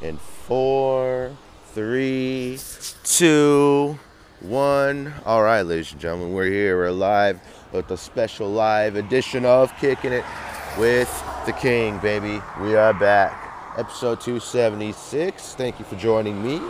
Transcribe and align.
in 0.00 0.16
four, 0.16 1.36
three, 1.72 2.58
two, 3.04 3.98
one. 4.40 5.12
All 5.24 5.42
right, 5.42 5.62
ladies 5.62 5.92
and 5.92 6.00
gentlemen, 6.00 6.32
we're 6.32 6.46
here. 6.46 6.76
We're 6.76 6.90
live 6.90 7.40
with 7.72 7.90
a 7.90 7.96
special 7.96 8.48
live 8.48 8.96
edition 8.96 9.44
of 9.44 9.76
Kicking 9.78 10.12
It 10.12 10.24
with 10.78 11.10
the 11.46 11.52
King, 11.52 11.98
baby. 11.98 12.40
We 12.60 12.76
are 12.76 12.94
back. 12.94 13.74
Episode 13.76 14.20
276. 14.20 15.54
Thank 15.54 15.78
you 15.78 15.84
for 15.84 15.96
joining 15.96 16.42
me. 16.42 16.60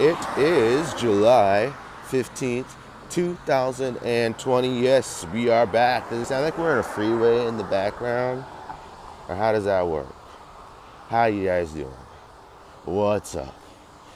It 0.00 0.18
is 0.36 0.92
July 0.94 1.72
15th, 2.08 2.66
2020. 3.10 4.80
Yes, 4.80 5.24
we 5.32 5.48
are 5.50 5.66
back. 5.66 6.10
Does 6.10 6.22
it 6.22 6.26
sound 6.26 6.44
like 6.44 6.58
we're 6.58 6.72
in 6.72 6.78
a 6.78 6.82
freeway 6.82 7.46
in 7.46 7.56
the 7.56 7.64
background? 7.64 8.44
Or 9.28 9.36
how 9.36 9.52
does 9.52 9.64
that 9.64 9.86
work? 9.86 10.12
How 11.08 11.26
you 11.26 11.44
guys 11.44 11.70
doing? 11.72 12.05
What's 12.86 13.34
up? 13.34 13.60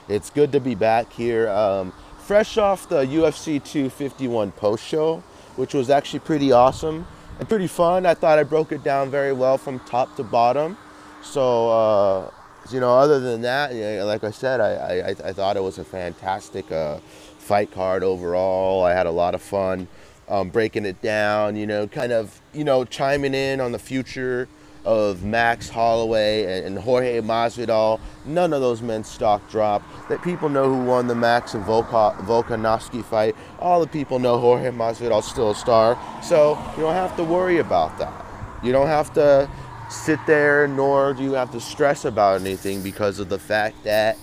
It's 0.07 0.29
good 0.29 0.53
to 0.53 0.61
be 0.61 0.75
back 0.75 1.11
here. 1.11 1.49
Um, 1.49 1.91
fresh 2.19 2.57
off 2.57 2.87
the 2.87 3.03
UFC 3.03 3.61
251 3.61 4.53
post 4.53 4.81
show, 4.81 5.21
which 5.57 5.73
was 5.73 5.89
actually 5.89 6.21
pretty 6.21 6.53
awesome 6.53 7.05
and 7.37 7.49
pretty 7.49 7.67
fun. 7.67 8.05
I 8.05 8.13
thought 8.13 8.39
I 8.39 8.43
broke 8.43 8.71
it 8.71 8.81
down 8.81 9.11
very 9.11 9.33
well 9.33 9.57
from 9.57 9.81
top 9.81 10.15
to 10.15 10.23
bottom. 10.23 10.77
So, 11.21 11.69
uh, 11.69 12.31
you 12.71 12.79
know, 12.79 12.97
other 12.97 13.19
than 13.19 13.41
that, 13.41 13.73
like 14.05 14.23
I 14.23 14.31
said, 14.31 14.61
I, 14.61 15.09
I, 15.09 15.09
I 15.09 15.33
thought 15.33 15.57
it 15.57 15.63
was 15.63 15.77
a 15.77 15.83
fantastic 15.83 16.71
uh, 16.71 16.99
fight 17.39 17.73
card 17.73 18.03
overall. 18.03 18.85
I 18.85 18.93
had 18.93 19.05
a 19.05 19.11
lot 19.11 19.35
of 19.35 19.41
fun 19.41 19.89
um, 20.29 20.47
breaking 20.47 20.85
it 20.85 21.01
down, 21.01 21.57
you 21.57 21.67
know, 21.67 21.89
kind 21.89 22.13
of, 22.13 22.39
you 22.53 22.63
know, 22.63 22.85
chiming 22.85 23.33
in 23.33 23.59
on 23.59 23.73
the 23.73 23.79
future 23.79 24.47
of 24.85 25.23
Max 25.23 25.69
Holloway 25.69 26.63
and, 26.63 26.77
Jorge 26.77 27.21
Masvidal. 27.21 27.99
None 28.25 28.53
of 28.53 28.61
those 28.61 28.81
men's 28.81 29.07
stock 29.07 29.49
dropped. 29.49 29.85
That 30.09 30.21
people 30.21 30.49
know 30.49 30.65
who 30.65 30.83
won 30.83 31.07
the 31.07 31.15
Max 31.15 31.53
and 31.53 31.63
Volka, 31.63 32.17
Volkanovski 32.25 33.03
fight. 33.03 33.35
All 33.59 33.79
the 33.79 33.87
people 33.87 34.19
know 34.19 34.37
Jorge 34.37 34.71
Masvidal's 34.71 35.27
still 35.27 35.51
a 35.51 35.55
star. 35.55 35.97
So 36.23 36.57
you 36.75 36.83
don't 36.83 36.93
have 36.93 37.15
to 37.17 37.23
worry 37.23 37.59
about 37.59 37.97
that. 37.99 38.25
You 38.63 38.71
don't 38.71 38.87
have 38.87 39.13
to 39.13 39.49
sit 39.89 40.19
there, 40.25 40.67
nor 40.67 41.13
do 41.13 41.23
you 41.23 41.33
have 41.33 41.51
to 41.51 41.59
stress 41.59 42.05
about 42.05 42.41
anything 42.41 42.81
because 42.81 43.19
of 43.19 43.29
the 43.29 43.39
fact 43.39 43.83
that 43.83 44.17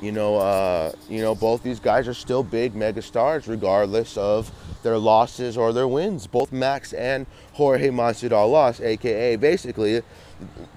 you 0.00 0.12
know, 0.12 0.36
uh, 0.36 0.92
you 1.08 1.20
know, 1.20 1.34
both 1.34 1.62
these 1.62 1.80
guys 1.80 2.06
are 2.06 2.14
still 2.14 2.42
big 2.42 2.74
mega 2.74 3.02
stars, 3.02 3.48
regardless 3.48 4.16
of 4.16 4.50
their 4.82 4.98
losses 4.98 5.56
or 5.56 5.72
their 5.72 5.88
wins. 5.88 6.26
Both 6.26 6.52
Max 6.52 6.92
and 6.92 7.26
Jorge 7.52 7.88
Masvidal 7.88 8.50
lost, 8.50 8.80
aka 8.80 9.36
basically 9.36 10.02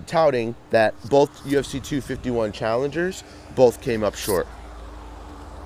touting 0.08 0.56
that 0.72 0.94
both 1.10 1.44
UFC 1.44 1.74
251 1.74 2.52
challengers 2.52 3.24
both 3.56 3.82
came 3.82 4.04
up 4.04 4.16
short. 4.16 4.48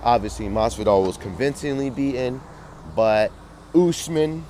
Obviously, 0.04 0.48
Masvidal 0.48 1.06
was 1.06 1.18
convincingly 1.18 1.90
beaten, 1.90 2.42
but 2.96 3.32
Usman 3.74 4.46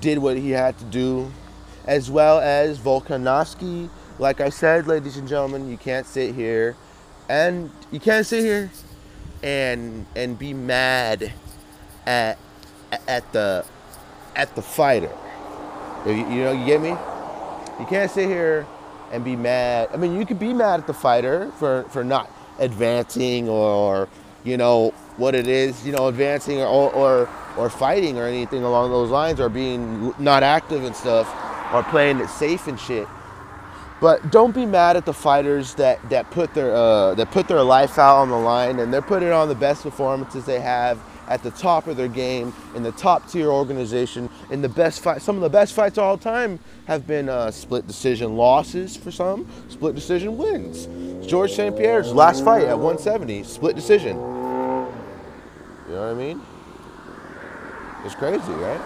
did 0.00 0.18
what 0.18 0.36
he 0.36 0.50
had 0.50 0.78
to 0.78 0.84
do, 0.86 1.30
as 1.86 2.10
well 2.10 2.40
as 2.40 2.78
Volkanovski. 2.78 3.88
Like 4.18 4.40
I 4.40 4.48
said, 4.48 4.86
ladies 4.86 5.16
and 5.16 5.28
gentlemen, 5.28 5.70
you 5.70 5.76
can't 5.76 6.06
sit 6.06 6.34
here 6.34 6.76
and 7.28 7.70
you 7.90 8.00
can't 8.00 8.26
sit 8.26 8.42
here 8.42 8.70
and 9.42 10.06
and 10.14 10.38
be 10.38 10.52
mad 10.52 11.32
at 12.06 12.38
at 13.06 13.30
the 13.32 13.64
at 14.36 14.54
the 14.54 14.62
fighter. 14.62 15.10
You, 16.06 16.12
you 16.12 16.44
know, 16.44 16.52
you 16.52 16.66
get 16.66 16.80
me? 16.80 16.90
You 16.90 17.86
can't 17.88 18.10
sit 18.10 18.28
here 18.28 18.66
and 19.12 19.24
be 19.24 19.36
mad. 19.36 19.90
I 19.92 19.96
mean, 19.96 20.18
you 20.18 20.26
could 20.26 20.38
be 20.38 20.52
mad 20.52 20.80
at 20.80 20.86
the 20.86 20.94
fighter 20.94 21.50
for 21.58 21.84
for 21.90 22.04
not 22.04 22.30
advancing 22.58 23.48
or 23.48 24.08
you 24.44 24.56
know 24.56 24.90
what 25.16 25.34
it 25.34 25.46
is, 25.46 25.86
you 25.86 25.92
know, 25.92 26.08
advancing 26.08 26.60
or 26.60 26.92
or 26.92 27.28
or 27.56 27.70
fighting 27.70 28.18
or 28.18 28.26
anything 28.26 28.62
along 28.62 28.90
those 28.90 29.10
lines 29.10 29.40
or 29.40 29.48
being 29.48 30.14
not 30.18 30.42
active 30.42 30.84
and 30.84 30.94
stuff 30.96 31.28
or 31.72 31.82
playing 31.84 32.18
it 32.20 32.28
safe 32.28 32.66
and 32.66 32.78
shit. 32.78 33.06
But 34.00 34.32
don't 34.32 34.52
be 34.52 34.66
mad 34.66 34.96
at 34.96 35.06
the 35.06 35.14
fighters 35.14 35.74
that, 35.74 36.10
that 36.10 36.28
put 36.32 36.54
their 36.54 36.74
uh, 36.74 37.14
that 37.14 37.30
put 37.30 37.46
their 37.46 37.62
life 37.62 37.98
out 37.98 38.16
on 38.16 38.30
the 38.30 38.36
line 38.36 38.80
and 38.80 38.92
they're 38.92 39.00
putting 39.00 39.30
on 39.30 39.48
the 39.48 39.54
best 39.54 39.84
performances 39.84 40.44
they 40.44 40.60
have 40.60 40.98
at 41.28 41.42
the 41.42 41.50
top 41.50 41.86
of 41.86 41.96
their 41.96 42.08
game 42.08 42.52
in 42.74 42.82
the 42.82 42.92
top 42.92 43.30
tier 43.30 43.48
organization 43.48 44.28
in 44.50 44.62
the 44.62 44.68
best 44.68 45.02
fight. 45.02 45.22
Some 45.22 45.36
of 45.36 45.42
the 45.42 45.50
best 45.50 45.72
fights 45.74 45.98
of 45.98 46.04
all 46.04 46.18
time 46.18 46.58
have 46.86 47.06
been 47.06 47.28
uh, 47.28 47.50
split 47.50 47.86
decision 47.86 48.36
losses 48.36 48.96
for 48.96 49.10
some, 49.10 49.48
split 49.68 49.94
decision 49.94 50.36
wins. 50.36 50.88
George 51.26 51.52
St. 51.52 51.76
Pierre's 51.76 52.12
last 52.12 52.44
fight 52.44 52.64
at 52.64 52.76
170, 52.76 53.44
split 53.44 53.76
decision. 53.76 54.16
You 54.16 55.98
know 55.98 56.06
what 56.06 56.10
I 56.10 56.14
mean? 56.14 56.40
It's 58.04 58.14
crazy, 58.14 58.52
right? 58.52 58.80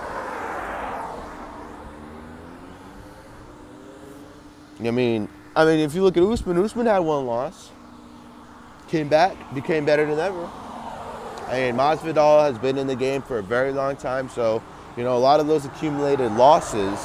I 4.79 4.91
mean, 4.91 5.29
I 5.55 5.65
mean, 5.65 5.81
if 5.81 5.95
you 5.95 6.03
look 6.03 6.19
at 6.19 6.23
Usman, 6.23 6.59
Usman 6.59 6.85
had 6.85 6.99
one 6.99 7.25
loss, 7.25 7.71
came 8.89 9.09
back, 9.09 9.55
became 9.55 9.87
better 9.87 10.05
than 10.05 10.19
ever. 10.19 10.51
And 11.49 11.79
Masvidal 11.79 12.43
has 12.43 12.59
been 12.59 12.77
in 12.77 12.87
the 12.87 12.97
game 12.97 13.23
for 13.23 13.39
a 13.39 13.43
very 13.43 13.73
long 13.73 13.97
time, 13.97 14.29
so 14.29 14.63
you 14.97 15.05
know 15.05 15.17
a 15.17 15.19
lot 15.19 15.39
of 15.39 15.47
those 15.47 15.65
accumulated 15.65 16.33
losses 16.33 16.99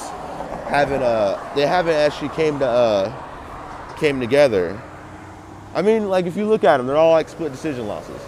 haven't 0.67 1.03
uh 1.03 1.37
they 1.53 1.67
haven't 1.67 1.95
actually 1.95 2.29
came 2.29 2.57
to 2.59 2.65
uh 2.65 3.95
came 3.97 4.19
together. 4.19 4.81
I 5.75 5.81
mean, 5.81 6.09
like 6.09 6.25
if 6.25 6.35
you 6.35 6.45
look 6.45 6.63
at 6.63 6.77
them, 6.77 6.87
they're 6.87 6.97
all 6.97 7.11
like 7.11 7.29
split 7.29 7.51
decision 7.51 7.87
losses. 7.87 8.19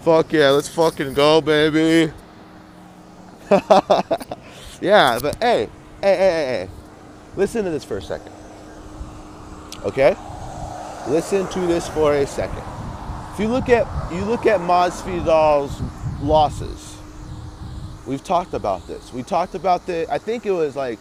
Fuck 0.00 0.32
yeah, 0.32 0.50
let's 0.50 0.68
fucking 0.68 1.14
go, 1.14 1.40
baby. 1.40 2.12
yeah, 4.80 5.18
but 5.20 5.36
hey, 5.40 5.68
hey, 6.00 6.16
hey, 6.16 6.16
hey, 6.16 6.46
hey, 6.46 6.68
listen 7.36 7.64
to 7.64 7.70
this 7.70 7.84
for 7.84 7.98
a 7.98 8.02
second. 8.02 8.35
Okay? 9.86 10.16
Listen 11.06 11.46
to 11.50 11.60
this 11.60 11.86
for 11.88 12.14
a 12.14 12.26
second. 12.26 12.64
If 13.32 13.38
you 13.38 13.46
look 13.46 13.68
at 13.68 13.86
you 14.12 14.24
look 14.24 14.44
at 14.44 14.58
Masvidal's 14.58 15.80
losses, 16.20 16.96
we've 18.04 18.24
talked 18.24 18.52
about 18.52 18.84
this. 18.88 19.12
We 19.12 19.22
talked 19.22 19.54
about 19.54 19.86
the. 19.86 20.08
I 20.10 20.18
think 20.18 20.44
it 20.44 20.50
was 20.50 20.74
like. 20.74 20.98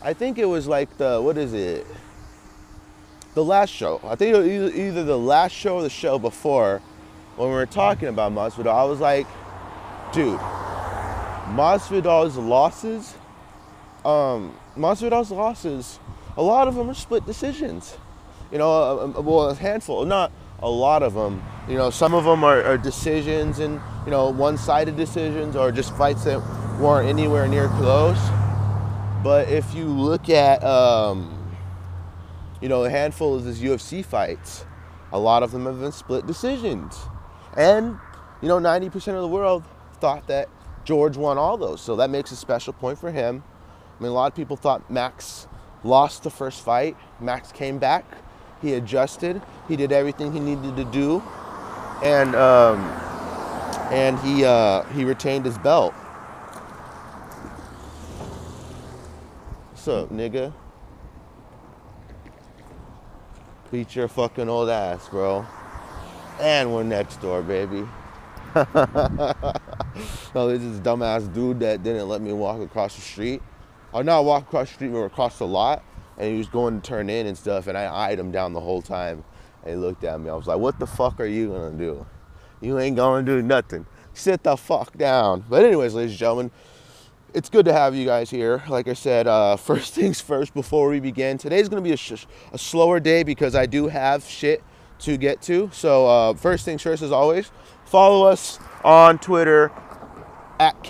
I 0.00 0.12
think 0.12 0.38
it 0.38 0.44
was 0.44 0.68
like 0.68 0.96
the 0.96 1.20
what 1.20 1.36
is 1.36 1.54
it? 1.54 1.84
The 3.34 3.42
last 3.42 3.70
show. 3.70 4.00
I 4.04 4.14
think 4.14 4.36
it 4.36 4.38
was 4.38 4.48
either, 4.48 4.70
either 4.70 5.04
the 5.04 5.18
last 5.18 5.52
show 5.52 5.76
or 5.76 5.82
the 5.82 5.90
show 5.90 6.20
before, 6.20 6.80
when 7.34 7.48
we 7.48 7.54
were 7.54 7.66
talking 7.66 8.08
about 8.08 8.30
Masvidal. 8.30 8.72
I 8.72 8.84
was 8.84 9.00
like, 9.00 9.26
dude, 10.12 10.38
Masvidal's 11.48 12.36
losses, 12.36 13.14
um, 14.04 14.54
Masvidal's 14.76 15.32
losses, 15.32 15.98
a 16.36 16.42
lot 16.42 16.68
of 16.68 16.74
them 16.74 16.88
are 16.88 16.94
split 16.94 17.26
decisions. 17.26 17.96
You 18.50 18.58
know, 18.58 18.70
uh, 18.70 19.18
uh, 19.18 19.22
well, 19.22 19.50
a 19.50 19.54
handful, 19.54 20.04
not 20.04 20.32
a 20.60 20.68
lot 20.68 21.02
of 21.02 21.14
them. 21.14 21.42
You 21.68 21.76
know, 21.76 21.90
some 21.90 22.14
of 22.14 22.24
them 22.24 22.44
are, 22.44 22.62
are 22.62 22.78
decisions 22.78 23.58
and, 23.58 23.80
you 24.04 24.10
know, 24.10 24.30
one-sided 24.30 24.96
decisions 24.96 25.56
or 25.56 25.72
just 25.72 25.96
fights 25.96 26.24
that 26.24 26.38
weren't 26.78 27.08
anywhere 27.08 27.48
near 27.48 27.68
close. 27.68 28.18
But 29.22 29.48
if 29.48 29.74
you 29.74 29.84
look 29.84 30.28
at, 30.28 30.62
um, 30.64 31.54
you 32.60 32.68
know, 32.68 32.84
a 32.84 32.90
handful 32.90 33.34
of 33.34 33.44
these 33.44 33.60
UFC 33.60 34.04
fights, 34.04 34.64
a 35.12 35.18
lot 35.18 35.42
of 35.42 35.52
them 35.52 35.66
have 35.66 35.80
been 35.80 35.92
split 35.92 36.26
decisions. 36.26 36.98
And, 37.56 37.98
you 38.40 38.48
know, 38.48 38.58
90% 38.58 38.94
of 39.14 39.20
the 39.22 39.28
world 39.28 39.64
thought 40.00 40.26
that 40.28 40.48
George 40.84 41.16
won 41.16 41.38
all 41.38 41.56
those. 41.56 41.80
So 41.80 41.96
that 41.96 42.10
makes 42.10 42.32
a 42.32 42.36
special 42.36 42.72
point 42.72 42.98
for 42.98 43.10
him. 43.10 43.44
I 43.98 44.02
mean, 44.02 44.10
a 44.10 44.14
lot 44.14 44.30
of 44.30 44.36
people 44.36 44.56
thought 44.56 44.90
Max 44.90 45.46
lost 45.84 46.22
the 46.22 46.30
first 46.30 46.64
fight. 46.64 46.96
Max 47.20 47.52
came 47.52 47.78
back. 47.78 48.04
He 48.60 48.74
adjusted. 48.74 49.42
He 49.68 49.76
did 49.76 49.92
everything 49.92 50.32
he 50.32 50.40
needed 50.40 50.76
to 50.76 50.84
do, 50.84 51.22
and 52.02 52.34
um, 52.36 52.80
and 53.90 54.18
he 54.20 54.44
uh, 54.44 54.84
he 54.94 55.04
retained 55.04 55.44
his 55.44 55.58
belt. 55.58 55.92
What's 59.70 59.88
up, 59.88 60.10
nigga? 60.10 60.52
Beat 63.72 63.96
your 63.96 64.06
fucking 64.06 64.48
old 64.48 64.68
ass, 64.68 65.08
bro. 65.08 65.44
And 66.40 66.72
we're 66.72 66.84
next 66.84 67.20
door, 67.20 67.42
baby. 67.42 67.88
no, 68.54 68.64
this 70.46 70.78
dumbass 70.80 71.32
dude 71.32 71.60
that 71.60 71.82
didn't 71.82 72.06
let 72.06 72.20
me 72.20 72.32
walk 72.32 72.60
across 72.60 72.94
the 72.94 73.00
street. 73.00 73.42
Or 73.92 74.02
not 74.02 74.24
walk 74.24 74.44
across 74.44 74.68
the 74.68 74.74
street, 74.74 74.92
but 74.92 75.00
across 75.00 75.38
the 75.38 75.46
lot. 75.46 75.84
And 76.18 76.30
he 76.30 76.38
was 76.38 76.48
going 76.48 76.80
to 76.80 76.86
turn 76.86 77.10
in 77.10 77.26
and 77.26 77.36
stuff, 77.36 77.66
and 77.66 77.76
I 77.76 77.92
eyed 77.92 78.18
him 78.18 78.30
down 78.30 78.52
the 78.52 78.60
whole 78.60 78.82
time. 78.82 79.24
And 79.62 79.70
he 79.70 79.76
looked 79.76 80.04
at 80.04 80.20
me. 80.20 80.30
I 80.30 80.34
was 80.34 80.46
like, 80.46 80.58
what 80.58 80.78
the 80.78 80.86
fuck 80.86 81.20
are 81.20 81.26
you 81.26 81.48
gonna 81.48 81.76
do? 81.76 82.06
You 82.60 82.78
ain't 82.78 82.96
gonna 82.96 83.24
do 83.24 83.42
nothing. 83.42 83.86
Sit 84.14 84.42
the 84.42 84.56
fuck 84.56 84.96
down. 84.96 85.44
But 85.48 85.64
anyways, 85.64 85.94
ladies 85.94 86.12
and 86.12 86.18
gentlemen, 86.18 86.50
it's 87.34 87.48
good 87.48 87.64
to 87.64 87.72
have 87.72 87.94
you 87.94 88.04
guys 88.04 88.28
here. 88.30 88.62
Like 88.68 88.88
I 88.88 88.92
said, 88.92 89.26
uh, 89.26 89.56
first 89.68 89.94
things 89.94 90.20
first 90.20 90.54
before 90.54 90.88
we 90.88 91.00
begin. 91.00 91.38
Today's 91.38 91.68
to 91.82 91.88
be 91.88 91.92
a, 91.92 91.96
sh- 91.96 92.26
a, 92.52 92.58
slower 92.58 93.00
day 93.00 93.22
because 93.22 93.54
I 93.54 93.66
do 93.66 93.88
have 93.88 94.24
shit 94.24 94.62
to 95.00 95.16
get 95.16 95.40
to. 95.42 95.70
So, 95.72 96.06
uh, 96.06 96.34
first 96.34 96.64
things 96.64 96.82
first, 96.82 97.02
as 97.02 97.12
always, 97.12 97.50
follow 97.84 98.26
us 98.26 98.58
on 98.84 99.18
Twitter 99.18 99.72
at 100.60 100.82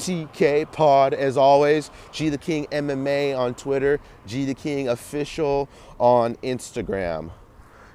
KWTK 0.00 0.72
Pod, 0.72 1.14
as 1.14 1.36
always. 1.36 1.90
G 2.12 2.28
the 2.28 2.38
King 2.38 2.66
MMA 2.72 3.36
on 3.38 3.54
Twitter, 3.54 4.00
G 4.26 4.44
the 4.44 4.54
King 4.54 4.88
Official 4.88 5.68
on 5.98 6.36
Instagram. 6.36 7.30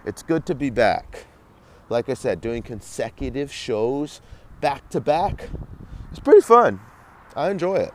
It's 0.06 0.24
good 0.24 0.46
to 0.46 0.56
be 0.56 0.70
back. 0.70 1.26
Like 1.90 2.10
I 2.10 2.14
said, 2.14 2.42
doing 2.42 2.62
consecutive 2.64 3.52
shows 3.52 4.22
back 4.62 4.90
to 4.90 5.02
back 5.02 5.50
it's 6.16 6.24
pretty 6.24 6.40
fun. 6.40 6.80
I 7.36 7.50
enjoy 7.50 7.76
it. 7.76 7.94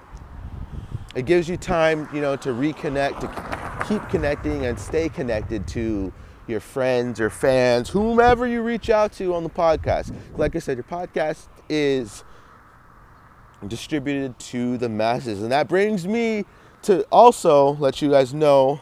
It 1.14 1.24
gives 1.24 1.48
you 1.48 1.56
time, 1.56 2.06
you 2.12 2.20
know, 2.20 2.36
to 2.36 2.50
reconnect, 2.50 3.20
to 3.20 3.86
keep 3.88 4.06
connecting 4.10 4.66
and 4.66 4.78
stay 4.78 5.08
connected 5.08 5.66
to 5.68 6.12
your 6.46 6.60
friends 6.60 7.18
or 7.18 7.30
fans, 7.30 7.88
whomever 7.88 8.46
you 8.46 8.60
reach 8.60 8.90
out 8.90 9.12
to 9.12 9.34
on 9.34 9.42
the 9.42 9.48
podcast. 9.48 10.14
Like 10.36 10.54
I 10.54 10.58
said, 10.58 10.76
your 10.76 10.84
podcast 10.84 11.48
is 11.70 12.22
distributed 13.68 14.38
to 14.38 14.78
the 14.78 14.88
masses. 14.88 15.42
And 15.42 15.52
that 15.52 15.68
brings 15.68 16.06
me 16.06 16.44
to 16.82 17.02
also 17.12 17.72
let 17.76 18.00
you 18.00 18.10
guys 18.10 18.32
know 18.32 18.80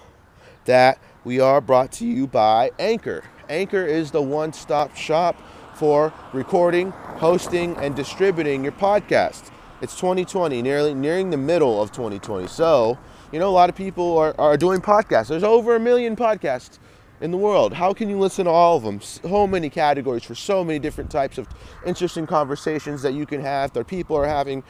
that 0.65 0.99
we 1.25 1.41
are 1.41 1.61
brought 1.61 1.93
to 1.93 2.07
you 2.07 2.27
by 2.27 2.71
Anchor. 2.79 3.25
Anchor 3.49 3.85
is 3.85 4.11
the 4.11 4.23
one 4.23 4.53
stop 4.53 4.95
shop 4.95 5.37
for 5.75 6.13
recording, 6.33 6.91
hosting, 6.91 7.77
and 7.77 7.95
distributing 7.95 8.63
your 8.63 8.73
podcast. 8.73 9.51
It's 9.81 9.95
2020, 9.97 10.61
nearly 10.61 10.93
nearing 10.93 11.31
the 11.31 11.37
middle 11.37 11.81
of 11.81 11.93
2020. 11.93 12.49
So, 12.49 12.99
you 13.33 13.39
know, 13.39 13.49
a 13.49 13.51
lot 13.51 13.69
of 13.69 13.77
people 13.77 14.19
are, 14.19 14.35
are 14.39 14.57
doing 14.57 14.81
podcasts. 14.81 15.29
There's 15.29 15.45
over 15.45 15.77
a 15.77 15.81
million 15.81 16.17
podcasts 16.17 16.79
in 17.21 17.31
the 17.31 17.37
world. 17.37 17.73
How 17.73 17.93
can 17.93 18.09
you 18.09 18.19
listen 18.19 18.45
to 18.45 18.51
all 18.51 18.77
of 18.77 18.83
them? 18.83 19.01
So 19.01 19.47
many 19.47 19.71
categories 19.71 20.25
for 20.25 20.35
so 20.35 20.65
many 20.65 20.79
different 20.79 21.11
types 21.11 21.39
of 21.39 21.49
interesting 21.85 22.27
conversations 22.27 23.03
that 23.03 23.15
you 23.15 23.27
can 23.27 23.41
have, 23.41 23.73
that 23.73 23.87
people 23.87 24.17
are 24.17 24.27
having, 24.27 24.63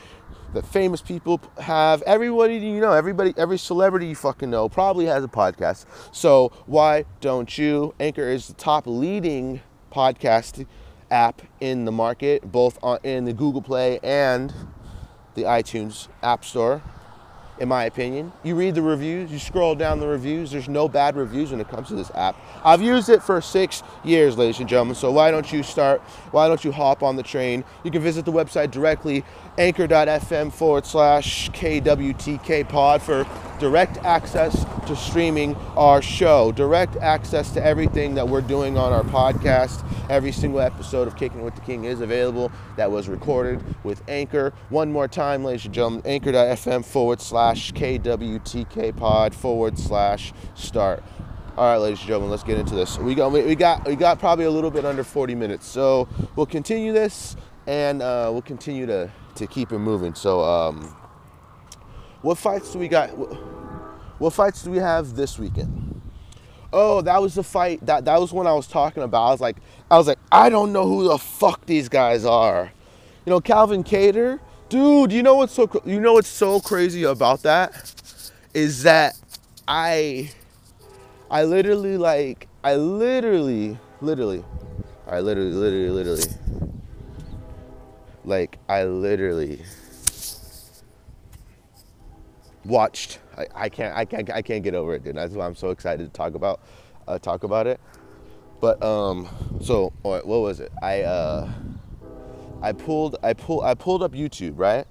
that 0.54 0.66
famous 0.66 1.00
people 1.02 1.40
have. 1.60 2.02
Everybody 2.02 2.56
you 2.56 2.80
know, 2.80 2.92
everybody, 2.92 3.34
every 3.36 3.58
celebrity 3.58 4.08
you 4.08 4.14
fucking 4.14 4.50
know 4.50 4.68
probably 4.68 5.06
has 5.06 5.24
a 5.24 5.28
podcast. 5.28 5.84
So 6.12 6.52
why 6.66 7.04
don't 7.20 7.56
you? 7.58 7.94
Anchor 8.00 8.28
is 8.28 8.48
the 8.48 8.54
top 8.54 8.86
leading 8.86 9.60
podcast 9.92 10.66
app 11.10 11.42
in 11.60 11.84
the 11.84 11.92
market, 11.92 12.50
both 12.50 12.78
on, 12.82 12.98
in 13.02 13.24
the 13.24 13.32
Google 13.32 13.62
Play 13.62 13.98
and 14.02 14.52
the 15.34 15.42
iTunes 15.42 16.08
App 16.22 16.44
Store, 16.44 16.82
in 17.60 17.68
my 17.68 17.84
opinion. 17.84 18.32
You 18.42 18.54
read 18.54 18.74
the 18.74 18.82
reviews, 18.82 19.30
you 19.30 19.38
scroll 19.38 19.74
down 19.74 20.00
the 20.00 20.06
reviews, 20.06 20.50
there's 20.50 20.68
no 20.68 20.88
bad 20.88 21.16
reviews 21.16 21.50
when 21.50 21.60
it 21.60 21.68
comes 21.68 21.88
to 21.88 21.94
this 21.94 22.10
app. 22.14 22.36
I've 22.64 22.82
used 22.82 23.08
it 23.08 23.22
for 23.22 23.40
six 23.40 23.82
years, 24.04 24.38
ladies 24.38 24.60
and 24.60 24.68
gentlemen, 24.68 24.94
so 24.94 25.10
why 25.10 25.30
don't 25.30 25.52
you 25.52 25.62
start, 25.62 26.00
why 26.30 26.48
don't 26.48 26.64
you 26.64 26.72
hop 26.72 27.02
on 27.02 27.16
the 27.16 27.22
train? 27.22 27.64
You 27.84 27.90
can 27.90 28.02
visit 28.02 28.24
the 28.24 28.32
website 28.32 28.70
directly, 28.70 29.24
anchor.fm 29.58 30.52
forward 30.52 30.86
slash 30.86 31.50
KWTK 31.50 32.68
pod 32.68 33.02
for 33.02 33.26
direct 33.58 33.98
access 33.98 34.64
to 34.86 34.94
streaming 34.94 35.56
our 35.76 36.00
show, 36.00 36.52
direct 36.52 36.96
access 36.96 37.50
to 37.52 37.64
everything 37.64 38.14
that 38.14 38.28
we're 38.28 38.40
doing 38.40 38.78
on 38.78 38.92
our 38.92 39.02
podcast. 39.02 39.84
Every 40.08 40.30
single 40.30 40.60
episode 40.60 41.08
of 41.08 41.16
Kicking 41.16 41.42
with 41.42 41.56
the 41.56 41.60
King 41.62 41.84
is 41.84 42.00
available 42.00 42.52
that 42.76 42.90
was 42.90 43.08
recorded 43.08 43.62
with 43.84 44.00
Anchor. 44.08 44.54
One 44.70 44.92
more 44.92 45.08
time, 45.08 45.42
ladies 45.42 45.64
and 45.64 45.74
gentlemen, 45.74 46.02
anchor.fm 46.04 46.84
forward 46.84 47.20
slash 47.20 47.72
KWTK 47.72 48.96
pod 48.96 49.34
forward 49.34 49.76
slash 49.76 50.32
start. 50.54 51.02
All 51.56 51.64
right, 51.64 51.78
ladies 51.78 51.98
and 51.98 52.06
gentlemen, 52.06 52.30
let's 52.30 52.44
get 52.44 52.56
into 52.56 52.76
this. 52.76 52.96
We 52.98 53.16
got 53.16 53.32
we 53.32 53.56
got 53.56 53.84
we 53.84 53.96
got 53.96 54.20
probably 54.20 54.44
a 54.44 54.50
little 54.50 54.70
bit 54.70 54.84
under 54.84 55.02
40 55.02 55.34
minutes, 55.34 55.66
so 55.66 56.08
we'll 56.36 56.46
continue 56.46 56.92
this 56.92 57.34
and 57.66 58.00
uh, 58.00 58.30
we'll 58.32 58.42
continue 58.42 58.86
to 58.86 59.10
to 59.38 59.46
keep 59.48 59.72
it 59.72 59.78
moving. 59.78 60.14
So, 60.14 60.42
um, 60.42 60.96
what 62.22 62.38
fights 62.38 62.72
do 62.72 62.78
we 62.78 62.88
got? 62.88 63.10
What 64.18 64.32
fights 64.32 64.62
do 64.62 64.70
we 64.70 64.78
have 64.78 65.16
this 65.16 65.38
weekend? 65.38 66.00
Oh, 66.72 67.00
that 67.02 67.22
was 67.22 67.34
the 67.34 67.42
fight. 67.44 67.84
That 67.86 68.04
that 68.06 68.20
was 68.20 68.32
when 68.32 68.46
I 68.46 68.52
was 68.52 68.66
talking 68.66 69.02
about. 69.02 69.28
I 69.28 69.30
was 69.30 69.40
like, 69.40 69.56
I 69.90 69.98
was 69.98 70.06
like, 70.08 70.18
I 70.32 70.50
don't 70.50 70.72
know 70.72 70.86
who 70.86 71.08
the 71.08 71.18
fuck 71.18 71.66
these 71.66 71.88
guys 71.88 72.24
are. 72.24 72.72
You 73.26 73.30
know, 73.30 73.40
Calvin 73.40 73.84
Kattar, 73.84 74.40
dude. 74.68 75.12
You 75.12 75.22
know 75.22 75.36
what's 75.36 75.54
so 75.54 75.70
you 75.84 76.00
know 76.00 76.14
what's 76.14 76.28
so 76.28 76.60
crazy 76.60 77.04
about 77.04 77.42
that 77.42 77.94
is 78.54 78.82
that 78.84 79.18
I 79.68 80.30
I 81.30 81.44
literally 81.44 81.96
like 81.96 82.48
I 82.64 82.76
literally 82.76 83.78
literally 84.00 84.44
I 85.06 85.20
literally 85.20 85.52
literally 85.52 85.90
literally 85.90 86.67
like 88.28 88.58
I 88.68 88.84
literally 88.84 89.62
watched. 92.64 93.18
I, 93.36 93.46
I 93.54 93.68
can't 93.68 93.96
I 93.96 94.04
can't 94.04 94.30
I 94.30 94.42
can't 94.42 94.62
get 94.62 94.74
over 94.74 94.94
it, 94.94 95.02
dude. 95.02 95.16
That's 95.16 95.34
why 95.34 95.46
I'm 95.46 95.56
so 95.56 95.70
excited 95.70 96.04
to 96.06 96.12
talk 96.12 96.34
about 96.34 96.60
uh, 97.08 97.18
talk 97.18 97.42
about 97.42 97.66
it. 97.66 97.80
But 98.60 98.82
um, 98.82 99.28
so 99.62 99.92
what 100.02 100.26
was 100.26 100.60
it? 100.60 100.72
I 100.82 101.02
uh, 101.02 101.50
I 102.62 102.72
pulled 102.72 103.16
I 103.22 103.32
pulled 103.32 103.64
I 103.64 103.74
pulled 103.74 104.02
up 104.02 104.12
YouTube, 104.12 104.54
right? 104.56 104.86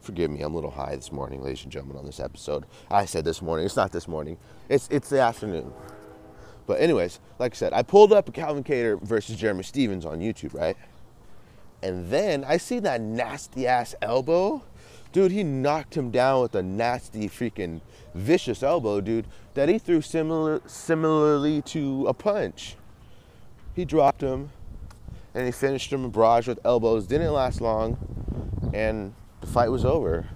Forgive 0.00 0.30
me, 0.30 0.40
I'm 0.42 0.52
a 0.52 0.54
little 0.54 0.70
high 0.70 0.94
this 0.94 1.10
morning, 1.10 1.42
ladies 1.42 1.64
and 1.64 1.72
gentlemen, 1.72 1.96
on 1.96 2.06
this 2.06 2.20
episode. 2.20 2.64
I 2.88 3.06
said 3.06 3.24
this 3.24 3.42
morning. 3.42 3.66
It's 3.66 3.74
not 3.74 3.90
this 3.90 4.06
morning. 4.06 4.36
It's 4.68 4.88
it's 4.90 5.08
the 5.08 5.20
afternoon. 5.20 5.72
But 6.66 6.80
anyways, 6.80 7.20
like 7.38 7.54
I 7.54 7.56
said, 7.56 7.72
I 7.72 7.82
pulled 7.82 8.12
up 8.12 8.32
Calvin 8.32 8.64
Kattar 8.64 9.00
versus 9.00 9.36
Jeremy 9.36 9.62
Stevens 9.62 10.04
on 10.04 10.18
YouTube, 10.18 10.54
right? 10.54 10.76
And 11.82 12.10
then 12.10 12.44
I 12.44 12.56
see 12.56 12.78
that 12.80 13.00
nasty 13.00 13.66
ass 13.66 13.94
elbow 14.02 14.62
Dude, 15.16 15.32
he 15.32 15.42
knocked 15.42 15.96
him 15.96 16.10
down 16.10 16.42
with 16.42 16.54
a 16.54 16.62
nasty 16.62 17.26
freaking 17.26 17.80
vicious 18.14 18.62
elbow, 18.62 19.00
dude, 19.00 19.26
that 19.54 19.66
he 19.66 19.78
threw 19.78 20.02
similar 20.02 20.60
similarly 20.66 21.62
to 21.62 22.06
a 22.06 22.12
punch. 22.12 22.76
He 23.74 23.86
dropped 23.86 24.20
him 24.20 24.50
and 25.34 25.46
he 25.46 25.52
finished 25.52 25.90
him 25.90 26.04
a 26.04 26.10
barrage 26.10 26.46
with 26.46 26.58
elbows. 26.66 27.06
Didn't 27.06 27.32
last 27.32 27.62
long, 27.62 27.96
and 28.74 29.14
the 29.40 29.46
fight 29.46 29.70
was 29.70 29.86
over. 29.86 30.28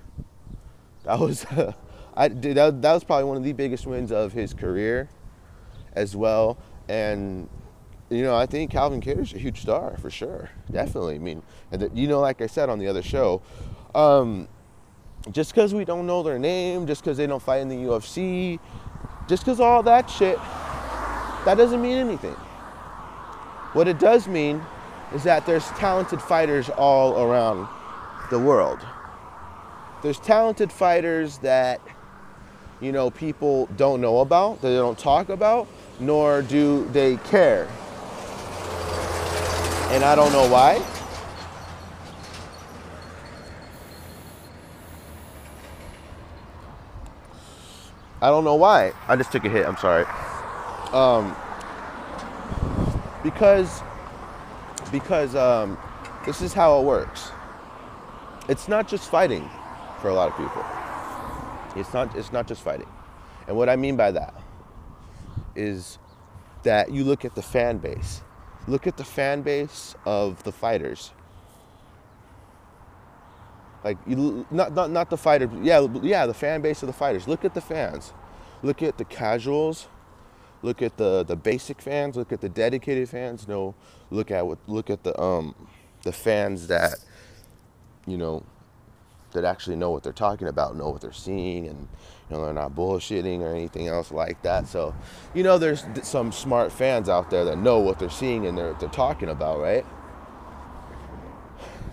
That 1.05 1.19
was, 1.19 1.45
I 2.17 2.29
dude, 2.29 2.57
that, 2.57 2.81
that 2.81 2.95
was 2.95 3.05
probably 3.05 3.25
one 3.25 3.37
of 3.37 3.45
the 3.45 3.53
biggest 3.53 3.87
wins 3.87 4.11
of 4.11 4.33
his 4.33 4.55
career, 4.55 5.11
as 5.93 6.17
well. 6.17 6.57
And 6.89 7.51
you 8.11 8.23
know, 8.23 8.37
I 8.37 8.47
think 8.47 8.73
Calvin 8.73 9.01
Kattar's 9.01 9.33
a 9.33 9.39
huge 9.39 9.63
star 9.63 9.97
for 9.99 10.11
sure, 10.11 10.51
definitely. 10.71 11.15
I 11.15 11.19
mean, 11.19 11.43
you 11.95 12.09
know, 12.09 12.21
like 12.21 12.43
I 12.43 12.49
said 12.49 12.69
on 12.69 12.81
the 12.81 12.89
other 12.89 13.03
show, 13.03 13.41
um, 13.95 14.49
just 15.31 15.55
because 15.55 15.73
we 15.73 15.85
don't 15.85 16.07
know 16.07 16.23
their 16.23 16.39
name, 16.39 16.87
just 16.87 17.03
because 17.03 17.17
they 17.17 17.27
don't 17.29 17.43
fight 17.43 17.61
in 17.61 17.69
the 17.69 17.77
UFC, 17.77 18.59
just 19.29 19.45
because 19.45 19.61
all 19.61 19.83
that 19.85 20.11
shit, 20.11 20.39
that 21.45 21.55
doesn't 21.57 21.81
mean 21.81 21.99
anything. 21.99 22.35
What 23.75 23.87
it 23.87 24.01
does 24.01 24.27
mean 24.27 24.61
is 25.15 25.23
that 25.23 25.47
there's 25.47 25.67
talented 25.69 26.21
fighters 26.21 26.69
all 26.71 27.23
around 27.23 27.69
the 28.31 28.39
world. 28.39 28.81
There's 30.03 30.19
talented 30.19 30.73
fighters 30.73 31.39
that, 31.39 31.81
you 32.81 32.91
know, 32.91 33.11
people 33.11 33.67
don't 33.77 34.01
know 34.01 34.19
about, 34.19 34.63
that 34.63 34.69
they 34.69 34.77
don't 34.77 34.99
talk 34.99 35.29
about, 35.29 35.69
nor 36.01 36.43
do 36.43 36.89
they 36.93 37.17
care. 37.19 37.69
And 39.91 40.05
I 40.05 40.15
don't 40.15 40.33
know 40.33 40.49
why. 40.49 40.81
I 48.23 48.29
don't 48.29 48.45
know 48.45 48.55
why. 48.55 48.93
I 49.09 49.17
just 49.17 49.33
took 49.33 49.45
a 49.45 49.49
hit. 49.49 49.67
I'm 49.67 49.77
sorry. 49.79 50.05
Um, 50.93 51.35
because 53.23 53.83
because 54.93 55.35
um, 55.35 55.79
this 56.25 56.41
is 56.41 56.53
how 56.53 56.79
it 56.81 56.85
works. 56.85 57.31
It's 58.49 58.69
not 58.69 58.87
just 58.87 59.11
fighting 59.11 59.49
for 60.01 60.09
a 60.09 60.15
lot 60.15 60.31
of 60.31 60.37
people. 60.37 60.65
It's 61.75 61.93
not. 61.93 62.15
It's 62.17 62.33
not 62.33 62.47
just 62.47 62.63
fighting. 62.63 62.89
And 63.49 63.57
what 63.57 63.69
I 63.69 63.77
mean 63.77 63.97
by 63.97 64.13
that 64.13 64.35
is 65.57 65.99
that 66.63 66.93
you 66.93 67.05
look 67.05 67.25
at 67.25 67.35
the 67.35 67.43
fan 67.43 67.79
base. 67.79 68.23
Look 68.69 68.87
at 68.87 68.97
the 68.97 69.05
fan 69.05 69.43
base 69.43 69.95
of 70.07 70.43
the 70.45 70.53
fighters. 70.53 71.13
Like 73.85 73.99
you, 74.07 74.47
not 74.51 74.75
not 74.75 74.91
not 74.91 75.11
the 75.11 75.17
fighters. 75.17 75.51
Yeah, 75.63 75.87
yeah, 76.03 76.27
the 76.27 76.35
fan 76.35 76.61
base 76.61 76.83
of 76.83 76.87
the 76.87 76.93
fighters. 76.93 77.27
Look 77.27 77.45
at 77.45 77.55
the 77.55 77.61
fans. 77.63 78.13
Look 78.63 78.83
at 78.83 78.99
the 78.99 79.05
casuals. 79.05 79.89
Look 80.63 80.83
at 80.83 80.99
the 80.99 81.25
the 81.25 81.37
basic 81.37 81.81
fans. 81.81 82.17
Look 82.17 82.33
at 82.33 82.43
the 82.43 82.49
dedicated 82.51 83.09
fans. 83.09 83.49
No, 83.49 83.75
look 84.11 84.31
at 84.31 84.47
what 84.47 84.59
look 84.67 84.91
at 84.91 85.03
the 85.03 85.19
um 85.21 85.55
the 86.03 86.13
fans 86.13 86.67
that 86.69 86.97
you 88.07 88.19
know 88.19 88.45
that 89.33 89.45
actually 89.45 89.77
know 89.77 89.91
what 89.91 90.03
they're 90.03 90.13
talking 90.13 90.49
about, 90.49 90.77
know 90.77 90.91
what 90.91 91.01
they're 91.01 91.13
seeing, 91.13 91.67
and 91.67 91.89
you 92.29 92.37
know 92.37 92.45
they're 92.45 92.55
not 92.55 92.75
bullshitting 92.75 93.41
or 93.41 93.55
anything 93.55 93.89
else 93.89 94.11
like 94.11 94.43
that. 94.43 94.67
So, 94.67 94.95
you 95.35 95.43
know, 95.43 95.59
there's 95.59 95.85
some 96.03 96.33
smart 96.33 96.73
fans 96.73 97.09
out 97.09 97.31
there 97.31 97.45
that 97.45 97.59
know 97.59 97.79
what 97.79 97.99
they're 97.99 98.11
seeing 98.11 98.47
and 98.47 98.57
they're 98.57 98.75
they're 98.75 98.89
talking 98.89 99.29
about, 99.29 99.61
right? 99.61 99.85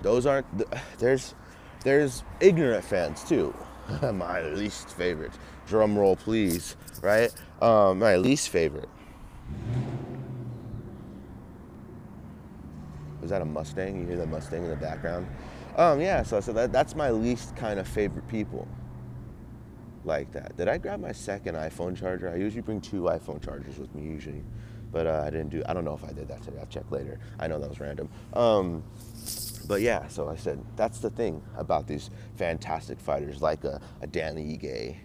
Those 0.01 0.25
aren't 0.25 0.46
there's 1.00 1.34
there's 1.84 2.24
ignorant 2.39 2.84
fans 2.84 3.24
too. 3.24 3.53
my 4.13 4.41
least 4.41 4.89
favorite. 4.89 5.32
Drum 5.67 5.98
roll, 5.98 6.15
please. 6.15 6.75
Right? 7.01 7.34
Um, 7.62 8.00
my 8.00 8.15
least 8.15 8.50
favorite. 8.50 8.89
Was 13.22 13.32
that 13.32 13.41
a 13.41 13.46
Mustang? 13.46 14.01
You 14.01 14.08
hear 14.08 14.17
the 14.17 14.27
Mustang 14.27 14.63
in 14.63 14.70
the 14.70 14.75
background? 14.75 15.27
Um, 15.77 16.01
yeah, 16.01 16.24
so, 16.24 16.41
so 16.41 16.53
that, 16.53 16.72
that's 16.72 16.96
my 16.96 17.12
least 17.12 17.55
kind 17.55 17.79
of 17.79 17.88
favorite 17.88 18.27
people 18.27 18.67
like 20.03 20.31
that. 20.31 20.57
Did 20.57 20.67
I 20.67 20.79
grab 20.79 21.00
my 21.00 21.12
second 21.12 21.55
iPhone 21.55 21.96
charger? 21.96 22.29
I 22.29 22.36
usually 22.38 22.62
bring 22.63 22.81
two 22.81 23.03
iPhone 23.03 23.43
chargers 23.43 23.77
with 23.77 23.93
me 23.93 24.01
usually, 24.01 24.43
but 24.91 25.05
uh, 25.05 25.24
I 25.24 25.29
didn't 25.29 25.50
do. 25.50 25.62
I 25.67 25.74
don't 25.74 25.86
know 25.86 25.93
if 25.93 26.03
I 26.03 26.13
did 26.13 26.27
that 26.29 26.41
today. 26.41 26.57
I'll 26.60 26.65
check 26.65 26.89
later. 26.89 27.19
I 27.39 27.48
know 27.48 27.60
that 27.60 27.69
was 27.69 27.79
random. 27.79 28.10
Um, 28.34 28.84
but 29.67 29.81
yeah, 29.81 30.07
so 30.07 30.29
I 30.29 30.36
said 30.36 30.63
that's 30.75 31.00
the 31.00 31.12
thing 31.12 31.43
about 31.57 31.86
these 31.88 32.10
fantastic 32.38 33.00
fighters 33.00 33.41
like 33.41 33.63
a, 33.63 33.79
a 34.01 34.07
Danny 34.07 34.57
Ige 34.57 34.96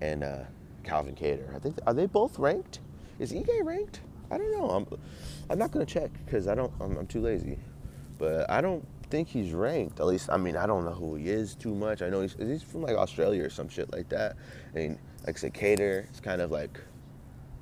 and 0.00 0.24
uh, 0.24 0.44
Calvin 0.84 1.16
Kattar. 1.16 1.54
I 1.54 1.58
think 1.58 1.78
are 1.86 1.92
they 1.92 2.06
both 2.06 2.38
ranked? 2.38 2.78
Is 3.18 3.32
Ige 3.32 3.62
ranked? 3.62 4.00
I 4.30 4.38
don't 4.38 4.52
know. 4.52 4.70
I'm 4.70 4.86
I'm 5.50 5.58
not 5.58 5.70
gonna 5.70 5.84
check 5.84 6.10
because 6.24 6.48
I 6.48 6.54
don't. 6.54 6.72
I'm, 6.80 6.96
I'm 6.96 7.06
too 7.06 7.20
lazy. 7.20 7.58
But 8.18 8.50
I 8.50 8.60
don't 8.60 8.86
think 9.10 9.28
he's 9.28 9.52
ranked. 9.52 10.00
At 10.00 10.06
least, 10.06 10.30
I 10.30 10.36
mean, 10.36 10.56
I 10.56 10.66
don't 10.66 10.84
know 10.84 10.92
who 10.92 11.16
he 11.16 11.28
is 11.28 11.54
too 11.54 11.74
much. 11.74 12.02
I 12.02 12.08
know 12.08 12.22
he's, 12.22 12.34
he's 12.38 12.62
from 12.62 12.82
like 12.82 12.96
Australia 12.96 13.44
or 13.44 13.50
some 13.50 13.68
shit 13.68 13.92
like 13.92 14.08
that. 14.10 14.36
I 14.72 14.76
mean, 14.76 14.98
like 15.26 15.42
I 15.44 15.48
it's 16.08 16.20
kind 16.20 16.40
of 16.40 16.50
like 16.50 16.80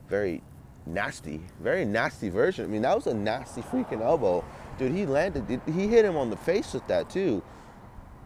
very 0.08 0.42
nasty, 0.86 1.40
very 1.60 1.84
nasty 1.84 2.28
version. 2.28 2.64
I 2.64 2.68
mean, 2.68 2.82
that 2.82 2.94
was 2.94 3.06
a 3.06 3.14
nasty 3.14 3.62
freaking 3.62 4.02
elbow. 4.02 4.44
Dude, 4.78 4.92
he 4.92 5.06
landed, 5.06 5.60
he 5.66 5.88
hit 5.88 6.04
him 6.04 6.16
on 6.16 6.30
the 6.30 6.36
face 6.36 6.74
with 6.74 6.86
that 6.88 7.10
too. 7.10 7.42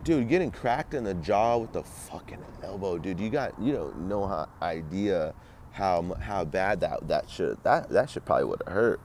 Dude, 0.02 0.28
getting 0.28 0.50
cracked 0.50 0.94
in 0.94 1.04
the 1.04 1.14
jaw 1.14 1.58
with 1.58 1.72
the 1.72 1.82
fucking 1.82 2.42
elbow, 2.62 2.98
dude. 2.98 3.20
You 3.20 3.28
got, 3.28 3.60
you 3.60 3.72
don't 3.72 4.08
know 4.08 4.26
how 4.26 4.48
idea 4.62 5.34
how 5.72 6.02
how 6.20 6.44
bad 6.44 6.80
that 6.80 7.06
that 7.06 7.30
should 7.30 7.56
that 7.62 7.88
that 7.90 8.10
should 8.10 8.24
probably 8.24 8.44
would 8.44 8.62
have 8.66 8.74
hurt. 8.74 9.00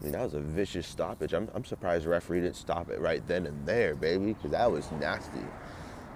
I 0.00 0.04
mean, 0.04 0.12
that 0.12 0.22
was 0.22 0.34
a 0.34 0.40
vicious 0.40 0.86
stoppage. 0.86 1.32
I'm, 1.34 1.48
I'm 1.54 1.64
surprised 1.64 2.04
the 2.04 2.10
referee 2.10 2.40
didn't 2.40 2.56
stop 2.56 2.90
it 2.90 3.00
right 3.00 3.26
then 3.26 3.46
and 3.46 3.66
there, 3.66 3.94
baby, 3.94 4.32
because 4.32 4.52
that 4.52 4.70
was 4.70 4.90
nasty. 4.92 5.44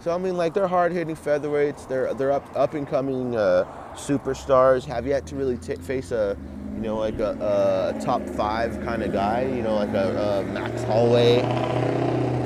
So 0.00 0.14
I 0.14 0.18
mean, 0.18 0.36
like 0.36 0.52
they're 0.52 0.68
hard-hitting 0.68 1.16
featherweights. 1.16 1.88
They're 1.88 2.12
they're 2.14 2.32
up 2.32 2.46
up 2.54 2.74
and 2.74 2.86
coming 2.86 3.36
uh, 3.36 3.64
superstars. 3.94 4.84
Have 4.84 5.06
yet 5.06 5.26
to 5.28 5.36
really 5.36 5.56
face 5.56 6.12
a 6.12 6.36
you 6.74 6.80
know 6.82 6.98
like 6.98 7.18
a, 7.20 7.94
a 7.96 8.04
top 8.04 8.22
five 8.30 8.82
kind 8.84 9.02
of 9.02 9.12
guy. 9.12 9.44
You 9.44 9.62
know, 9.62 9.76
like 9.76 9.94
a, 9.94 10.42
a 10.46 10.52
Max 10.52 10.82
Holloway 10.82 11.40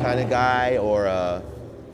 kind 0.03 0.21
of 0.21 0.31
guy, 0.31 0.77
or 0.77 1.07
a, 1.07 1.11
uh, 1.11 1.43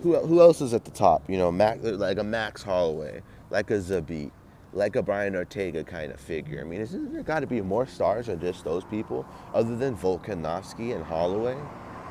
who 0.03 0.17
who 0.19 0.41
else 0.43 0.61
is 0.61 0.75
at 0.75 0.85
the 0.85 0.91
top? 0.91 1.23
You 1.31 1.39
know, 1.39 1.51
Max 1.51 1.83
like 1.83 2.19
a 2.19 2.25
Max 2.25 2.63
Holloway, 2.63 3.23
like 3.49 3.71
a 3.71 3.79
Zabit 3.79 4.33
like 4.75 4.97
a 4.97 5.03
Brian 5.03 5.37
Ortega 5.37 5.85
kind 5.85 6.13
of 6.13 6.21
figure. 6.21 6.61
I 6.61 6.65
mean, 6.65 6.81
isn't 6.81 7.13
there 7.13 7.23
got 7.23 7.41
to 7.41 7.47
be 7.47 7.63
more 7.63 7.87
stars 7.87 8.27
than 8.27 8.41
just 8.41 8.65
those 8.65 8.85
people, 8.85 9.25
other 9.55 9.77
than 9.77 9.97
Volkanovski 9.97 10.95
and 10.95 11.05
Holloway? 11.05 11.57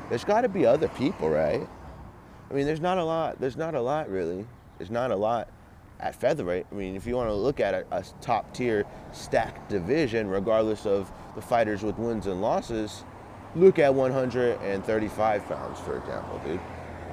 There's 0.08 0.24
got 0.24 0.40
to 0.40 0.48
be 0.48 0.66
other 0.66 0.88
people, 0.88 1.28
right? 1.28 1.66
I 2.50 2.54
mean, 2.54 2.66
there's 2.66 2.80
not 2.80 2.98
a 2.98 3.04
lot. 3.04 3.38
There's 3.38 3.56
not 3.56 3.74
a 3.74 3.80
lot, 3.80 4.10
really. 4.10 4.46
There's 4.78 4.90
not 4.90 5.10
a 5.10 5.16
lot 5.16 5.48
at 6.00 6.14
featherweight. 6.14 6.66
I 6.70 6.74
mean, 6.74 6.96
if 6.96 7.06
you 7.06 7.16
want 7.16 7.28
to 7.28 7.34
look 7.34 7.60
at 7.60 7.74
a, 7.74 7.86
a 7.90 8.04
top 8.20 8.52
tier 8.54 8.84
stacked 9.12 9.68
division, 9.68 10.28
regardless 10.28 10.86
of 10.86 11.12
the 11.34 11.42
fighters 11.42 11.82
with 11.82 11.98
wins 11.98 12.26
and 12.26 12.40
losses, 12.40 13.04
look 13.54 13.78
at 13.78 13.94
135 13.94 15.46
pounds, 15.46 15.80
for 15.80 15.98
example, 15.98 16.40
dude. 16.44 16.60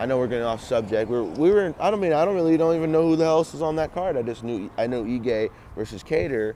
I 0.02 0.08
know 0.08 0.18
we're 0.18 0.26
getting 0.26 0.46
off 0.46 0.64
subject. 0.64 1.12
We're, 1.12 1.22
we 1.22 1.52
were. 1.52 1.68
In, 1.68 1.76
I 1.80 1.92
don't 1.92 2.00
mean. 2.00 2.12
I 2.12 2.26
don't 2.26 2.34
really. 2.34 2.58
Don't 2.58 2.76
even 2.76 2.92
know 2.92 3.04
who 3.04 3.16
the 3.16 3.24
hell 3.24 3.38
else 3.38 3.54
is 3.54 3.62
on 3.62 3.76
that 3.76 3.94
card. 3.94 4.18
I 4.18 4.24
just 4.24 4.44
knew. 4.44 4.68
I 4.76 4.88
know 4.88 5.04
Ige 5.04 5.52
versus 5.76 6.04
Kattar, 6.04 6.56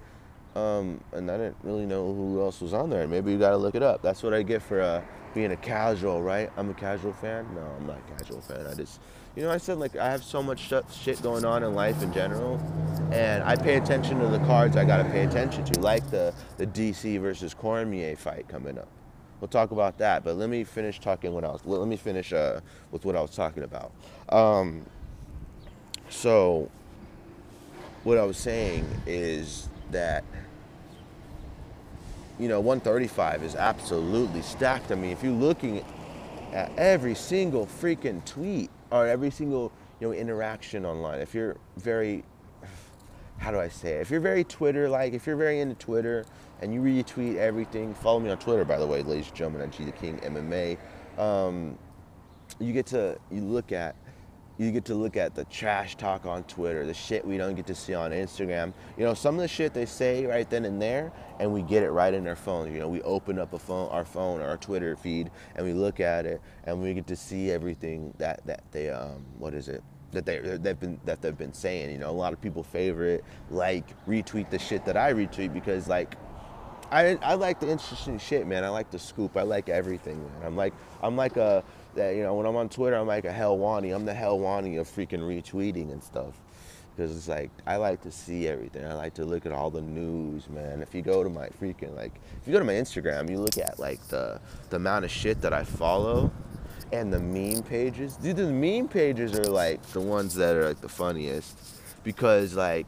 um, 0.55 0.99
and 1.11 1.29
I 1.29 1.37
didn't 1.37 1.57
really 1.61 1.85
know 1.85 2.11
who 2.11 2.41
else 2.41 2.59
was 2.59 2.73
on 2.73 2.89
there. 2.89 3.07
Maybe 3.07 3.31
you 3.31 3.37
got 3.37 3.51
to 3.51 3.57
look 3.57 3.75
it 3.75 3.83
up. 3.83 4.01
That's 4.01 4.23
what 4.23 4.33
I 4.33 4.41
get 4.41 4.63
for 4.63 4.81
uh, 4.81 5.03
being 5.35 5.51
a 5.51 5.57
casual, 5.57 6.23
right? 6.23 6.51
I'm 6.57 6.71
a 6.71 6.73
casual 6.73 7.13
fan. 7.13 7.45
No, 7.53 7.61
I'm 7.61 7.85
not 7.85 7.99
a 7.99 8.17
casual 8.17 8.41
fan. 8.41 8.65
I 8.65 8.73
just, 8.73 8.99
you 9.35 9.43
know, 9.43 9.51
I 9.51 9.57
said 9.57 9.77
like 9.77 9.95
I 9.95 10.09
have 10.09 10.23
so 10.23 10.41
much 10.41 10.73
shit 10.91 11.21
going 11.21 11.45
on 11.45 11.61
in 11.61 11.75
life 11.75 12.01
in 12.01 12.11
general, 12.11 12.59
and 13.11 13.43
I 13.43 13.55
pay 13.57 13.75
attention 13.75 14.17
to 14.21 14.27
the 14.27 14.39
cards 14.39 14.75
I 14.75 14.85
got 14.85 15.03
to 15.03 15.09
pay 15.11 15.23
attention 15.23 15.63
to, 15.65 15.79
like 15.81 16.09
the 16.09 16.33
the 16.57 16.65
DC 16.65 17.21
versus 17.21 17.53
Cormier 17.53 18.15
fight 18.15 18.47
coming 18.47 18.79
up 18.79 18.87
we'll 19.39 19.47
talk 19.47 19.71
about 19.71 19.97
that. 19.97 20.23
But 20.23 20.35
let 20.37 20.49
me 20.49 20.63
finish 20.63 20.99
talking 20.99 21.33
what 21.33 21.43
I 21.43 21.49
was. 21.49 21.61
Let 21.65 21.87
me 21.87 21.97
finish 21.97 22.33
uh, 22.33 22.61
with 22.91 23.05
what 23.05 23.15
I 23.15 23.21
was 23.21 23.35
talking 23.35 23.63
about. 23.63 23.91
Um, 24.29 24.85
so, 26.09 26.69
what 28.03 28.17
I 28.17 28.23
was 28.23 28.37
saying 28.37 28.85
is 29.05 29.69
that 29.91 30.23
you 32.39 32.47
know 32.47 32.59
135 32.59 33.43
is 33.43 33.55
absolutely 33.55 34.41
stacked. 34.41 34.91
I 34.91 34.95
mean, 34.95 35.11
if 35.11 35.23
you're 35.23 35.31
looking 35.31 35.83
at 36.53 36.71
every 36.77 37.15
single 37.15 37.65
freaking 37.65 38.23
tweet 38.25 38.69
or 38.91 39.07
every 39.07 39.31
single 39.31 39.71
you 39.99 40.07
know 40.07 40.13
interaction 40.13 40.85
online, 40.85 41.19
if 41.19 41.33
you're 41.33 41.57
very 41.77 42.23
how 43.37 43.51
do 43.51 43.59
I 43.59 43.67
say 43.67 43.93
it? 43.93 44.01
If 44.01 44.11
you're 44.11 44.21
very 44.21 44.43
Twitter 44.43 44.89
like, 44.89 45.13
if 45.13 45.27
you're 45.27 45.35
very 45.35 45.59
into 45.59 45.75
Twitter 45.75 46.25
and 46.61 46.73
you 46.73 46.81
retweet 46.81 47.37
everything, 47.37 47.93
follow 47.93 48.19
me 48.19 48.29
on 48.29 48.37
Twitter, 48.37 48.65
by 48.65 48.77
the 48.77 48.87
way, 48.87 49.01
ladies 49.03 49.27
and 49.27 49.35
gentlemen, 49.35 49.61
at 49.61 49.71
G 49.71 49.83
the 49.83 49.91
King 49.91 50.17
MMA. 50.19 50.77
Um, 51.19 51.77
you 52.59 52.73
get 52.73 52.85
to 52.87 53.17
you 53.31 53.41
look 53.41 53.71
at 53.71 53.95
you 54.57 54.71
get 54.71 54.85
to 54.85 54.95
look 54.95 55.17
at 55.17 55.35
the 55.35 55.43
trash 55.45 55.97
talk 55.97 56.25
on 56.25 56.43
Twitter, 56.45 56.85
the 56.85 56.93
shit 56.93 57.25
we 57.25 57.37
don't 57.37 57.55
get 57.55 57.67
to 57.67 57.75
see 57.75 57.93
on 57.93 58.11
Instagram. 58.11 58.71
You 58.97 59.03
know, 59.03 59.13
some 59.13 59.35
of 59.35 59.41
the 59.41 59.49
shit 59.49 59.73
they 59.73 59.85
say 59.85 60.25
right 60.25 60.49
then 60.49 60.63
and 60.63 60.81
there, 60.81 61.11
and 61.39 61.51
we 61.51 61.61
get 61.61 61.83
it 61.83 61.91
right 61.91 62.13
in 62.13 62.25
our 62.25 62.37
phone. 62.37 62.71
You 62.71 62.79
know, 62.79 62.87
we 62.87 63.01
open 63.01 63.37
up 63.37 63.51
a 63.53 63.59
phone, 63.59 63.89
our 63.89 64.05
phone, 64.05 64.41
our 64.41 64.55
Twitter 64.55 64.95
feed, 64.95 65.29
and 65.55 65.65
we 65.65 65.73
look 65.73 65.99
at 65.99 66.25
it, 66.25 66.41
and 66.63 66.81
we 66.81 66.93
get 66.93 67.07
to 67.07 67.15
see 67.17 67.51
everything 67.51 68.13
that 68.17 68.45
that 68.45 68.63
they 68.71 68.89
um, 68.89 69.25
what 69.37 69.53
is 69.53 69.67
it? 69.67 69.83
that 70.11 70.25
they 70.25 70.39
they've 70.39 70.79
been 70.79 70.99
that 71.05 71.21
they've 71.21 71.37
been 71.37 71.53
saying. 71.53 71.91
You 71.91 71.97
know, 71.97 72.09
a 72.09 72.11
lot 72.11 72.33
of 72.33 72.41
people 72.41 72.63
favorite, 72.63 73.23
like, 73.49 73.85
retweet 74.07 74.49
the 74.49 74.59
shit 74.59 74.85
that 74.85 74.97
I 74.97 75.13
retweet 75.13 75.53
because 75.53 75.87
like 75.87 76.15
I, 76.95 77.17
I 77.21 77.33
like 77.33 77.59
the 77.59 77.69
interesting 77.69 78.17
shit, 78.17 78.47
man. 78.47 78.63
I 78.63 78.69
like 78.69 78.89
the 78.89 78.99
scoop. 78.99 79.35
I 79.35 79.41
like 79.41 79.67
everything, 79.67 80.17
man. 80.17 80.45
I'm 80.45 80.55
like 80.55 80.73
I'm 81.03 81.17
like 81.17 81.35
a 81.35 81.61
that 81.95 82.15
you 82.15 82.23
know 82.23 82.35
when 82.35 82.45
I'm 82.45 82.55
on 82.55 82.69
Twitter, 82.69 82.95
I'm 82.95 83.07
like 83.07 83.25
a 83.25 83.33
Helwani. 83.33 83.93
I'm 83.93 84.05
the 84.05 84.13
Helwani 84.13 84.79
of 84.79 84.87
freaking 84.87 85.19
retweeting 85.19 85.91
and 85.91 86.01
stuff 86.01 86.39
because 86.95 87.15
it's 87.15 87.27
like 87.27 87.51
I 87.67 87.75
like 87.75 88.01
to 88.03 88.11
see 88.11 88.47
everything. 88.47 88.85
I 88.85 88.93
like 88.93 89.13
to 89.15 89.25
look 89.25 89.45
at 89.45 89.51
all 89.51 89.69
the 89.69 89.81
news, 89.81 90.49
man. 90.49 90.81
If 90.81 90.95
you 90.95 91.01
go 91.01 91.21
to 91.21 91.29
my 91.29 91.49
freaking 91.61 91.93
like 91.97 92.13
if 92.41 92.47
you 92.47 92.53
go 92.53 92.59
to 92.59 92.65
my 92.65 92.73
Instagram, 92.73 93.29
you 93.29 93.39
look 93.39 93.57
at 93.57 93.77
like 93.77 94.01
the 94.07 94.39
the 94.69 94.77
amount 94.77 95.03
of 95.03 95.11
shit 95.11 95.41
that 95.41 95.51
I 95.51 95.65
follow 95.65 96.31
and 96.93 97.11
the 97.11 97.19
meme 97.19 97.63
pages. 97.63 98.15
Dude, 98.15 98.37
the 98.37 98.47
meme 98.47 98.87
pages 98.87 99.37
are 99.37 99.51
like 99.51 99.81
the 99.87 99.99
ones 99.99 100.33
that 100.35 100.55
are 100.55 100.69
like 100.69 100.79
the 100.79 100.87
funniest 100.87 101.59
because 102.05 102.55
like 102.55 102.87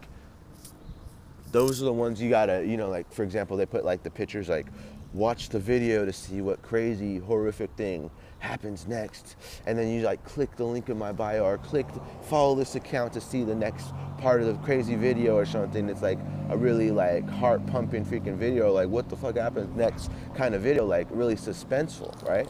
those 1.52 1.82
are 1.82 1.86
the 1.86 1.94
ones 1.94 2.22
you 2.22 2.30
gotta, 2.30 2.66
you 2.66 2.78
know, 2.78 2.90
like 2.90 3.12
for 3.12 3.24
example, 3.24 3.58
they 3.58 3.66
put 3.66 3.86
like 3.86 4.04
the 4.04 4.12
pictures 4.12 4.50
like 4.50 4.68
watch 5.14 5.50
the 5.50 5.60
video 5.60 6.06
to 6.06 6.14
see 6.14 6.42
what 6.42 6.62
crazy 6.62 7.18
horrific 7.18 7.72
thing 7.72 8.10
happens 8.40 8.88
next. 8.88 9.36
And 9.66 9.78
then 9.78 9.90
you 9.90 10.02
like 10.02 10.24
click 10.24 10.56
the 10.56 10.66
link 10.66 10.90
in 10.90 10.98
my 10.98 11.12
bio 11.12 11.44
or 11.44 11.58
click 11.58 11.88
follow 12.24 12.56
this 12.56 12.76
account 12.76 13.14
to 13.14 13.22
see 13.22 13.44
the 13.44 13.56
next 13.56 13.94
part 14.18 14.42
of 14.42 14.48
the 14.48 14.54
crazy 14.66 14.96
video 14.96 15.36
or 15.36 15.46
something. 15.46 15.90
It's 15.90 16.02
like 16.02 16.20
a 16.50 16.58
really 16.58 16.92
like 16.92 17.28
heart 17.30 17.66
pumping 17.68 18.06
freaking 18.06 18.38
video 18.38 18.72
like 18.72 18.90
what 18.90 19.10
the 19.10 19.16
fuck 19.16 19.36
happens 19.36 19.76
next 19.76 20.12
kind 20.36 20.56
of 20.56 20.62
video 20.62 20.86
like 20.86 21.08
really 21.10 21.36
suspenseful 21.36 22.26
right 22.28 22.48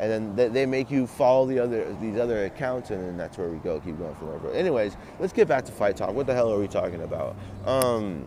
and 0.00 0.34
then 0.36 0.52
they 0.52 0.64
make 0.64 0.90
you 0.90 1.06
follow 1.06 1.46
the 1.46 1.58
other 1.58 1.94
these 2.00 2.18
other 2.18 2.46
accounts, 2.46 2.90
and 2.90 3.04
then 3.04 3.16
that's 3.18 3.36
where 3.36 3.50
we 3.50 3.58
go. 3.58 3.78
Keep 3.80 3.98
going 3.98 4.14
from 4.14 4.42
there. 4.42 4.54
Anyways, 4.54 4.96
let's 5.18 5.32
get 5.32 5.46
back 5.46 5.66
to 5.66 5.72
fight 5.72 5.96
talk. 5.96 6.14
What 6.14 6.26
the 6.26 6.32
hell 6.32 6.50
are 6.50 6.58
we 6.58 6.68
talking 6.68 7.02
about? 7.02 7.36
Um, 7.66 8.26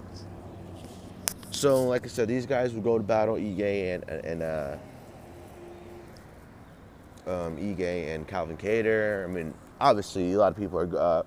so, 1.49 1.83
like 1.85 2.05
I 2.05 2.09
said, 2.09 2.27
these 2.27 2.45
guys 2.45 2.73
would 2.73 2.83
go 2.83 2.99
to 2.99 3.03
battle 3.03 3.35
Ige 3.35 3.95
and 3.95 4.03
and 4.07 4.43
uh, 4.43 4.77
um, 7.25 7.57
Ige 7.57 8.13
and 8.13 8.27
Calvin 8.27 8.55
Kattar. 8.55 9.23
I 9.23 9.27
mean, 9.27 9.51
obviously, 9.81 10.31
a 10.33 10.37
lot 10.37 10.51
of 10.51 10.57
people 10.57 10.77
are 10.77 10.97
uh, 10.97 11.23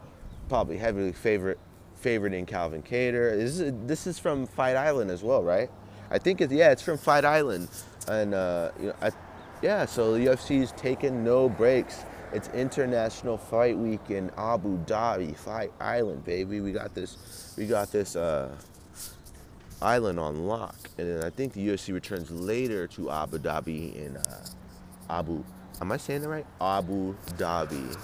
probably 0.48 0.78
heavily 0.78 1.10
favorite 1.10 1.58
favoriting 2.00 2.46
Calvin 2.46 2.84
Kattar. 2.84 3.36
This 3.36 3.58
is 3.58 3.72
this 3.84 4.06
is 4.06 4.20
from 4.20 4.46
Fight 4.46 4.76
Island 4.76 5.10
as 5.10 5.24
well, 5.24 5.42
right? 5.42 5.68
I 6.08 6.18
think 6.18 6.40
it's 6.40 6.52
yeah, 6.52 6.70
it's 6.70 6.82
from 6.82 6.98
Fight 6.98 7.24
Island, 7.24 7.68
and 8.06 8.32
uh, 8.32 8.70
you 8.78 8.86
know, 8.86 8.94
I 9.02 9.10
yeah, 9.62 9.84
so 9.86 10.12
the 10.14 10.26
UFC's 10.26 10.72
taken 10.72 11.24
no 11.24 11.48
breaks 11.48 12.04
It's 12.32 12.48
International 12.48 13.38
Fight 13.38 13.78
Week 13.78 14.10
in 14.10 14.30
Abu 14.36 14.78
Dhabi, 14.84 15.36
Fight 15.36 15.72
Island, 15.80 16.24
baby. 16.24 16.60
We 16.60 16.72
got 16.72 16.94
this, 16.94 17.54
we 17.56 17.66
got 17.66 17.92
this 17.92 18.16
uh, 18.16 18.54
island 19.80 20.20
on 20.20 20.46
lock, 20.46 20.76
and 20.98 21.08
then 21.08 21.24
I 21.24 21.30
think 21.30 21.54
the 21.54 21.66
UFC 21.66 21.94
returns 21.94 22.30
later 22.30 22.86
to 22.88 23.10
Abu 23.10 23.38
Dhabi 23.38 23.94
in 23.96 24.16
uh, 24.16 24.46
Abu. 25.10 25.44
Am 25.80 25.92
I 25.92 25.96
saying 25.96 26.22
that 26.22 26.28
right? 26.28 26.46
Abu 26.60 27.14
Dhabi, 27.38 27.96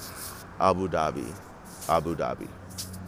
Abu 0.60 0.88
Dhabi, 0.88 1.34
Abu 1.88 2.16
Dhabi. 2.16 2.48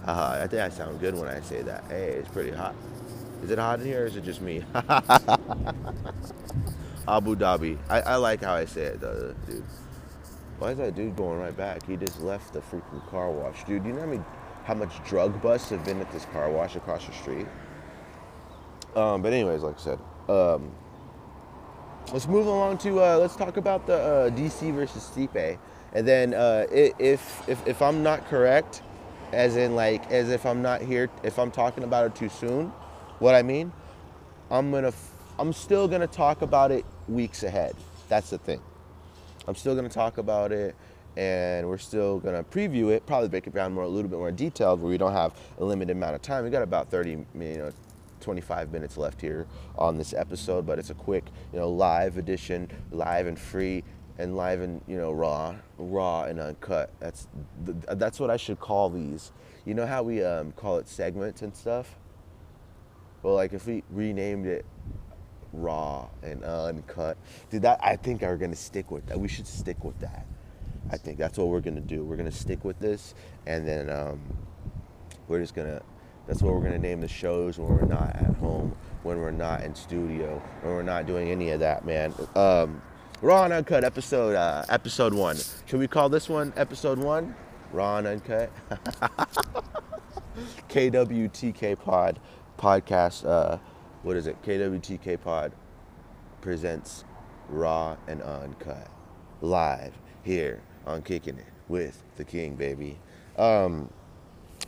Uh, 0.07 0.41
I 0.43 0.47
think 0.49 0.63
I 0.63 0.69
sound 0.69 1.01
good 1.01 1.15
when 1.15 1.29
I 1.29 1.41
say 1.41 1.63
that. 1.63 1.85
Hey, 1.89 2.11
it's 2.19 2.29
pretty 2.29 2.51
hot. 2.51 2.75
Is 3.43 3.51
it 3.51 3.59
hot 3.59 3.81
in 3.81 3.87
here 3.87 4.03
or 4.03 4.07
is 4.07 4.17
it 4.17 4.25
just 4.25 4.41
me? 4.43 4.65
Abu 7.07 7.37
Dhabi. 7.37 7.79
I, 7.89 8.01
I 8.01 8.17
like 8.17 8.43
how 8.43 8.55
I 8.55 8.65
say 8.65 8.83
it 8.83 9.01
though, 9.01 9.35
dude. 9.47 9.65
Why 10.59 10.71
is 10.71 10.79
that 10.79 10.95
dude 10.95 11.17
going 11.17 11.39
right 11.39 11.57
back? 11.57 11.87
He 11.87 11.97
just 11.97 12.21
left 12.21 12.53
the 12.53 12.61
freaking 12.61 13.07
car 13.11 13.31
wash. 13.31 13.65
Dude, 13.65 13.85
you 13.85 13.93
know 13.93 14.01
how, 14.01 14.07
many, 14.07 14.23
how 14.65 14.75
much 14.75 15.05
drug 15.05 15.43
busts 15.43 15.71
have 15.71 15.85
been 15.85 16.01
at 16.01 16.11
this 16.13 16.25
car 16.27 16.51
wash 16.51 16.77
across 16.77 17.07
the 17.07 17.13
street? 17.13 17.47
Um, 18.95 19.23
but 19.23 19.33
anyways, 19.33 19.63
like 19.63 19.77
I 19.79 19.83
said, 19.83 19.99
um, 20.29 20.71
let's 22.13 22.29
move 22.29 22.47
along 22.47 22.79
to 22.79 23.03
uh, 23.03 23.19
let's 23.19 23.35
talk 23.35 23.57
about 23.57 23.87
the 23.87 23.97
uh, 23.97 24.31
DC 24.31 24.73
versus 24.73 25.11
Stipe, 25.13 25.59
and 25.93 26.07
then 26.07 26.33
uh, 26.33 26.67
if 26.71 27.47
if 27.49 27.67
if 27.67 27.83
I'm 27.83 28.05
not 28.05 28.29
correct, 28.29 28.83
as 29.33 29.57
in 29.57 29.75
like 29.75 30.09
as 30.13 30.31
if 30.31 30.47
I'm 30.47 30.63
not 30.63 30.81
here, 30.81 31.11
if 31.25 31.39
I'm 31.41 31.51
talking 31.51 31.83
about 31.83 32.07
it 32.07 32.15
too 32.15 32.29
soon, 32.29 32.69
what 33.19 33.35
I 33.35 33.43
mean, 33.43 33.73
I'm 34.51 34.71
gonna 34.71 34.93
I'm 35.41 35.53
still 35.53 35.89
gonna 35.89 36.07
talk 36.07 36.43
about 36.43 36.71
it 36.71 36.85
weeks 37.09 37.43
ahead. 37.43 37.75
That's 38.09 38.31
the 38.31 38.39
thing. 38.39 38.61
I'm 39.47 39.55
still 39.55 39.75
gonna 39.75 39.89
talk 39.89 40.19
about 40.19 40.53
it 40.53 40.75
and 41.17 41.69
we're 41.69 41.79
still 41.79 42.19
gonna 42.19 42.45
preview 42.45 42.91
it, 42.91 43.07
probably 43.07 43.29
break 43.29 43.47
it 43.47 43.55
down 43.55 43.73
more 43.73 43.85
a 43.85 43.89
little 43.89 44.11
bit 44.11 44.19
more 44.19 44.33
detailed 44.33 44.81
where 44.81 44.91
we 44.91 44.99
don't 44.99 45.13
have 45.13 45.33
a 45.59 45.65
limited 45.65 45.97
amount 45.97 46.15
of 46.15 46.23
time. 46.23 46.45
We 46.45 46.51
got 46.51 46.63
about 46.63 46.91
30, 46.91 47.11
you 47.11 47.27
know, 47.35 47.73
25 48.21 48.73
minutes 48.73 48.97
left 48.97 49.21
here 49.21 49.47
on 49.77 49.99
this 49.99 50.15
episode, 50.15 50.67
but 50.67 50.79
it's 50.79 50.91
a 50.91 50.95
quick, 50.95 51.25
you 51.53 51.59
know, 51.59 51.69
live 51.69 52.17
edition, 52.17 52.71
live 52.91 53.27
and 53.27 53.39
free 53.39 53.85
and 54.19 54.37
live 54.37 54.61
and, 54.61 54.81
you 54.87 54.97
know, 54.97 55.13
raw, 55.13 55.55
raw 55.77 56.25
and 56.25 56.41
uncut. 56.41 56.91
That's 57.01 57.29
that's 57.65 58.19
what 58.19 58.31
I 58.31 58.37
should 58.37 58.59
call 58.59 58.89
these. 58.89 59.33
You 59.65 59.75
know 59.75 59.87
how 59.87 60.03
we 60.03 60.23
um, 60.23 60.53
call 60.53 60.79
it 60.79 60.89
segments 60.89 61.43
and 61.43 61.55
stuff? 61.55 61.97
Well, 63.23 63.35
like 63.35 63.53
if 63.53 63.67
we 63.67 63.83
renamed 63.91 64.47
it 64.47 64.65
raw 65.63 66.09
and 66.23 66.43
uncut. 66.45 67.17
Dude, 67.51 67.63
that 67.63 67.81
I 67.83 67.97
think 67.97 68.23
are 68.23 68.37
gonna 68.37 68.57
stick 68.57 68.91
with 68.91 69.07
that. 69.07 69.19
We 69.19 69.29
should 69.29 69.47
stick 69.47 69.85
with 69.85 69.99
that. 70.01 70.27
I 70.91 70.97
think 70.97 71.19
that's 71.19 71.39
what 71.39 71.49
we're 71.49 71.61
gonna 71.61 71.81
do. 71.81 72.05
We're 72.05 72.17
gonna 72.17 72.31
stick 72.31 72.65
with 72.65 72.79
this, 72.79 73.15
and 73.47 73.67
then 73.67 73.91
um, 73.91 74.21
we're 75.29 75.41
just 75.41 75.55
gonna. 75.55 75.83
That's 76.27 76.43
what 76.43 76.55
we're 76.55 76.63
gonna 76.63 76.79
name 76.79 77.01
the 77.01 77.09
shows 77.09 77.59
when 77.59 77.69
we're 77.69 77.83
not 77.87 78.17
at 78.17 78.35
home, 78.37 78.77
when 79.03 79.19
we're 79.19 79.31
not 79.31 79.63
in 79.63 79.75
studio, 79.75 80.43
when 80.63 80.75
we're 80.75 80.83
not 80.83 81.07
doing 81.07 81.29
any 81.29 81.51
of 81.51 81.61
that, 81.61 81.85
man. 81.85 82.15
Um, 82.35 82.81
Raw 83.21 83.45
and 83.45 83.53
Uncut 83.53 83.85
episode 83.85 84.35
uh, 84.35 84.65
episode 84.69 85.15
one. 85.15 85.37
Should 85.67 85.81
we 85.81 85.89
call 85.89 86.09
this 86.09 86.29
one 86.29 86.53
episode 86.57 86.99
one? 86.99 87.35
Raw 87.73 87.99
and 87.99 88.07
Uncut. 88.07 88.51
KWTK 90.69 91.79
Pod 91.79 92.19
podcast. 92.59 93.27
Uh, 93.27 93.59
what 94.05 94.17
is 94.17 94.27
it? 94.27 94.41
KWTK 94.43 95.21
Pod 95.21 95.53
presents 96.43 97.05
Raw 97.49 97.97
and 98.07 98.23
Uncut 98.23 98.89
live 99.41 99.95
here 100.23 100.61
on 100.87 101.03
Kicking 101.03 101.39
It 101.39 101.47
with 101.69 102.03
the 102.17 102.25
King, 102.25 102.55
baby. 102.55 102.99
Um, 103.39 103.91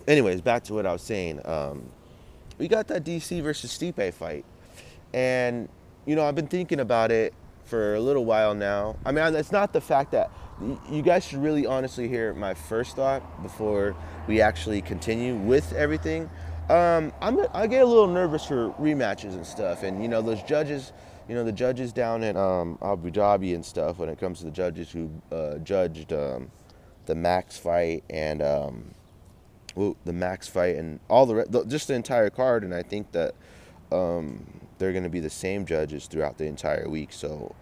anyways, 0.09 0.40
back 0.40 0.64
to 0.64 0.75
what 0.75 0.87
I 0.87 0.93
was 0.93 1.02
saying. 1.02 1.47
Um, 1.47 1.90
we 2.59 2.66
got 2.66 2.88
that 2.88 3.05
DC 3.05 3.43
versus 3.43 3.76
Stipe 3.76 4.15
fight, 4.15 4.47
and 5.13 5.69
you 6.06 6.17
know 6.17 6.25
I've 6.26 6.34
been 6.34 6.49
thinking 6.49 6.80
about 6.80 7.13
it 7.13 7.34
for 7.67 7.95
a 7.95 8.00
little 8.00 8.25
while 8.25 8.54
now. 8.54 8.97
I 9.04 9.13
mean, 9.13 9.34
it's 9.34 9.52
not 9.52 9.75
the 9.75 9.82
fact 9.82 10.13
that 10.13 10.30
you 10.91 11.02
guys 11.02 11.26
should 11.26 11.43
really 11.43 11.67
honestly 11.67 12.08
hear 12.08 12.32
my 12.32 12.54
first 12.54 12.97
thought 12.97 13.43
before 13.43 13.95
we 14.26 14.41
actually 14.41 14.80
continue 14.80 15.37
with 15.37 15.75
everything. 15.75 16.30
Um, 16.69 17.13
I 17.21 17.67
get 17.69 17.83
a 17.83 17.87
little 17.87 18.09
nervous 18.09 18.45
for 18.45 18.71
rematches 18.73 19.35
and 19.35 19.47
stuff, 19.47 19.85
and 19.85 20.02
you 20.02 20.09
know 20.09 20.21
those 20.21 20.43
judges, 20.43 20.93
you 21.29 21.37
know 21.37 21.45
the 21.45 21.52
judges 21.52 21.93
down 21.93 22.25
in 22.25 22.37
um, 22.37 22.76
Abu 22.83 23.11
Dhabi 23.11 23.55
and 23.55 23.65
stuff. 23.65 23.99
When 23.99 24.09
it 24.09 24.19
comes 24.19 24.41
to 24.41 24.47
the 24.47 24.50
judges 24.50 24.91
who 24.91 25.11
uh, 25.31 25.59
judged 25.59 26.13
um, 26.13 26.50
the 27.07 27.15
Max 27.15 27.57
fight 27.57 28.02
and 28.11 28.43
um, 28.43 28.95
the 29.76 30.13
Max 30.13 30.49
fight 30.49 30.75
and 30.75 30.99
all 31.09 31.25
the, 31.25 31.47
the, 31.49 31.65
just 31.67 31.87
the 31.87 31.95
entire 31.95 32.31
card, 32.31 32.65
and 32.65 32.75
I 32.75 32.83
think 32.83 33.13
that 33.13 33.37
um, 33.93 34.45
they're 34.79 34.93
going 34.93 35.05
to 35.05 35.11
be 35.11 35.21
the 35.21 35.31
same 35.31 35.67
judges 35.67 36.07
throughout 36.07 36.37
the 36.37 36.47
entire 36.47 36.89
week. 36.89 37.13
So 37.13 37.55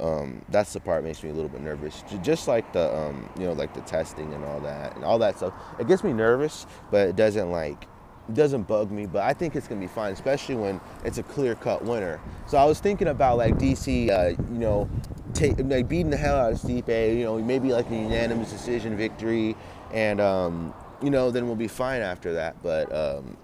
um, 0.00 0.42
that's 0.48 0.72
the 0.72 0.80
part 0.80 1.02
that 1.02 1.08
makes 1.08 1.22
me 1.22 1.28
a 1.28 1.34
little 1.34 1.50
bit 1.50 1.60
nervous. 1.60 2.02
Just 2.22 2.48
like 2.48 2.72
the 2.72 2.96
um, 2.96 3.28
you 3.38 3.44
know 3.44 3.52
like 3.52 3.74
the 3.74 3.82
testing 3.82 4.32
and 4.32 4.42
all 4.42 4.60
that 4.60 4.96
and 4.96 5.04
all 5.04 5.18
that 5.18 5.36
stuff. 5.36 5.52
It 5.78 5.86
gets 5.86 6.02
me 6.02 6.14
nervous, 6.14 6.66
but 6.90 7.08
it 7.08 7.16
doesn't 7.16 7.50
like 7.50 7.86
doesn't 8.34 8.62
bug 8.64 8.90
me, 8.90 9.06
but 9.06 9.22
I 9.22 9.32
think 9.32 9.56
it's 9.56 9.66
gonna 9.66 9.80
be 9.80 9.86
fine, 9.86 10.12
especially 10.12 10.54
when 10.54 10.80
it's 11.04 11.18
a 11.18 11.22
clear-cut 11.22 11.84
winner. 11.84 12.20
So 12.46 12.58
I 12.58 12.64
was 12.64 12.80
thinking 12.80 13.08
about 13.08 13.38
like 13.38 13.54
DC, 13.58 14.10
uh, 14.10 14.30
you 14.52 14.58
know, 14.58 14.88
take, 15.34 15.58
like 15.58 15.88
beating 15.88 16.10
the 16.10 16.16
hell 16.16 16.36
out 16.36 16.52
of 16.52 16.58
Stipe, 16.58 17.16
you 17.16 17.24
know, 17.24 17.38
maybe 17.38 17.72
like 17.72 17.90
a 17.90 17.94
unanimous 17.94 18.50
decision 18.50 18.96
victory, 18.96 19.56
and 19.92 20.20
um, 20.20 20.74
you 21.02 21.10
know, 21.10 21.30
then 21.30 21.46
we'll 21.46 21.56
be 21.56 21.68
fine 21.68 22.02
after 22.02 22.34
that. 22.34 22.62
But 22.62 22.94
um, 22.94 23.36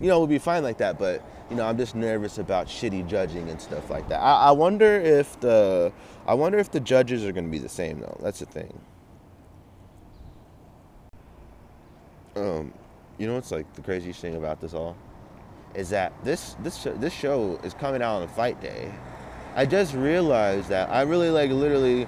you 0.00 0.08
know, 0.08 0.18
we'll 0.18 0.28
be 0.28 0.38
fine 0.38 0.62
like 0.62 0.78
that. 0.78 0.98
But 0.98 1.22
you 1.50 1.56
know, 1.56 1.66
I'm 1.66 1.76
just 1.76 1.94
nervous 1.94 2.38
about 2.38 2.66
shitty 2.66 3.06
judging 3.06 3.48
and 3.50 3.60
stuff 3.60 3.90
like 3.90 4.08
that. 4.08 4.20
I, 4.20 4.48
I 4.48 4.50
wonder 4.52 5.00
if 5.00 5.38
the 5.40 5.92
I 6.26 6.34
wonder 6.34 6.58
if 6.58 6.70
the 6.70 6.80
judges 6.80 7.24
are 7.24 7.32
gonna 7.32 7.48
be 7.48 7.58
the 7.58 7.68
same 7.68 8.00
though. 8.00 8.18
That's 8.22 8.40
the 8.40 8.46
thing. 8.46 8.80
Um, 12.36 12.72
you 13.18 13.26
know 13.26 13.34
what's 13.34 13.50
like 13.50 13.72
the 13.74 13.82
craziest 13.82 14.20
thing 14.20 14.36
about 14.36 14.60
this 14.60 14.74
all 14.74 14.96
is 15.74 15.90
that 15.90 16.12
this 16.24 16.56
this 16.60 16.86
this 16.96 17.12
show 17.12 17.60
is 17.62 17.74
coming 17.74 18.02
out 18.02 18.22
on 18.22 18.28
fight 18.28 18.60
day. 18.60 18.92
I 19.54 19.66
just 19.66 19.94
realized 19.94 20.68
that 20.68 20.90
I 20.90 21.02
really 21.02 21.30
like 21.30 21.50
literally 21.50 22.06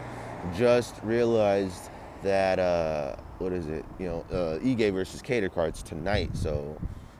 just 0.56 0.94
realized 1.02 1.90
that 2.22 2.58
uh, 2.58 3.16
what 3.38 3.52
is 3.52 3.68
it? 3.68 3.84
You 3.98 4.06
know, 4.06 4.24
uh, 4.30 4.58
Ige 4.58 4.92
versus 4.92 5.22
Kattar 5.22 5.52
cards 5.52 5.82
tonight. 5.82 6.36
So 6.36 6.76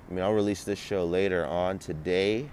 I 0.08 0.14
mean, 0.14 0.24
I'll 0.24 0.34
release 0.34 0.64
this 0.64 0.78
show 0.78 1.04
later 1.04 1.46
on 1.46 1.78
today. 1.78 2.48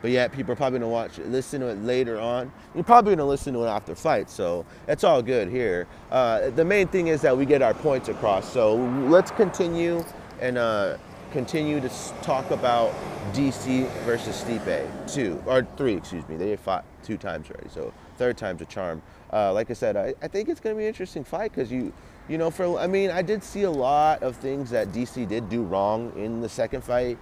But 0.00 0.12
yeah, 0.12 0.28
people 0.28 0.52
are 0.52 0.56
probably 0.56 0.78
gonna 0.78 0.90
watch, 0.90 1.18
it, 1.18 1.26
listen 1.28 1.60
to 1.60 1.68
it 1.68 1.82
later 1.82 2.20
on. 2.20 2.52
You're 2.74 2.84
probably 2.84 3.16
gonna 3.16 3.28
listen 3.28 3.52
to 3.54 3.64
it 3.64 3.68
after 3.68 3.96
fight, 3.96 4.30
so 4.30 4.64
it's 4.86 5.02
all 5.02 5.22
good 5.22 5.48
here. 5.48 5.88
Uh, 6.10 6.50
the 6.50 6.64
main 6.64 6.86
thing 6.86 7.08
is 7.08 7.20
that 7.22 7.36
we 7.36 7.44
get 7.44 7.62
our 7.62 7.74
points 7.74 8.08
across. 8.08 8.52
So 8.52 8.76
let's 9.08 9.32
continue 9.32 10.04
and 10.40 10.58
uh, 10.58 10.96
continue 11.30 11.80
to 11.80 11.90
talk 12.22 12.50
about 12.50 12.94
DC 13.32 13.88
versus 14.02 14.42
Stipe. 14.42 15.12
Two 15.12 15.42
or 15.46 15.66
three, 15.76 15.94
excuse 15.94 16.26
me. 16.28 16.36
They 16.36 16.56
fought 16.56 16.84
two 17.02 17.16
times 17.16 17.50
already, 17.50 17.68
so 17.68 17.92
third 18.16 18.36
time's 18.36 18.62
a 18.62 18.66
charm. 18.66 19.02
Uh, 19.32 19.52
like 19.52 19.70
I 19.70 19.74
said, 19.74 19.96
I, 19.96 20.14
I 20.22 20.28
think 20.28 20.48
it's 20.48 20.60
going 20.60 20.74
to 20.74 20.78
be 20.78 20.84
an 20.84 20.88
interesting 20.88 21.24
fight 21.24 21.52
because 21.52 21.70
you, 21.70 21.92
you 22.28 22.38
know, 22.38 22.50
for 22.50 22.78
I 22.78 22.86
mean, 22.86 23.10
I 23.10 23.22
did 23.22 23.42
see 23.42 23.62
a 23.62 23.70
lot 23.70 24.22
of 24.22 24.36
things 24.36 24.70
that 24.70 24.88
DC 24.92 25.28
did 25.28 25.48
do 25.48 25.62
wrong 25.62 26.12
in 26.16 26.40
the 26.40 26.48
second 26.48 26.82
fight. 26.82 27.18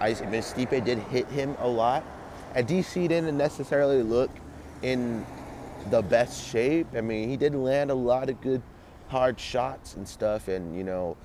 I, 0.00 0.08
I 0.08 0.26
mean, 0.26 0.42
Stipe 0.42 0.84
did 0.84 0.98
hit 0.98 1.26
him 1.28 1.56
a 1.60 1.68
lot, 1.68 2.04
and 2.54 2.66
DC 2.66 3.08
didn't 3.08 3.36
necessarily 3.36 4.02
look 4.02 4.30
in 4.82 5.24
the 5.90 6.02
best 6.02 6.48
shape. 6.48 6.86
I 6.96 7.00
mean, 7.00 7.28
he 7.28 7.36
did 7.36 7.54
land 7.54 7.90
a 7.90 7.94
lot 7.94 8.28
of 8.28 8.40
good, 8.40 8.62
hard 9.08 9.38
shots 9.38 9.94
and 9.94 10.06
stuff, 10.06 10.48
and 10.48 10.76
you 10.76 10.84
know 10.84 11.16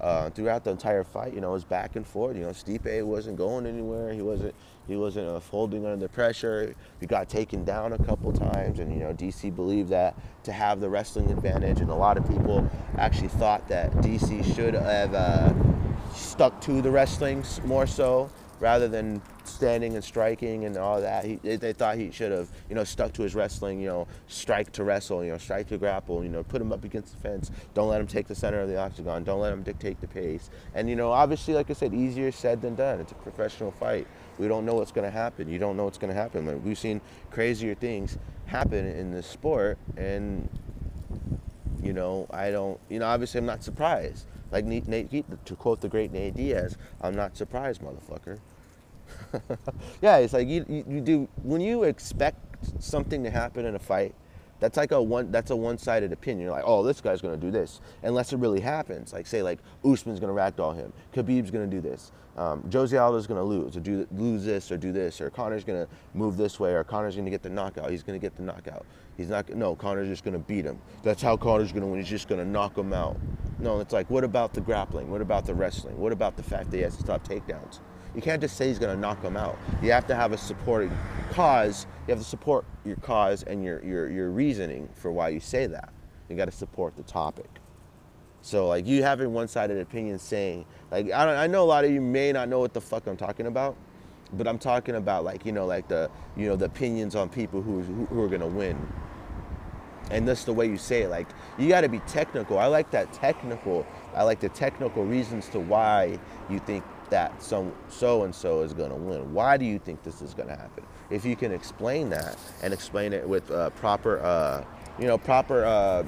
uh, 0.00 0.30
throughout 0.30 0.64
the 0.64 0.70
entire 0.70 1.04
fight, 1.04 1.34
you 1.34 1.40
know, 1.40 1.50
it 1.50 1.54
was 1.54 1.64
back 1.64 1.96
and 1.96 2.06
forth. 2.06 2.36
You 2.36 2.42
know, 2.42 2.50
Stipe 2.50 3.02
wasn't 3.04 3.36
going 3.36 3.66
anywhere. 3.66 4.12
He 4.12 4.22
wasn't 4.22 4.54
he 4.86 4.96
wasn't 4.96 5.28
uh, 5.28 5.40
folding 5.40 5.84
under 5.84 6.08
pressure. 6.08 6.74
He 6.98 7.06
got 7.06 7.28
taken 7.28 7.64
down 7.64 7.92
a 7.92 7.98
couple 7.98 8.32
times, 8.32 8.78
and 8.78 8.92
you 8.92 9.00
know, 9.00 9.12
DC 9.12 9.54
believed 9.54 9.90
that 9.90 10.14
to 10.44 10.52
have 10.52 10.80
the 10.80 10.88
wrestling 10.88 11.30
advantage, 11.30 11.80
and 11.80 11.90
a 11.90 11.94
lot 11.94 12.16
of 12.16 12.26
people 12.28 12.68
actually 12.96 13.28
thought 13.28 13.68
that 13.68 13.90
DC 13.96 14.54
should 14.54 14.74
have 14.74 15.14
uh, 15.14 15.52
stuck 16.14 16.60
to 16.62 16.80
the 16.80 16.90
wrestling 16.90 17.44
more 17.64 17.86
so 17.86 18.30
rather 18.60 18.88
than 18.88 19.20
standing 19.48 19.94
and 19.94 20.04
striking 20.04 20.64
and 20.64 20.76
all 20.76 21.00
that. 21.00 21.24
He, 21.24 21.36
they 21.36 21.72
thought 21.72 21.96
he 21.96 22.10
should 22.10 22.32
have, 22.32 22.48
you 22.68 22.74
know, 22.74 22.84
stuck 22.84 23.12
to 23.14 23.22
his 23.22 23.34
wrestling, 23.34 23.80
you 23.80 23.88
know, 23.88 24.06
strike 24.28 24.72
to 24.72 24.84
wrestle, 24.84 25.24
you 25.24 25.32
know, 25.32 25.38
strike 25.38 25.68
to 25.68 25.78
grapple, 25.78 26.22
you 26.22 26.30
know, 26.30 26.42
put 26.42 26.60
him 26.60 26.72
up 26.72 26.84
against 26.84 27.14
the 27.14 27.20
fence. 27.20 27.50
Don't 27.74 27.88
let 27.88 28.00
him 28.00 28.06
take 28.06 28.26
the 28.26 28.34
center 28.34 28.60
of 28.60 28.68
the 28.68 28.78
octagon. 28.78 29.24
Don't 29.24 29.40
let 29.40 29.52
him 29.52 29.62
dictate 29.62 30.00
the 30.00 30.08
pace. 30.08 30.50
And, 30.74 30.88
you 30.88 30.96
know, 30.96 31.12
obviously, 31.12 31.54
like 31.54 31.70
I 31.70 31.74
said, 31.74 31.94
easier 31.94 32.32
said 32.32 32.62
than 32.62 32.74
done. 32.74 33.00
It's 33.00 33.12
a 33.12 33.16
professional 33.16 33.72
fight. 33.72 34.06
We 34.38 34.48
don't 34.48 34.64
know 34.64 34.74
what's 34.74 34.92
going 34.92 35.06
to 35.06 35.10
happen. 35.10 35.48
You 35.48 35.58
don't 35.58 35.76
know 35.76 35.84
what's 35.84 35.98
going 35.98 36.12
to 36.14 36.20
happen. 36.20 36.46
Like, 36.46 36.64
we've 36.64 36.78
seen 36.78 37.00
crazier 37.30 37.74
things 37.74 38.18
happen 38.46 38.86
in 38.86 39.12
this 39.12 39.26
sport, 39.26 39.78
and 39.96 40.48
You 41.82 41.92
know, 41.92 42.26
I 42.30 42.50
don't. 42.50 42.78
You 42.88 42.98
know, 42.98 43.06
obviously, 43.06 43.38
I'm 43.38 43.46
not 43.46 43.62
surprised. 43.62 44.26
Like 44.50 44.64
Nate, 44.64 44.88
Nate 44.88 45.46
to 45.46 45.56
quote 45.56 45.80
the 45.80 45.88
great 45.88 46.12
Nate 46.12 46.34
Diaz, 46.34 46.76
I'm 47.02 47.14
not 47.14 47.36
surprised, 47.36 47.82
motherfucker. 47.82 48.38
yeah, 50.02 50.18
it's 50.18 50.32
like 50.32 50.48
you, 50.48 50.64
you, 50.68 50.84
you 50.88 51.00
do 51.00 51.28
when 51.42 51.60
you 51.60 51.84
expect 51.84 52.38
something 52.80 53.22
to 53.24 53.30
happen 53.30 53.64
in 53.66 53.74
a 53.74 53.78
fight 53.78 54.14
that's 54.60 54.76
like 54.76 54.90
a 54.90 55.00
one. 55.00 55.30
That's 55.30 55.50
a 55.50 55.56
one-sided 55.56 56.12
opinion. 56.12 56.46
You're 56.46 56.52
like, 56.52 56.64
oh, 56.66 56.82
this 56.82 57.00
guy's 57.00 57.20
gonna 57.20 57.36
do 57.36 57.50
this, 57.50 57.80
unless 58.02 58.32
it 58.32 58.38
really 58.38 58.60
happens. 58.60 59.12
Like 59.12 59.26
say, 59.26 59.42
like 59.42 59.60
Usman's 59.84 60.18
gonna 60.18 60.32
ragdoll 60.32 60.74
him, 60.74 60.92
Khabib's 61.14 61.50
gonna 61.50 61.66
do 61.66 61.80
this, 61.80 62.10
um, 62.36 62.68
Jose 62.72 62.96
Aldo's 62.96 63.26
gonna 63.26 63.42
lose 63.42 63.76
or 63.76 63.80
do 63.80 64.06
lose 64.12 64.44
this 64.44 64.72
or 64.72 64.76
do 64.76 64.92
this, 64.92 65.20
or 65.20 65.30
Conor's 65.30 65.64
gonna 65.64 65.86
move 66.14 66.36
this 66.36 66.58
way, 66.58 66.72
or 66.72 66.82
Conor's 66.82 67.14
gonna 67.14 67.30
get 67.30 67.42
the 67.42 67.50
knockout. 67.50 67.90
He's 67.90 68.02
gonna 68.02 68.18
get 68.18 68.36
the 68.36 68.42
knockout. 68.42 68.84
He's 69.16 69.28
not. 69.28 69.48
No, 69.50 69.76
Conor's 69.76 70.08
just 70.08 70.24
gonna 70.24 70.38
beat 70.38 70.64
him. 70.64 70.78
That's 71.02 71.22
how 71.22 71.36
Conor's 71.36 71.72
gonna 71.72 71.86
win. 71.86 72.00
He's 72.00 72.08
just 72.08 72.28
gonna 72.28 72.44
knock 72.44 72.76
him 72.76 72.92
out. 72.92 73.16
No, 73.60 73.80
it's 73.80 73.92
like, 73.92 74.08
what 74.10 74.24
about 74.24 74.54
the 74.54 74.60
grappling? 74.60 75.10
What 75.10 75.20
about 75.20 75.46
the 75.46 75.54
wrestling? 75.54 75.98
What 75.98 76.12
about 76.12 76.36
the 76.36 76.42
fact 76.42 76.70
that 76.70 76.76
he 76.76 76.82
has 76.82 76.96
to 76.96 77.02
stop 77.02 77.26
takedowns? 77.26 77.80
You 78.14 78.22
can't 78.22 78.40
just 78.40 78.56
say 78.56 78.68
he's 78.68 78.78
going 78.78 78.94
to 78.94 79.00
knock 79.00 79.22
him 79.22 79.36
out. 79.36 79.58
You 79.82 79.92
have 79.92 80.06
to 80.08 80.14
have 80.14 80.32
a 80.32 80.38
supporting 80.38 80.96
cause. 81.30 81.86
You 82.06 82.12
have 82.14 82.22
to 82.22 82.28
support 82.28 82.64
your 82.84 82.96
cause 82.96 83.42
and 83.42 83.62
your, 83.62 83.84
your, 83.84 84.10
your 84.10 84.30
reasoning 84.30 84.88
for 84.94 85.12
why 85.12 85.28
you 85.28 85.40
say 85.40 85.66
that. 85.66 85.92
You 86.28 86.36
got 86.36 86.46
to 86.46 86.52
support 86.52 86.96
the 86.96 87.02
topic. 87.02 87.48
So 88.40 88.68
like 88.68 88.86
you 88.86 89.02
having 89.02 89.32
one-sided 89.32 89.78
opinion 89.78 90.18
saying 90.18 90.64
like 90.90 91.10
I, 91.12 91.24
don't, 91.24 91.36
I 91.36 91.46
know 91.46 91.62
a 91.62 91.66
lot 91.66 91.84
of 91.84 91.90
you 91.90 92.00
may 92.00 92.32
not 92.32 92.48
know 92.48 92.60
what 92.60 92.72
the 92.72 92.80
fuck 92.80 93.06
I'm 93.06 93.16
talking 93.16 93.46
about, 93.46 93.76
but 94.32 94.46
I'm 94.46 94.58
talking 94.58 94.94
about 94.94 95.24
like 95.24 95.44
you 95.44 95.52
know 95.52 95.66
like 95.66 95.88
the 95.88 96.10
you 96.36 96.46
know 96.46 96.56
the 96.56 96.66
opinions 96.66 97.16
on 97.16 97.28
people 97.28 97.60
who 97.62 97.82
who 97.82 98.22
are 98.22 98.28
gonna 98.28 98.46
win. 98.46 98.76
And 100.10 100.26
that's 100.26 100.44
the 100.44 100.54
way 100.54 100.66
you 100.66 100.78
say 100.78 101.02
it. 101.02 101.08
Like 101.10 101.26
you 101.58 101.68
got 101.68 101.82
to 101.82 101.88
be 101.88 101.98
technical. 102.00 102.58
I 102.58 102.66
like 102.66 102.90
that 102.92 103.12
technical. 103.12 103.86
I 104.14 104.22
like 104.22 104.40
the 104.40 104.48
technical 104.48 105.04
reasons 105.04 105.48
to 105.50 105.60
why 105.60 106.18
you 106.48 106.60
think 106.60 106.82
that 107.10 107.42
some 107.42 107.72
so 107.88 108.24
and 108.24 108.34
so 108.34 108.62
is 108.62 108.72
going 108.72 108.90
to 108.90 108.96
win. 108.96 109.32
Why 109.32 109.56
do 109.56 109.64
you 109.64 109.78
think 109.78 110.02
this 110.02 110.22
is 110.22 110.34
going 110.34 110.48
to 110.48 110.56
happen? 110.56 110.84
If 111.10 111.24
you 111.24 111.36
can 111.36 111.52
explain 111.52 112.10
that 112.10 112.36
and 112.62 112.72
explain 112.72 113.12
it 113.12 113.26
with 113.28 113.50
uh, 113.50 113.70
proper, 113.70 114.20
uh, 114.20 114.64
you 114.98 115.06
know, 115.06 115.18
proper, 115.18 115.64
uh, 115.64 116.02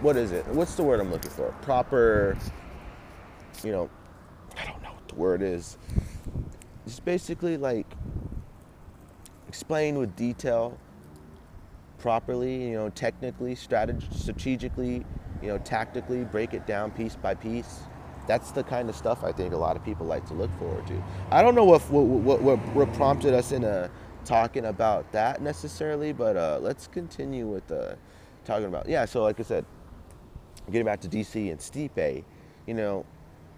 what 0.00 0.16
is 0.16 0.32
it? 0.32 0.46
What's 0.48 0.74
the 0.74 0.82
word 0.82 1.00
I'm 1.00 1.10
looking 1.10 1.30
for? 1.30 1.52
Proper, 1.62 2.36
you 3.62 3.72
know, 3.72 3.90
I 4.58 4.64
don't 4.66 4.82
know 4.82 4.90
what 4.90 5.08
the 5.08 5.14
word 5.14 5.42
is. 5.42 5.78
Just 6.86 7.04
basically 7.04 7.56
like 7.56 7.86
explain 9.48 9.98
with 9.98 10.14
detail 10.16 10.78
properly, 11.98 12.70
you 12.70 12.74
know, 12.74 12.88
technically, 12.90 13.54
strategically, 13.54 14.18
strategically, 14.18 15.04
you 15.42 15.48
know, 15.48 15.58
tactically, 15.58 16.24
break 16.24 16.54
it 16.54 16.66
down 16.66 16.90
piece 16.90 17.16
by 17.16 17.34
piece 17.34 17.80
that's 18.30 18.52
the 18.52 18.62
kind 18.62 18.88
of 18.88 18.94
stuff 18.94 19.24
I 19.24 19.32
think 19.32 19.52
a 19.52 19.56
lot 19.56 19.74
of 19.74 19.84
people 19.84 20.06
like 20.06 20.24
to 20.28 20.34
look 20.34 20.56
forward 20.56 20.86
to. 20.86 21.02
I 21.32 21.42
don't 21.42 21.56
know 21.56 21.64
what 21.64 21.82
what, 21.90 22.40
what, 22.40 22.60
what, 22.76 22.92
prompted 22.94 23.34
us 23.34 23.50
in 23.50 23.64
a, 23.64 23.90
talking 24.24 24.66
about 24.66 25.10
that 25.10 25.42
necessarily, 25.42 26.12
but 26.12 26.36
uh, 26.36 26.60
let's 26.62 26.86
continue 26.86 27.48
with 27.48 27.68
uh, 27.72 27.96
talking 28.44 28.66
about 28.66 28.88
yeah. 28.88 29.04
So 29.04 29.24
like 29.24 29.40
I 29.40 29.42
said, 29.42 29.64
getting 30.70 30.84
back 30.84 31.00
to 31.00 31.08
DC 31.08 31.50
and 31.50 31.58
Stipe, 31.58 32.22
you 32.68 32.74
know, 32.74 33.04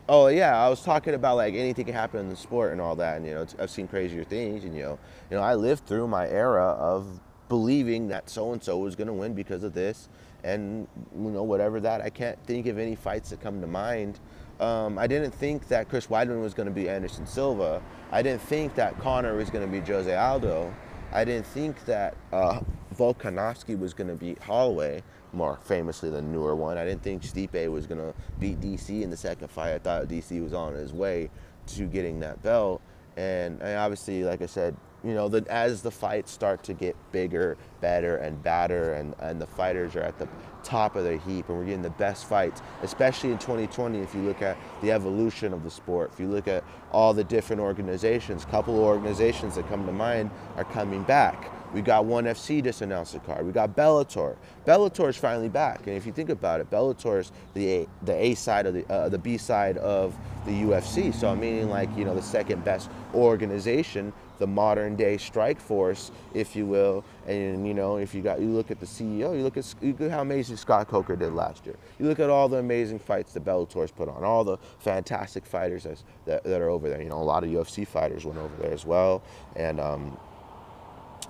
oh 0.09 0.29
yeah, 0.29 0.57
I 0.57 0.71
was 0.71 0.81
talking 0.81 1.13
about 1.13 1.37
like 1.37 1.53
anything 1.53 1.85
can 1.85 1.95
happen 1.95 2.21
in 2.21 2.31
the 2.31 2.37
sport 2.37 2.73
and 2.73 2.81
all 2.81 2.97
that, 2.97 3.19
and 3.19 3.27
you 3.27 3.35
know, 3.35 3.47
I've 3.59 3.71
seen 3.71 3.87
crazier 3.87 4.25
things, 4.25 4.65
and 4.65 4.75
you 4.75 4.85
know, 4.85 4.99
you 5.31 5.37
know, 5.37 5.43
I 5.43 5.55
lived 5.55 5.85
through 5.85 6.09
my 6.09 6.27
era 6.29 6.65
of 6.65 7.21
believing 7.51 8.09
that 8.09 8.31
so 8.31 8.55
and 8.55 8.65
so 8.65 8.79
was 8.79 8.97
going 8.97 9.09
to 9.09 9.13
win 9.13 9.35
because 9.35 9.65
of 9.65 9.75
this, 9.75 10.09
and 10.43 10.89
you 11.15 11.31
know, 11.31 11.43
whatever 11.43 11.79
that. 11.81 12.01
I 12.01 12.09
can't 12.09 12.43
think 12.47 12.67
of 12.69 12.79
any 12.79 12.95
fights 12.95 13.29
that 13.29 13.43
come 13.43 13.61
to 13.61 13.67
mind 13.67 14.19
um, 14.63 14.97
I 14.97 15.09
didn't 15.09 15.33
think 15.33 15.67
that 15.69 15.89
Chris 15.89 16.07
Weidman 16.07 16.41
was 16.41 16.55
going 16.55 16.69
to 16.69 16.73
be 16.73 16.89
Anderson 16.89 17.27
Silva. 17.27 17.83
I 18.13 18.23
didn't 18.23 18.43
think 18.43 18.77
that 18.77 18.99
Conor 19.01 19.35
was 19.35 19.51
going 19.51 19.67
to 19.67 19.71
be 19.71 19.85
Jose 19.85 20.15
Aldo. 20.15 20.73
I 21.13 21.25
didn't 21.25 21.47
think 21.47 21.85
that 21.87 22.17
uh, 22.33 22.61
Volkanovski 22.97 23.77
was 23.77 23.93
going 23.93 24.09
to 24.09 24.15
beat 24.15 24.41
Holloway, 24.41 25.03
more 25.33 25.59
famously 25.65 26.11
the 26.11 26.23
newer 26.23 26.55
one. 26.55 26.79
I 26.79 26.85
didn't 26.85 27.03
think 27.03 27.23
Stipe 27.23 27.71
was 27.71 27.87
going 27.89 28.01
to 28.01 28.15
beat 28.39 28.61
DC 28.61 29.03
in 29.03 29.11
the 29.11 29.17
second 29.17 29.49
fight. 29.49 29.73
I 29.75 29.79
thought 29.79 30.07
DC 30.07 30.41
was 30.43 30.55
on 30.55 30.75
his 30.75 30.93
way 30.93 31.29
to 31.69 31.87
getting 31.87 32.21
that 32.21 32.41
belt. 32.43 32.81
And, 33.17 33.61
and 33.61 33.79
obviously, 33.79 34.23
like 34.23 34.43
I 34.43 34.47
said, 34.47 34.77
you 35.03 35.15
know, 35.15 35.29
the, 35.29 35.45
as 35.53 35.83
the 35.83 35.91
fights 35.91 36.31
start 36.31 36.63
to 36.65 36.75
get 36.75 36.95
bigger, 37.11 37.57
better, 37.81 38.17
and 38.19 38.41
badder, 38.43 38.95
and, 38.95 39.15
and 39.19 39.41
the 39.41 39.47
fighters 39.47 39.97
are 39.97 40.03
at 40.03 40.19
the 40.19 40.29
top 40.63 40.97
of 40.97 41.05
their 41.05 41.19
heap, 41.19 41.49
and 41.49 41.59
we're 41.59 41.65
getting 41.65 41.83
the 41.83 41.91
best 41.91 42.27
fights, 42.27 42.63
especially 42.83 43.33
in 43.33 43.39
2020. 43.39 43.99
If 43.99 44.15
you 44.15 44.23
look 44.23 44.43
at 44.43 44.57
the 44.81 44.93
evolution 44.93 45.53
of 45.53 45.65
the 45.65 45.71
sport, 45.71 46.11
if 46.13 46.21
you 46.21 46.29
look 46.29 46.49
at 46.49 46.65
all 46.93 47.15
the 47.15 47.25
different 47.25 47.61
organizations, 47.61 48.45
couple 48.45 48.75
of 48.75 48.83
organizations 48.83 49.55
that 49.55 49.69
come 49.69 49.87
to 49.87 49.93
mind 49.93 50.31
are 50.57 50.65
coming 50.65 51.03
back. 51.05 51.51
We 51.73 51.81
got 51.81 52.05
ONE 52.05 52.25
FC 52.25 52.63
just 52.63 52.83
announced 52.83 53.15
a 53.15 53.19
card. 53.21 53.47
We 53.47 53.53
got 53.53 53.75
Bellator. 53.75 54.37
Bellator 54.67 55.09
is 55.09 55.17
finally 55.17 55.49
back, 55.49 55.87
and 55.87 55.97
if 55.97 56.05
you 56.05 56.13
think 56.13 56.29
about 56.29 56.61
it, 56.61 56.71
Bellator 56.71 57.21
is 57.21 57.33
the 57.55 57.71
A, 57.71 57.89
the 58.03 58.15
A 58.15 58.35
side 58.35 58.67
of 58.67 58.75
the 58.75 58.87
uh, 58.93 59.09
the 59.09 59.19
B 59.19 59.39
side 59.39 59.79
of 59.79 60.15
the 60.45 60.51
UFC. 60.51 61.15
So 61.15 61.29
I'm 61.29 61.41
meaning 61.41 61.71
like 61.71 61.89
you 61.97 62.05
know 62.05 62.15
the 62.15 62.23
second 62.23 62.63
best 62.63 62.91
organization 63.15 64.13
the 64.43 64.47
modern 64.49 64.97
day 64.97 65.17
Strikeforce, 65.17 66.11
if 66.35 66.57
you 66.57 66.67
will. 66.67 67.05
And 67.29 67.65
you 67.65 67.75
know, 67.75 67.99
if 67.99 68.13
you 68.13 68.23
got 68.23 68.41
you 68.41 68.49
look 68.49 68.73
at 68.73 68.81
the 68.81 68.87
CEO, 68.87 69.37
you 69.37 69.45
look 69.45 69.57
at, 69.57 69.73
you 69.81 69.95
look 69.97 70.11
how 70.11 70.21
amazing 70.21 70.57
Scott 70.57 70.89
Coker 70.89 71.15
did 71.15 71.33
last 71.33 71.65
year. 71.65 71.77
You 72.01 72.07
look 72.07 72.19
at 72.19 72.29
all 72.29 72.49
the 72.49 72.57
amazing 72.57 72.99
fights 72.99 73.33
the 73.33 73.39
Bellator's 73.39 73.93
put 73.93 74.09
on, 74.09 74.25
all 74.25 74.43
the 74.43 74.59
fantastic 74.81 75.47
fighters 75.47 75.85
that, 75.85 76.43
that 76.43 76.61
are 76.61 76.71
over 76.71 76.89
there. 76.89 77.01
You 77.01 77.11
know, 77.11 77.19
a 77.19 77.23
lot 77.23 77.45
of 77.45 77.51
UFC 77.51 77.87
fighters 77.87 78.25
went 78.25 78.39
over 78.39 78.55
there 78.61 78.73
as 78.73 78.85
well, 78.85 79.23
and. 79.55 79.79
Um, 79.79 80.19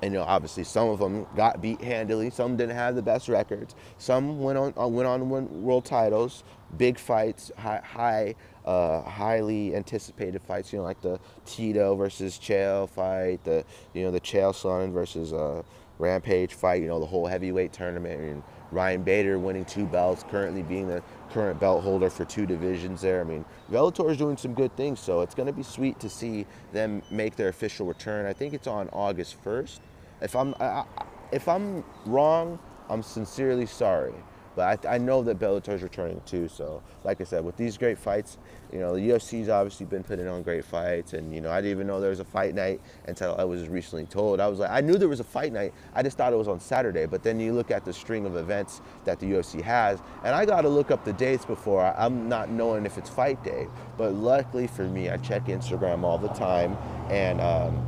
and 0.00 0.12
you 0.12 0.18
know, 0.18 0.24
obviously, 0.24 0.64
some 0.64 0.88
of 0.88 0.98
them 0.98 1.26
got 1.36 1.62
beat 1.62 1.80
handily. 1.80 2.28
Some 2.30 2.56
didn't 2.56 2.74
have 2.74 2.96
the 2.96 3.02
best 3.02 3.28
records. 3.28 3.76
Some 3.98 4.40
went 4.40 4.58
on 4.58 4.74
uh, 4.76 4.88
went 4.88 5.06
on 5.06 5.30
win 5.30 5.62
world 5.62 5.84
titles, 5.84 6.42
big 6.76 6.98
fights, 6.98 7.50
high, 7.56 7.80
high 7.84 8.34
uh, 8.64 9.02
highly 9.02 9.74
anticipated 9.74 10.42
fights. 10.42 10.72
You 10.72 10.78
know, 10.78 10.84
like 10.84 11.00
the 11.00 11.18
Tito 11.46 11.94
versus 11.94 12.38
Chael 12.38 12.88
fight, 12.88 13.42
the 13.44 13.64
you 13.94 14.02
know 14.04 14.10
the 14.10 14.20
Chael 14.20 14.52
Sonnen 14.52 14.92
versus 14.92 15.32
uh, 15.32 15.62
Rampage 15.98 16.54
fight. 16.54 16.82
You 16.82 16.88
know, 16.88 17.00
the 17.00 17.06
whole 17.06 17.26
heavyweight 17.26 17.72
tournament. 17.72 18.20
and 18.20 18.42
Ryan 18.72 19.02
Bader 19.02 19.38
winning 19.38 19.66
two 19.66 19.84
belts, 19.84 20.24
currently 20.30 20.62
being 20.62 20.88
the 20.88 21.02
current 21.30 21.60
belt 21.60 21.84
holder 21.84 22.08
for 22.08 22.24
two 22.24 22.46
divisions 22.46 23.02
there. 23.02 23.20
I 23.20 23.24
mean, 23.24 23.44
Bellator 23.70 24.10
is 24.10 24.16
doing 24.16 24.38
some 24.38 24.54
good 24.54 24.74
things, 24.76 24.98
so 24.98 25.20
it's 25.20 25.34
going 25.34 25.46
to 25.46 25.52
be 25.52 25.62
sweet 25.62 26.00
to 26.00 26.08
see 26.08 26.46
them 26.72 27.02
make 27.10 27.36
their 27.36 27.48
official 27.48 27.86
return. 27.86 28.24
I 28.24 28.32
think 28.32 28.54
it's 28.54 28.66
on 28.66 28.88
August 28.90 29.42
1st. 29.44 29.80
If 30.22 30.34
I'm 30.34 30.54
I, 30.58 30.84
if 31.32 31.48
I'm 31.48 31.84
wrong, 32.06 32.58
I'm 32.88 33.02
sincerely 33.02 33.66
sorry. 33.66 34.14
But 34.54 34.86
I, 34.86 34.94
I 34.94 34.98
know 34.98 35.22
that 35.22 35.38
Bellator 35.38 35.70
is 35.70 35.82
returning 35.82 36.20
too. 36.26 36.48
So, 36.48 36.82
like 37.04 37.20
I 37.20 37.24
said, 37.24 37.44
with 37.44 37.56
these 37.56 37.78
great 37.78 37.98
fights, 37.98 38.38
you 38.72 38.78
know, 38.78 38.94
the 38.94 39.00
UFC's 39.00 39.48
obviously 39.48 39.84
been 39.86 40.02
putting 40.02 40.26
on 40.26 40.42
great 40.42 40.64
fights. 40.64 41.12
And, 41.12 41.34
you 41.34 41.40
know, 41.40 41.50
I 41.50 41.60
didn't 41.60 41.72
even 41.72 41.86
know 41.86 42.00
there 42.00 42.10
was 42.10 42.20
a 42.20 42.24
fight 42.24 42.54
night 42.54 42.80
until 43.06 43.36
I 43.38 43.44
was 43.44 43.68
recently 43.68 44.06
told. 44.06 44.40
I 44.40 44.48
was 44.48 44.58
like, 44.58 44.70
I 44.70 44.80
knew 44.80 44.96
there 44.96 45.08
was 45.08 45.20
a 45.20 45.24
fight 45.24 45.52
night. 45.52 45.74
I 45.94 46.02
just 46.02 46.16
thought 46.16 46.32
it 46.32 46.36
was 46.36 46.48
on 46.48 46.58
Saturday. 46.58 47.04
But 47.04 47.22
then 47.22 47.38
you 47.38 47.52
look 47.52 47.70
at 47.70 47.84
the 47.84 47.92
string 47.92 48.24
of 48.24 48.36
events 48.36 48.80
that 49.04 49.20
the 49.20 49.26
UFC 49.26 49.60
has, 49.60 50.00
and 50.24 50.34
I 50.34 50.46
got 50.46 50.62
to 50.62 50.68
look 50.68 50.90
up 50.90 51.04
the 51.04 51.12
dates 51.12 51.44
before. 51.44 51.94
I'm 51.98 52.28
not 52.28 52.50
knowing 52.50 52.86
if 52.86 52.96
it's 52.96 53.10
fight 53.10 53.42
day. 53.44 53.68
But 53.98 54.14
luckily 54.14 54.66
for 54.66 54.84
me, 54.84 55.10
I 55.10 55.18
check 55.18 55.46
Instagram 55.46 56.02
all 56.02 56.18
the 56.18 56.28
time. 56.28 56.76
And 57.10 57.40
um, 57.42 57.84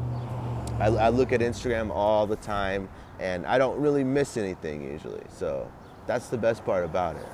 I, 0.81 0.88
I 0.88 1.09
look 1.09 1.33
at 1.33 1.40
Instagram 1.40 1.90
all 1.90 2.27
the 2.27 2.37
time. 2.37 2.88
And 3.20 3.46
I 3.46 3.59
don't 3.59 3.81
really 3.81 4.05
miss 4.05 4.37
anything 4.37 4.83
usually. 4.83 5.22
So, 5.31 5.70
that's 6.06 6.28
the 6.28 6.38
best 6.38 6.64
part 6.64 6.84
about 6.84 7.16
it. 7.16 7.26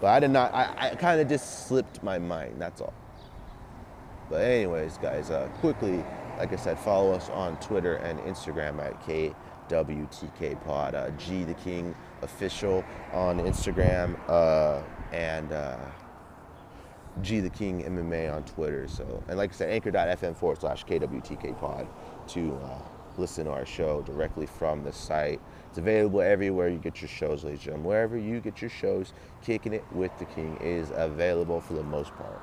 But 0.00 0.08
I 0.08 0.20
did 0.20 0.30
not, 0.30 0.52
I, 0.52 0.90
I 0.90 0.94
kind 0.94 1.20
of 1.20 1.28
just 1.28 1.66
slipped 1.66 2.02
my 2.02 2.18
mind, 2.18 2.60
that's 2.60 2.80
all. 2.80 2.92
But, 4.28 4.42
anyways, 4.42 4.98
guys, 4.98 5.30
uh, 5.30 5.48
quickly, 5.60 6.04
like 6.38 6.52
I 6.52 6.56
said, 6.56 6.78
follow 6.78 7.12
us 7.12 7.30
on 7.30 7.58
Twitter 7.60 7.96
and 7.96 8.18
Instagram 8.20 8.78
at 8.80 9.00
KWTK 9.02 10.62
Pod. 10.64 10.94
Uh, 10.94 11.10
G 11.10 11.44
the 11.44 11.54
King 11.54 11.94
official 12.22 12.84
on 13.12 13.38
Instagram 13.38 14.18
uh, 14.28 14.82
and 15.12 15.52
uh, 15.52 15.78
G 17.22 17.40
the 17.40 17.50
King 17.50 17.84
MMA 17.84 18.34
on 18.34 18.44
Twitter. 18.44 18.86
So, 18.88 19.22
and 19.28 19.38
like 19.38 19.50
I 19.50 19.54
said, 19.54 19.70
anchor.fm 19.70 20.36
forward 20.36 20.58
slash 20.58 20.84
KWTK 20.84 21.58
Pod 21.58 21.86
to 22.28 22.58
uh, 22.62 22.78
listen 23.16 23.46
to 23.46 23.52
our 23.52 23.64
show 23.64 24.02
directly 24.02 24.46
from 24.46 24.82
the 24.84 24.92
site. 24.92 25.40
It's 25.76 25.82
available 25.82 26.22
everywhere 26.22 26.70
you 26.70 26.78
get 26.78 27.02
your 27.02 27.08
shows, 27.10 27.44
ladies 27.44 27.58
and 27.58 27.64
gentlemen. 27.64 27.86
Wherever 27.86 28.16
you 28.16 28.40
get 28.40 28.62
your 28.62 28.70
shows, 28.70 29.12
Kicking 29.44 29.74
It 29.74 29.84
with 29.92 30.10
the 30.18 30.24
King 30.24 30.56
is 30.62 30.90
available 30.94 31.60
for 31.60 31.74
the 31.74 31.82
most 31.82 32.14
part. 32.14 32.40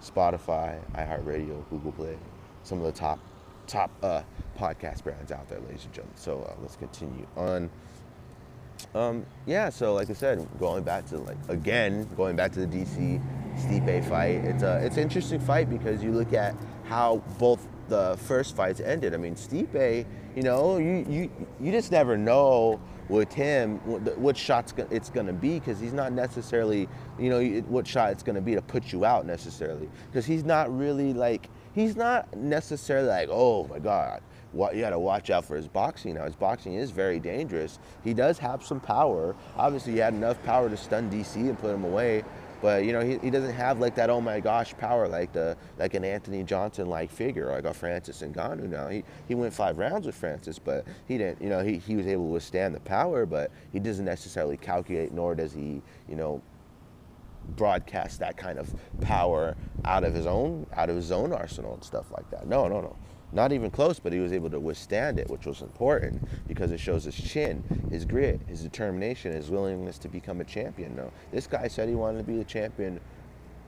Spotify, 0.00 0.78
iHeartRadio, 0.92 1.68
Google 1.70 1.90
Play, 1.90 2.16
some 2.62 2.78
of 2.78 2.84
the 2.84 2.92
top 2.92 3.18
top 3.66 3.90
uh, 4.00 4.22
podcast 4.56 5.02
brands 5.02 5.32
out 5.32 5.48
there, 5.48 5.58
ladies 5.58 5.86
and 5.86 5.92
gentlemen. 5.92 6.16
So 6.16 6.42
uh, 6.42 6.54
let's 6.62 6.76
continue 6.76 7.26
on. 7.36 7.68
um, 8.94 9.26
yeah, 9.44 9.68
so 9.68 9.92
like 9.94 10.08
I 10.08 10.12
said, 10.12 10.46
going 10.60 10.84
back 10.84 11.04
to 11.06 11.18
like 11.18 11.38
again, 11.48 12.08
going 12.16 12.36
back 12.36 12.52
to 12.52 12.64
the 12.64 12.68
DC 12.68 13.20
Stipe 13.56 14.08
fight, 14.08 14.44
it's 14.44 14.62
a 14.62 14.86
it's 14.86 14.98
an 14.98 15.02
interesting 15.02 15.40
fight 15.40 15.68
because 15.68 16.00
you 16.00 16.12
look 16.12 16.32
at 16.32 16.54
how 16.84 17.24
both 17.40 17.66
the 17.88 18.16
first 18.26 18.56
fights 18.56 18.80
ended. 18.80 19.14
I 19.14 19.16
mean, 19.16 19.34
Stipe, 19.34 20.06
you 20.34 20.42
know, 20.42 20.78
you 20.78 21.06
you 21.08 21.30
you 21.60 21.72
just 21.72 21.92
never 21.92 22.16
know 22.16 22.80
with 23.08 23.32
him 23.32 23.76
what, 23.86 24.36
shots 24.36 24.74
it's 24.90 25.10
going 25.10 25.26
to 25.26 25.32
be 25.32 25.60
because 25.60 25.78
he's 25.78 25.92
not 25.92 26.12
necessarily, 26.12 26.88
you 27.18 27.30
know, 27.30 27.40
what 27.68 27.86
shot 27.86 28.10
it's 28.10 28.24
going 28.24 28.34
to 28.34 28.40
be 28.40 28.54
to 28.54 28.62
put 28.62 28.92
you 28.92 29.04
out 29.04 29.24
necessarily 29.26 29.88
because 30.10 30.26
he's 30.26 30.44
not 30.44 30.76
really 30.76 31.12
like 31.12 31.48
he's 31.74 31.94
not 31.94 32.34
necessarily 32.36 33.08
like, 33.08 33.28
oh 33.30 33.66
my 33.68 33.78
god, 33.78 34.22
you 34.52 34.80
got 34.80 34.90
to 34.90 34.98
watch 34.98 35.30
out 35.30 35.44
for 35.44 35.56
his 35.56 35.68
boxing 35.68 36.14
now. 36.14 36.24
His 36.24 36.34
boxing 36.34 36.74
is 36.74 36.90
very 36.90 37.20
dangerous. 37.20 37.78
He 38.02 38.14
does 38.14 38.38
have 38.38 38.64
some 38.64 38.80
power. 38.80 39.36
Obviously, 39.56 39.92
he 39.92 39.98
had 39.98 40.14
enough 40.14 40.42
power 40.44 40.68
to 40.68 40.76
stun 40.76 41.10
DC 41.10 41.36
and 41.36 41.58
put 41.58 41.74
him 41.74 41.84
away. 41.84 42.24
But 42.66 42.84
you 42.84 42.92
know, 42.92 43.00
he, 43.00 43.18
he 43.18 43.30
doesn't 43.30 43.52
have 43.52 43.78
like 43.78 43.94
that 43.94 44.10
oh 44.10 44.20
my 44.20 44.40
gosh 44.40 44.76
power 44.76 45.06
like 45.06 45.32
the 45.32 45.56
like 45.78 45.94
an 45.94 46.04
Anthony 46.04 46.42
Johnson 46.42 46.88
like 46.88 47.12
figure 47.12 47.52
like 47.52 47.64
a 47.64 47.72
Francis 47.72 48.22
Ngannou 48.22 48.68
now. 48.68 48.88
He 48.88 49.04
he 49.28 49.36
went 49.36 49.54
five 49.54 49.78
rounds 49.78 50.04
with 50.04 50.16
Francis, 50.16 50.58
but 50.58 50.84
he 51.06 51.16
didn't 51.16 51.40
you 51.40 51.48
know, 51.48 51.62
he, 51.62 51.78
he 51.78 51.94
was 51.94 52.08
able 52.08 52.24
to 52.24 52.32
withstand 52.32 52.74
the 52.74 52.80
power, 52.80 53.24
but 53.24 53.52
he 53.72 53.78
doesn't 53.78 54.04
necessarily 54.04 54.56
calculate 54.56 55.12
nor 55.12 55.36
does 55.36 55.52
he, 55.52 55.80
you 56.08 56.16
know, 56.16 56.42
broadcast 57.50 58.18
that 58.18 58.36
kind 58.36 58.58
of 58.58 58.74
power 59.00 59.54
out 59.84 60.02
of 60.02 60.12
his 60.12 60.26
own 60.26 60.66
out 60.74 60.90
of 60.90 60.96
his 60.96 61.12
own 61.12 61.32
arsenal 61.32 61.74
and 61.74 61.84
stuff 61.84 62.10
like 62.10 62.28
that. 62.32 62.48
No, 62.48 62.66
no, 62.66 62.80
no. 62.80 62.96
Not 63.36 63.52
even 63.52 63.70
close, 63.70 63.98
but 63.98 64.14
he 64.14 64.18
was 64.18 64.32
able 64.32 64.48
to 64.48 64.58
withstand 64.58 65.18
it, 65.18 65.28
which 65.28 65.44
was 65.44 65.60
important 65.60 66.26
because 66.48 66.72
it 66.72 66.80
shows 66.80 67.04
his 67.04 67.14
chin, 67.14 67.62
his 67.90 68.06
grit, 68.06 68.40
his 68.48 68.62
determination, 68.62 69.30
his 69.32 69.50
willingness 69.50 69.98
to 69.98 70.08
become 70.08 70.40
a 70.40 70.44
champion. 70.44 70.96
No, 70.96 71.12
this 71.30 71.46
guy 71.46 71.68
said 71.68 71.86
he 71.86 71.94
wanted 71.94 72.26
to 72.26 72.32
be 72.32 72.40
a 72.40 72.44
champion 72.44 72.98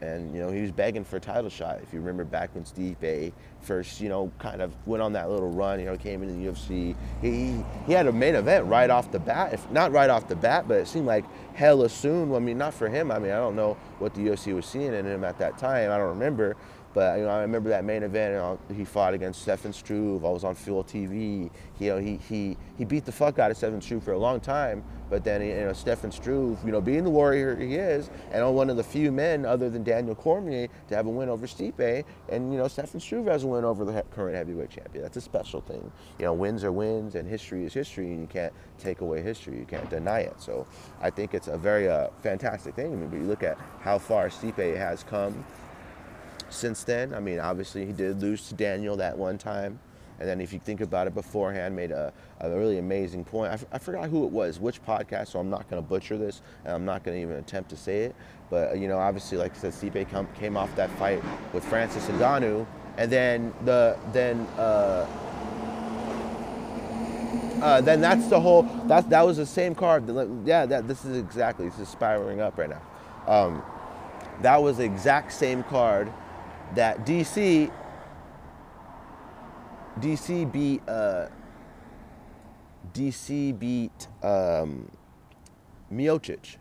and 0.01 0.33
you 0.33 0.41
know 0.41 0.51
he 0.51 0.63
was 0.63 0.71
begging 0.71 1.05
for 1.05 1.17
a 1.17 1.21
title 1.21 1.51
shot. 1.51 1.81
If 1.83 1.93
you 1.93 2.01
remember 2.01 2.25
back 2.25 2.55
when 2.55 2.65
Stipe 2.65 3.33
first, 3.61 4.01
you 4.01 4.09
know, 4.09 4.31
kind 4.39 4.63
of 4.63 4.73
went 4.87 5.03
on 5.03 5.13
that 5.15 5.31
little 5.31 5.51
run, 5.51 5.81
you 5.81 5.87
know, 5.87 5.97
came 5.97 6.23
into 6.23 6.35
the 6.35 6.47
UFC, 6.47 6.97
he 7.21 7.63
he 7.87 7.93
had 7.93 8.07
a 8.07 8.13
main 8.13 8.37
event 8.37 8.67
right 8.67 8.89
off 8.89 9.11
the 9.11 9.19
bat. 9.19 9.53
If 9.53 9.71
not 9.71 9.93
right 9.93 10.09
off 10.09 10.29
the 10.29 10.37
bat, 10.37 10.67
but 10.69 10.79
it 10.79 10.89
seemed 10.89 11.07
like 11.07 11.25
hella 11.55 11.89
soon. 11.89 12.35
I 12.35 12.39
mean, 12.39 12.59
not 12.59 12.75
for 12.75 12.89
him. 12.89 13.11
I 13.11 13.19
mean, 13.19 13.33
I 13.33 13.37
don't 13.37 13.57
know 13.57 13.77
what 13.99 14.15
the 14.15 14.21
UFC 14.21 14.55
was 14.55 14.67
seeing 14.67 14.95
in 14.95 15.05
him 15.05 15.25
at 15.25 15.39
that 15.39 15.59
time. 15.59 15.91
I 15.91 15.99
don't 15.99 16.09
remember, 16.09 16.57
but 16.99 17.17
you 17.17 17.27
know, 17.27 17.31
I 17.31 17.43
remember 17.43 17.69
that 17.69 17.85
main 17.85 18.03
event. 18.03 18.33
You 18.33 18.39
know, 18.39 18.59
he 18.75 18.85
fought 18.85 19.15
against 19.15 19.43
Stefan 19.43 19.73
Struve. 19.73 20.25
I 20.25 20.31
was 20.31 20.43
on 20.43 20.57
Fuel 20.57 20.83
TV. 20.83 21.49
He, 21.79 21.85
you 21.85 21.91
know, 21.93 21.99
he 21.99 22.17
he 22.29 22.57
he 22.77 22.85
beat 22.85 23.05
the 23.05 23.13
fuck 23.13 23.39
out 23.39 23.53
of 23.53 23.57
Stefan 23.57 23.81
Struve 23.81 24.03
for 24.03 24.15
a 24.15 24.19
long 24.19 24.41
time. 24.41 24.83
But 25.09 25.23
then 25.23 25.41
you 25.41 25.55
know, 25.55 25.73
Stefan 25.75 26.11
Struve, 26.11 26.59
you 26.67 26.73
know, 26.73 26.81
being 26.81 27.05
the 27.05 27.11
warrior 27.11 27.55
he 27.55 27.77
is, 27.77 28.11
and 28.33 28.43
on 28.43 28.55
one 28.55 28.69
of 28.69 28.77
the 28.77 28.83
few 28.83 29.13
men 29.13 29.47
other 29.47 29.71
than 29.71 29.85
Daniel 29.85 30.17
Cormier 30.17 30.67
to 30.89 30.97
have 30.97 31.07
a 31.07 31.09
win 31.09 31.29
over 31.29 31.47
Stipe, 31.47 32.05
and 32.31 32.53
you 32.53 32.59
know, 32.59 32.67
Stefan 32.67 32.99
Struve 32.99 33.27
has 33.27 33.45
a 33.45 33.47
win 33.47 33.65
over 33.65 33.85
the 33.85 34.03
current 34.11 34.35
heavyweight 34.35 34.71
champion. 34.71 35.05
That's 35.05 35.17
a 35.17 35.21
special 35.21 35.61
thing. 35.61 35.93
You 36.19 36.25
know, 36.25 36.35
wins 36.35 36.65
are 36.65 36.73
wins, 36.73 37.15
and 37.15 37.29
history 37.29 37.65
is 37.65 37.73
history, 37.73 38.07
and 38.11 38.21
you 38.23 38.27
can't 38.27 38.53
take 38.77 39.03
away 39.03 39.23
history. 39.23 39.57
You 39.57 39.67
can't 39.67 39.89
deny 39.89 40.23
it. 40.23 40.35
So 40.41 40.67
I 41.01 41.11
think 41.11 41.33
it's 41.33 41.47
a 41.47 41.57
very 41.57 41.89
uh, 41.89 42.09
fantastic 42.25 42.75
thing. 42.75 42.93
I 42.93 42.97
mean, 42.97 43.09
but 43.09 43.21
you 43.21 43.27
look 43.27 43.45
at 43.45 43.57
how 43.83 43.99
far 43.99 44.31
Stipe 44.31 44.77
has 44.77 45.05
come 45.05 45.45
since 46.51 46.85
then. 46.85 47.15
I 47.15 47.21
mean, 47.21 47.39
obviously 47.39 47.87
he 47.87 47.93
did 47.93 48.21
lose 48.21 48.49
to 48.49 48.55
Daniel 48.55 48.97
that 48.97 49.17
one 49.17 49.39
time. 49.39 49.79
And 50.21 50.29
then 50.29 50.41
if 50.41 50.53
you 50.53 50.59
think 50.59 50.81
about 50.81 51.07
it 51.07 51.15
beforehand, 51.15 51.77
made 51.77 51.93
a, 51.93 52.13
a 52.41 52.51
really 52.51 52.79
amazing 52.79 53.25
point. 53.25 53.53
I, 53.53 53.55
f- 53.55 53.67
I 53.71 53.79
forgot 53.79 54.09
who 54.11 54.25
it 54.25 54.33
was, 54.33 54.59
which 54.59 54.85
podcast, 54.85 55.29
so 55.29 55.39
I'm 55.39 55.49
not 55.49 55.71
going 55.71 55.81
to 55.81 55.89
butcher 55.89 56.19
this, 56.19 56.43
and 56.65 56.75
I'm 56.75 56.85
not 56.85 57.05
going 57.05 57.17
to 57.17 57.23
even 57.23 57.37
attempt 57.37 57.71
to 57.71 57.77
say 57.77 57.99
it. 58.01 58.17
But, 58.51 58.79
you 58.79 58.89
know, 58.89 58.99
obviously, 58.99 59.39
like 59.39 59.55
I 59.55 59.71
said, 59.71 59.73
Stipe 59.75 60.35
came 60.35 60.57
off 60.57 60.75
that 60.75 60.91
fight 60.99 61.23
with 61.53 61.65
Francis 61.65 62.05
Ngannou, 62.07 62.67
and 62.97 63.13
then 63.13 63.55
the, 63.65 63.97
then, 64.13 64.41
uh, 64.59 65.07
uh, 67.63 67.81
then 67.83 68.01
that's 68.01 68.27
the 68.27 68.41
whole, 68.41 68.65
that, 68.87 69.09
that 69.11 69.25
was 69.25 69.37
the 69.37 69.47
same 69.47 69.73
card. 69.73 70.05
Yeah, 70.45 70.67
that, 70.67 70.89
this 70.89 71.05
is 71.05 71.17
exactly, 71.17 71.69
this 71.69 71.79
is 71.79 71.89
spiraling 71.89 72.41
up 72.41 72.59
right 72.59 72.71
now. 72.71 72.83
Um, 73.33 73.63
that 74.43 74.61
was 74.61 74.79
the 74.79 74.85
exact 74.85 75.33
same 75.33 75.63
card 75.63 76.13
that 76.75 77.07
DC 77.07 77.71
DC 79.99 80.51
beat 80.51 80.83
uh, 80.89 81.29
DC 82.93 83.59
beat 83.59 84.09
um, 84.23 84.91
Miocic. 85.93 86.57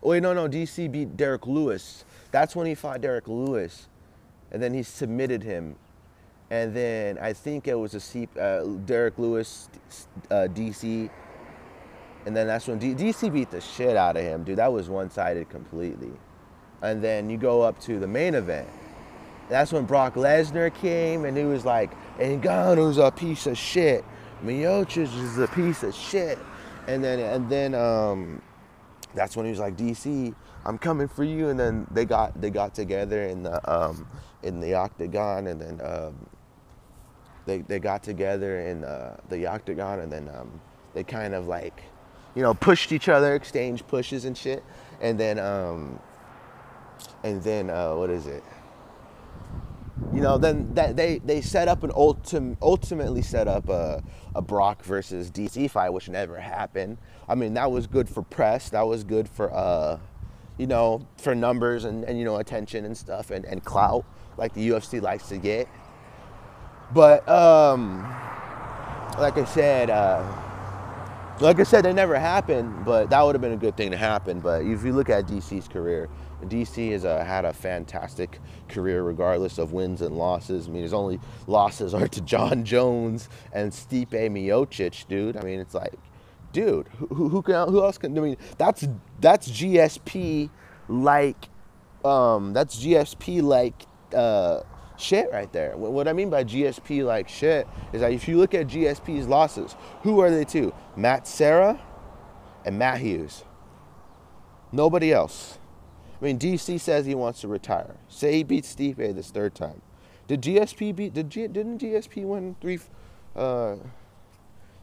Wait, 0.00 0.22
no, 0.22 0.34
no. 0.34 0.48
DC 0.48 0.90
beat 0.90 1.16
Derrick 1.16 1.46
Lewis. 1.46 2.04
That's 2.30 2.56
when 2.56 2.66
he 2.66 2.74
fought 2.74 3.00
Derrick 3.00 3.28
Lewis, 3.28 3.88
and 4.50 4.62
then 4.62 4.74
he 4.74 4.82
submitted 4.82 5.42
him, 5.42 5.76
and 6.50 6.74
then 6.74 7.18
I 7.18 7.32
think 7.32 7.68
it 7.68 7.74
was 7.74 7.94
a 7.94 8.00
C, 8.00 8.28
uh, 8.38 8.64
Derrick 8.84 9.18
Lewis, 9.18 9.68
uh, 10.30 10.48
DC, 10.52 11.08
and 12.26 12.36
then 12.36 12.46
that's 12.46 12.66
when 12.66 12.78
D- 12.78 12.94
DC 12.94 13.32
beat 13.32 13.50
the 13.50 13.60
shit 13.60 13.96
out 13.96 14.16
of 14.16 14.22
him, 14.22 14.44
dude. 14.44 14.58
That 14.58 14.72
was 14.72 14.88
one-sided 14.88 15.48
completely 15.48 16.12
and 16.82 17.02
then 17.02 17.30
you 17.30 17.36
go 17.36 17.62
up 17.62 17.80
to 17.80 17.98
the 17.98 18.06
main 18.06 18.34
event. 18.34 18.68
That's 19.48 19.72
when 19.72 19.84
Brock 19.84 20.14
Lesnar 20.14 20.74
came, 20.74 21.24
and 21.24 21.36
he 21.36 21.44
was 21.44 21.64
like, 21.64 21.90
"Ngannou's 22.18 22.98
a 22.98 23.10
piece 23.10 23.46
of 23.46 23.56
shit. 23.56 24.04
Miocic 24.44 25.14
is 25.16 25.38
a 25.38 25.48
piece 25.48 25.82
of 25.82 25.94
shit." 25.94 26.38
And 26.88 27.02
then, 27.02 27.20
and 27.20 27.48
then, 27.48 27.74
um, 27.74 28.42
that's 29.14 29.36
when 29.36 29.46
he 29.46 29.50
was 29.50 29.60
like, 29.60 29.76
"DC, 29.76 30.34
I'm 30.64 30.78
coming 30.78 31.08
for 31.08 31.24
you." 31.24 31.48
And 31.48 31.58
then 31.58 31.86
they 31.90 32.04
got 32.04 32.40
they 32.40 32.50
got 32.50 32.74
together 32.74 33.24
in 33.24 33.42
the 33.42 33.72
um, 33.72 34.06
in 34.42 34.60
the 34.60 34.74
octagon, 34.74 35.46
and 35.46 35.60
then 35.60 35.80
um, 35.84 36.26
they 37.46 37.58
they 37.58 37.78
got 37.78 38.02
together 38.02 38.60
in 38.60 38.84
uh, 38.84 39.16
the 39.28 39.46
octagon, 39.46 40.00
and 40.00 40.10
then 40.10 40.28
um, 40.34 40.60
they 40.94 41.04
kind 41.04 41.34
of 41.34 41.46
like, 41.46 41.82
you 42.34 42.42
know, 42.42 42.54
pushed 42.54 42.90
each 42.92 43.08
other, 43.08 43.34
exchanged 43.34 43.86
pushes 43.86 44.24
and 44.24 44.36
shit, 44.36 44.64
and 45.00 45.18
then 45.20 45.38
um, 45.38 45.98
and 47.22 47.42
then 47.42 47.70
uh, 47.70 47.94
what 47.94 48.10
is 48.10 48.26
it? 48.26 48.42
You 50.12 50.20
know, 50.20 50.38
then 50.38 50.74
that 50.74 50.96
they 50.96 51.18
they 51.18 51.40
set 51.40 51.68
up 51.68 51.82
an 51.84 51.90
ultim, 51.90 52.56
ultimately 52.60 53.22
set 53.22 53.46
up 53.48 53.68
a, 53.68 54.02
a 54.34 54.42
Brock 54.42 54.82
versus 54.84 55.30
DC 55.30 55.70
fight, 55.70 55.90
which 55.90 56.08
never 56.08 56.38
happened. 56.40 56.98
I 57.28 57.34
mean, 57.34 57.54
that 57.54 57.70
was 57.70 57.86
good 57.86 58.08
for 58.08 58.22
press. 58.22 58.70
That 58.70 58.86
was 58.86 59.04
good 59.04 59.28
for 59.28 59.52
uh, 59.52 59.98
you 60.58 60.66
know, 60.66 61.06
for 61.16 61.34
numbers 61.34 61.84
and, 61.84 62.04
and 62.04 62.18
you 62.18 62.24
know 62.24 62.36
attention 62.36 62.84
and 62.84 62.96
stuff 62.96 63.30
and, 63.30 63.44
and 63.44 63.64
clout 63.64 64.04
like 64.36 64.54
the 64.54 64.68
UFC 64.68 65.00
likes 65.00 65.28
to 65.28 65.38
get. 65.38 65.68
But 66.92 67.26
um, 67.28 68.02
like 69.18 69.38
I 69.38 69.44
said, 69.44 69.90
uh, 69.90 70.24
like 71.40 71.58
I 71.58 71.62
said, 71.62 71.86
it 71.86 71.94
never 71.94 72.18
happened. 72.18 72.84
But 72.84 73.10
that 73.10 73.22
would 73.22 73.34
have 73.34 73.42
been 73.42 73.52
a 73.52 73.56
good 73.56 73.76
thing 73.76 73.90
to 73.90 73.96
happen. 73.96 74.40
But 74.40 74.62
if 74.62 74.84
you 74.84 74.92
look 74.92 75.08
at 75.08 75.26
DC's 75.26 75.68
career, 75.68 76.08
DC 76.42 76.92
has 76.92 77.04
uh, 77.04 77.24
had 77.24 77.44
a 77.44 77.52
fantastic 77.52 78.40
career 78.68 79.02
regardless 79.02 79.58
of 79.58 79.72
wins 79.72 80.02
and 80.02 80.16
losses. 80.16 80.68
I 80.68 80.70
mean, 80.70 80.82
his 80.82 80.94
only 80.94 81.20
losses 81.46 81.94
are 81.94 82.08
to 82.08 82.20
Jon 82.20 82.64
Jones 82.72 83.28
and 83.52 83.72
Stipe 83.72 84.10
Miocic, 84.10 85.06
dude. 85.08 85.36
I 85.36 85.42
mean, 85.42 85.60
it's 85.60 85.74
like, 85.74 85.94
dude, 86.52 86.88
who, 86.98 87.28
who, 87.28 87.42
can, 87.42 87.68
who 87.68 87.82
else 87.82 87.98
can? 87.98 88.16
I 88.16 88.20
mean, 88.20 88.36
that's 88.58 88.86
that's 89.20 89.48
GSP 89.50 90.50
like, 90.88 91.48
um, 92.04 92.52
that's 92.52 92.82
GSP 92.82 93.42
like 93.42 93.86
uh, 94.14 94.60
shit 94.96 95.30
right 95.32 95.52
there. 95.52 95.76
What 95.76 96.08
I 96.08 96.12
mean 96.12 96.30
by 96.30 96.44
GSP 96.44 97.04
like 97.04 97.28
shit 97.28 97.66
is 97.92 98.00
that 98.00 98.12
if 98.12 98.28
you 98.28 98.38
look 98.38 98.54
at 98.54 98.68
GSP's 98.68 99.26
losses, 99.26 99.76
who 100.02 100.20
are 100.20 100.30
they 100.30 100.44
to? 100.46 100.72
Matt 100.96 101.26
Serra 101.26 101.80
and 102.64 102.78
Matt 102.78 103.00
Hughes. 103.00 103.44
Nobody 104.70 105.12
else. 105.12 105.58
I 106.22 106.26
mean, 106.26 106.38
DC 106.38 106.78
says 106.78 107.04
he 107.04 107.16
wants 107.16 107.40
to 107.40 107.48
retire. 107.48 107.96
Say 108.08 108.34
he 108.34 108.42
beats 108.44 108.72
Stipe 108.72 108.96
this 108.96 109.32
third 109.32 109.56
time. 109.56 109.82
Did 110.28 110.42
GSP 110.42 110.94
beat? 110.94 111.14
Did 111.14 111.28
G, 111.28 111.48
didn't 111.48 111.80
GSP 111.80 112.24
win 112.24 112.54
three? 112.60 112.78
Uh, 113.34 113.74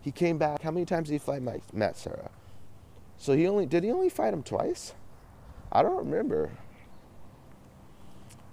he 0.02 0.12
came 0.12 0.38
back. 0.38 0.62
How 0.62 0.72
many 0.72 0.86
times 0.86 1.08
did 1.08 1.14
he 1.14 1.20
fight 1.20 1.42
Mike, 1.42 1.64
Matt 1.74 1.96
Serra? 1.96 2.30
So 3.18 3.34
he 3.34 3.48
only 3.48 3.66
did 3.66 3.86
he 3.86 3.92
only 3.92 4.10
fight 4.10 4.34
him 4.34 4.44
twice? 4.44 4.94
I 5.72 5.82
don't 5.82 5.98
remember. 5.98 6.52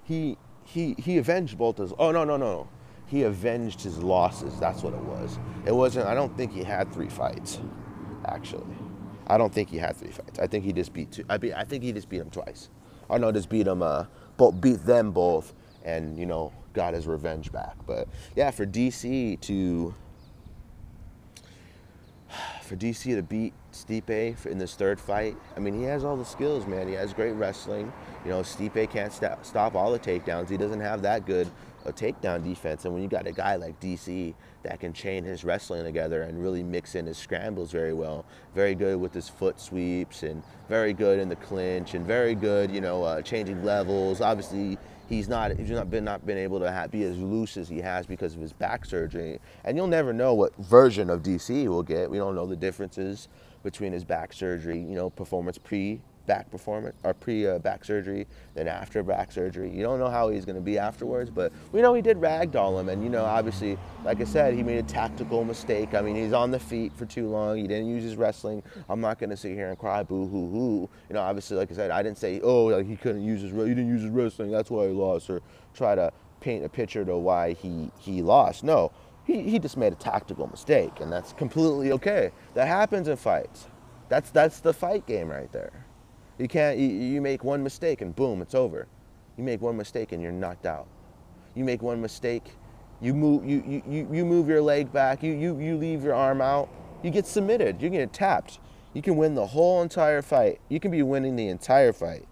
He 0.04 0.38
he 0.62 0.94
he 0.96 1.18
avenged 1.18 1.58
both 1.58 1.78
his. 1.78 1.92
Oh 1.98 2.12
no 2.12 2.22
no 2.22 2.36
no. 2.36 2.68
He 3.06 3.24
avenged 3.24 3.82
his 3.82 3.98
losses. 3.98 4.60
That's 4.60 4.82
what 4.82 4.94
it 4.94 5.02
was. 5.02 5.40
It 5.64 5.74
wasn't. 5.74 6.06
I 6.06 6.14
don't 6.14 6.36
think 6.36 6.52
he 6.52 6.62
had 6.62 6.92
three 6.92 7.08
fights, 7.08 7.58
actually. 8.26 8.76
I 9.26 9.38
don't 9.38 9.52
think 9.52 9.70
he 9.70 9.78
had 9.78 9.96
three 9.96 10.10
fights. 10.10 10.38
I 10.38 10.46
think 10.46 10.64
he 10.64 10.72
just 10.72 10.92
beat 10.92 11.10
two. 11.10 11.24
I, 11.28 11.36
be, 11.36 11.52
I 11.52 11.64
think 11.64 11.82
he 11.82 11.92
just 11.92 12.08
beat 12.08 12.20
him 12.20 12.30
twice. 12.30 12.68
I 13.10 13.18
know 13.18 13.32
just 13.32 13.48
beat 13.48 13.66
him, 13.66 13.82
uh, 13.82 14.06
both 14.36 14.60
beat 14.60 14.84
them 14.84 15.12
both, 15.12 15.52
and 15.84 16.18
you 16.18 16.26
know 16.26 16.52
got 16.72 16.94
his 16.94 17.06
revenge 17.06 17.52
back. 17.52 17.74
But 17.86 18.08
yeah, 18.34 18.50
for 18.50 18.66
DC 18.66 19.40
to 19.42 19.94
for 22.62 22.76
DC 22.76 23.14
to 23.14 23.22
beat 23.22 23.52
Stipe 23.72 24.46
in 24.46 24.58
this 24.58 24.74
third 24.74 25.00
fight, 25.00 25.36
I 25.56 25.60
mean, 25.60 25.78
he 25.78 25.84
has 25.84 26.04
all 26.04 26.16
the 26.16 26.24
skills, 26.24 26.66
man. 26.66 26.88
He 26.88 26.94
has 26.94 27.12
great 27.12 27.32
wrestling. 27.32 27.92
You 28.24 28.30
know, 28.30 28.40
Stipe 28.40 28.90
can't 28.90 29.12
st- 29.12 29.44
stop 29.44 29.74
all 29.74 29.92
the 29.92 29.98
takedowns. 29.98 30.48
He 30.48 30.56
doesn't 30.56 30.80
have 30.80 31.02
that 31.02 31.26
good 31.26 31.48
a 31.86 31.92
takedown 31.92 32.44
defense. 32.44 32.84
And 32.84 32.92
when 32.92 33.02
you 33.02 33.08
got 33.08 33.26
a 33.26 33.32
guy 33.32 33.56
like 33.56 33.78
DC 33.80 34.34
that 34.64 34.80
can 34.80 34.92
chain 34.92 35.24
his 35.24 35.44
wrestling 35.44 35.84
together 35.84 36.22
and 36.22 36.42
really 36.42 36.62
mix 36.62 36.94
in 36.94 37.06
his 37.06 37.16
scrambles 37.16 37.70
very 37.70 37.92
well, 37.92 38.24
very 38.54 38.74
good 38.74 39.00
with 39.00 39.14
his 39.14 39.28
foot 39.28 39.60
sweeps 39.60 40.22
and 40.22 40.42
very 40.68 40.92
good 40.92 41.18
in 41.18 41.28
the 41.28 41.36
clinch 41.36 41.94
and 41.94 42.04
very 42.04 42.34
good, 42.34 42.70
you 42.70 42.80
know, 42.80 43.04
uh, 43.04 43.22
changing 43.22 43.64
levels. 43.64 44.20
Obviously, 44.20 44.78
he's 45.08 45.28
not 45.28 45.56
he's 45.56 45.70
not 45.70 45.90
been 45.90 46.04
not 46.04 46.26
been 46.26 46.38
able 46.38 46.58
to 46.60 46.70
have, 46.70 46.90
be 46.90 47.04
as 47.04 47.18
loose 47.18 47.56
as 47.56 47.68
he 47.68 47.80
has 47.80 48.06
because 48.06 48.34
of 48.34 48.40
his 48.40 48.52
back 48.52 48.84
surgery. 48.84 49.38
And 49.64 49.76
you'll 49.76 49.86
never 49.86 50.12
know 50.12 50.34
what 50.34 50.56
version 50.56 51.10
of 51.10 51.22
DC 51.22 51.68
we'll 51.68 51.82
get. 51.82 52.10
We 52.10 52.18
don't 52.18 52.34
know 52.34 52.46
the 52.46 52.56
differences 52.56 53.28
between 53.62 53.92
his 53.92 54.04
back 54.04 54.32
surgery, 54.32 54.78
you 54.78 54.94
know, 54.94 55.10
performance 55.10 55.58
pre 55.58 56.00
back 56.26 56.50
performance 56.50 56.96
or 57.04 57.14
pre 57.14 57.46
uh, 57.46 57.58
back 57.58 57.84
surgery, 57.84 58.26
then 58.54 58.68
after 58.68 59.02
back 59.02 59.32
surgery. 59.32 59.70
You 59.70 59.82
don't 59.82 59.98
know 59.98 60.08
how 60.08 60.28
he's 60.28 60.44
going 60.44 60.56
to 60.56 60.62
be 60.62 60.78
afterwards, 60.78 61.30
but 61.30 61.52
we 61.72 61.80
know 61.80 61.94
he 61.94 62.02
did 62.02 62.18
ragdoll 62.18 62.80
him, 62.80 62.88
and 62.88 63.02
you 63.02 63.08
know, 63.08 63.24
obviously, 63.24 63.78
like 64.04 64.20
I 64.20 64.24
said, 64.24 64.54
he 64.54 64.62
made 64.62 64.78
a 64.78 64.82
tactical 64.82 65.44
mistake. 65.44 65.94
I 65.94 66.02
mean, 66.02 66.16
he's 66.16 66.32
on 66.32 66.50
the 66.50 66.58
feet 66.58 66.92
for 66.94 67.06
too 67.06 67.28
long. 67.28 67.56
He 67.56 67.66
didn't 67.66 67.88
use 67.88 68.02
his 68.02 68.16
wrestling. 68.16 68.62
I'm 68.88 69.00
not 69.00 69.18
going 69.18 69.30
to 69.30 69.36
sit 69.36 69.52
here 69.52 69.68
and 69.68 69.78
cry 69.78 70.02
boo 70.02 70.26
hoo 70.26 70.50
hoo. 70.50 70.90
You 71.08 71.14
know, 71.14 71.20
obviously, 71.20 71.56
like 71.56 71.70
I 71.70 71.74
said, 71.74 71.90
I 71.90 72.02
didn't 72.02 72.18
say 72.18 72.40
oh 72.42 72.64
like 72.66 72.86
he 72.86 72.96
couldn't 72.96 73.24
use 73.24 73.42
his 73.42 73.52
he 73.52 73.68
didn't 73.68 73.88
use 73.88 74.02
his 74.02 74.10
wrestling. 74.10 74.50
That's 74.50 74.70
why 74.70 74.88
he 74.88 74.92
lost, 74.92 75.30
or 75.30 75.40
try 75.74 75.94
to 75.94 76.12
paint 76.40 76.64
a 76.64 76.68
picture 76.68 77.04
to 77.04 77.16
why 77.16 77.52
he 77.54 77.90
he 77.98 78.22
lost. 78.22 78.64
No. 78.64 78.92
He, 79.24 79.42
he 79.42 79.58
just 79.58 79.76
made 79.76 79.92
a 79.92 79.96
tactical 79.96 80.46
mistake, 80.46 81.00
and 81.00 81.10
that's 81.10 81.32
completely 81.32 81.90
okay. 81.90 82.30
That 82.54 82.68
happens 82.68 83.08
in 83.08 83.16
fights. 83.16 83.66
That's 84.08 84.30
that's 84.30 84.60
the 84.60 84.72
fight 84.72 85.04
game 85.06 85.28
right 85.28 85.50
there. 85.50 85.85
You 86.38 86.48
can't, 86.48 86.78
you, 86.78 86.88
you 86.88 87.20
make 87.20 87.44
one 87.44 87.62
mistake 87.62 88.00
and 88.02 88.14
boom, 88.14 88.42
it's 88.42 88.54
over. 88.54 88.86
You 89.36 89.44
make 89.44 89.60
one 89.60 89.76
mistake 89.76 90.12
and 90.12 90.22
you're 90.22 90.32
knocked 90.32 90.66
out. 90.66 90.86
You 91.54 91.64
make 91.64 91.82
one 91.82 92.00
mistake, 92.00 92.52
you 93.00 93.14
move, 93.14 93.44
you, 93.44 93.62
you, 93.66 93.82
you 93.88 94.08
you 94.12 94.24
move 94.24 94.48
your 94.48 94.60
leg 94.60 94.92
back, 94.92 95.22
you, 95.22 95.32
you, 95.32 95.58
you 95.58 95.76
leave 95.76 96.02
your 96.02 96.14
arm 96.14 96.40
out, 96.40 96.68
you 97.02 97.10
get 97.10 97.26
submitted, 97.26 97.80
you 97.80 97.88
get 97.88 98.12
tapped. 98.12 98.58
You 98.92 99.02
can 99.02 99.16
win 99.16 99.34
the 99.34 99.46
whole 99.46 99.82
entire 99.82 100.22
fight. 100.22 100.60
You 100.70 100.80
can 100.80 100.90
be 100.90 101.02
winning 101.02 101.36
the 101.36 101.48
entire 101.48 101.92
fight 101.92 102.26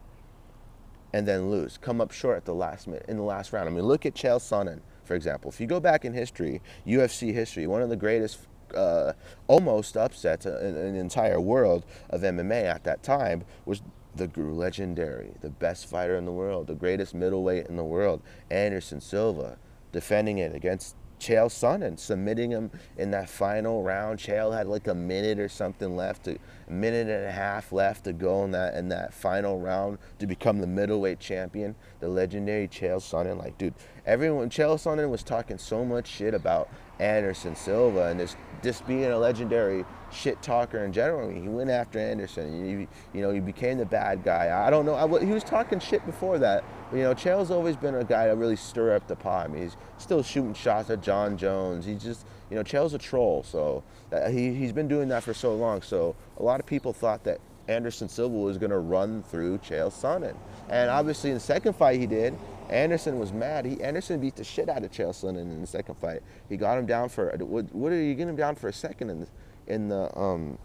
and 1.12 1.28
then 1.28 1.50
lose, 1.50 1.78
come 1.78 2.00
up 2.00 2.10
short 2.10 2.36
at 2.36 2.44
the 2.44 2.54
last 2.54 2.88
minute, 2.88 3.04
in 3.06 3.16
the 3.16 3.22
last 3.22 3.52
round. 3.52 3.68
I 3.68 3.72
mean, 3.72 3.84
look 3.84 4.04
at 4.04 4.14
Chael 4.14 4.40
Sonnen, 4.40 4.80
for 5.04 5.14
example. 5.14 5.50
If 5.50 5.60
you 5.60 5.66
go 5.66 5.78
back 5.78 6.04
in 6.04 6.12
history, 6.12 6.60
UFC 6.86 7.32
history, 7.32 7.66
one 7.66 7.82
of 7.82 7.88
the 7.88 7.96
greatest 7.96 8.38
uh, 8.76 9.12
almost 9.46 9.96
upset 9.96 10.46
an, 10.46 10.94
the 10.94 10.98
entire 10.98 11.40
world 11.40 11.84
of 12.10 12.22
MMA 12.22 12.64
at 12.64 12.84
that 12.84 13.02
time 13.02 13.44
was 13.64 13.82
the 14.16 14.30
legendary, 14.36 15.32
the 15.40 15.50
best 15.50 15.86
fighter 15.86 16.16
in 16.16 16.24
the 16.24 16.32
world, 16.32 16.66
the 16.66 16.74
greatest 16.74 17.14
middleweight 17.14 17.66
in 17.66 17.76
the 17.76 17.84
world, 17.84 18.22
Anderson 18.50 19.00
Silva, 19.00 19.58
defending 19.92 20.38
it 20.38 20.54
against 20.54 20.96
Chael 21.24 21.46
Sonnen, 21.46 21.98
submitting 21.98 22.50
him 22.50 22.70
in 22.98 23.10
that 23.12 23.30
final 23.30 23.82
round. 23.82 24.18
Chael 24.18 24.54
had 24.54 24.66
like 24.66 24.86
a 24.86 24.94
minute 24.94 25.38
or 25.38 25.48
something 25.48 25.96
left, 25.96 26.28
a 26.28 26.38
minute 26.68 27.08
and 27.08 27.24
a 27.24 27.32
half 27.32 27.72
left 27.72 28.04
to 28.04 28.12
go 28.12 28.44
in 28.44 28.50
that 28.50 28.74
in 28.74 28.88
that 28.90 29.14
final 29.14 29.58
round 29.58 29.98
to 30.18 30.26
become 30.26 30.60
the 30.60 30.66
middleweight 30.66 31.20
champion. 31.20 31.74
The 32.00 32.08
legendary 32.08 32.68
Chael 32.68 32.98
Sonnen, 32.98 33.38
like 33.38 33.56
dude, 33.56 33.74
everyone 34.04 34.50
Chael 34.50 34.76
Sonnen 34.76 35.08
was 35.08 35.22
talking 35.22 35.56
so 35.56 35.84
much 35.84 36.08
shit 36.08 36.34
about 36.34 36.68
Anderson 36.98 37.56
Silva 37.56 38.08
and 38.08 38.20
this 38.20 38.36
just 38.64 38.86
being 38.86 39.04
a 39.04 39.18
legendary 39.18 39.84
shit 40.10 40.40
talker 40.42 40.84
in 40.84 40.92
general. 40.92 41.28
He 41.28 41.48
went 41.48 41.70
after 41.70 41.98
Anderson. 41.98 42.66
You, 42.66 42.88
you 43.12 43.22
know, 43.22 43.30
he 43.30 43.40
became 43.40 43.78
the 43.78 43.84
bad 43.84 44.24
guy. 44.24 44.66
I 44.66 44.70
don't 44.70 44.86
know. 44.86 44.94
I, 44.94 45.24
he 45.24 45.32
was 45.32 45.44
talking 45.44 45.78
shit 45.78 46.04
before 46.06 46.38
that. 46.38 46.64
But, 46.90 46.96
you 46.96 47.02
know, 47.02 47.14
Chael's 47.14 47.50
always 47.50 47.76
been 47.76 47.94
a 47.94 48.04
guy 48.04 48.26
to 48.26 48.34
really 48.34 48.56
stir 48.56 48.96
up 48.96 49.06
the 49.06 49.16
pot. 49.16 49.46
I 49.46 49.52
mean, 49.52 49.62
he's 49.62 49.76
still 49.98 50.22
shooting 50.22 50.54
shots 50.54 50.90
at 50.90 51.02
Jon 51.02 51.36
Jones. 51.36 51.84
He's 51.84 52.02
just, 52.02 52.26
you 52.50 52.56
know, 52.56 52.64
Chael's 52.64 52.94
a 52.94 52.98
troll. 52.98 53.42
So 53.42 53.84
uh, 54.10 54.30
he, 54.30 54.54
he's 54.54 54.72
been 54.72 54.88
doing 54.88 55.08
that 55.08 55.22
for 55.22 55.34
so 55.34 55.54
long. 55.54 55.82
So 55.82 56.16
a 56.38 56.42
lot 56.42 56.58
of 56.58 56.66
people 56.66 56.92
thought 56.92 57.22
that 57.24 57.40
Anderson 57.68 58.08
Silva 58.08 58.36
was 58.36 58.58
going 58.58 58.70
to 58.70 58.78
run 58.78 59.22
through 59.22 59.58
Chael 59.58 59.90
Sonnen. 59.90 60.36
And 60.68 60.90
obviously, 60.90 61.30
in 61.30 61.34
the 61.34 61.40
second 61.40 61.74
fight 61.74 62.00
he 62.00 62.06
did, 62.06 62.34
Anderson 62.70 63.18
was 63.18 63.32
mad. 63.32 63.64
He 63.64 63.82
Anderson 63.82 64.20
beat 64.20 64.36
the 64.36 64.44
shit 64.44 64.68
out 64.68 64.82
of 64.82 64.90
Chael 64.90 65.10
Sonnen 65.10 65.42
in 65.42 65.60
the 65.60 65.66
second 65.66 65.96
fight. 65.96 66.22
He 66.48 66.56
got 66.56 66.78
him 66.78 66.86
down 66.86 67.08
for 67.08 67.34
what? 67.38 67.72
What 67.74 67.92
are 67.92 68.00
you 68.00 68.14
getting 68.14 68.30
him 68.30 68.36
down 68.36 68.54
for 68.54 68.68
a 68.68 68.72
second 68.72 69.10
in 69.10 69.20
the 69.20 69.26
in 69.66 69.88
the 69.88 70.16
um 70.18 70.58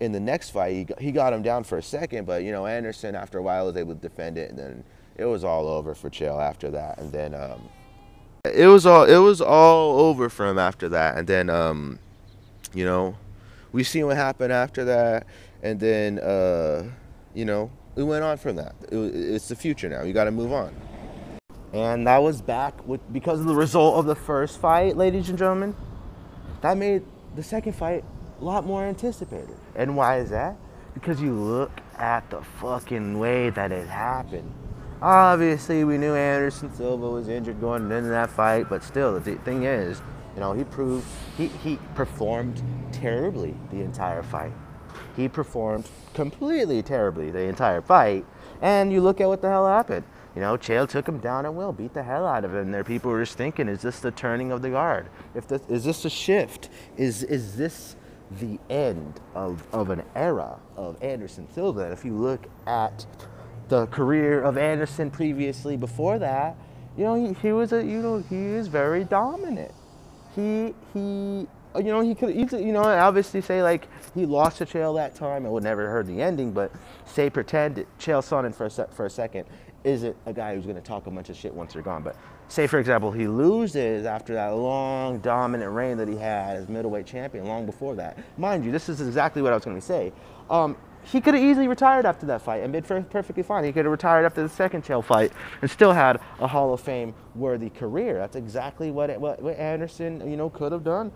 in 0.00 0.12
the 0.12 0.20
next 0.20 0.50
fight? 0.50 0.74
He 0.74 0.84
got, 0.84 1.00
he 1.00 1.12
got 1.12 1.32
him 1.32 1.42
down 1.42 1.64
for 1.64 1.78
a 1.78 1.82
second, 1.82 2.26
but 2.26 2.44
you 2.44 2.52
know 2.52 2.66
Anderson 2.66 3.14
after 3.14 3.38
a 3.38 3.42
while 3.42 3.66
was 3.66 3.76
able 3.76 3.94
to 3.94 4.00
defend 4.00 4.38
it, 4.38 4.50
and 4.50 4.58
then 4.58 4.84
it 5.16 5.24
was 5.24 5.44
all 5.44 5.68
over 5.68 5.94
for 5.94 6.08
Chael 6.08 6.40
after 6.40 6.70
that. 6.70 6.98
And 6.98 7.12
then 7.12 7.34
um, 7.34 7.68
it 8.44 8.66
was 8.66 8.86
all 8.86 9.04
it 9.04 9.18
was 9.18 9.40
all 9.40 9.98
over 10.00 10.28
for 10.28 10.46
him 10.46 10.58
after 10.58 10.88
that. 10.90 11.18
And 11.18 11.26
then 11.26 11.50
um, 11.50 11.98
you 12.72 12.84
know 12.84 13.16
we 13.72 13.82
seen 13.82 14.06
what 14.06 14.16
happened 14.16 14.52
after 14.52 14.84
that, 14.84 15.26
and 15.62 15.80
then 15.80 16.20
uh, 16.20 16.84
you 17.34 17.44
know 17.44 17.70
we 17.96 18.04
went 18.04 18.22
on 18.22 18.38
from 18.38 18.56
that. 18.56 18.74
It's 18.90 19.48
the 19.48 19.56
future 19.56 19.88
now. 19.88 20.02
You 20.02 20.12
got 20.12 20.24
to 20.24 20.30
move 20.30 20.52
on. 20.52 20.74
And 21.72 22.06
that 22.06 22.18
was 22.18 22.42
back 22.42 22.86
with 22.86 23.00
because 23.12 23.40
of 23.40 23.46
the 23.46 23.54
result 23.54 23.96
of 23.96 24.06
the 24.06 24.14
first 24.14 24.60
fight, 24.60 24.96
ladies 24.96 25.28
and 25.28 25.38
gentlemen. 25.38 25.74
That 26.60 26.76
made 26.76 27.02
the 27.34 27.42
second 27.42 27.72
fight 27.72 28.04
a 28.40 28.44
lot 28.44 28.66
more 28.66 28.84
anticipated. 28.84 29.56
And 29.74 29.96
why 29.96 30.18
is 30.18 30.30
that? 30.30 30.56
Because 30.94 31.20
you 31.20 31.32
look 31.32 31.72
at 31.96 32.28
the 32.30 32.42
fucking 32.60 33.18
way 33.18 33.50
that 33.50 33.72
it 33.72 33.88
happened. 33.88 34.52
Obviously, 35.00 35.82
we 35.82 35.98
knew 35.98 36.14
Anderson 36.14 36.72
Silva 36.74 37.10
was 37.10 37.28
injured 37.28 37.60
going 37.60 37.90
into 37.90 38.10
that 38.10 38.30
fight, 38.30 38.68
but 38.68 38.84
still, 38.84 39.18
the 39.18 39.34
thing 39.36 39.64
is, 39.64 40.00
you 40.34 40.40
know, 40.40 40.52
he 40.52 40.64
proved 40.64 41.06
he, 41.36 41.48
he 41.48 41.78
performed 41.94 42.62
terribly 42.92 43.54
the 43.70 43.80
entire 43.80 44.22
fight. 44.22 44.52
He 45.16 45.28
performed 45.28 45.88
completely 46.14 46.82
terribly 46.82 47.30
the 47.30 47.42
entire 47.42 47.82
fight, 47.82 48.24
and 48.60 48.92
you 48.92 49.00
look 49.00 49.20
at 49.20 49.26
what 49.26 49.42
the 49.42 49.48
hell 49.48 49.66
happened. 49.66 50.04
You 50.34 50.40
know, 50.40 50.56
Chael 50.56 50.88
took 50.88 51.06
him 51.06 51.18
down 51.18 51.44
at 51.44 51.52
will, 51.52 51.72
beat 51.72 51.92
the 51.92 52.02
hell 52.02 52.26
out 52.26 52.44
of 52.44 52.54
him. 52.54 52.70
There, 52.70 52.84
people 52.84 53.10
were 53.10 53.22
just 53.22 53.36
thinking, 53.36 53.68
is 53.68 53.82
this 53.82 54.00
the 54.00 54.10
turning 54.10 54.50
of 54.50 54.62
the 54.62 54.70
guard? 54.70 55.08
If 55.34 55.46
this, 55.46 55.62
is 55.68 55.84
this 55.84 56.04
a 56.04 56.10
shift? 56.10 56.70
Is 56.96 57.22
is 57.22 57.56
this 57.56 57.96
the 58.40 58.58
end 58.70 59.20
of, 59.34 59.66
of 59.74 59.90
an 59.90 60.02
era 60.14 60.58
of 60.76 61.02
Anderson 61.02 61.46
Silva? 61.52 61.84
And 61.84 61.92
if 61.92 62.04
you 62.04 62.14
look 62.14 62.46
at 62.66 63.04
the 63.68 63.86
career 63.88 64.40
of 64.42 64.56
Anderson 64.56 65.10
previously 65.10 65.76
before 65.76 66.18
that, 66.18 66.56
you 66.96 67.04
know, 67.04 67.14
he, 67.14 67.34
he 67.34 67.52
was 67.52 67.72
a 67.72 67.84
you 67.84 68.00
know 68.00 68.24
he 68.30 68.36
is 68.36 68.68
very 68.68 69.04
dominant. 69.04 69.72
He 70.34 70.74
he 70.94 71.46
you 71.76 71.84
know, 71.84 72.00
he 72.00 72.14
could 72.14 72.34
you 72.34 72.72
know, 72.72 72.82
obviously 72.82 73.40
say 73.40 73.62
like 73.62 73.88
he 74.14 74.26
lost 74.26 74.58
to 74.58 74.66
Chael 74.66 74.94
that 74.96 75.14
time. 75.14 75.46
I 75.46 75.48
would 75.48 75.62
never 75.62 75.88
heard 75.88 76.06
the 76.06 76.20
ending, 76.20 76.52
but 76.52 76.70
say 77.06 77.30
pretend 77.30 77.84
Chael 77.98 78.22
Sonnen 78.22 78.54
for 78.54 78.66
a, 78.66 78.70
se- 78.70 78.86
for 78.92 79.06
a 79.06 79.10
second 79.10 79.46
isn't 79.84 80.16
a 80.26 80.32
guy 80.32 80.54
who's 80.54 80.64
going 80.64 80.76
to 80.76 80.82
talk 80.82 81.06
a 81.06 81.10
bunch 81.10 81.28
of 81.28 81.36
shit 81.36 81.52
once 81.54 81.72
they're 81.72 81.82
gone. 81.82 82.02
But 82.02 82.16
say, 82.48 82.66
for 82.66 82.78
example, 82.78 83.10
he 83.10 83.26
loses 83.26 84.06
after 84.06 84.34
that 84.34 84.50
long 84.50 85.18
dominant 85.18 85.72
reign 85.72 85.96
that 85.98 86.08
he 86.08 86.16
had 86.16 86.56
as 86.56 86.68
middleweight 86.68 87.06
champion 87.06 87.46
long 87.46 87.66
before 87.66 87.94
that. 87.96 88.18
Mind 88.38 88.64
you, 88.64 88.70
this 88.70 88.88
is 88.88 89.00
exactly 89.00 89.42
what 89.42 89.52
I 89.52 89.56
was 89.56 89.64
going 89.64 89.76
to 89.76 89.86
say. 89.86 90.12
Um, 90.50 90.76
he 91.04 91.20
could 91.20 91.34
have 91.34 91.42
easily 91.42 91.66
retired 91.66 92.06
after 92.06 92.26
that 92.26 92.42
fight 92.42 92.62
and 92.62 92.72
been 92.72 93.04
perfectly 93.04 93.42
fine. 93.42 93.64
He 93.64 93.72
could 93.72 93.84
have 93.84 93.92
retired 93.92 94.24
after 94.24 94.42
the 94.42 94.48
second 94.48 94.84
Chael 94.84 95.02
fight 95.02 95.32
and 95.60 95.70
still 95.70 95.92
had 95.92 96.20
a 96.38 96.46
Hall 96.46 96.72
of 96.72 96.80
Fame 96.80 97.14
worthy 97.34 97.70
career. 97.70 98.18
That's 98.18 98.36
exactly 98.36 98.92
what, 98.92 99.18
what, 99.18 99.42
what 99.42 99.56
Anderson, 99.56 100.28
you 100.30 100.36
know, 100.36 100.48
could 100.48 100.70
have 100.70 100.84
done 100.84 101.10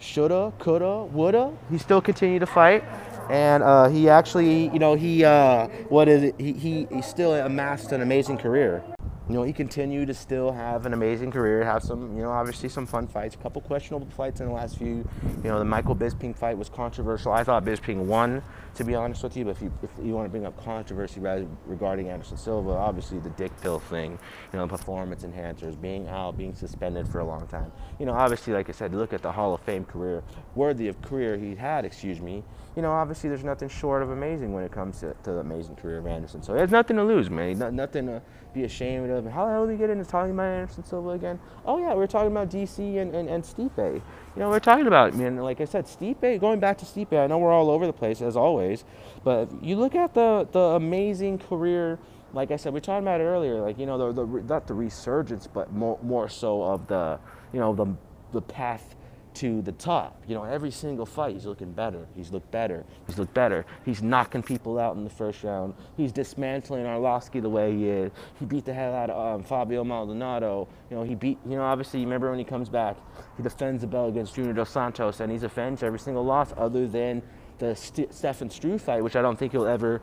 shoulda, 0.00 0.52
coulda, 0.58 1.04
woulda. 1.04 1.52
He 1.70 1.78
still 1.78 2.00
continued 2.00 2.40
to 2.40 2.46
fight, 2.46 2.82
and 3.30 3.62
uh, 3.62 3.88
he 3.88 4.08
actually, 4.08 4.68
you 4.68 4.78
know, 4.78 4.94
he 4.94 5.24
uh, 5.24 5.68
what 5.88 6.08
is 6.08 6.22
it? 6.22 6.34
He, 6.38 6.52
he 6.52 6.86
he 6.90 7.02
still 7.02 7.34
amassed 7.34 7.92
an 7.92 8.02
amazing 8.02 8.38
career. 8.38 8.84
You 9.26 9.34
know, 9.34 9.42
he 9.42 9.54
continued 9.54 10.08
to 10.08 10.14
still 10.14 10.52
have 10.52 10.84
an 10.84 10.92
amazing 10.92 11.30
career, 11.30 11.64
have 11.64 11.82
some, 11.82 12.14
you 12.14 12.22
know, 12.22 12.30
obviously 12.30 12.68
some 12.68 12.84
fun 12.84 13.06
fights, 13.06 13.34
a 13.34 13.38
couple 13.38 13.62
questionable 13.62 14.06
fights 14.10 14.40
in 14.40 14.48
the 14.48 14.52
last 14.52 14.76
few. 14.76 14.96
You 15.42 15.44
know, 15.44 15.58
the 15.58 15.64
Michael 15.64 15.96
Bisping 15.96 16.36
fight 16.36 16.58
was 16.58 16.68
controversial. 16.68 17.32
I 17.32 17.42
thought 17.42 17.64
Bisping 17.64 18.04
won 18.04 18.42
to 18.74 18.84
be 18.84 18.94
honest 18.94 19.22
with 19.22 19.36
you. 19.36 19.44
But 19.44 19.52
if 19.52 19.62
you, 19.62 19.72
if 19.82 19.90
you 20.02 20.12
want 20.14 20.26
to 20.26 20.30
bring 20.30 20.46
up 20.46 20.62
controversy 20.62 21.20
regarding 21.66 22.10
Anderson 22.10 22.36
Silva, 22.36 22.70
obviously 22.70 23.18
the 23.18 23.30
dick 23.30 23.52
pill 23.60 23.78
thing, 23.78 24.18
you 24.52 24.58
know, 24.58 24.66
performance 24.66 25.24
enhancers, 25.24 25.80
being 25.80 26.08
out, 26.08 26.36
being 26.36 26.54
suspended 26.54 27.08
for 27.08 27.20
a 27.20 27.24
long 27.24 27.46
time. 27.46 27.72
You 27.98 28.06
know, 28.06 28.12
obviously, 28.12 28.52
like 28.52 28.68
I 28.68 28.72
said, 28.72 28.94
look 28.94 29.12
at 29.12 29.22
the 29.22 29.32
Hall 29.32 29.54
of 29.54 29.60
Fame 29.62 29.84
career, 29.84 30.22
worthy 30.54 30.88
of 30.88 31.00
career 31.02 31.36
he 31.36 31.54
had, 31.54 31.84
excuse 31.84 32.20
me. 32.20 32.44
You 32.76 32.82
know, 32.82 32.90
obviously 32.90 33.28
there's 33.28 33.44
nothing 33.44 33.68
short 33.68 34.02
of 34.02 34.10
amazing 34.10 34.52
when 34.52 34.64
it 34.64 34.72
comes 34.72 35.00
to, 35.00 35.14
to 35.22 35.30
the 35.30 35.38
amazing 35.38 35.76
career 35.76 35.98
of 35.98 36.06
Anderson. 36.08 36.42
So 36.42 36.54
there's 36.54 36.72
nothing 36.72 36.96
to 36.96 37.04
lose, 37.04 37.30
man. 37.30 37.58
No, 37.58 37.70
nothing 37.70 38.06
to 38.06 38.20
be 38.52 38.64
ashamed 38.64 39.10
of. 39.10 39.24
How 39.26 39.44
the 39.46 39.52
hell 39.52 39.66
did 39.66 39.72
we 39.72 39.78
get 39.78 39.90
into 39.90 40.04
talking 40.04 40.32
about 40.32 40.46
Anderson 40.46 40.84
Silva 40.84 41.10
again? 41.10 41.38
Oh 41.64 41.78
yeah, 41.78 41.94
we 41.94 42.02
are 42.02 42.08
talking 42.08 42.32
about 42.32 42.50
DC 42.50 42.78
and, 43.00 43.14
and, 43.14 43.28
and 43.28 43.44
Stipe. 43.44 43.76
you 43.76 44.02
know, 44.36 44.48
we're 44.48 44.58
talking 44.58 44.88
about, 44.88 45.14
man, 45.14 45.36
like 45.36 45.60
I 45.60 45.66
said, 45.66 45.86
Stipe, 45.86 46.40
going 46.40 46.58
back 46.58 46.78
to 46.78 46.84
Stipe, 46.84 47.16
I 47.16 47.28
know 47.28 47.38
we're 47.38 47.52
all 47.52 47.70
over 47.70 47.86
the 47.86 47.92
place 47.92 48.20
as 48.20 48.36
always, 48.36 48.84
but 49.22 49.48
you 49.62 49.76
look 49.76 49.94
at 49.94 50.14
the, 50.14 50.48
the 50.50 50.58
amazing 50.58 51.38
career, 51.38 52.00
like 52.32 52.50
I 52.50 52.56
said, 52.56 52.72
we 52.72 52.80
talked 52.80 53.02
about 53.02 53.20
it 53.20 53.24
earlier, 53.24 53.60
like, 53.60 53.78
you 53.78 53.86
know, 53.86 54.12
the, 54.12 54.24
the, 54.24 54.42
not 54.42 54.66
the 54.66 54.74
resurgence, 54.74 55.46
but 55.46 55.72
more, 55.72 55.98
more 56.02 56.28
so 56.28 56.62
of 56.62 56.88
the, 56.88 57.20
you 57.52 57.60
know, 57.60 57.72
the, 57.72 57.86
the 58.32 58.42
path 58.42 58.96
to 59.34 59.62
the 59.62 59.72
top. 59.72 60.22
You 60.26 60.34
know, 60.34 60.44
every 60.44 60.70
single 60.70 61.06
fight, 61.06 61.34
he's 61.34 61.46
looking 61.46 61.72
better. 61.72 62.06
He's 62.14 62.30
looked 62.32 62.50
better. 62.50 62.84
He's 63.06 63.18
looked 63.18 63.34
better. 63.34 63.66
He's 63.84 64.02
knocking 64.02 64.42
people 64.42 64.78
out 64.78 64.96
in 64.96 65.04
the 65.04 65.10
first 65.10 65.42
round. 65.44 65.74
He's 65.96 66.12
dismantling 66.12 66.84
Arlovsky 66.84 67.42
the 67.42 67.48
way 67.48 67.76
he 67.76 67.88
is. 67.88 68.12
He 68.38 68.46
beat 68.46 68.64
the 68.64 68.74
hell 68.74 68.94
out 68.94 69.10
of 69.10 69.40
um, 69.40 69.44
Fabio 69.44 69.84
Maldonado. 69.84 70.68
You 70.90 70.96
know, 70.96 71.02
he 71.02 71.14
beat, 71.14 71.38
you 71.44 71.56
know, 71.56 71.62
obviously, 71.62 72.00
you 72.00 72.06
remember 72.06 72.30
when 72.30 72.38
he 72.38 72.44
comes 72.44 72.68
back, 72.68 72.96
he 73.36 73.42
defends 73.42 73.80
the 73.80 73.86
belt 73.86 74.10
against 74.10 74.34
Junior 74.34 74.52
Dos 74.52 74.70
Santos, 74.70 75.20
and 75.20 75.30
he's 75.30 75.42
avenged 75.42 75.82
every 75.82 75.98
single 75.98 76.24
loss 76.24 76.52
other 76.56 76.86
than 76.86 77.22
the 77.58 77.74
St- 77.74 78.12
Stefan 78.12 78.50
Struve 78.50 78.82
fight, 78.82 79.02
which 79.02 79.16
I 79.16 79.22
don't 79.22 79.38
think 79.38 79.52
he'll 79.52 79.66
ever 79.66 80.02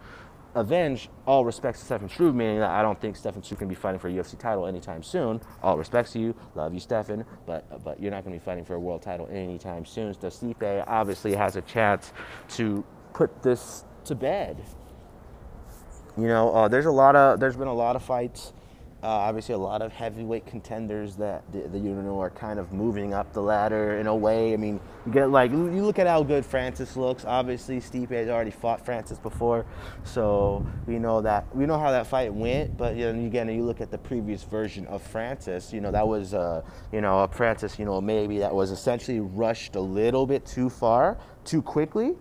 avenge 0.56 1.10
all 1.26 1.46
respects 1.46 1.80
to 1.80 1.86
Stefan 1.86 2.10
Struve, 2.10 2.36
meaning 2.36 2.60
that 2.60 2.70
I 2.70 2.82
don't 2.82 3.00
think 3.00 3.16
Stefan 3.16 3.44
Struve 3.44 3.60
can 3.60 3.68
be 3.68 3.76
fighting 3.76 4.00
for 4.00 4.10
a 4.10 4.12
UFC 4.12 4.38
title 4.38 4.66
anytime 4.66 5.04
soon. 5.04 5.42
All 5.64 5.78
respects 5.78 6.14
to 6.14 6.20
you, 6.20 6.36
love 6.56 6.74
you, 6.74 6.80
Stefan, 6.80 7.26
but 7.46 7.84
but 7.84 8.02
you're 8.02 8.12
not 8.12 8.24
going 8.24 8.34
to 8.34 8.40
be 8.40 8.46
fighting 8.46 8.66
for 8.66 8.76
a 8.76 8.80
world 8.80 9.02
title 9.02 9.28
anytime 9.32 9.86
soon. 9.86 10.14
So 10.14 10.28
Stipe 10.28 10.84
obviously 10.88 11.36
has 11.36 11.56
a 11.56 11.62
chance 11.62 12.14
to 12.50 12.84
put 13.14 13.42
this 13.44 13.86
to 14.06 14.16
bed. 14.16 14.62
You 16.18 16.28
know, 16.28 16.54
uh, 16.54 16.68
there's 16.68 16.86
a 16.86 16.92
lot 16.92 17.16
of 17.16 17.40
there's 17.40 17.56
been 17.56 17.68
a 17.68 17.74
lot 17.74 17.96
of 17.96 18.04
fights 18.04 18.54
uh, 19.04 19.08
obviously, 19.08 19.56
a 19.56 19.58
lot 19.58 19.82
of 19.82 19.92
heavyweight 19.92 20.46
contenders 20.46 21.16
that 21.16 21.44
the, 21.52 21.62
the, 21.70 21.80
you 21.80 21.90
know 21.90 22.20
are 22.20 22.30
kind 22.30 22.60
of 22.60 22.72
moving 22.72 23.16
up 23.16 23.34
the 23.34 23.42
ladder 23.42 23.98
in 23.98 24.06
a 24.06 24.16
way. 24.16 24.54
I 24.54 24.58
mean, 24.58 24.80
you 25.08 25.12
get 25.12 25.32
like 25.32 25.50
you 25.50 25.58
look 25.58 25.98
at 25.98 26.06
how 26.06 26.22
good 26.22 26.46
Francis 26.46 26.96
looks. 26.96 27.26
Obviously, 27.26 27.80
Stipe 27.80 28.12
has 28.12 28.30
already 28.30 28.52
fought 28.52 28.86
Francis 28.86 29.18
before, 29.18 29.66
so 30.04 30.64
we 30.86 31.00
know 31.00 31.20
that 31.22 31.54
we 31.56 31.66
know 31.66 31.80
how 31.80 31.90
that 31.90 32.06
fight 32.06 32.32
went. 32.32 32.78
But 32.78 32.96
you 32.96 33.12
know, 33.12 33.26
again, 33.26 33.50
you 33.50 33.64
look 33.64 33.82
at 33.82 33.90
the 33.90 33.98
previous 33.98 34.44
version 34.44 34.86
of 34.86 35.02
Francis. 35.02 35.74
You 35.74 35.82
know, 35.82 35.92
that 35.92 36.08
was 36.08 36.36
uh, 36.36 36.62
you 36.92 37.02
know 37.02 37.22
a 37.22 37.28
Francis. 37.28 37.80
You 37.80 37.86
know, 37.86 38.00
maybe 38.02 38.38
that 38.38 38.54
was 38.54 38.70
essentially 38.70 39.20
rushed 39.20 39.76
a 39.76 39.82
little 39.82 40.28
bit 40.28 40.46
too 40.46 40.70
far, 40.70 41.18
too 41.44 41.64
quickly, 41.64 42.14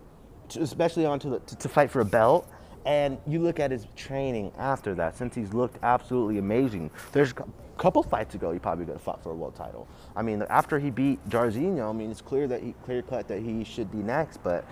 especially 0.59 1.05
onto 1.05 1.29
the 1.29 1.41
to, 1.41 1.57
to 1.59 1.69
fight 1.69 1.91
for 1.91 2.01
a 2.01 2.07
belt 2.07 2.51
and 2.87 3.19
you 3.27 3.41
look 3.41 3.61
at 3.61 3.71
his 3.71 3.87
training 3.97 4.53
after 4.59 4.95
that, 4.95 5.15
since 5.17 5.35
he's 5.35 5.53
looked 5.53 5.79
absolutely 5.83 6.39
amazing. 6.39 6.91
There's 7.13 7.33
a 7.33 7.45
couple 7.77 8.03
fights 8.03 8.35
ago, 8.35 8.53
he 8.53 8.59
probably 8.59 8.87
could 8.87 8.95
have 8.95 9.03
fought 9.03 9.23
for 9.23 9.33
a 9.33 9.35
world 9.35 9.55
title. 9.55 9.87
I 10.17 10.23
mean, 10.23 10.43
after 10.49 10.79
he 10.79 10.89
beat 10.91 11.23
Jairzinho, 11.29 11.91
I 11.91 11.93
mean, 11.93 12.11
it's 12.11 12.23
clear 12.23 12.49
that 12.49 12.63
he 12.63 12.75
clear 12.85 13.03
cut 13.03 13.29
that 13.29 13.43
he 13.43 13.65
should 13.65 13.93
be 13.93 13.99
next. 13.99 14.43
But 14.43 14.65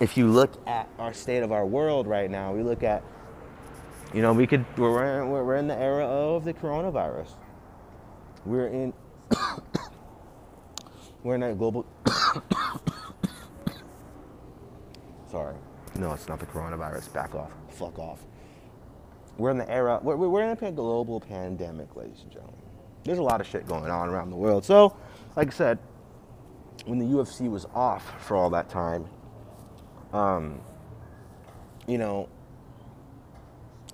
if 0.00 0.16
you 0.16 0.28
look 0.28 0.52
at 0.66 0.88
our 0.98 1.12
state 1.12 1.42
of 1.42 1.52
our 1.52 1.66
world 1.66 2.06
right 2.06 2.30
now, 2.30 2.52
we 2.52 2.62
look 2.62 2.82
at, 2.82 3.02
you 4.14 4.22
know, 4.22 4.32
we 4.32 4.46
could 4.46 4.64
we're 4.78 5.26
we're 5.26 5.56
in 5.56 5.66
the 5.66 5.76
era 5.76 6.06
of 6.06 6.44
the 6.44 6.54
coronavirus. 6.54 7.32
We're 8.44 8.68
in 8.68 8.92
we're 11.22 11.34
in 11.34 11.42
a 11.42 11.54
global. 11.54 11.84
Sorry. 15.30 15.56
No, 15.98 16.12
it's 16.12 16.28
not 16.28 16.40
the 16.40 16.46
coronavirus. 16.46 17.12
Back 17.12 17.34
off. 17.34 17.50
Fuck 17.68 17.98
off. 17.98 18.20
We're 19.38 19.50
in 19.50 19.58
the 19.58 19.70
era, 19.70 19.98
we're, 20.02 20.16
we're 20.16 20.42
in 20.42 20.56
a 20.56 20.72
global 20.72 21.20
pandemic, 21.20 21.96
ladies 21.96 22.20
and 22.22 22.30
gentlemen. 22.30 22.60
There's 23.04 23.18
a 23.18 23.22
lot 23.22 23.40
of 23.40 23.46
shit 23.46 23.66
going 23.66 23.90
on 23.90 24.08
around 24.08 24.30
the 24.30 24.36
world. 24.36 24.64
So, 24.64 24.96
like 25.36 25.48
I 25.48 25.50
said, 25.50 25.78
when 26.84 26.98
the 26.98 27.06
UFC 27.06 27.50
was 27.50 27.66
off 27.74 28.22
for 28.24 28.36
all 28.36 28.50
that 28.50 28.68
time, 28.68 29.06
um, 30.12 30.60
you 31.86 31.98
know, 31.98 32.28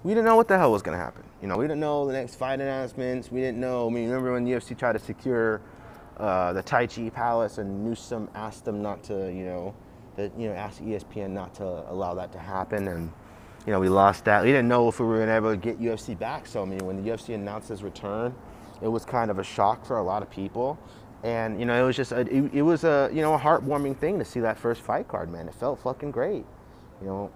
we 0.02 0.12
didn't 0.12 0.26
know 0.26 0.36
what 0.36 0.48
the 0.48 0.58
hell 0.58 0.72
was 0.72 0.82
going 0.82 0.96
to 0.96 1.02
happen. 1.02 1.24
You 1.40 1.48
know, 1.48 1.56
we 1.56 1.64
didn't 1.64 1.80
know 1.80 2.06
the 2.06 2.12
next 2.12 2.34
fight 2.34 2.60
announcements. 2.60 3.30
We 3.30 3.40
didn't 3.40 3.60
know. 3.60 3.86
I 3.86 3.90
mean, 3.90 4.08
remember 4.08 4.32
when 4.32 4.44
the 4.44 4.52
UFC 4.52 4.76
tried 4.76 4.92
to 4.92 4.98
secure 4.98 5.60
uh, 6.16 6.52
the 6.52 6.62
Tachi 6.62 7.12
Palace 7.12 7.58
and 7.58 7.84
Newsom 7.84 8.28
asked 8.34 8.64
them 8.64 8.82
not 8.82 9.04
to, 9.04 9.32
you 9.32 9.44
know, 9.44 9.74
that 10.18 10.38
you 10.38 10.48
know 10.48 10.54
asked 10.54 10.84
ESPN 10.84 11.30
not 11.30 11.54
to 11.54 11.64
allow 11.64 12.12
that 12.14 12.32
to 12.32 12.38
happen, 12.38 12.88
and 12.88 13.10
you 13.66 13.72
know 13.72 13.80
we 13.80 13.88
lost 13.88 14.26
that. 14.26 14.42
We 14.44 14.48
didn't 14.48 14.68
know 14.68 14.88
if 14.88 15.00
we 15.00 15.06
were 15.06 15.24
to 15.24 15.32
ever 15.32 15.56
get 15.56 15.80
UFC 15.80 16.18
back. 16.18 16.46
So 16.46 16.60
I 16.60 16.66
mean, 16.66 16.84
when 16.84 17.02
the 17.02 17.10
UFC 17.10 17.34
announced 17.34 17.70
its 17.70 17.82
return, 17.82 18.34
it 18.82 18.88
was 18.88 19.04
kind 19.04 19.30
of 19.30 19.38
a 19.38 19.44
shock 19.44 19.86
for 19.86 19.98
a 19.98 20.02
lot 20.02 20.22
of 20.22 20.28
people, 20.28 20.78
and 21.22 21.58
you 21.58 21.64
know 21.64 21.82
it 21.82 21.86
was 21.86 21.96
just 21.96 22.12
a, 22.12 22.20
it, 22.20 22.52
it 22.52 22.62
was 22.62 22.84
a 22.84 23.08
you 23.12 23.22
know 23.22 23.32
a 23.32 23.38
heartwarming 23.38 23.96
thing 23.96 24.18
to 24.18 24.24
see 24.24 24.40
that 24.40 24.58
first 24.58 24.82
fight 24.82 25.08
card. 25.08 25.30
Man, 25.30 25.48
it 25.48 25.54
felt 25.54 25.80
fucking 25.80 26.10
great. 26.10 26.44
You 27.00 27.06
know, 27.06 27.30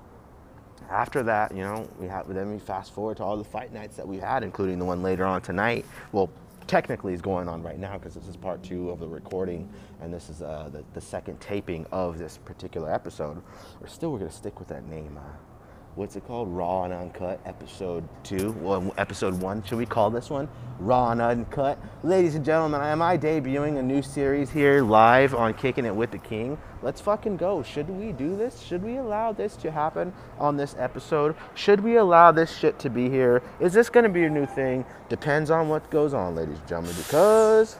after 0.90 1.22
that, 1.22 1.54
you 1.54 1.62
know, 1.62 1.88
we 2.00 2.08
have 2.08 2.26
then 2.28 2.52
we 2.52 2.58
fast 2.58 2.92
forward 2.92 3.16
to 3.18 3.22
all 3.22 3.36
the 3.36 3.44
fight 3.44 3.72
nights 3.72 3.96
that 3.96 4.06
we 4.06 4.18
had, 4.18 4.42
including 4.42 4.80
the 4.80 4.84
one 4.84 5.02
later 5.02 5.24
on 5.24 5.40
tonight. 5.40 5.86
Well, 6.10 6.30
technically 6.72 7.12
is 7.12 7.20
going 7.20 7.50
on 7.50 7.62
right 7.62 7.78
now 7.78 7.98
because 7.98 8.14
this 8.14 8.26
is 8.26 8.34
part 8.34 8.62
two 8.62 8.88
of 8.88 8.98
the 8.98 9.06
recording 9.06 9.68
and 10.00 10.10
this 10.10 10.30
is 10.30 10.40
uh, 10.40 10.70
the, 10.72 10.82
the 10.94 11.00
second 11.02 11.38
taping 11.38 11.84
of 11.92 12.16
this 12.16 12.38
particular 12.46 12.90
episode. 12.90 13.42
Or 13.82 13.86
still, 13.86 14.10
we're 14.10 14.20
going 14.20 14.30
to 14.30 14.36
stick 14.36 14.58
with 14.58 14.68
that 14.68 14.88
name. 14.88 15.18
Uh, 15.18 15.51
what's 15.94 16.16
it 16.16 16.26
called? 16.26 16.48
Raw 16.48 16.84
and 16.84 16.92
Uncut, 16.92 17.38
episode 17.44 18.08
two. 18.22 18.52
Well, 18.60 18.94
episode 18.96 19.40
one. 19.40 19.62
Should 19.62 19.78
we 19.78 19.86
call 19.86 20.10
this 20.10 20.30
one 20.30 20.48
Raw 20.78 21.10
and 21.10 21.20
Uncut? 21.20 21.78
Ladies 22.02 22.34
and 22.34 22.44
gentlemen, 22.44 22.80
am 22.80 23.02
I 23.02 23.18
debuting 23.18 23.78
a 23.78 23.82
new 23.82 24.00
series 24.00 24.50
here 24.50 24.82
live 24.82 25.34
on 25.34 25.52
Kicking 25.54 25.84
It 25.84 25.94
with 25.94 26.10
the 26.10 26.18
King? 26.18 26.56
Let's 26.80 27.00
fucking 27.00 27.36
go. 27.36 27.62
Should 27.62 27.90
we 27.90 28.12
do 28.12 28.36
this? 28.36 28.60
Should 28.60 28.82
we 28.82 28.96
allow 28.96 29.32
this 29.32 29.54
to 29.56 29.70
happen 29.70 30.12
on 30.38 30.56
this 30.56 30.74
episode? 30.78 31.36
Should 31.54 31.80
we 31.80 31.96
allow 31.96 32.32
this 32.32 32.56
shit 32.56 32.78
to 32.80 32.90
be 32.90 33.10
here? 33.10 33.42
Is 33.60 33.72
this 33.72 33.90
to 33.90 34.08
be 34.08 34.24
a 34.24 34.30
new 34.30 34.46
thing? 34.46 34.84
Depends 35.08 35.50
on 35.50 35.68
what 35.68 35.90
goes 35.90 36.14
on, 36.14 36.34
ladies 36.34 36.58
and 36.58 36.68
gentlemen, 36.68 36.94
because, 36.96 37.76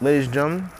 ladies 0.00 0.24
and 0.24 0.34
gentlemen, 0.34 0.70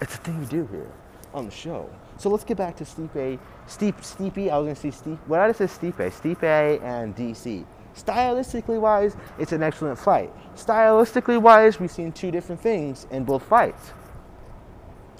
it's 0.00 0.14
a 0.14 0.18
thing 0.18 0.40
we 0.40 0.46
do 0.46 0.66
here 0.72 0.90
on 1.34 1.44
the 1.44 1.52
show. 1.52 1.90
So 2.16 2.28
let's 2.30 2.44
get 2.44 2.56
back 2.56 2.76
to 2.76 2.84
Stipe, 2.84 3.38
Steep, 3.66 3.96
Steepy. 4.00 4.50
I 4.50 4.58
was 4.58 4.66
gonna 4.66 4.76
say 4.76 4.90
Steep. 4.90 5.18
What 5.26 5.38
did 5.38 5.56
I 5.56 5.66
say? 5.66 5.90
Stipe, 5.90 6.10
Stipe, 6.12 6.82
and 6.82 7.14
DC. 7.16 7.64
Stylistically 7.96 8.80
wise, 8.80 9.16
it's 9.38 9.52
an 9.52 9.62
excellent 9.62 9.98
fight. 9.98 10.32
Stylistically 10.56 11.40
wise, 11.40 11.78
we've 11.78 11.90
seen 11.90 12.12
two 12.12 12.30
different 12.30 12.60
things 12.60 13.06
in 13.10 13.24
both 13.24 13.44
fights. 13.44 13.92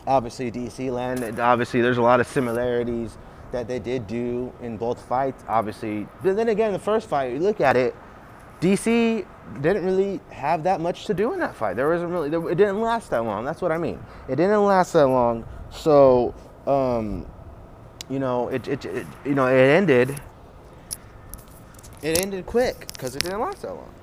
Obviously, 0.06 0.50
DC 0.50 0.90
landed. 0.90 1.38
Obviously, 1.38 1.80
there's 1.80 1.98
a 1.98 2.02
lot 2.02 2.20
of 2.20 2.26
similarities 2.26 3.16
that 3.52 3.68
they 3.68 3.78
did 3.78 4.06
do 4.06 4.52
in 4.60 4.76
both 4.76 5.00
fights. 5.08 5.44
Obviously, 5.48 6.06
but 6.22 6.36
then 6.36 6.48
again, 6.48 6.72
the 6.72 6.78
first 6.78 7.08
fight, 7.08 7.32
you 7.32 7.38
look 7.38 7.60
at 7.60 7.76
it, 7.76 7.94
DC 8.60 9.24
didn't 9.60 9.84
really 9.84 10.20
have 10.30 10.62
that 10.64 10.80
much 10.80 11.06
to 11.06 11.14
do 11.14 11.32
in 11.32 11.38
that 11.38 11.54
fight. 11.54 11.76
There 11.76 11.88
wasn't 11.88 12.10
really. 12.10 12.28
It 12.50 12.56
didn't 12.56 12.80
last 12.80 13.10
that 13.10 13.24
long. 13.24 13.44
That's 13.44 13.62
what 13.62 13.72
I 13.72 13.78
mean. 13.78 14.02
It 14.28 14.36
didn't 14.36 14.64
last 14.64 14.92
that 14.94 15.06
long. 15.06 15.46
So 15.70 16.34
um, 16.66 17.26
you 18.08 18.18
know, 18.18 18.48
it, 18.48 18.66
it, 18.68 18.84
it, 18.84 19.06
you 19.24 19.34
know, 19.34 19.46
it 19.46 19.68
ended. 19.68 20.20
It 22.02 22.20
ended 22.20 22.46
quick 22.46 22.88
because 22.92 23.16
it 23.16 23.22
didn't 23.22 23.40
last 23.40 23.62
that 23.62 23.74
long. 23.74 23.94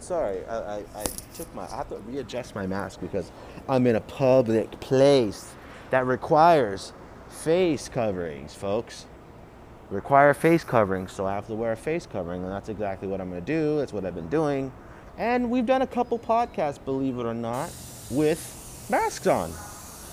sorry, 0.00 0.44
I, 0.46 0.56
I, 0.56 0.76
I, 0.96 1.04
took 1.32 1.54
my, 1.54 1.62
I 1.62 1.76
have 1.76 1.88
to 1.90 1.96
readjust 1.98 2.56
my 2.56 2.66
mask 2.66 3.00
because 3.00 3.30
I'm 3.68 3.86
in 3.86 3.94
a 3.94 4.00
public 4.00 4.68
place 4.80 5.54
that 5.90 6.06
requires 6.06 6.92
face 7.28 7.88
coverings, 7.88 8.52
folks 8.52 9.06
require 9.92 10.34
face 10.34 10.64
covering, 10.64 11.06
so 11.06 11.26
I 11.26 11.34
have 11.34 11.46
to 11.46 11.54
wear 11.54 11.72
a 11.72 11.76
face 11.76 12.06
covering, 12.06 12.42
and 12.42 12.50
that's 12.50 12.68
exactly 12.68 13.06
what 13.06 13.20
I'm 13.20 13.30
going 13.30 13.44
to 13.44 13.46
do. 13.46 13.78
That's 13.78 13.92
what 13.92 14.04
I've 14.04 14.14
been 14.14 14.28
doing. 14.28 14.72
And 15.18 15.50
we've 15.50 15.66
done 15.66 15.82
a 15.82 15.86
couple 15.86 16.18
podcasts, 16.18 16.82
believe 16.82 17.18
it 17.18 17.26
or 17.26 17.34
not, 17.34 17.70
with 18.10 18.86
masks 18.90 19.26
on. 19.26 19.52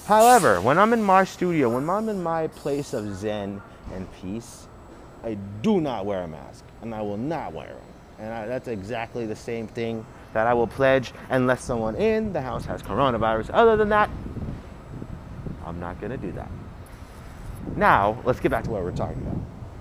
However, 0.05 0.59
when 0.61 0.77
I'm 0.77 0.91
in 0.93 1.01
my 1.01 1.23
studio, 1.23 1.69
when 1.69 1.89
I'm 1.89 2.09
in 2.09 2.21
my 2.21 2.47
place 2.47 2.93
of 2.93 3.15
zen 3.15 3.61
and 3.93 4.07
peace, 4.21 4.67
I 5.23 5.35
do 5.61 5.79
not 5.79 6.05
wear 6.05 6.23
a 6.23 6.27
mask, 6.27 6.65
and 6.81 6.93
I 6.93 7.01
will 7.01 7.17
not 7.17 7.53
wear 7.53 7.67
them. 7.67 7.77
And 8.19 8.33
I, 8.33 8.47
that's 8.47 8.67
exactly 8.67 9.25
the 9.25 9.35
same 9.35 9.67
thing 9.67 10.05
that 10.33 10.45
I 10.45 10.53
will 10.53 10.67
pledge 10.67 11.13
unless 11.29 11.63
someone 11.63 11.95
in 11.95 12.33
the 12.33 12.41
house 12.41 12.65
has 12.65 12.83
coronavirus. 12.83 13.49
Other 13.53 13.77
than 13.77 13.89
that, 13.89 14.09
I'm 15.65 15.79
not 15.79 15.99
going 16.01 16.11
to 16.11 16.17
do 16.17 16.31
that. 16.33 16.49
Now, 17.75 18.21
let's 18.25 18.39
get 18.39 18.51
back 18.51 18.63
to 18.65 18.71
what 18.71 18.83
we're 18.83 18.91
talking 18.91 19.21
about. 19.21 19.37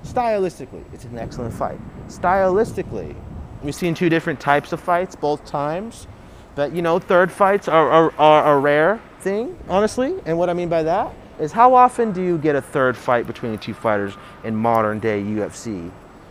Stylistically, 0.09 0.82
it's 0.94 1.04
an 1.04 1.18
excellent 1.18 1.52
fight. 1.52 1.78
Stylistically, 2.09 3.14
we've 3.62 3.74
seen 3.74 3.94
two 3.94 4.09
different 4.09 4.40
types 4.40 4.72
of 4.72 4.80
fights 4.80 5.14
both 5.14 5.44
times. 5.44 6.06
But 6.54 6.72
you 6.72 6.80
know, 6.80 6.98
third 6.98 7.30
fights 7.30 7.68
are, 7.68 7.90
are, 7.90 8.14
are 8.18 8.56
a 8.56 8.59
rare 8.59 9.00
thing, 9.20 9.59
honestly. 9.68 10.14
And 10.24 10.38
what 10.38 10.48
I 10.48 10.54
mean 10.54 10.70
by 10.70 10.82
that, 10.84 11.12
is 11.38 11.52
how 11.52 11.74
often 11.74 12.12
do 12.12 12.22
you 12.22 12.38
get 12.38 12.56
a 12.56 12.62
third 12.62 12.96
fight 12.96 13.26
between 13.26 13.52
the 13.52 13.59
two 13.59 13.74
fighters 13.74 14.14
in 14.44 14.56
modern 14.56 14.98
day 14.98 15.22
UFC? 15.22 15.90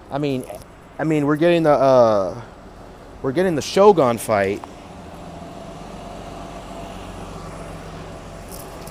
I 0.09 0.17
mean, 0.17 0.43
I 0.97 1.03
mean, 1.03 1.27
we're 1.27 1.37
getting 1.37 1.61
the 1.63 1.71
uh, 1.71 2.41
we're 3.21 3.31
getting 3.31 3.55
the 3.55 3.61
Shogun 3.61 4.17
fight. 4.17 4.61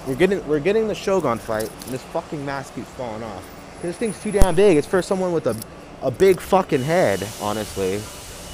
We're 0.06 0.14
getting 0.14 0.46
we're 0.46 0.60
getting 0.60 0.86
the 0.86 0.94
Shogun 0.94 1.38
fight, 1.38 1.68
and 1.84 1.92
this 1.92 2.02
fucking 2.04 2.46
mask 2.46 2.76
keeps 2.76 2.88
falling 2.90 3.24
off. 3.24 3.44
This 3.86 3.96
thing's 3.96 4.20
too 4.20 4.32
damn 4.32 4.54
big. 4.54 4.76
It's 4.76 4.86
for 4.86 5.00
someone 5.00 5.32
with 5.32 5.46
a 5.46 5.56
a 6.02 6.10
big 6.10 6.40
fucking 6.40 6.82
head, 6.82 7.26
honestly. 7.40 7.94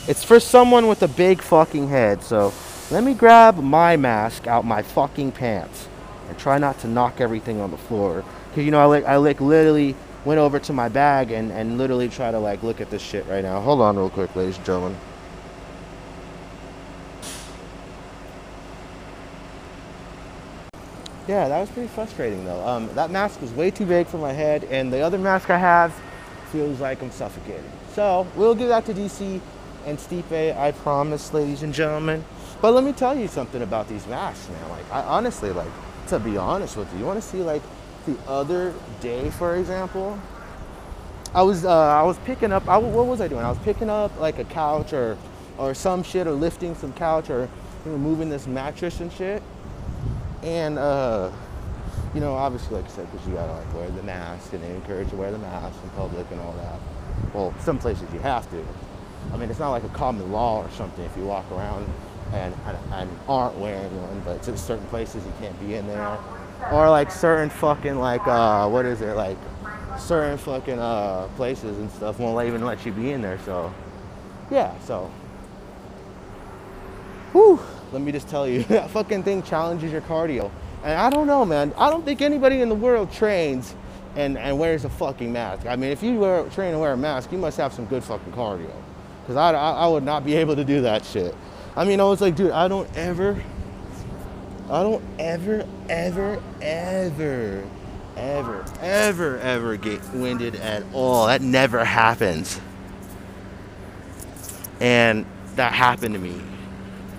It's 0.08 0.24
for 0.24 0.40
someone 0.40 0.88
with 0.88 1.02
a 1.02 1.08
big 1.08 1.42
fucking 1.42 1.88
head. 1.88 2.22
So 2.22 2.52
let 2.90 3.04
me 3.04 3.14
grab 3.14 3.56
my 3.56 3.96
mask 3.96 4.46
out 4.46 4.64
my 4.64 4.82
fucking 4.82 5.32
pants 5.32 5.88
and 6.28 6.38
try 6.38 6.58
not 6.58 6.78
to 6.80 6.88
knock 6.88 7.20
everything 7.20 7.60
on 7.60 7.70
the 7.70 7.76
floor. 7.76 8.24
Cause 8.54 8.64
you 8.64 8.70
know 8.70 8.80
I 8.80 8.84
like 8.84 9.04
I 9.04 9.16
like 9.16 9.40
literally 9.40 9.94
went 10.24 10.38
over 10.38 10.58
to 10.60 10.72
my 10.72 10.88
bag 10.88 11.30
and, 11.32 11.50
and 11.50 11.78
literally 11.78 12.08
try 12.08 12.30
to 12.30 12.38
like 12.38 12.62
look 12.62 12.80
at 12.80 12.90
this 12.90 13.02
shit 13.02 13.26
right 13.26 13.42
now. 13.42 13.60
Hold 13.60 13.80
on 13.80 13.96
real 13.96 14.10
quick, 14.10 14.34
ladies 14.36 14.56
and 14.56 14.66
gentlemen. 14.66 14.96
Yeah, 21.28 21.46
that 21.48 21.60
was 21.60 21.70
pretty 21.70 21.88
frustrating 21.88 22.44
though. 22.44 22.66
Um, 22.66 22.92
that 22.94 23.10
mask 23.10 23.40
was 23.40 23.52
way 23.52 23.70
too 23.70 23.86
big 23.86 24.08
for 24.08 24.18
my 24.18 24.32
head, 24.32 24.64
and 24.64 24.92
the 24.92 25.00
other 25.00 25.18
mask 25.18 25.50
I 25.50 25.58
have 25.58 25.94
feels 26.50 26.80
like 26.80 27.00
I'm 27.00 27.12
suffocating. 27.12 27.70
So 27.94 28.26
we'll 28.34 28.54
give 28.54 28.68
that 28.68 28.84
to 28.86 28.94
DC 28.94 29.40
and 29.86 29.98
Stipe, 29.98 30.56
I 30.56 30.72
promise, 30.72 31.32
ladies 31.32 31.62
and 31.62 31.72
gentlemen. 31.72 32.24
But 32.60 32.74
let 32.74 32.84
me 32.84 32.92
tell 32.92 33.16
you 33.16 33.28
something 33.28 33.62
about 33.62 33.88
these 33.88 34.06
masks, 34.06 34.48
man. 34.48 34.68
Like, 34.68 34.92
I 34.92 35.02
honestly, 35.02 35.50
like, 35.50 35.70
to 36.08 36.18
be 36.18 36.36
honest 36.36 36.76
with 36.76 36.92
you, 36.92 37.00
you 37.00 37.04
want 37.04 37.20
to 37.20 37.26
see 37.26 37.38
like 37.38 37.62
the 38.06 38.16
other 38.26 38.74
day, 39.00 39.30
for 39.30 39.56
example. 39.56 40.18
I 41.34 41.42
was 41.42 41.64
uh, 41.64 41.70
I 41.70 42.02
was 42.02 42.18
picking 42.20 42.52
up. 42.52 42.68
I, 42.68 42.76
what 42.76 43.06
was 43.06 43.20
I 43.20 43.28
doing? 43.28 43.44
I 43.44 43.48
was 43.48 43.58
picking 43.60 43.88
up 43.88 44.18
like 44.20 44.38
a 44.38 44.44
couch 44.44 44.92
or 44.92 45.16
or 45.56 45.72
some 45.72 46.02
shit, 46.02 46.26
or 46.26 46.32
lifting 46.32 46.74
some 46.74 46.92
couch, 46.92 47.30
or 47.30 47.48
you 47.84 47.92
know, 47.92 47.98
moving 47.98 48.28
this 48.28 48.46
mattress 48.46 49.00
and 49.00 49.12
shit. 49.12 49.42
And 50.42 50.78
uh, 50.78 51.30
you 52.14 52.20
know, 52.20 52.34
obviously, 52.34 52.76
like 52.76 52.86
I 52.86 52.88
said, 52.88 53.10
because 53.10 53.26
you 53.26 53.34
gotta 53.34 53.52
like 53.52 53.74
wear 53.74 53.90
the 53.90 54.02
mask, 54.02 54.52
and 54.52 54.62
they 54.62 54.70
encourage 54.70 55.06
you 55.06 55.10
to 55.12 55.16
wear 55.16 55.30
the 55.30 55.38
mask 55.38 55.76
in 55.82 55.90
public 55.90 56.30
and 56.30 56.40
all 56.40 56.52
that. 56.52 57.34
Well, 57.34 57.54
some 57.60 57.78
places 57.78 58.12
you 58.12 58.20
have 58.20 58.50
to. 58.50 58.64
I 59.32 59.36
mean, 59.36 59.50
it's 59.50 59.58
not 59.58 59.70
like 59.70 59.84
a 59.84 59.88
common 59.90 60.32
law 60.32 60.62
or 60.62 60.70
something 60.70 61.04
if 61.04 61.16
you 61.16 61.24
walk 61.24 61.50
around 61.52 61.88
and, 62.32 62.54
and, 62.66 62.76
and 62.92 63.10
aren't 63.28 63.56
wearing 63.58 63.90
one, 64.02 64.20
but 64.24 64.42
to 64.42 64.56
certain 64.56 64.86
places 64.86 65.24
you 65.24 65.32
can't 65.40 65.58
be 65.60 65.74
in 65.74 65.86
there. 65.86 66.18
Or 66.72 66.88
like 66.90 67.10
certain 67.10 67.50
fucking 67.50 67.98
like 67.98 68.26
uh, 68.26 68.68
what 68.68 68.84
is 68.84 69.00
it 69.00 69.14
like 69.14 69.38
certain 69.98 70.38
fucking 70.38 70.78
uh, 70.78 71.28
places 71.36 71.78
and 71.78 71.90
stuff 71.90 72.18
won't 72.18 72.46
even 72.46 72.64
let 72.64 72.84
you 72.86 72.92
be 72.92 73.12
in 73.12 73.22
there. 73.22 73.38
So 73.44 73.72
yeah, 74.50 74.78
so 74.80 75.10
whew, 77.32 77.60
let 77.92 78.02
me 78.02 78.10
just 78.10 78.28
tell 78.28 78.48
you, 78.48 78.62
that 78.64 78.90
fucking 78.90 79.22
thing 79.22 79.42
challenges 79.42 79.92
your 79.92 80.00
cardio. 80.02 80.50
And 80.82 80.98
I 80.98 81.10
don't 81.10 81.26
know, 81.26 81.44
man. 81.44 81.72
I 81.76 81.90
don't 81.90 82.04
think 82.04 82.22
anybody 82.22 82.60
in 82.60 82.68
the 82.68 82.74
world 82.74 83.12
trains 83.12 83.74
and, 84.16 84.36
and 84.36 84.58
wears 84.58 84.84
a 84.84 84.88
fucking 84.90 85.32
mask. 85.32 85.66
I 85.66 85.76
mean, 85.76 85.90
if 85.90 86.02
you 86.02 86.18
wear, 86.18 86.44
train 86.50 86.72
and 86.72 86.80
wear 86.80 86.92
a 86.92 86.96
mask, 86.96 87.30
you 87.30 87.38
must 87.38 87.56
have 87.58 87.72
some 87.72 87.86
good 87.86 88.02
fucking 88.02 88.32
cardio. 88.32 88.72
Because 89.22 89.36
I, 89.36 89.52
I, 89.52 89.70
I 89.72 89.86
would 89.86 90.02
not 90.02 90.24
be 90.24 90.34
able 90.36 90.56
to 90.56 90.64
do 90.64 90.82
that 90.82 91.04
shit. 91.04 91.34
I 91.76 91.84
mean, 91.84 92.00
I 92.00 92.04
was 92.04 92.20
like, 92.20 92.36
dude, 92.36 92.50
I 92.50 92.68
don't 92.68 92.88
ever, 92.96 93.42
I 94.68 94.82
don't 94.82 95.02
ever, 95.18 95.66
ever, 95.88 96.42
ever, 96.60 97.64
ever, 98.16 98.64
ever, 98.80 99.38
ever 99.38 99.76
get 99.76 100.02
winded 100.12 100.56
at 100.56 100.82
all. 100.92 101.28
That 101.28 101.40
never 101.40 101.84
happens. 101.84 102.60
And 104.80 105.24
that 105.54 105.72
happened 105.72 106.14
to 106.14 106.20
me 106.20 106.42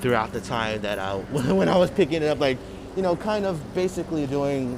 throughout 0.04 0.34
the 0.34 0.42
time 0.42 0.82
that 0.82 1.00
I, 1.00 1.16
when 1.54 1.70
I 1.70 1.78
was 1.78 1.90
picking 1.90 2.22
it 2.22 2.28
up, 2.28 2.40
like, 2.40 2.58
you 2.96 3.02
know, 3.02 3.16
kind 3.16 3.46
of 3.46 3.74
basically 3.74 4.28
doing 4.28 4.78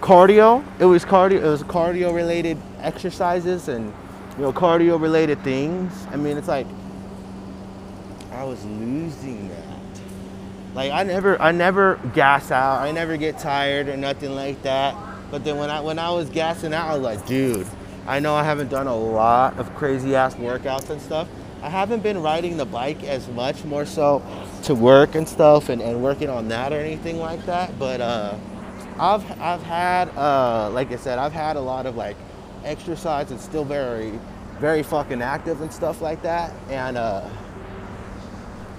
cardio. 0.00 0.64
It 0.80 0.86
was 0.86 1.04
cardio. 1.04 1.42
It 1.42 1.46
was 1.46 1.62
cardio 1.62 2.12
related 2.12 2.58
exercises 2.80 3.68
and 3.68 3.92
you 4.36 4.42
know 4.42 4.52
cardio 4.52 5.00
related 5.00 5.44
things. 5.44 5.92
I 6.10 6.16
mean, 6.16 6.36
it's 6.36 6.48
like 6.48 6.66
I 8.32 8.44
was 8.44 8.64
losing 8.64 9.48
that. 9.48 10.00
Like 10.74 10.90
I 10.90 11.04
never, 11.04 11.40
I 11.40 11.52
never 11.52 12.00
gas 12.14 12.50
out. 12.50 12.80
I 12.80 12.90
never 12.90 13.16
get 13.16 13.38
tired 13.38 13.88
or 13.88 13.96
nothing 13.96 14.34
like 14.34 14.60
that. 14.62 14.96
But 15.30 15.44
then 15.44 15.56
when 15.58 15.70
I 15.70 15.80
when 15.80 15.98
I 15.98 16.10
was 16.10 16.28
gassing 16.30 16.74
out, 16.74 16.90
I 16.90 16.94
was 16.94 17.02
like, 17.02 17.26
dude, 17.26 17.66
I 18.06 18.18
know 18.18 18.34
I 18.34 18.42
haven't 18.42 18.70
done 18.70 18.88
a 18.88 18.96
lot 18.96 19.58
of 19.58 19.72
crazy 19.76 20.16
ass 20.16 20.34
workouts 20.34 20.90
and 20.90 21.00
stuff. 21.00 21.28
I 21.62 21.68
haven't 21.68 22.02
been 22.02 22.20
riding 22.20 22.56
the 22.56 22.64
bike 22.64 23.04
as 23.04 23.28
much, 23.28 23.64
more 23.64 23.86
so 23.86 24.20
to 24.64 24.74
work 24.74 25.14
and 25.14 25.28
stuff 25.28 25.68
and, 25.68 25.80
and 25.80 26.02
working 26.02 26.28
on 26.28 26.48
that 26.48 26.72
or 26.72 26.80
anything 26.80 27.18
like 27.18 27.46
that. 27.46 27.78
But 27.78 28.00
uh, 28.00 28.36
I've 28.98 29.40
I've 29.40 29.62
had 29.62 30.08
uh, 30.16 30.70
like 30.72 30.90
I 30.90 30.96
said, 30.96 31.18
I've 31.18 31.32
had 31.32 31.56
a 31.56 31.60
lot 31.60 31.86
of 31.86 31.96
like 31.96 32.16
exercise 32.64 33.30
and 33.30 33.40
still 33.40 33.64
very 33.64 34.18
very 34.58 34.82
fucking 34.82 35.22
active 35.22 35.60
and 35.60 35.72
stuff 35.72 36.00
like 36.02 36.22
that. 36.22 36.52
And 36.68 36.96
uh, 36.96 37.28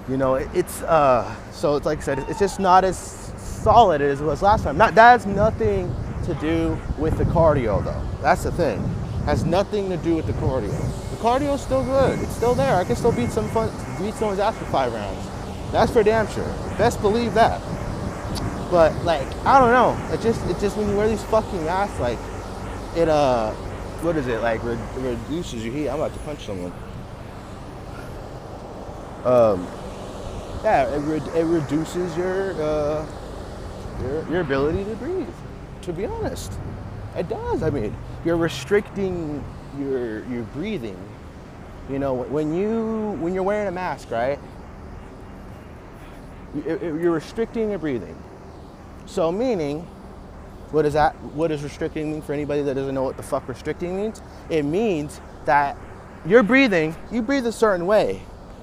you 0.08 0.18
know, 0.18 0.34
it, 0.34 0.48
it's 0.54 0.82
uh, 0.82 1.34
so 1.52 1.76
it's 1.76 1.86
like 1.86 1.98
I 1.98 2.02
said, 2.02 2.18
it's 2.28 2.38
just 2.38 2.60
not 2.60 2.84
as 2.84 2.98
solid 3.38 4.02
as 4.02 4.20
it 4.20 4.24
was 4.24 4.42
last 4.42 4.64
time. 4.64 4.76
Not 4.76 4.94
that 4.94 5.12
has 5.12 5.26
nothing 5.26 5.94
to 6.24 6.34
do 6.34 6.78
with 6.98 7.16
the 7.16 7.24
cardio 7.24 7.82
though. 7.82 8.02
That's 8.20 8.44
the 8.44 8.52
thing. 8.52 8.78
Has 9.24 9.44
nothing 9.44 9.88
to 9.88 9.96
do 9.96 10.16
with 10.16 10.26
the 10.26 10.34
cardio. 10.34 11.03
The 11.24 11.30
cardio 11.30 11.54
is 11.54 11.62
still 11.62 11.82
good. 11.82 12.18
It's 12.18 12.36
still 12.36 12.54
there. 12.54 12.76
I 12.76 12.84
can 12.84 12.96
still 12.96 13.10
beat 13.10 13.30
some 13.30 13.48
fun, 13.48 13.70
beat 13.98 14.12
someone's 14.12 14.40
ass 14.40 14.58
for 14.58 14.66
five 14.66 14.92
rounds. 14.92 15.26
That's 15.72 15.90
for 15.90 16.02
damn 16.02 16.28
sure. 16.28 16.44
Best 16.76 17.00
believe 17.00 17.32
that. 17.32 17.62
But 18.70 18.94
like, 19.06 19.26
I 19.46 19.58
don't 19.58 19.70
know. 19.70 20.14
It 20.14 20.20
just, 20.20 20.44
it 20.50 20.60
just 20.60 20.76
when 20.76 20.86
you 20.86 20.94
wear 20.94 21.08
these 21.08 21.22
fucking 21.24 21.64
masks, 21.64 21.98
like, 21.98 22.18
it 22.94 23.08
uh, 23.08 23.52
what 24.02 24.18
is 24.18 24.26
it 24.26 24.42
like? 24.42 24.62
Re- 24.64 24.76
reduces 24.98 25.64
your 25.64 25.72
heat. 25.72 25.88
I'm 25.88 25.94
about 25.94 26.12
to 26.12 26.18
punch 26.20 26.44
someone. 26.44 26.74
Um, 29.24 29.66
yeah, 30.62 30.94
it, 30.94 30.98
re- 30.98 31.40
it 31.40 31.44
reduces 31.46 32.14
your, 32.18 32.52
uh, 32.62 33.06
your 34.02 34.28
your 34.28 34.40
ability 34.42 34.84
to 34.84 34.94
breathe. 34.96 35.26
To 35.82 35.92
be 35.94 36.04
honest, 36.04 36.52
it 37.16 37.30
does. 37.30 37.62
I 37.62 37.70
mean, 37.70 37.96
you're 38.26 38.36
restricting 38.36 39.42
your 39.78 40.22
your 40.26 40.42
breathing. 40.52 40.98
You 41.90 41.98
know, 41.98 42.14
when 42.14 42.54
you 42.54 43.16
when 43.20 43.34
you're 43.34 43.42
wearing 43.42 43.68
a 43.68 43.72
mask, 43.72 44.10
right? 44.10 44.38
you- 46.54 46.98
You're 47.02 47.12
restricting 47.12 47.70
your 47.70 47.78
breathing. 47.78 48.16
So 49.06 49.30
meaning, 49.30 49.86
what 50.70 50.86
is 50.86 50.94
that? 50.94 51.14
What 51.34 51.48
does 51.48 51.62
restricting 51.62 52.10
mean 52.12 52.22
for 52.22 52.32
anybody 52.32 52.62
that 52.62 52.74
doesn't 52.74 52.94
know 52.94 53.02
what 53.02 53.16
the 53.16 53.22
fuck 53.22 53.48
restricting 53.48 53.96
means? 53.96 54.22
It 54.48 54.64
means 54.64 55.20
that 55.44 55.76
you're 56.26 56.42
breathing, 56.42 56.96
you 57.12 57.20
breathe 57.22 57.46
a 57.46 57.52
certain 57.52 57.86
way. 57.86 58.22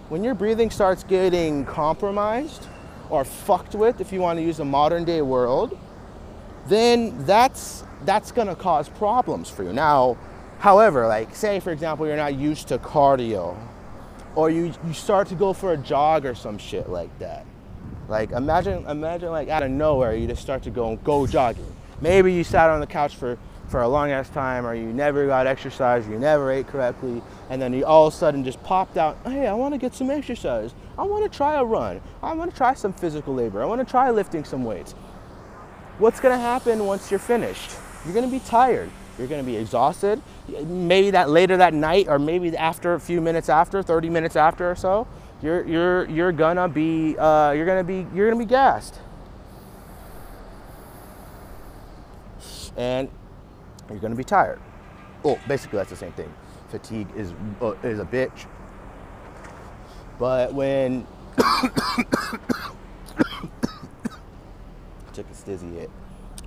When 0.09 0.24
your 0.24 0.34
breathing 0.34 0.72
starts 0.72 1.03
getting 1.03 1.63
compromised 1.65 2.67
or 3.09 3.24
fucked 3.24 3.76
with, 3.76 4.01
if 4.01 4.11
you 4.11 4.19
want 4.19 4.39
to 4.39 4.43
use 4.43 4.59
a 4.59 4.65
modern 4.65 5.03
day 5.05 5.22
world, 5.22 5.78
then 6.67 7.24
that's 7.26 7.84
that's 8.05 8.32
gonna 8.32 8.55
cause 8.55 8.89
problems 8.89 9.47
for 9.49 9.63
you. 9.63 9.74
Now, 9.74 10.17
however, 10.62 11.07
like 11.07 11.36
say 11.36 11.59
for 11.59 11.72
example 11.72 12.07
you're 12.07 12.16
not 12.16 12.36
used 12.36 12.68
to 12.70 12.78
cardio, 12.78 13.57
or 14.36 14.49
you 14.49 14.74
you 14.86 14.93
start 14.93 15.28
to 15.28 15.36
go 15.36 15.53
for 15.53 15.74
a 15.74 15.78
jog 15.78 16.26
or 16.26 16.36
some 16.36 16.57
shit 16.57 16.89
like 16.89 17.18
that. 17.20 17.45
Like 18.07 18.32
imagine 18.32 18.86
imagine 18.88 19.30
like 19.30 19.49
out 19.49 19.64
of 19.64 19.72
nowhere 19.72 20.16
you 20.16 20.28
just 20.28 20.41
start 20.41 20.64
to 20.64 20.70
go 20.70 20.95
go 20.97 21.28
jogging. 21.28 21.76
Maybe 21.99 22.34
you 22.34 22.43
sat 22.43 22.70
on 22.70 22.80
the 22.80 22.88
couch 22.88 23.16
for 23.16 23.38
for 23.70 23.82
a 23.82 23.88
long 23.88 24.12
ass 24.12 24.30
time 24.30 24.66
or 24.66 24.76
you 24.76 24.91
never 24.93 25.26
got 25.26 25.47
exercise, 25.47 26.07
you 26.07 26.20
never 26.20 26.51
ate 26.51 26.68
correctly, 26.68 27.22
and 27.49 27.62
then 27.62 27.74
you 27.74 27.86
all 27.86 28.07
of 28.07 28.14
a 28.14 28.18
sudden 28.18 28.43
just 28.43 28.62
popped 28.64 28.97
out, 28.97 29.18
hey, 29.26 29.47
I 29.47 29.53
want 29.53 29.74
to 29.74 29.78
get 29.78 29.95
some 29.95 30.12
exercise. 30.12 30.74
I 30.97 31.03
want 31.03 31.24
to 31.24 31.36
try 31.36 31.55
a 31.55 31.64
run. 31.64 32.01
I 32.22 32.34
want 32.34 32.51
to 32.51 32.57
try 32.57 32.74
some 32.74 32.93
physical 32.93 33.34
labor. 33.34 33.62
I 33.64 33.66
want 33.66 33.80
to 33.80 33.89
try 33.89 34.12
lifting 34.12 34.43
some 34.43 34.66
weights. 34.66 34.91
What's 35.97 36.20
to 36.36 36.41
happen 36.41 36.86
once 36.86 37.09
you're 37.09 37.20
finished? 37.20 37.72
You're 38.03 38.14
to 38.30 38.32
be 38.32 38.43
tired. 38.45 38.89
You're 39.18 39.28
to 39.28 39.43
be 39.43 39.57
exhausted. 39.57 40.22
Maybe 40.47 41.12
that 41.12 41.30
later 41.30 41.57
that 41.57 41.74
night 41.74 42.07
or 42.07 42.18
maybe 42.18 42.55
after 42.55 42.93
a 42.93 42.99
few 42.99 43.22
minutes 43.22 43.49
after, 43.49 43.84
30 43.84 44.09
minutes 44.09 44.36
after 44.36 44.70
or 44.70 44.76
so, 44.76 45.07
you're 45.41 45.66
you're 45.68 46.09
you're 46.09 46.32
gonna 46.32 46.70
be 46.70 47.18
uh, 47.18 47.51
you're 47.51 47.66
gonna 47.66 47.84
be 47.84 48.05
you're 48.14 48.30
gonna 48.30 48.39
be 48.39 48.49
gassed. 48.49 48.99
And 52.78 53.09
you're 53.89 53.99
gonna 53.99 54.16
be 54.16 54.24
tired. 54.24 54.59
Well, 55.24 55.38
basically 55.47 55.78
that's 55.78 55.89
the 55.89 55.95
same 55.95 56.14
thing. 56.14 56.32
Fatigue 56.70 57.07
is 57.16 57.34
uh, 57.62 57.74
is 57.84 57.99
a 57.99 58.05
bitch. 58.05 58.45
But 60.18 60.53
when 60.53 61.05
took 65.14 65.26
a 65.30 65.34
stizzy 65.34 65.74
hit. 65.74 65.89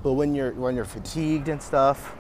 But 0.03 0.15
when 0.15 0.35
you're 0.35 0.53
when 0.53 0.75
you're 0.77 0.85
fatigued 0.85 1.49
and 1.49 1.61
stuff, 1.63 2.15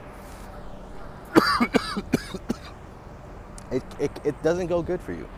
it, 3.70 3.82
it, 3.98 4.10
it 4.24 4.42
doesn't 4.42 4.66
go 4.68 4.82
good 4.82 5.00
for 5.00 5.12
you. 5.12 5.28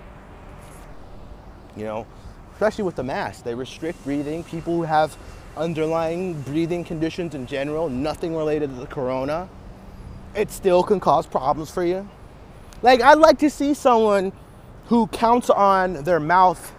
You 1.77 1.85
know, 1.85 2.07
especially 2.55 2.85
with 2.85 2.97
the 2.97 3.05
mask, 3.05 3.45
they 3.45 3.55
restrict 3.55 4.03
breathing. 4.05 4.45
People 4.45 4.77
who 4.77 4.83
have 4.83 5.17
underlying 5.57 6.41
breathing 6.43 6.85
conditions 6.85 7.35
in 7.35 7.47
general, 7.47 7.89
nothing 7.89 8.35
related 8.37 8.71
to 8.71 8.77
the 8.77 8.87
corona, 8.87 9.49
it 10.35 10.51
still 10.51 10.83
can 10.83 11.01
cause 11.01 11.27
problems 11.27 11.71
for 11.71 11.85
you. 11.85 12.09
Like, 12.83 13.01
I'd 13.01 13.19
like 13.19 13.39
to 13.39 13.51
see 13.51 13.75
someone 13.75 14.33
who 14.87 15.07
counts 15.09 15.51
on 15.51 16.05
their 16.05 16.21
mouth 16.21 16.73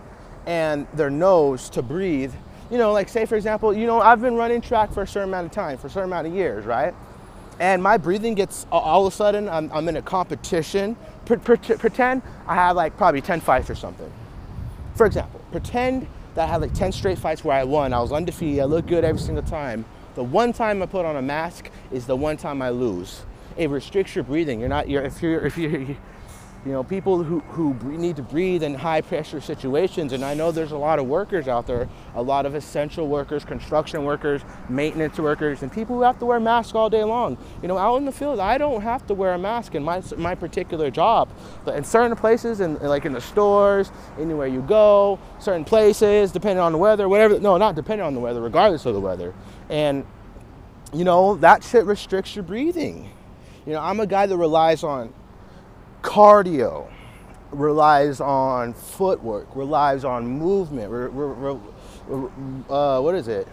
and 0.45 0.87
their 0.93 1.09
nose 1.09 1.69
to 1.71 1.81
breathe. 1.81 2.33
You 2.69 2.77
know, 2.77 2.93
like, 2.93 3.09
say, 3.09 3.25
for 3.25 3.35
example, 3.35 3.73
you 3.73 3.87
know, 3.87 3.99
I've 3.99 4.21
been 4.21 4.35
running 4.35 4.61
track 4.61 4.93
for 4.93 5.01
a 5.01 5.07
certain 5.07 5.29
amount 5.29 5.47
of 5.47 5.51
time, 5.51 5.77
for 5.77 5.87
a 5.87 5.89
certain 5.89 6.09
amount 6.09 6.27
of 6.27 6.33
years, 6.33 6.65
right? 6.65 6.93
And 7.59 7.81
my 7.81 7.97
breathing 7.97 8.35
gets 8.35 8.67
all 8.71 9.07
of 9.07 9.13
a 9.13 9.15
sudden, 9.15 9.49
I'm, 9.49 9.71
I'm 9.71 9.87
in 9.89 9.97
a 9.97 10.01
competition. 10.01 10.95
pretend 11.25 12.21
I 12.47 12.55
have 12.55 12.75
like 12.75 12.97
probably 12.97 13.21
10 13.21 13.41
fights 13.41 13.69
or 13.69 13.75
something. 13.75 14.11
For 14.95 15.05
example, 15.05 15.41
pretend 15.51 16.07
that 16.35 16.47
I 16.47 16.51
had 16.51 16.61
like 16.61 16.73
10 16.73 16.91
straight 16.91 17.17
fights 17.17 17.43
where 17.43 17.57
I 17.57 17.63
won. 17.63 17.93
I 17.93 17.99
was 17.99 18.11
undefeated. 18.11 18.59
I 18.59 18.65
looked 18.65 18.87
good 18.87 19.03
every 19.03 19.21
single 19.21 19.43
time. 19.43 19.85
The 20.15 20.23
one 20.23 20.53
time 20.53 20.81
I 20.81 20.85
put 20.85 21.05
on 21.05 21.15
a 21.15 21.21
mask 21.21 21.69
is 21.91 22.05
the 22.05 22.15
one 22.15 22.37
time 22.37 22.61
I 22.61 22.69
lose 22.69 23.23
it 23.57 23.69
restricts 23.69 24.15
your 24.15 24.23
breathing. 24.23 24.59
You're 24.59 24.69
not, 24.69 24.87
you're, 24.89 25.03
if 25.03 25.21
you're, 25.21 25.45
if 25.45 25.57
you're, 25.57 25.95
you 26.65 26.71
know, 26.71 26.83
people 26.83 27.23
who, 27.23 27.39
who 27.39 27.73
need 27.97 28.17
to 28.17 28.21
breathe 28.21 28.61
in 28.61 28.73
high 28.73 29.01
pressure 29.01 29.39
situations, 29.39 30.11
and 30.11 30.23
I 30.25 30.33
know 30.33 30.51
there's 30.51 30.71
a 30.73 30.77
lot 30.77 30.99
of 30.99 31.05
workers 31.05 31.47
out 31.47 31.65
there, 31.65 31.87
a 32.13 32.21
lot 32.21 32.45
of 32.45 32.55
essential 32.55 33.07
workers, 33.07 33.45
construction 33.45 34.03
workers, 34.03 34.41
maintenance 34.67 35.17
workers, 35.17 35.63
and 35.63 35.71
people 35.71 35.95
who 35.95 36.01
have 36.01 36.19
to 36.19 36.25
wear 36.25 36.39
masks 36.39 36.75
all 36.75 36.89
day 36.89 37.03
long. 37.03 37.37
You 37.61 37.67
know, 37.67 37.77
out 37.77 37.97
in 37.97 38.05
the 38.05 38.11
field, 38.11 38.39
I 38.39 38.57
don't 38.57 38.81
have 38.81 39.07
to 39.07 39.13
wear 39.13 39.33
a 39.33 39.37
mask 39.37 39.75
in 39.75 39.83
my, 39.83 40.01
my 40.17 40.35
particular 40.35 40.91
job. 40.91 41.29
But 41.63 41.75
in 41.75 41.83
certain 41.83 42.17
places, 42.17 42.59
in, 42.59 42.77
like 42.79 43.05
in 43.05 43.13
the 43.13 43.21
stores, 43.21 43.91
anywhere 44.19 44.47
you 44.47 44.61
go, 44.61 45.19
certain 45.39 45.63
places, 45.63 46.31
depending 46.31 46.59
on 46.59 46.73
the 46.73 46.77
weather, 46.77 47.07
whatever, 47.07 47.39
no, 47.39 47.57
not 47.57 47.75
depending 47.75 48.05
on 48.05 48.13
the 48.13 48.19
weather, 48.19 48.41
regardless 48.41 48.85
of 48.85 48.93
the 48.93 48.99
weather. 48.99 49.33
And, 49.69 50.05
you 50.91 51.05
know, 51.05 51.35
that 51.35 51.63
shit 51.63 51.85
restricts 51.85 52.35
your 52.35 52.43
breathing. 52.43 53.09
You 53.65 53.73
know, 53.73 53.81
I'm 53.81 53.99
a 53.99 54.07
guy 54.07 54.25
that 54.25 54.35
relies 54.35 54.83
on 54.83 55.13
cardio, 56.07 56.89
relies 57.51 58.21
on 58.21 58.73
footwork, 58.73 59.53
relies 59.53 60.05
on 60.05 60.25
movement, 60.25 60.89
re, 60.89 61.07
re, 61.07 61.59
re, 62.07 62.29
uh, 62.69 63.01
what 63.01 63.13
is 63.13 63.27
it? 63.27 63.45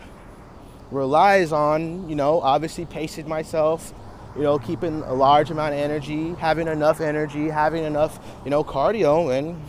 Relies 0.93 1.51
on, 1.51 2.09
you 2.09 2.15
know, 2.15 2.41
obviously 2.41 2.87
pacing 2.87 3.29
myself, 3.29 3.93
you 4.37 4.43
know, 4.43 4.61
keeping 4.61 5.03
a 5.03 5.13
large 5.13 5.51
amount 5.51 5.75
of 5.75 5.81
energy, 5.81 6.35
having 6.35 6.69
enough 6.69 7.01
energy, 7.01 7.49
having 7.49 7.83
enough, 7.83 8.21
you 8.45 8.51
know, 8.51 8.63
cardio. 8.63 9.37
And 9.37 9.61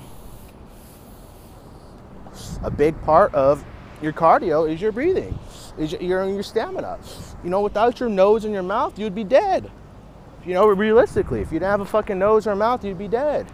a 2.62 2.70
big 2.70 3.02
part 3.02 3.34
of 3.34 3.66
your 4.00 4.14
cardio 4.14 4.72
is 4.72 4.80
your 4.80 4.92
breathing, 4.92 5.38
is 5.80 5.94
your, 5.94 6.30
your 6.30 6.44
stamina. 6.44 7.00
You 7.44 7.50
know, 7.50 7.62
without 7.62 8.00
your 8.00 8.10
nose 8.10 8.46
and 8.46 8.54
your 8.54 8.64
mouth, 8.64 9.00
you'd 9.00 9.16
be 9.16 9.24
dead 9.24 9.72
you 10.46 10.54
know, 10.54 10.68
realistically, 10.68 11.42
if 11.42 11.52
you 11.52 11.60
didn't 11.60 11.72
have 11.72 11.82
a 11.82 11.86
fucking 11.86 12.20
nose 12.20 12.46
or 12.46 12.56
mouth, 12.56 12.84
you'd 12.86 12.98
be 12.98 13.08
dead. 13.08 13.48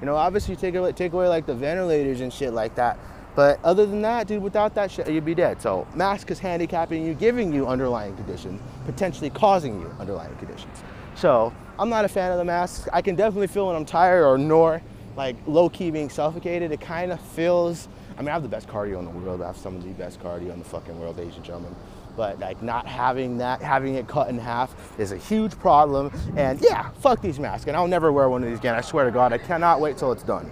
You 0.00 0.06
know, 0.06 0.16
obviously 0.16 0.56
take 0.56 0.74
away, 0.74 0.92
take 0.92 1.12
away 1.12 1.28
like 1.28 1.44
the 1.44 1.54
ventilators 1.54 2.22
and 2.22 2.32
shit 2.32 2.54
like 2.54 2.74
that. 2.76 2.98
But 3.36 3.60
other 3.62 3.86
than 3.86 4.02
that, 4.02 4.26
dude, 4.26 4.42
without 4.42 4.74
that 4.74 4.90
shit, 4.90 5.08
you'd 5.08 5.24
be 5.24 5.34
dead. 5.34 5.60
So 5.60 5.86
mask 5.94 6.30
is 6.30 6.38
handicapping 6.38 7.04
you, 7.04 7.14
giving 7.14 7.52
you 7.52 7.66
underlying 7.66 8.16
conditions, 8.16 8.60
potentially 8.86 9.30
causing 9.30 9.80
you 9.80 9.94
underlying 10.00 10.34
conditions. 10.36 10.82
So 11.14 11.52
I'm 11.78 11.90
not 11.90 12.04
a 12.04 12.08
fan 12.08 12.32
of 12.32 12.38
the 12.38 12.44
mask. 12.44 12.88
I 12.92 13.02
can 13.02 13.14
definitely 13.14 13.46
feel 13.46 13.66
when 13.66 13.76
I'm 13.76 13.84
tired 13.84 14.24
or 14.24 14.38
nor 14.38 14.82
like 15.16 15.36
low 15.46 15.68
key 15.68 15.90
being 15.90 16.08
suffocated. 16.08 16.72
It 16.72 16.80
kind 16.80 17.12
of 17.12 17.20
feels. 17.20 17.88
I 18.16 18.22
mean, 18.22 18.30
I 18.30 18.32
have 18.32 18.42
the 18.42 18.48
best 18.48 18.68
cardio 18.68 18.98
in 18.98 19.04
the 19.04 19.10
world. 19.10 19.42
I 19.42 19.46
have 19.46 19.56
some 19.56 19.76
of 19.76 19.84
the 19.84 19.90
best 19.90 20.20
cardio 20.20 20.52
in 20.52 20.58
the 20.58 20.64
fucking 20.64 20.98
world, 20.98 21.18
ladies 21.18 21.36
and 21.36 21.44
gentlemen 21.44 21.74
but 22.16 22.38
like 22.38 22.62
not 22.62 22.86
having 22.86 23.38
that, 23.38 23.62
having 23.62 23.94
it 23.94 24.08
cut 24.08 24.28
in 24.28 24.38
half 24.38 24.74
is 24.98 25.12
a 25.12 25.16
huge 25.16 25.58
problem. 25.58 26.10
And 26.36 26.60
yeah, 26.60 26.90
fuck 27.00 27.20
these 27.20 27.38
masks. 27.38 27.66
And 27.66 27.76
I'll 27.76 27.88
never 27.88 28.12
wear 28.12 28.28
one 28.28 28.42
of 28.42 28.50
these 28.50 28.58
again. 28.58 28.74
I 28.74 28.80
swear 28.80 29.04
to 29.04 29.10
God, 29.10 29.32
I 29.32 29.38
cannot 29.38 29.80
wait 29.80 29.96
till 29.96 30.12
it's 30.12 30.22
done. 30.22 30.50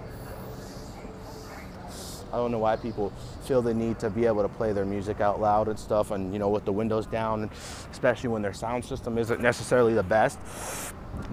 I 2.31 2.37
don't 2.37 2.51
know 2.51 2.59
why 2.59 2.75
people 2.75 3.11
feel 3.43 3.61
the 3.61 3.73
need 3.73 3.97
to 3.99 4.09
be 4.11 4.27
able 4.27 4.43
to 4.43 4.49
play 4.49 4.71
their 4.71 4.85
music 4.85 5.19
out 5.19 5.41
loud 5.41 5.67
and 5.67 5.79
stuff, 5.79 6.11
and 6.11 6.31
you 6.31 6.37
know, 6.37 6.49
with 6.49 6.65
the 6.65 6.71
windows 6.71 7.07
down, 7.07 7.49
especially 7.91 8.29
when 8.29 8.43
their 8.43 8.53
sound 8.53 8.85
system 8.85 9.17
isn't 9.17 9.41
necessarily 9.41 9.95
the 9.95 10.03
best. 10.03 10.37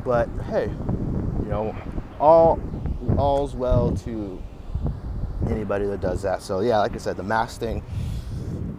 But 0.05 0.29
hey, 0.47 0.69
you 0.69 1.49
know, 1.49 1.77
all 2.19 2.59
all's 3.19 3.55
well 3.55 3.93
to 4.05 4.43
anybody 5.51 5.85
that 5.87 6.01
does 6.01 6.23
that. 6.23 6.43
So 6.43 6.61
yeah, 6.61 6.79
like 6.79 6.95
I 6.95 6.99
said, 6.99 7.19
the 7.19 7.23
mask 7.23 7.61
thing 7.61 7.83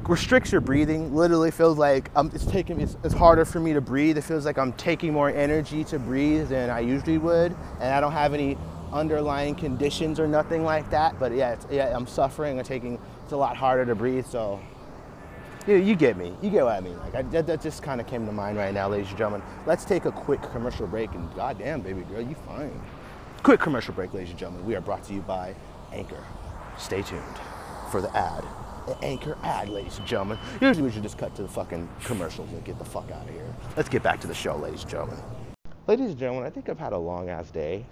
restricts 0.08 0.52
your 0.52 0.62
breathing. 0.62 1.14
Literally 1.14 1.52
feels 1.52 1.78
like 1.78 2.10
um, 2.16 2.32
it's 2.34 2.46
taking 2.46 2.80
it's, 2.80 2.98
it's, 3.04 3.14
harder 3.14 3.46
for 3.46 3.60
me 3.60 3.74
to 3.74 3.82
breathe. 3.82 4.18
It 4.18 4.24
feels 4.24 4.46
like 4.46 4.58
I'm 4.58 4.74
taking 4.74 5.14
more 5.14 5.30
energy 5.30 5.84
to 5.86 6.00
breathe 6.00 6.50
than 6.50 6.70
I 6.70 6.80
usually 6.80 7.18
would, 7.18 7.56
and 7.80 7.94
I 7.94 8.00
don't 8.00 8.14
have 8.14 8.34
any 8.34 8.58
underlying 8.94 9.56
conditions 9.56 10.20
or 10.20 10.28
nothing 10.28 10.64
like 10.64 10.90
that. 10.92 11.20
But 11.20 11.34
yeah, 11.34 11.58
yeah, 11.70 11.96
I'm 11.96 12.08
suffering. 12.08 12.58
I'm 12.58 12.66
taking. 12.66 13.00
It's 13.24 13.34
a 13.34 13.38
lot 13.38 13.58
harder 13.58 13.86
to 13.86 13.96
breathe. 13.96 14.26
So 14.26 14.60
you, 15.68 15.76
you 15.76 15.96
get 15.96 16.18
me. 16.18 16.34
You 16.42 16.50
get 16.50 16.64
what 16.64 16.76
I 16.76 16.82
mean. 16.82 16.98
Like 17.00 17.16
I, 17.16 17.22
that, 17.24 17.48
that 17.48 17.62
just 17.62 17.84
kind 17.84 18.00
of 18.00 18.08
came 18.08 18.26
to 18.26 18.32
mind 18.32 18.58
right 18.58 18.74
now, 18.74 18.88
ladies 18.88 19.10
and 19.10 19.18
gentlemen. 19.18 19.42
Let's 19.66 19.86
take 19.86 20.06
a 20.06 20.12
quick 20.12 20.42
commercial 20.52 20.88
break, 20.88 21.14
and 21.14 21.34
goddamn, 21.36 21.82
baby 21.82 22.02
girl, 22.04 22.22
you 22.22 22.36
fine. 22.46 22.80
Quick 23.44 23.60
commercial 23.60 23.94
break, 23.94 24.14
ladies 24.14 24.32
and 24.32 24.40
gentlemen. 24.40 24.66
We 24.66 24.76
are 24.76 24.82
brought 24.82 25.04
to 25.06 25.14
you 25.14 25.22
by 25.22 25.56
Anchor. 25.94 26.24
Stay 26.78 27.02
tuned 27.02 27.24
for 27.92 28.02
the 28.02 28.16
ad 28.16 28.44
anchor 29.02 29.38
ad, 29.44 29.70
ladies 29.70 29.98
and 29.98 30.08
gentlemen. 30.08 30.38
Usually 30.62 30.84
we 30.84 30.92
should 30.92 31.04
just 31.04 31.18
cut 31.18 31.36
to 31.36 31.42
the 31.42 31.48
fucking 31.48 31.90
commercials 32.04 32.50
and 32.52 32.64
get 32.64 32.78
the 32.80 32.86
fuck 32.86 33.10
out 33.12 33.28
of 33.28 33.34
here. 33.34 33.56
Let's 33.76 33.90
get 33.90 34.04
back 34.04 34.20
to 34.22 34.28
the 34.28 34.34
show, 34.34 34.56
ladies 34.56 34.84
and 34.84 34.92
gentlemen. 34.92 35.18
Ladies 35.88 36.12
and 36.12 36.18
gentlemen, 36.18 36.46
I 36.46 36.50
think 36.50 36.70
I've 36.70 36.80
had 36.80 36.94
a 36.94 36.98
long 36.98 37.30
ass 37.30 37.50
day. 37.50 37.86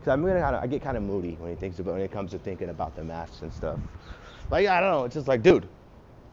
Cause 0.00 0.12
I'm 0.12 0.22
gonna 0.22 0.40
kind 0.40 0.54
of, 0.54 0.62
I 0.62 0.66
get 0.66 0.82
kind 0.82 0.98
of 0.98 1.02
moody 1.02 1.36
when 1.40 1.50
it 1.50 1.58
thinks 1.58 1.78
about 1.78 1.94
when 1.94 2.02
it 2.02 2.12
comes 2.12 2.32
to 2.32 2.38
thinking 2.38 2.68
about 2.68 2.94
the 2.94 3.02
masks 3.02 3.40
and 3.40 3.50
stuff. 3.50 3.78
Like 4.50 4.66
I 4.66 4.80
don't 4.80 4.90
know, 4.90 5.04
it's 5.04 5.14
just 5.14 5.28
like, 5.28 5.42
dude, 5.42 5.66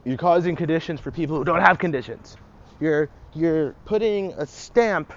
you're 0.04 0.18
causing 0.18 0.56
conditions 0.58 1.00
for 1.00 1.12
people 1.12 1.38
who 1.38 1.46
don't 1.46 1.62
have 1.62 1.80
conditions. 1.80 2.36
You're 2.82 3.08
you're 3.34 3.74
putting 3.86 4.34
a 4.34 4.46
stamp 4.46 5.14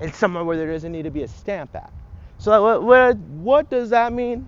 in 0.00 0.12
somewhere 0.12 0.44
where 0.44 0.56
there 0.56 0.70
doesn't 0.70 0.92
need 0.92 1.02
to 1.02 1.10
be 1.10 1.24
a 1.24 1.28
stamp 1.28 1.74
at. 1.74 1.92
So 2.38 2.62
what 2.62 2.82
what, 2.84 3.16
what 3.16 3.70
does 3.70 3.90
that 3.90 4.12
mean? 4.12 4.46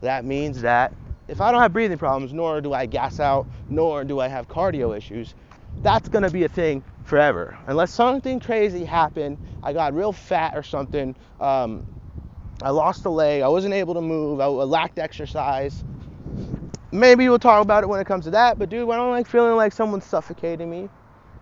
That 0.00 0.24
means 0.24 0.60
that 0.60 0.94
if 1.30 1.40
I 1.40 1.52
don't 1.52 1.62
have 1.62 1.72
breathing 1.72 1.96
problems, 1.96 2.32
nor 2.32 2.60
do 2.60 2.72
I 2.72 2.86
gas 2.86 3.20
out, 3.20 3.46
nor 3.68 4.02
do 4.04 4.18
I 4.18 4.26
have 4.26 4.48
cardio 4.48 4.96
issues, 4.96 5.34
that's 5.80 6.08
gonna 6.08 6.28
be 6.30 6.42
a 6.42 6.48
thing 6.48 6.82
forever. 7.04 7.56
Unless 7.68 7.92
something 7.92 8.40
crazy 8.40 8.84
happened, 8.84 9.38
I 9.62 9.72
got 9.72 9.94
real 9.94 10.12
fat 10.12 10.56
or 10.56 10.64
something, 10.64 11.14
um, 11.40 11.86
I 12.62 12.70
lost 12.70 13.04
a 13.04 13.10
leg, 13.10 13.42
I 13.42 13.48
wasn't 13.48 13.74
able 13.74 13.94
to 13.94 14.00
move, 14.00 14.40
I 14.40 14.46
lacked 14.46 14.98
exercise. 14.98 15.84
Maybe 16.92 17.28
we'll 17.28 17.38
talk 17.38 17.62
about 17.62 17.84
it 17.84 17.86
when 17.86 18.00
it 18.00 18.06
comes 18.06 18.24
to 18.24 18.32
that, 18.32 18.58
but 18.58 18.68
dude, 18.68 18.90
I 18.90 18.96
don't 18.96 19.12
like 19.12 19.28
feeling 19.28 19.54
like 19.54 19.72
someone's 19.72 20.04
suffocating 20.04 20.68
me. 20.68 20.88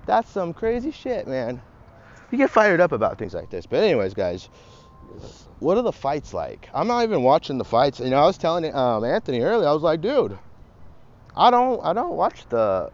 That's 0.05 0.31
some 0.31 0.53
crazy 0.53 0.91
shit, 0.91 1.27
man. 1.27 1.63
You 2.31 2.37
get 2.37 2.51
fired 2.51 2.81
up 2.81 2.93
about 2.93 3.19
things 3.19 3.33
like 3.33 3.49
this. 3.49 3.65
But 3.65 3.83
anyways, 3.83 4.13
guys, 4.13 4.51
what 5.61 5.77
are 5.77 5.83
the 5.83 5.93
fights 5.93 6.33
like? 6.33 6.69
I'm 6.73 6.87
not 6.87 7.03
even 7.03 7.23
watching 7.23 7.59
the 7.59 7.65
fights. 7.65 8.01
You 8.01 8.11
know, 8.11 8.19
I 8.19 8.27
was 8.27 8.39
telling 8.39 8.73
um, 8.75 9.05
Anthony 9.05 9.41
earlier. 9.41 9.69
I 9.69 9.73
was 9.73 9.83
like, 9.83 10.01
dude, 10.01 10.39
I 11.37 11.51
don't, 11.51 11.85
I 11.85 11.93
don't 11.93 12.15
watch 12.15 12.49
the, 12.49 12.91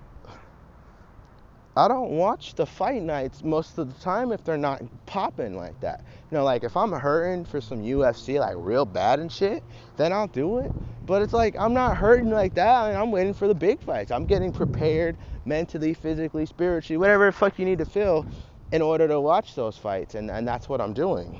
I 1.76 1.88
don't 1.88 2.10
watch 2.10 2.54
the 2.54 2.66
fight 2.66 3.02
nights 3.02 3.42
most 3.42 3.78
of 3.78 3.92
the 3.92 4.00
time 4.00 4.32
if 4.32 4.44
they're 4.44 4.56
not 4.56 4.82
popping 5.06 5.56
like 5.56 5.78
that. 5.80 6.04
You 6.30 6.38
know, 6.38 6.44
like 6.44 6.64
if 6.64 6.76
I'm 6.76 6.92
hurting 6.92 7.44
for 7.44 7.60
some 7.60 7.82
UFC 7.82 8.38
like 8.38 8.54
real 8.56 8.84
bad 8.84 9.18
and 9.18 9.30
shit, 9.30 9.62
then 9.96 10.12
I'll 10.12 10.28
do 10.28 10.58
it. 10.58 10.72
But 11.06 11.20
it's 11.20 11.34
like 11.34 11.56
I'm 11.58 11.74
not 11.74 11.96
hurting 11.98 12.30
like 12.30 12.54
that. 12.54 12.84
I 12.84 12.88
mean, 12.90 13.00
I'm 13.00 13.10
waiting 13.10 13.34
for 13.34 13.46
the 13.46 13.54
big 13.54 13.82
fights. 13.82 14.10
I'm 14.10 14.24
getting 14.24 14.52
prepared 14.52 15.16
mentally, 15.44 15.92
physically, 15.92 16.46
spiritually, 16.46 16.96
whatever 16.96 17.30
fuck 17.30 17.58
you 17.58 17.66
need 17.66 17.78
to 17.78 17.84
feel 17.84 18.24
in 18.72 18.80
order 18.80 19.06
to 19.06 19.20
watch 19.20 19.54
those 19.54 19.76
fights, 19.76 20.14
and, 20.14 20.30
and 20.30 20.48
that's 20.48 20.68
what 20.68 20.80
I'm 20.80 20.94
doing. 20.94 21.38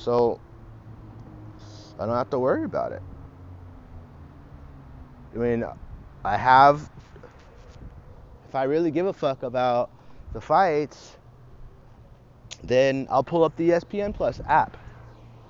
So 0.00 0.40
I 1.98 2.06
don't 2.06 2.16
have 2.16 2.30
to 2.30 2.38
worry 2.38 2.64
about 2.64 2.92
it. 2.92 3.02
I 5.34 5.38
mean, 5.38 5.64
I 6.24 6.36
have, 6.38 6.90
if 8.48 8.54
I 8.54 8.64
really 8.64 8.90
give 8.90 9.06
a 9.06 9.12
fuck 9.12 9.42
about 9.42 9.90
the 10.32 10.40
fights, 10.40 11.18
then 12.64 13.06
I'll 13.10 13.24
pull 13.24 13.44
up 13.44 13.56
the 13.56 13.70
ESPN 13.70 14.14
Plus 14.14 14.40
app. 14.46 14.76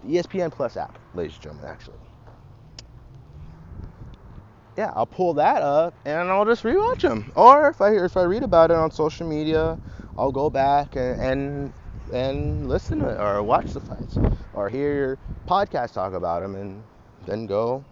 The 0.04 0.16
ESPN 0.16 0.52
Plus 0.52 0.76
app, 0.76 0.98
ladies 1.14 1.34
and 1.34 1.42
gentlemen, 1.44 1.70
actually. 1.70 1.98
yeah, 4.76 4.92
I'll 4.96 5.06
pull 5.06 5.34
that 5.34 5.62
up 5.62 5.94
and 6.06 6.30
I'll 6.30 6.46
just 6.46 6.64
rewatch 6.64 7.02
them. 7.02 7.30
Or 7.36 7.68
if 7.68 7.80
I 7.82 7.90
if 7.96 8.16
I 8.16 8.22
read 8.22 8.42
about 8.42 8.70
it 8.70 8.76
on 8.78 8.90
social 8.90 9.28
media, 9.28 9.78
I'll 10.18 10.32
go 10.32 10.50
back 10.50 10.96
and 10.96 11.20
and, 11.20 11.72
and 12.12 12.68
listen 12.68 12.98
to 13.00 13.22
or 13.22 13.42
watch 13.42 13.72
the 13.72 13.80
fights 13.80 14.16
or 14.54 14.68
hear 14.68 14.94
your 14.94 15.18
podcast 15.48 15.92
talk 15.94 16.12
about 16.12 16.42
them 16.42 16.54
and 16.56 16.82
then 17.26 17.46
go 17.46 17.84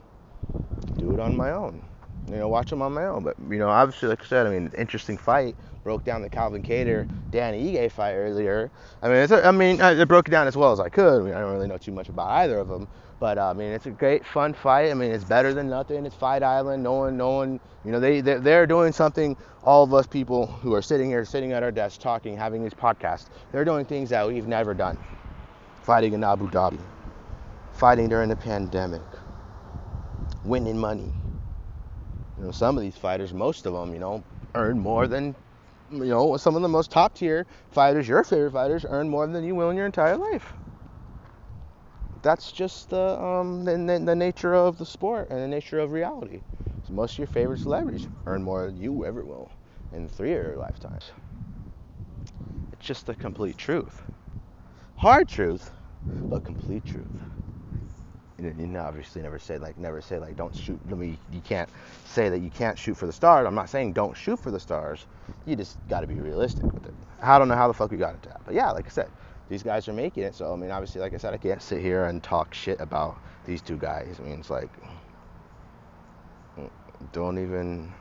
do 0.98 1.14
it 1.14 1.20
on 1.20 1.36
my 1.36 1.50
own. 1.52 1.87
You 2.30 2.36
know, 2.36 2.48
watch 2.48 2.70
them 2.70 2.82
on 2.82 2.92
my 2.92 3.06
own. 3.06 3.24
But 3.24 3.36
you 3.48 3.58
know, 3.58 3.68
obviously, 3.68 4.08
like 4.08 4.22
I 4.22 4.26
said, 4.26 4.46
I 4.46 4.50
mean, 4.50 4.70
interesting 4.76 5.16
fight. 5.16 5.56
Broke 5.84 6.04
down 6.04 6.20
the 6.20 6.28
Calvin 6.28 6.62
Kattar 6.62 7.08
Dan 7.30 7.54
Ige 7.54 7.90
fight 7.90 8.14
earlier. 8.14 8.70
I 9.00 9.08
mean, 9.08 9.16
it's 9.16 9.32
a, 9.32 9.46
I 9.46 9.52
mean, 9.52 9.80
I 9.80 10.04
broke 10.04 10.28
it 10.28 10.32
down 10.32 10.46
as 10.46 10.56
well 10.56 10.72
as 10.72 10.80
I 10.80 10.88
could. 10.88 11.22
I, 11.22 11.24
mean, 11.24 11.34
I 11.34 11.40
don't 11.40 11.52
really 11.52 11.68
know 11.68 11.78
too 11.78 11.92
much 11.92 12.08
about 12.08 12.28
either 12.28 12.58
of 12.58 12.68
them. 12.68 12.88
But 13.20 13.38
uh, 13.38 13.50
I 13.50 13.52
mean, 13.52 13.72
it's 13.72 13.86
a 13.86 13.90
great, 13.90 14.24
fun 14.24 14.54
fight. 14.54 14.90
I 14.90 14.94
mean, 14.94 15.10
it's 15.10 15.24
better 15.24 15.52
than 15.52 15.68
nothing. 15.68 16.06
It's 16.06 16.14
Fight 16.14 16.42
Island. 16.42 16.82
No 16.82 16.94
one, 16.94 17.16
no 17.16 17.30
one, 17.30 17.58
you 17.84 17.90
know, 17.90 17.98
they 18.00 18.20
they're, 18.20 18.38
they're 18.38 18.66
doing 18.66 18.92
something. 18.92 19.36
All 19.64 19.82
of 19.82 19.92
us 19.92 20.06
people 20.06 20.46
who 20.46 20.74
are 20.74 20.82
sitting 20.82 21.08
here, 21.08 21.24
sitting 21.24 21.52
at 21.52 21.62
our 21.62 21.72
desks, 21.72 21.98
talking, 21.98 22.36
having 22.36 22.62
these 22.62 22.74
podcasts, 22.74 23.26
they're 23.50 23.64
doing 23.64 23.84
things 23.84 24.10
that 24.10 24.26
we've 24.26 24.46
never 24.46 24.72
done. 24.72 24.98
Fighting 25.82 26.12
in 26.12 26.22
Abu 26.22 26.48
Dhabi, 26.50 26.78
fighting 27.72 28.08
during 28.08 28.28
the 28.28 28.36
pandemic, 28.36 29.02
winning 30.44 30.78
money. 30.78 31.12
You 32.38 32.46
know, 32.46 32.50
some 32.52 32.76
of 32.76 32.82
these 32.82 32.96
fighters, 32.96 33.32
most 33.32 33.66
of 33.66 33.72
them, 33.72 33.92
you 33.92 34.00
know, 34.00 34.22
earn 34.54 34.78
more 34.78 35.06
than, 35.06 35.34
you 35.90 36.06
know, 36.06 36.36
some 36.36 36.56
of 36.56 36.62
the 36.62 36.68
most 36.68 36.90
top 36.90 37.14
tier 37.14 37.46
fighters, 37.70 38.08
your 38.08 38.24
favorite 38.24 38.52
fighters, 38.52 38.86
earn 38.88 39.08
more 39.08 39.26
than 39.26 39.44
you 39.44 39.54
will 39.54 39.70
in 39.70 39.76
your 39.76 39.86
entire 39.86 40.16
life 40.16 40.54
that's 42.22 42.52
just 42.52 42.90
the, 42.90 43.20
um, 43.20 43.64
the, 43.64 43.76
the, 44.04 44.14
nature 44.14 44.54
of 44.54 44.78
the 44.78 44.86
sport 44.86 45.28
and 45.30 45.40
the 45.40 45.48
nature 45.48 45.78
of 45.78 45.92
reality. 45.92 46.40
So 46.86 46.94
most 46.94 47.12
of 47.12 47.18
your 47.18 47.26
favorite 47.26 47.58
celebrities 47.58 48.08
earn 48.26 48.42
more 48.42 48.66
than 48.66 48.76
you 48.80 49.04
ever 49.04 49.24
will 49.24 49.50
in 49.92 50.08
three 50.08 50.32
of 50.32 50.42
your 50.42 50.56
lifetimes. 50.56 51.10
It's 52.72 52.86
just 52.86 53.06
the 53.06 53.14
complete 53.14 53.56
truth. 53.56 54.02
Hard 54.96 55.28
truth, 55.28 55.70
but 56.28 56.44
complete 56.44 56.84
truth. 56.84 57.06
You, 58.40 58.76
obviously 58.78 59.22
never 59.22 59.38
say 59.38 59.58
like 59.58 59.76
never 59.78 60.00
say 60.00 60.18
like 60.18 60.36
don't 60.36 60.54
shoot. 60.54 60.78
I 60.90 60.94
mean, 60.94 61.18
you 61.32 61.40
can't 61.40 61.68
say 62.06 62.28
that 62.28 62.38
you 62.38 62.50
can't 62.50 62.78
shoot 62.78 62.96
for 62.96 63.06
the 63.06 63.12
stars. 63.12 63.46
I'm 63.46 63.54
not 63.54 63.68
saying 63.68 63.94
don't 63.94 64.16
shoot 64.16 64.38
for 64.38 64.52
the 64.52 64.60
stars. 64.60 65.06
You 65.44 65.56
just 65.56 65.76
got 65.88 66.00
to 66.00 66.06
be 66.06 66.14
realistic 66.14 66.72
with 66.72 66.86
it. 66.86 66.94
I 67.20 67.38
don't 67.38 67.48
know 67.48 67.56
how 67.56 67.66
the 67.66 67.74
fuck 67.74 67.90
we 67.90 67.96
got 67.96 68.14
into 68.14 68.28
that, 68.28 68.40
but 68.44 68.54
yeah, 68.54 68.70
like 68.70 68.86
I 68.86 68.90
said, 68.90 69.10
these 69.48 69.64
guys 69.64 69.88
are 69.88 69.92
making 69.92 70.22
it. 70.22 70.36
So 70.36 70.52
I 70.52 70.56
mean, 70.56 70.70
obviously, 70.70 71.00
like 71.00 71.14
I 71.14 71.16
said, 71.16 71.34
I 71.34 71.36
can't 71.36 71.60
sit 71.60 71.80
here 71.80 72.04
and 72.04 72.22
talk 72.22 72.54
shit 72.54 72.80
about 72.80 73.16
these 73.44 73.60
two 73.60 73.76
guys. 73.76 74.16
I 74.20 74.22
mean, 74.22 74.38
it's 74.38 74.50
like 74.50 74.70
don't 77.12 77.38
even. 77.38 77.92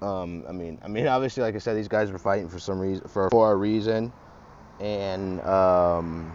Um, 0.00 0.44
I 0.48 0.52
mean, 0.52 0.78
I 0.82 0.88
mean, 0.88 1.08
obviously, 1.08 1.42
like 1.42 1.56
I 1.56 1.58
said, 1.58 1.76
these 1.76 1.88
guys 1.88 2.12
were 2.12 2.18
fighting 2.18 2.48
for 2.48 2.60
some 2.60 2.78
reason, 2.78 3.08
for 3.08 3.28
for 3.30 3.52
a 3.52 3.56
reason, 3.56 4.12
and 4.80 5.40
um, 5.42 6.32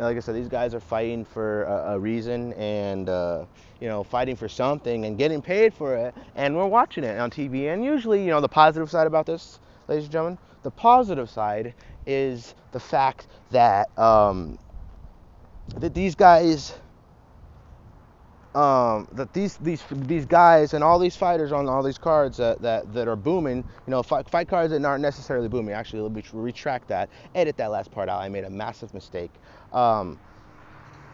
like 0.00 0.16
I 0.16 0.20
said, 0.20 0.34
these 0.34 0.48
guys 0.48 0.74
are 0.74 0.80
fighting 0.80 1.24
for 1.24 1.64
a, 1.64 1.94
a 1.94 1.98
reason 1.98 2.52
and, 2.54 3.08
uh, 3.08 3.44
you 3.80 3.88
know, 3.88 4.02
fighting 4.02 4.36
for 4.36 4.48
something 4.48 5.04
and 5.04 5.18
getting 5.18 5.42
paid 5.42 5.74
for 5.74 5.94
it. 5.96 6.14
And 6.34 6.56
we're 6.56 6.66
watching 6.66 7.04
it 7.04 7.18
on 7.18 7.30
TV. 7.30 7.72
And 7.72 7.84
usually, 7.84 8.22
you 8.24 8.30
know, 8.30 8.40
the 8.40 8.48
positive 8.48 8.90
side 8.90 9.06
about 9.06 9.26
this, 9.26 9.60
ladies 9.88 10.04
and 10.04 10.12
gentlemen, 10.12 10.38
the 10.62 10.70
positive 10.70 11.28
side 11.28 11.74
is 12.06 12.54
the 12.72 12.80
fact 12.80 13.26
that, 13.50 13.96
um, 13.98 14.58
that 15.76 15.94
these 15.94 16.14
guys 16.14 16.74
um, 18.54 19.08
that 19.12 19.32
these 19.32 19.56
these 19.58 19.84
these 19.90 20.26
guys 20.26 20.74
and 20.74 20.84
all 20.84 20.98
these 20.98 21.16
fighters 21.16 21.52
on 21.52 21.68
all 21.68 21.82
these 21.82 21.98
cards 21.98 22.36
that 22.38 22.60
that, 22.62 22.92
that 22.94 23.08
are 23.08 23.16
booming, 23.16 23.58
you 23.58 23.90
know, 23.90 24.02
fight, 24.02 24.28
fight 24.30 24.48
cards 24.48 24.72
that 24.72 24.84
aren't 24.84 25.02
necessarily 25.02 25.48
booming. 25.48 25.74
Actually, 25.74 26.02
let 26.02 26.12
me 26.12 26.22
retract 26.32 26.88
that, 26.88 27.10
edit 27.34 27.56
that 27.58 27.70
last 27.70 27.90
part 27.90 28.08
out. 28.08 28.20
I 28.20 28.28
made 28.28 28.44
a 28.44 28.50
massive 28.50 28.94
mistake. 28.94 29.32
Um, 29.72 30.18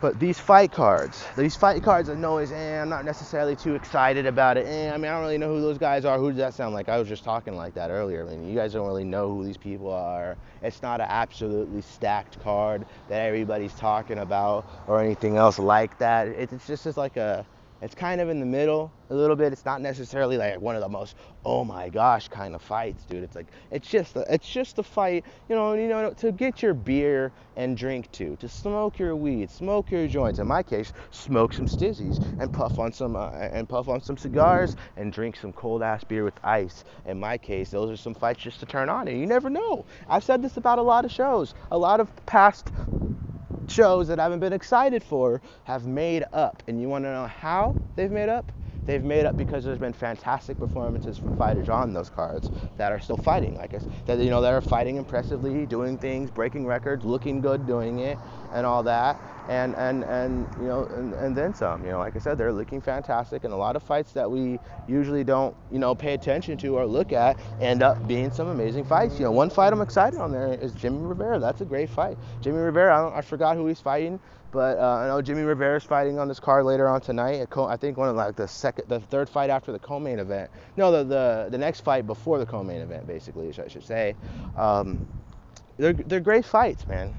but 0.00 0.20
these 0.20 0.38
fight 0.38 0.72
cards, 0.72 1.24
these 1.36 1.56
fight 1.56 1.82
cards 1.82 2.08
that 2.08 2.18
know 2.18 2.38
is, 2.38 2.52
eh, 2.52 2.80
I'm 2.82 2.88
not 2.88 3.04
necessarily 3.04 3.56
too 3.56 3.74
excited 3.74 4.26
about 4.26 4.58
it. 4.58 4.66
Eh, 4.66 4.92
I 4.92 4.96
mean, 4.98 5.10
I 5.10 5.14
don't 5.14 5.22
really 5.22 5.38
know 5.38 5.48
who 5.48 5.60
those 5.60 5.78
guys 5.78 6.04
are. 6.04 6.18
Who 6.18 6.28
does 6.28 6.38
that 6.38 6.54
sound 6.54 6.74
like? 6.74 6.88
I 6.88 6.98
was 6.98 7.08
just 7.08 7.24
talking 7.24 7.56
like 7.56 7.74
that 7.74 7.90
earlier. 7.90 8.26
I 8.26 8.30
mean, 8.30 8.48
you 8.48 8.54
guys 8.54 8.74
don't 8.74 8.86
really 8.86 9.04
know 9.04 9.28
who 9.34 9.44
these 9.44 9.56
people 9.56 9.90
are. 9.90 10.36
It's 10.62 10.82
not 10.82 11.00
an 11.00 11.06
absolutely 11.08 11.80
stacked 11.80 12.38
card 12.42 12.84
that 13.08 13.22
everybody's 13.22 13.74
talking 13.74 14.18
about 14.18 14.66
or 14.86 15.00
anything 15.00 15.36
else 15.38 15.58
like 15.58 15.98
that. 15.98 16.28
It's 16.28 16.66
just, 16.66 16.84
just 16.84 16.98
like 16.98 17.16
a, 17.16 17.46
it's 17.82 17.94
kind 17.94 18.20
of 18.20 18.28
in 18.28 18.40
the 18.40 18.46
middle 18.46 18.92
a 19.10 19.14
little 19.14 19.36
bit. 19.36 19.52
It's 19.52 19.64
not 19.64 19.80
necessarily 19.80 20.36
like 20.36 20.60
one 20.60 20.74
of 20.74 20.80
the 20.80 20.88
most 20.88 21.16
oh 21.44 21.64
my 21.64 21.88
gosh 21.88 22.28
kind 22.28 22.54
of 22.54 22.62
fights, 22.62 23.04
dude. 23.04 23.22
It's 23.22 23.36
like 23.36 23.46
it's 23.70 23.88
just 23.88 24.16
a, 24.16 24.24
it's 24.32 24.48
just 24.48 24.78
a 24.78 24.82
fight, 24.82 25.24
you 25.48 25.54
know, 25.54 25.74
you 25.74 25.88
know, 25.88 26.10
to 26.14 26.32
get 26.32 26.62
your 26.62 26.74
beer 26.74 27.32
and 27.56 27.76
drink 27.76 28.10
to, 28.12 28.36
to 28.36 28.48
smoke 28.48 28.98
your 28.98 29.14
weed, 29.14 29.50
smoke 29.50 29.90
your 29.90 30.06
joints. 30.08 30.38
In 30.38 30.46
my 30.46 30.62
case, 30.62 30.92
smoke 31.10 31.52
some 31.52 31.66
stizzies 31.66 32.22
and 32.40 32.52
puff 32.52 32.78
on 32.78 32.92
some 32.92 33.16
uh, 33.16 33.30
and 33.30 33.68
puff 33.68 33.88
on 33.88 34.00
some 34.00 34.16
cigars 34.16 34.76
and 34.96 35.12
drink 35.12 35.36
some 35.36 35.52
cold 35.52 35.82
ass 35.82 36.04
beer 36.04 36.24
with 36.24 36.38
ice. 36.42 36.84
In 37.06 37.20
my 37.20 37.38
case, 37.38 37.70
those 37.70 37.90
are 37.90 37.96
some 37.96 38.14
fights 38.14 38.42
just 38.42 38.60
to 38.60 38.66
turn 38.66 38.88
on, 38.88 39.08
and 39.08 39.18
you 39.18 39.26
never 39.26 39.50
know. 39.50 39.84
I've 40.08 40.24
said 40.24 40.42
this 40.42 40.56
about 40.56 40.78
a 40.78 40.82
lot 40.82 41.04
of 41.04 41.12
shows, 41.12 41.54
a 41.70 41.78
lot 41.78 42.00
of 42.00 42.10
past 42.26 42.70
shows 43.70 44.08
that 44.08 44.18
I 44.20 44.24
haven't 44.24 44.40
been 44.40 44.52
excited 44.52 45.02
for 45.02 45.40
have 45.64 45.86
made 45.86 46.24
up. 46.32 46.62
And 46.68 46.80
you 46.80 46.88
want 46.88 47.04
to 47.04 47.12
know 47.12 47.26
how 47.26 47.76
they've 47.96 48.10
made 48.10 48.28
up? 48.28 48.52
They've 48.86 49.04
made 49.04 49.26
up 49.26 49.36
because 49.36 49.64
there's 49.64 49.78
been 49.78 49.92
fantastic 49.92 50.58
performances 50.58 51.18
from 51.18 51.32
fighters 51.34 51.68
on 51.68 51.92
those 51.92 52.10
cards 52.10 52.50
that 52.78 52.92
are 52.92 53.00
still 53.00 53.16
fighting. 53.18 53.56
Like 53.56 53.74
I 53.74 53.80
that 54.06 54.18
you 54.18 54.30
know 54.30 54.40
that 54.42 54.52
are 54.52 54.60
fighting 54.62 54.96
impressively, 54.96 55.66
doing 55.66 55.98
things, 55.98 56.30
breaking 56.30 56.66
records, 56.66 57.04
looking 57.04 57.40
good, 57.40 57.66
doing 57.66 57.98
it, 58.00 58.18
and 58.52 58.66
all 58.66 58.82
that. 58.84 59.20
And 59.48 59.76
and 59.76 60.04
and 60.04 60.48
you 60.58 60.66
know 60.66 60.86
and, 60.86 61.14
and 61.14 61.36
then 61.36 61.54
some 61.54 61.84
you 61.84 61.90
know 61.92 61.98
like 61.98 62.16
i 62.16 62.18
said 62.18 62.36
they're 62.36 62.52
looking 62.52 62.80
fantastic 62.80 63.44
and 63.44 63.54
a 63.54 63.56
lot 63.56 63.76
of 63.76 63.82
fights 63.82 64.12
that 64.12 64.28
we 64.28 64.58
usually 64.88 65.22
don't 65.22 65.56
you 65.70 65.78
know 65.78 65.94
pay 65.94 66.14
attention 66.14 66.58
to 66.58 66.76
or 66.76 66.84
look 66.84 67.12
at 67.12 67.38
end 67.60 67.80
up 67.82 68.08
being 68.08 68.30
some 68.32 68.48
amazing 68.48 68.84
fights. 68.84 69.18
You 69.20 69.24
know 69.24 69.30
one 69.30 69.48
fight 69.50 69.72
i'm 69.72 69.80
excited 69.82 70.18
on 70.18 70.32
there 70.32 70.52
is 70.54 70.72
jimmy 70.72 70.98
rivera. 70.98 71.38
That's 71.38 71.60
a 71.60 71.64
great 71.64 71.90
fight. 71.90 72.18
Jimmy 72.42 72.58
rivera 72.58 73.08
i, 73.10 73.18
I 73.18 73.20
forgot 73.22 73.56
who 73.56 73.68
he's 73.68 73.80
fighting 73.80 74.18
but 74.52 74.78
uh, 74.78 75.00
I 75.02 75.06
know 75.08 75.22
Jimmy 75.22 75.42
Rivera's 75.42 75.84
fighting 75.84 76.18
on 76.18 76.28
this 76.28 76.40
card 76.40 76.64
later 76.64 76.88
on 76.88 77.00
tonight. 77.00 77.46
I 77.56 77.76
think 77.76 77.96
one 77.96 78.08
of 78.08 78.16
like 78.16 78.36
the 78.36 78.48
second, 78.48 78.88
the 78.88 79.00
third 79.00 79.28
fight 79.28 79.50
after 79.50 79.72
the 79.72 79.78
co-main 79.78 80.18
event. 80.18 80.50
No, 80.76 80.90
the 80.92 81.04
the, 81.04 81.48
the 81.50 81.58
next 81.58 81.80
fight 81.80 82.06
before 82.06 82.38
the 82.38 82.46
co-main 82.46 82.80
event, 82.80 83.06
basically, 83.06 83.48
I 83.48 83.68
should 83.68 83.84
say. 83.84 84.14
Um, 84.56 85.06
they're 85.76 85.92
they're 85.92 86.20
great 86.20 86.44
fights, 86.44 86.86
man. 86.86 87.14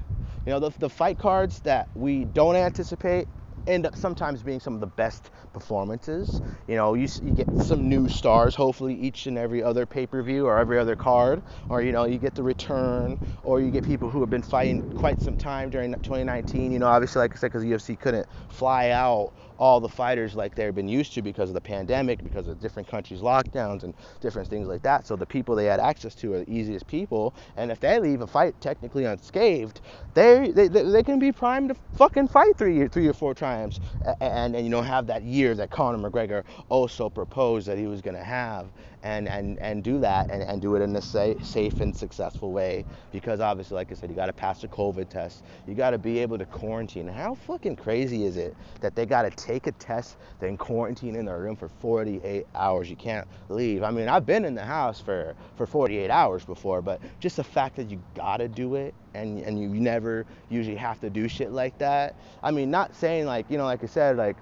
You 0.46 0.52
know, 0.52 0.60
the, 0.60 0.70
the 0.78 0.88
fight 0.88 1.18
cards 1.18 1.60
that 1.60 1.88
we 1.94 2.24
don't 2.24 2.56
anticipate 2.56 3.28
end 3.68 3.86
up 3.86 3.94
sometimes 3.96 4.42
being 4.42 4.58
some 4.58 4.74
of 4.74 4.80
the 4.80 4.86
best 4.86 5.30
performances. 5.52 6.40
You 6.66 6.76
know, 6.76 6.94
you, 6.94 7.06
you 7.22 7.32
get 7.32 7.48
some 7.60 7.88
new 7.88 8.08
stars, 8.08 8.54
hopefully 8.54 8.94
each 8.94 9.26
and 9.26 9.38
every 9.38 9.62
other 9.62 9.86
pay-per-view 9.86 10.46
or 10.46 10.58
every 10.58 10.78
other 10.78 10.96
card, 10.96 11.42
or 11.68 11.82
you 11.82 11.92
know, 11.92 12.04
you 12.04 12.18
get 12.18 12.34
the 12.34 12.42
return, 12.42 13.18
or 13.44 13.60
you 13.60 13.70
get 13.70 13.84
people 13.84 14.10
who 14.10 14.20
have 14.20 14.30
been 14.30 14.42
fighting 14.42 14.82
quite 14.94 15.20
some 15.20 15.36
time 15.36 15.70
during 15.70 15.92
2019. 15.92 16.72
You 16.72 16.78
know, 16.78 16.86
obviously, 16.86 17.20
like 17.20 17.32
I 17.32 17.36
said, 17.36 17.52
because 17.52 17.64
UFC 17.64 17.98
couldn't 17.98 18.26
fly 18.48 18.90
out 18.90 19.32
all 19.58 19.80
the 19.80 19.88
fighters 19.88 20.34
like 20.34 20.54
they've 20.54 20.74
been 20.74 20.88
used 20.88 21.14
to 21.14 21.22
because 21.22 21.50
of 21.50 21.54
the 21.54 21.60
pandemic, 21.60 22.22
because 22.22 22.48
of 22.48 22.60
different 22.60 22.88
countries' 22.88 23.20
lockdowns 23.20 23.82
and 23.82 23.94
different 24.20 24.48
things 24.48 24.68
like 24.68 24.82
that. 24.82 25.06
So 25.06 25.16
the 25.16 25.26
people 25.26 25.54
they 25.56 25.66
had 25.66 25.80
access 25.80 26.14
to 26.16 26.34
are 26.34 26.38
the 26.40 26.50
easiest 26.50 26.86
people. 26.86 27.34
And 27.56 27.70
if 27.70 27.80
they 27.80 27.98
leave 27.98 28.20
a 28.20 28.26
fight 28.26 28.60
technically 28.60 29.04
unscathed, 29.04 29.80
they 30.14 30.50
they, 30.50 30.68
they 30.68 31.02
can 31.02 31.18
be 31.18 31.32
primed 31.32 31.70
to 31.70 31.76
fucking 31.96 32.28
fight 32.28 32.56
three 32.56 32.86
three 32.88 33.08
or 33.08 33.12
four 33.12 33.34
times, 33.34 33.80
and, 34.04 34.16
and, 34.20 34.56
and 34.56 34.64
you 34.64 34.70
know 34.70 34.82
have 34.82 35.06
that 35.08 35.22
year 35.22 35.54
that 35.54 35.70
Conor 35.70 36.10
McGregor 36.10 36.44
also 36.68 37.08
proposed 37.08 37.66
that 37.68 37.78
he 37.78 37.86
was 37.86 38.00
to 38.16 38.24
have 38.24 38.66
and 39.02 39.28
and 39.28 39.58
and 39.60 39.82
do 39.84 40.00
that 40.00 40.28
and, 40.30 40.42
and 40.42 40.60
do 40.60 40.74
it 40.76 40.82
in 40.82 40.94
a 40.96 41.02
safe, 41.02 41.44
safe 41.44 41.80
and 41.80 41.94
successful 41.94 42.52
way. 42.52 42.84
Because 43.12 43.40
obviously 43.40 43.76
like 43.76 43.90
i 43.92 43.94
said 43.94 44.10
you 44.10 44.16
got 44.16 44.26
to 44.26 44.32
pass 44.32 44.60
the 44.60 44.68
covid 44.68 45.08
test. 45.08 45.44
You 45.66 45.74
got 45.74 45.90
to 45.90 45.98
be 45.98 46.18
able 46.18 46.38
to 46.38 46.46
quarantine. 46.46 47.08
How 47.08 47.34
fucking 47.34 47.76
crazy 47.76 48.24
is 48.24 48.36
it 48.36 48.56
that 48.80 48.94
they 48.96 49.06
got 49.06 49.22
to 49.22 49.30
take 49.30 49.66
a 49.66 49.72
test 49.72 50.16
then 50.40 50.56
quarantine 50.56 51.16
in 51.16 51.26
their 51.26 51.38
room 51.38 51.56
for 51.56 51.68
48 51.68 52.46
hours? 52.54 52.90
You 52.90 52.96
can't 52.96 53.26
leave. 53.48 53.82
I 53.82 53.90
mean 53.90 54.08
i've 54.08 54.26
been 54.26 54.44
in 54.44 54.54
the 54.54 54.64
house 54.64 55.00
for 55.00 55.34
for 55.56 55.66
48 55.66 56.10
hours 56.10 56.44
before 56.44 56.82
but 56.82 57.00
just 57.20 57.36
the 57.36 57.44
fact 57.44 57.76
that 57.76 57.90
you 57.90 58.02
got 58.14 58.38
to 58.38 58.48
do 58.48 58.74
it 58.74 58.94
and 59.14 59.40
and 59.40 59.60
you 59.60 59.68
never 59.68 60.26
usually 60.48 60.76
have 60.76 61.00
to 61.00 61.10
do 61.10 61.28
shit 61.28 61.52
like 61.52 61.78
that. 61.78 62.16
I 62.42 62.50
mean 62.50 62.70
not 62.70 62.94
saying 62.94 63.26
like 63.26 63.46
you 63.50 63.58
know 63.58 63.64
like 63.64 63.82
i 63.82 63.86
said 63.86 64.16
like 64.16 64.36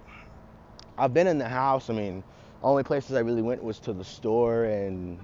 i've 0.98 1.12
been 1.12 1.26
in 1.26 1.38
the 1.38 1.48
house 1.48 1.90
i 1.90 1.92
mean 1.92 2.22
only 2.66 2.82
places 2.82 3.16
I 3.16 3.20
really 3.20 3.42
went 3.42 3.62
was 3.62 3.78
to 3.80 3.92
the 3.92 4.04
store 4.04 4.64
and 4.64 5.20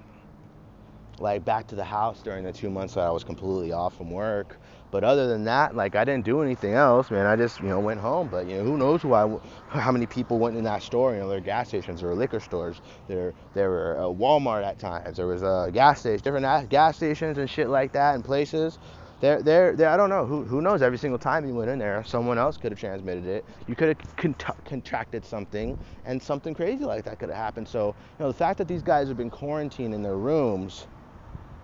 like 1.19 1.45
back 1.45 1.67
to 1.67 1.75
the 1.75 1.83
house 1.83 2.21
during 2.21 2.43
the 2.43 2.51
two 2.51 2.69
months 2.69 2.95
that 2.95 3.01
I 3.01 3.11
was 3.11 3.23
completely 3.23 3.71
off 3.71 3.95
from 3.95 4.09
work. 4.11 4.57
But 4.91 5.03
other 5.03 5.27
than 5.27 5.43
that, 5.45 5.75
like 5.75 5.95
I 5.95 6.05
didn't 6.05 6.25
do 6.25 6.41
anything 6.41 6.73
else, 6.73 7.11
man. 7.11 7.25
I 7.25 7.35
just 7.35 7.59
you 7.59 7.67
know 7.67 7.79
went 7.79 7.99
home. 7.99 8.29
But 8.29 8.47
you 8.47 8.57
know 8.57 8.63
who 8.63 8.77
knows 8.77 9.01
who 9.01 9.13
I, 9.13 9.37
how 9.67 9.91
many 9.91 10.05
people 10.05 10.39
went 10.39 10.55
in 10.55 10.63
that 10.65 10.83
store? 10.83 11.13
You 11.13 11.21
know, 11.21 11.29
there 11.29 11.39
gas 11.41 11.67
stations, 11.67 12.01
there 12.01 12.13
liquor 12.13 12.39
stores, 12.39 12.81
there 13.07 13.33
there 13.53 13.69
were 13.69 13.97
uh, 13.97 14.03
Walmart 14.03 14.63
at 14.63 14.79
times, 14.79 15.17
there 15.17 15.27
was 15.27 15.41
a 15.41 15.47
uh, 15.47 15.69
gas 15.69 15.99
station, 15.99 16.23
different 16.23 16.69
gas 16.69 16.95
stations 16.95 17.37
and 17.37 17.49
shit 17.49 17.69
like 17.69 17.91
that, 17.93 18.15
and 18.15 18.23
places. 18.23 18.79
I 19.23 19.97
don't 19.97 20.09
know. 20.09 20.25
Who, 20.25 20.43
who 20.43 20.61
knows? 20.61 20.81
Every 20.81 20.97
single 20.97 21.19
time 21.19 21.47
you 21.47 21.55
went 21.55 21.69
in 21.69 21.79
there, 21.79 22.03
someone 22.05 22.37
else 22.37 22.57
could 22.57 22.71
have 22.71 22.79
transmitted 22.79 23.25
it. 23.25 23.45
You 23.67 23.75
could 23.75 23.89
have 23.89 24.15
cont- 24.17 24.65
contracted 24.65 25.25
something, 25.25 25.77
and 26.05 26.21
something 26.21 26.53
crazy 26.53 26.85
like 26.85 27.05
that 27.05 27.19
could 27.19 27.29
have 27.29 27.37
happened. 27.37 27.67
So, 27.67 27.95
you 28.19 28.25
know, 28.25 28.27
the 28.27 28.37
fact 28.37 28.57
that 28.59 28.67
these 28.67 28.83
guys 28.83 29.07
have 29.07 29.17
been 29.17 29.29
quarantined 29.29 29.93
in 29.93 30.03
their 30.03 30.17
rooms 30.17 30.87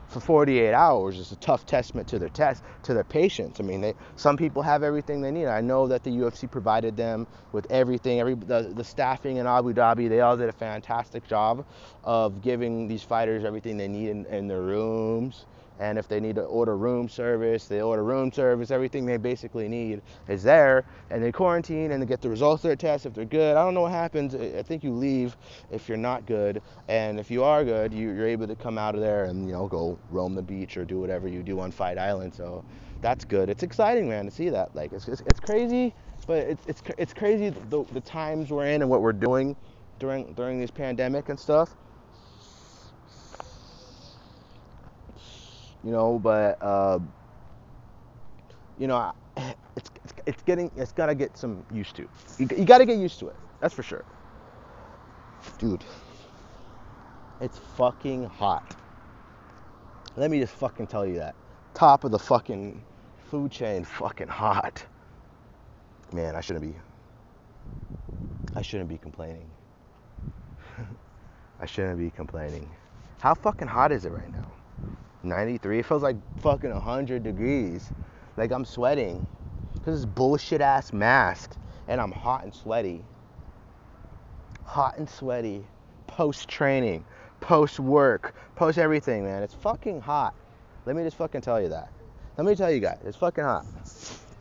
for 0.07 0.20
48 0.20 0.74
hours 0.74 1.20
is 1.20 1.32
a 1.32 1.36
tough 1.38 1.66
testament 1.66 2.07
to 2.10 2.20
their 2.20 2.30
test 2.30 2.64
to 2.84 2.93
their 2.93 3.03
patients. 3.03 3.60
I 3.60 3.64
mean, 3.64 3.82
they, 3.82 3.93
some 4.16 4.38
people 4.38 4.64
have 4.64 4.84
everything 4.84 5.22
they 5.22 5.32
need. 5.32 5.47
I 5.47 5.62
know 5.62 5.88
that 5.88 6.03
the 6.03 6.12
UFC 6.12 6.49
provided 6.49 6.97
them 6.97 7.28
with 7.51 7.70
everything. 7.72 8.20
Every 8.20 8.36
the, 8.36 8.74
the 8.76 8.84
staffing 8.84 9.38
in 9.38 9.47
Abu 9.47 9.74
Dhabi, 9.74 10.10
they 10.10 10.22
all 10.22 10.38
did 10.38 10.49
a 10.49 10.53
fantastic 10.53 11.28
job 11.28 11.66
of 12.03 12.41
giving 12.41 12.88
these 12.88 13.03
fighters 13.03 13.45
everything 13.45 13.78
they 13.78 13.88
need 13.88 14.10
in, 14.10 14.26
in 14.28 14.47
their 14.47 14.62
rooms. 14.62 15.45
And 15.80 15.97
if 15.97 16.07
they 16.07 16.19
need 16.19 16.36
to 16.36 16.43
order 16.43 16.77
room 16.77 17.09
service, 17.09 17.67
they 17.67 17.82
order 17.82 18.03
room 18.03 18.32
service. 18.32 18.71
Everything 18.71 19.05
they 19.05 19.17
basically 19.17 19.67
need 19.69 20.01
is 20.27 20.43
there. 20.43 20.86
And 21.09 21.23
they 21.23 21.32
quarantine 21.32 21.91
and 21.91 22.01
they 22.03 22.07
get 22.07 22.21
the 22.21 22.30
results 22.30 22.63
of 22.65 22.69
their 22.69 22.77
test. 22.77 23.05
If 23.05 23.13
they're 23.15 23.25
good, 23.25 23.57
I 23.57 23.63
don't 23.63 23.73
know 23.73 23.82
what 23.82 23.91
happens. 23.93 24.36
I 24.36 24.63
think 24.63 24.84
you 24.84 24.91
leave 24.93 25.38
if 25.71 25.89
you're 25.89 25.97
not 25.97 26.25
good. 26.27 26.61
And 26.89 27.19
if 27.19 27.32
you 27.32 27.43
are 27.43 27.63
good, 27.65 27.93
you're 27.93 28.27
able 28.27 28.47
to 28.47 28.55
come 28.55 28.77
out 28.77 28.95
of 28.95 29.01
there 29.01 29.25
and 29.25 29.47
you 29.47 29.53
know 29.53 29.67
go 29.67 29.99
roam 30.09 30.36
the 30.36 30.43
beach 30.43 30.77
or 30.77 30.86
do 30.86 30.99
whatever 30.99 31.27
you 31.27 31.43
do 31.43 31.59
on 31.59 31.71
Fight 31.71 31.97
Island. 31.97 32.34
So 32.34 32.65
that's 33.01 33.25
good. 33.25 33.49
It's 33.49 33.63
exciting, 33.63 34.09
man, 34.09 34.25
to 34.25 34.32
see 34.32 34.49
that. 34.49 34.75
Like 34.75 34.93
it's 34.93 35.07
it's, 35.07 35.21
it's 35.25 35.39
crazy, 35.39 35.95
but 36.27 36.39
it's 36.47 36.65
it's 36.67 36.82
it's 36.97 37.13
crazy 37.13 37.49
the, 37.49 37.86
the 37.91 38.01
times 38.01 38.51
we're 38.51 38.67
in 38.67 38.82
and 38.82 38.89
what 38.91 39.01
we're 39.01 39.13
doing 39.13 39.55
during 39.99 40.34
during 40.34 40.59
this 40.59 40.71
pandemic 40.71 41.30
and 41.30 41.39
stuff. 41.39 41.75
You 45.84 45.91
know, 45.91 46.19
but 46.19 46.57
uh, 46.61 46.99
you 48.77 48.88
know, 48.88 49.13
it's, 49.75 49.91
it's, 50.03 50.13
it's 50.25 50.43
getting 50.43 50.71
it's 50.75 50.91
gotta 50.91 51.15
get 51.15 51.38
some 51.38 51.65
used 51.73 51.95
to. 51.95 52.03
You, 52.38 52.47
you 52.57 52.65
gotta 52.65 52.86
get 52.86 52.97
used 52.97 53.19
to 53.19 53.27
it. 53.27 53.36
That's 53.61 53.73
for 53.73 53.84
sure, 53.84 54.05
dude. 55.57 55.84
It's 57.41 57.57
fucking 57.77 58.25
hot. 58.25 58.75
Let 60.17 60.32
me 60.32 60.39
just 60.39 60.53
fucking 60.53 60.88
tell 60.88 61.05
you 61.05 61.15
that. 61.15 61.36
Top 61.73 62.03
of 62.03 62.11
the 62.11 62.19
fucking 62.19 62.84
food 63.30 63.51
chain, 63.51 63.86
fucking 63.86 64.27
hot. 64.27 64.86
Man, 66.11 66.36
I 66.36 66.41
shouldn't 66.41 66.65
be. 66.65 66.77
I 68.55 68.61
shouldn't 68.61 68.89
be 68.89 68.97
complaining. 68.97 69.49
I 71.61 71.65
shouldn't 71.65 71.99
be 71.99 72.09
complaining. 72.09 72.69
How 73.19 73.34
fucking 73.36 73.67
hot 73.67 73.91
is 73.91 74.05
it 74.05 74.11
right 74.11 74.32
now? 74.32 74.51
93. 75.24 75.80
It 75.80 75.86
feels 75.86 76.03
like 76.03 76.17
fucking 76.41 76.72
100 76.72 77.24
degrees. 77.24 77.91
Like 78.38 78.51
I'm 78.51 78.65
sweating 78.65 79.26
because 79.74 80.01
this 80.01 80.05
bullshit 80.05 80.61
ass 80.61 80.93
mask 80.93 81.55
and 81.88 81.99
I'm 81.99 82.11
hot 82.11 82.43
and 82.43 82.53
sweaty. 82.53 83.03
Hot 84.63 84.97
and 84.97 85.09
sweaty. 85.09 85.65
Post 86.07 86.47
training, 86.47 87.05
post 87.39 87.80
work, 87.80 88.36
post 88.55 88.78
everything, 88.78 89.24
man. 89.24 89.43
It's 89.43 89.53
fucking 89.53 90.01
hot. 90.01 90.34
Let 90.86 90.95
me 90.95 91.03
just 91.03 91.17
fucking 91.17 91.41
tell 91.41 91.61
you 91.61 91.70
that. 91.70 91.91
Let 92.38 92.45
me 92.45 92.55
tell 92.55 92.72
you 92.72 92.80
guys, 92.80 92.99
it's 93.05 93.17
fucking 93.17 93.43
hot. 93.43 93.65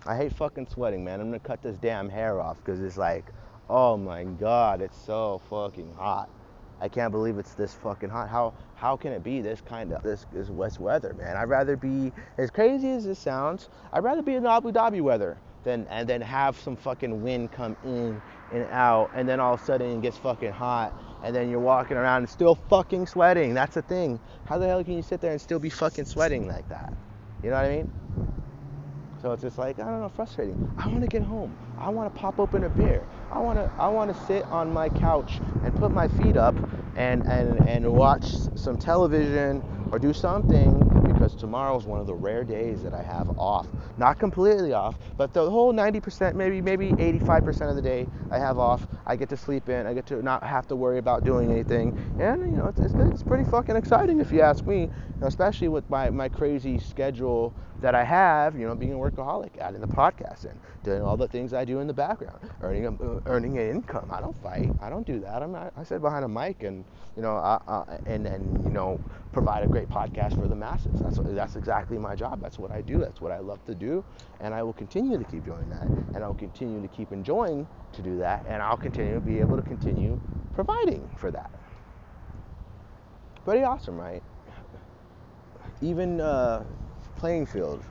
I 0.07 0.17
hate 0.17 0.33
fucking 0.33 0.69
sweating, 0.69 1.05
man. 1.05 1.21
I'm 1.21 1.29
gonna 1.29 1.41
cut 1.41 1.63
this 1.63 1.77
damn 1.77 2.09
hair 2.09 2.41
off 2.41 2.57
because 2.59 2.81
it's 2.81 2.97
like, 2.97 3.27
oh 3.69 3.97
my 3.97 4.25
god, 4.25 4.81
it's 4.81 4.97
so 4.97 5.41
fucking 5.51 5.93
hot. 5.97 6.31
I 6.81 6.89
can't 6.89 7.11
believe 7.11 7.39
it's 7.39 7.55
this 7.55 7.75
fucking 7.75 8.09
hot. 8.09 8.29
How 8.29 8.55
how 8.77 8.97
can 8.97 9.13
it 9.13 9.25
be 9.25 9.41
this 9.41 9.61
kind 9.61 9.93
of 9.93 10.03
this 10.03 10.27
is 10.35 10.51
west 10.51 10.81
weather, 10.81 11.15
man? 11.15 11.37
I'd 11.37 11.49
rather 11.49 11.77
be 11.77 12.13
as 12.39 12.51
crazy 12.51 12.91
as 12.91 13.05
this 13.05 13.19
sounds. 13.19 13.69
I'd 13.93 14.05
rather 14.05 14.23
be 14.23 14.35
in 14.35 14.47
Abu 14.47 14.71
Dhabi 14.71 15.01
weather 15.01 15.39
than 15.65 15.87
and 15.91 16.09
then 16.09 16.21
have 16.21 16.59
some 16.59 16.77
fucking 16.77 17.23
wind 17.23 17.53
come 17.53 17.77
in 17.85 18.21
and 18.53 18.65
out, 18.71 19.11
and 19.15 19.29
then 19.29 19.41
all 19.41 19.55
of 19.55 19.63
a 19.63 19.65
sudden 19.65 19.99
it 19.99 20.03
gets 20.03 20.17
fucking 20.17 20.53
hot, 20.53 20.95
and 21.25 21.35
then 21.35 21.51
you're 21.51 21.61
walking 21.61 21.97
around 21.97 22.23
and 22.23 22.31
still 22.31 22.55
fucking 22.55 23.07
sweating. 23.07 23.55
That's 23.55 23.75
the 23.75 23.83
thing. 23.83 24.21
How 24.47 24.59
the 24.59 24.67
hell 24.67 24.83
can 24.85 24.95
you 24.95 25.03
sit 25.03 25.21
there 25.21 25.33
and 25.33 25.41
still 25.41 25.59
be 25.59 25.71
fucking 25.71 26.07
sweating 26.07 26.47
like 26.47 26.69
that? 26.69 26.95
You 27.43 27.51
know 27.51 27.57
what 27.57 27.65
I 27.67 27.77
mean? 27.77 27.93
So 29.21 29.33
it's 29.33 29.43
just 29.43 29.59
like 29.59 29.79
I 29.81 29.85
don't 29.85 30.01
know, 30.01 30.09
frustrating. 30.09 30.71
I 30.79 30.87
want 30.87 31.01
to 31.03 31.09
get 31.09 31.23
home. 31.23 31.57
I 31.77 31.89
want 31.89 32.13
to 32.13 32.21
pop 32.21 32.39
open 32.39 32.65
a 32.65 32.69
beer. 32.69 33.05
I 33.33 33.41
want 33.41 33.59
to 33.59 33.71
I 33.79 33.89
want 33.89 34.15
to 34.15 34.25
sit 34.27 34.45
on 34.45 34.73
my 34.73 34.89
couch 34.89 35.41
and 35.65 35.75
put 35.75 35.91
my 35.91 36.07
feet 36.09 36.37
up 36.37 36.55
and 36.97 37.27
and 37.27 37.59
and 37.69 37.93
watch 37.93 38.27
some 38.55 38.77
television 38.79 39.63
or 39.91 39.99
do 39.99 40.13
something 40.13 40.89
because 41.13 41.35
tomorrow 41.35 41.77
is 41.77 41.85
one 41.85 42.01
of 42.01 42.07
the 42.07 42.15
rare 42.15 42.45
days 42.45 42.83
that 42.83 42.95
I 42.95 43.03
have 43.03 43.39
off. 43.39 43.67
Not 43.97 44.19
completely 44.19 44.73
off, 44.73 44.97
but 45.17 45.33
the 45.33 45.51
whole 45.51 45.73
90%, 45.73 46.35
maybe 46.35 46.61
maybe 46.61 46.91
85% 46.91 47.71
of 47.71 47.77
the 47.77 47.83
day 47.83 48.07
I 48.31 48.39
have 48.39 48.59
off. 48.59 48.87
I 49.05 49.17
get 49.17 49.29
to 49.31 49.37
sleep 49.37 49.69
in. 49.69 49.87
I 49.87 49.95
get 49.95 50.07
to 50.07 50.23
not 50.23 50.45
have 50.45 50.69
to 50.69 50.77
worry 50.77 50.99
about 50.99 51.25
doing 51.25 51.51
anything, 51.51 51.99
and 52.21 52.43
you 52.51 52.57
know 52.57 52.67
it's, 52.67 52.81
it's, 52.81 52.95
it's 52.95 53.23
pretty 53.23 53.45
fucking 53.51 53.75
exciting 53.75 54.21
if 54.21 54.31
you 54.31 54.43
ask 54.43 54.65
me. 54.65 54.83
You 54.83 54.91
know, 55.21 55.27
especially 55.27 55.69
with 55.69 55.89
my 55.91 56.09
my 56.11 56.29
crazy 56.29 56.79
schedule 56.79 57.53
that 57.81 57.95
I 57.95 58.05
have. 58.05 58.59
You 58.59 58.67
know, 58.67 58.75
being 58.75 58.95
a 58.95 58.97
workaholic, 58.97 59.59
adding 59.59 59.81
the 59.81 59.89
podcast 59.89 60.45
in, 60.45 60.59
doing 60.85 61.03
all 61.03 61.17
the 61.17 61.29
things 61.29 61.53
I 61.53 61.65
do 61.65 61.81
in 61.81 61.87
the 61.87 61.95
background, 61.95 62.39
earning 62.63 62.87
a, 62.87 62.93
uh, 62.93 63.21
earning 63.27 63.59
an 63.59 63.71
income. 63.71 64.11
I 64.11 64.21
don't 64.21 64.37
fight. 64.43 64.73
I 64.81 64.89
don't 64.89 65.07
do 65.07 65.21
that. 65.21 65.43
I'm 65.43 65.53
not. 65.53 65.73
I 65.77 65.85
sit 65.85 66.01
behind 66.01 66.25
a 66.25 66.29
mic 66.29 66.63
and 66.63 66.85
you 67.17 67.23
know, 67.23 67.37
uh, 67.37 67.59
uh, 67.67 67.99
and 68.07 68.27
and 68.27 68.65
you 68.65 68.71
know, 68.71 69.01
provide 69.33 69.65
a 69.65 69.69
great 69.69 69.89
podcast 69.89 70.35
for 70.35 70.49
the 70.49 70.55
masses. 70.57 70.99
That's 71.03 71.19
that's 71.25 71.57
exactly 71.57 71.99
my 71.99 72.15
job. 72.15 72.41
That's 72.41 72.59
what 72.59 72.71
I 72.71 72.81
do. 72.81 72.99
That's 73.01 73.21
what 73.21 73.33
I 73.33 73.39
love 73.39 73.65
to 73.67 73.75
do, 73.75 74.05
and 74.41 74.55
I 74.55 74.63
will 74.63 74.73
continue 74.73 75.19
to 75.19 75.25
keep 75.25 75.45
doing 75.45 75.69
that, 75.71 75.89
and 76.15 76.23
I'll 76.25 76.35
continue 76.35 76.81
to 76.81 76.89
keep 76.89 77.13
enjoying 77.13 77.67
to 77.93 78.03
do 78.03 78.19
that, 78.19 78.45
and 78.49 78.63
I'll 78.63 78.77
continue 78.77 79.15
to 79.15 79.21
be 79.21 79.41
able 79.41 79.57
to 79.57 79.63
continue 79.63 80.19
providing 80.55 81.09
for 81.17 81.31
that. 81.31 81.51
Pretty 83.45 83.65
awesome, 83.65 83.97
right? 83.99 84.23
Even 85.81 86.21
uh, 86.21 86.65
playing 87.19 87.47
field 87.47 87.83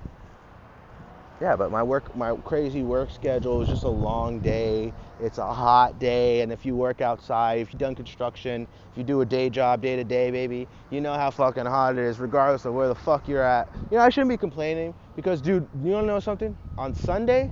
yeah, 1.39 1.55
but 1.55 1.71
my 1.71 1.83
work, 1.83 2.15
my 2.15 2.35
crazy 2.45 2.81
work 2.81 3.11
schedule 3.11 3.61
is 3.61 3.69
just 3.69 3.83
a 3.83 3.89
long 3.89 4.39
day. 4.39 4.91
It's 5.21 5.37
a 5.37 5.53
hot 5.53 5.99
day, 5.99 6.41
and 6.41 6.51
if 6.51 6.65
you 6.65 6.75
work 6.75 6.99
outside, 6.99 7.59
if 7.59 7.71
you've 7.71 7.79
done 7.79 7.93
construction, 7.93 8.67
if 8.91 8.97
you 8.97 9.03
do 9.03 9.21
a 9.21 9.25
day 9.25 9.49
job 9.49 9.81
day 9.81 9.95
to 9.95 10.03
day, 10.03 10.31
baby, 10.31 10.67
you 10.89 10.99
know 10.99 11.13
how 11.13 11.29
fucking 11.29 11.65
hot 11.65 11.93
it 11.93 11.99
is, 11.99 12.19
regardless 12.19 12.65
of 12.65 12.73
where 12.73 12.87
the 12.87 12.95
fuck 12.95 13.27
you're 13.27 13.43
at. 13.43 13.69
You 13.91 13.97
know, 13.97 14.03
I 14.03 14.09
shouldn't 14.09 14.29
be 14.29 14.37
complaining 14.37 14.95
because, 15.15 15.39
dude, 15.39 15.67
you 15.83 15.91
wanna 15.91 16.07
know 16.07 16.19
something? 16.19 16.57
On 16.75 16.93
Sunday, 16.95 17.51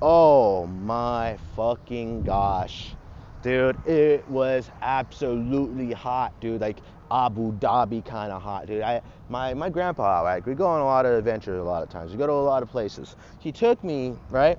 oh 0.00 0.66
my 0.66 1.38
fucking 1.54 2.22
gosh, 2.22 2.94
dude, 3.42 3.76
it 3.86 4.26
was 4.26 4.70
absolutely 4.80 5.92
hot, 5.92 6.32
dude. 6.40 6.62
Like 6.62 6.78
Abu 7.12 7.52
Dhabi 7.58 8.04
kind 8.04 8.32
of 8.32 8.40
hot, 8.40 8.66
dude. 8.66 8.82
I 8.82 9.02
my 9.28 9.52
my 9.54 9.68
grandpa, 9.68 10.22
like 10.22 10.46
we 10.46 10.54
go 10.54 10.66
on 10.66 10.80
a 10.80 10.84
lot 10.84 11.04
of 11.04 11.12
adventures 11.12 11.60
a 11.60 11.62
lot 11.62 11.82
of 11.82 11.90
times. 11.90 12.12
We 12.12 12.18
go 12.18 12.26
to 12.26 12.32
a 12.32 12.34
lot 12.34 12.62
of 12.62 12.70
places. 12.70 13.16
He 13.38 13.52
took 13.52 13.82
me, 13.84 14.14
right? 14.30 14.58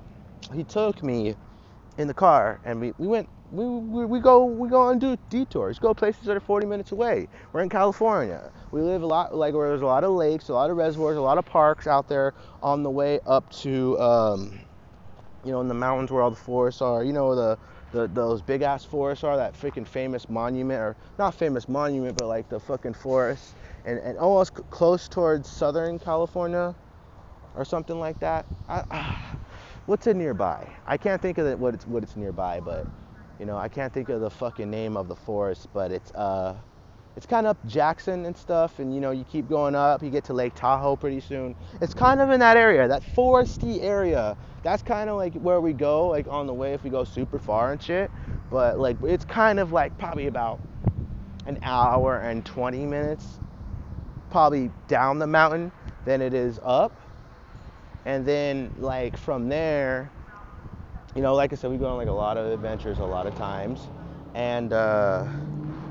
He 0.54 0.62
took 0.62 1.02
me 1.02 1.34
in 1.98 2.08
the 2.08 2.14
car 2.14 2.60
and 2.64 2.80
we, 2.80 2.92
we 2.98 3.06
went 3.06 3.28
we, 3.50 3.64
we, 3.64 4.04
we 4.04 4.20
go 4.20 4.44
we 4.44 4.68
go 4.68 4.82
on 4.82 4.98
do 4.98 5.16
detours, 5.30 5.78
go 5.78 5.94
places 5.94 6.24
that 6.26 6.36
are 6.36 6.40
40 6.40 6.66
minutes 6.66 6.92
away. 6.92 7.28
We're 7.52 7.62
in 7.62 7.68
California. 7.68 8.50
We 8.70 8.80
live 8.80 9.02
a 9.02 9.06
lot 9.06 9.34
like 9.34 9.54
where 9.54 9.68
there's 9.68 9.82
a 9.82 9.86
lot 9.86 10.04
of 10.04 10.12
lakes, 10.12 10.48
a 10.48 10.54
lot 10.54 10.70
of 10.70 10.76
reservoirs, 10.76 11.16
a 11.16 11.20
lot 11.20 11.38
of 11.38 11.46
parks 11.46 11.86
out 11.86 12.08
there 12.08 12.34
on 12.62 12.82
the 12.82 12.90
way 12.90 13.20
up 13.26 13.50
to 13.62 13.98
um, 14.00 14.60
you 15.44 15.52
know 15.52 15.60
in 15.60 15.68
the 15.68 15.74
mountains 15.74 16.10
where 16.10 16.22
all 16.22 16.30
the 16.30 16.36
forests 16.36 16.82
are. 16.82 17.04
You 17.04 17.12
know 17.12 17.34
the 17.34 17.58
the, 17.94 18.08
those 18.08 18.42
big 18.42 18.62
ass 18.62 18.84
forests 18.84 19.24
are, 19.24 19.38
that 19.38 19.54
freaking 19.54 19.88
famous 19.88 20.28
monument, 20.28 20.80
or 20.80 20.96
not 21.18 21.34
famous 21.34 21.68
monument, 21.68 22.16
but 22.16 22.26
like 22.28 22.48
the 22.50 22.60
fucking 22.60 22.94
forest, 22.94 23.54
and, 23.86 24.00
and 24.00 24.18
almost 24.18 24.58
c- 24.58 24.64
close 24.70 25.08
towards 25.08 25.48
Southern 25.48 25.98
California 25.98 26.76
or 27.54 27.64
something 27.64 28.00
like 28.00 28.20
that. 28.20 28.46
I, 28.68 28.84
uh, 28.90 29.16
what's 29.86 30.08
it 30.08 30.16
nearby? 30.16 30.68
I 30.86 30.98
can't 30.98 31.22
think 31.22 31.38
of 31.38 31.46
it, 31.46 31.58
what 31.58 31.74
it's 31.74 31.86
what 31.86 32.02
it's 32.02 32.16
nearby, 32.16 32.60
but 32.60 32.88
you 33.40 33.46
know 33.46 33.56
I 33.56 33.68
can't 33.68 33.92
think 33.92 34.10
of 34.10 34.20
the 34.20 34.30
fucking 34.30 34.70
name 34.70 34.96
of 34.96 35.08
the 35.08 35.16
forest, 35.16 35.68
but 35.72 35.92
it's 35.92 36.10
uh 36.12 36.56
it's 37.16 37.26
kind 37.26 37.46
of 37.46 37.52
up 37.52 37.66
Jackson 37.66 38.26
and 38.26 38.36
stuff, 38.36 38.80
and 38.80 38.94
you 38.94 39.00
know, 39.00 39.12
you 39.12 39.24
keep 39.24 39.48
going 39.48 39.74
up, 39.74 40.02
you 40.02 40.10
get 40.10 40.24
to 40.24 40.34
Lake 40.34 40.54
Tahoe 40.54 40.96
pretty 40.96 41.20
soon. 41.20 41.56
It's 41.80 41.94
kind 41.94 42.20
of 42.20 42.30
in 42.30 42.40
that 42.40 42.56
area, 42.56 42.88
that 42.88 43.02
foresty 43.02 43.82
area. 43.82 44.36
That's 44.64 44.82
kind 44.82 45.10
of 45.10 45.16
like 45.16 45.34
where 45.34 45.60
we 45.60 45.72
go, 45.74 46.08
like 46.08 46.26
on 46.28 46.46
the 46.46 46.54
way 46.54 46.74
if 46.74 46.84
we 46.84 46.90
go 46.90 47.04
super 47.04 47.38
far 47.38 47.72
and 47.72 47.82
shit. 47.82 48.10
But 48.50 48.78
like, 48.78 48.96
it's 49.04 49.24
kind 49.24 49.60
of 49.60 49.72
like 49.72 49.96
probably 49.98 50.26
about 50.28 50.60
an 51.46 51.58
hour 51.62 52.18
and 52.20 52.44
20 52.44 52.86
minutes, 52.86 53.40
probably 54.30 54.70
down 54.88 55.18
the 55.18 55.26
mountain 55.26 55.72
than 56.04 56.22
it 56.22 56.34
is 56.34 56.60
up. 56.64 56.92
and 58.04 58.26
then 58.26 58.72
like 58.78 59.16
from 59.16 59.48
there, 59.48 60.10
you 61.14 61.22
know, 61.22 61.34
like 61.34 61.52
I 61.52 61.56
said, 61.56 61.70
we 61.70 61.78
go 61.78 61.86
on 61.86 61.96
like 61.96 62.08
a 62.08 62.12
lot 62.12 62.36
of 62.36 62.46
adventures 62.52 62.98
a 62.98 63.04
lot 63.04 63.26
of 63.26 63.34
times, 63.36 63.88
and 64.34 64.72
uh, 64.72 65.26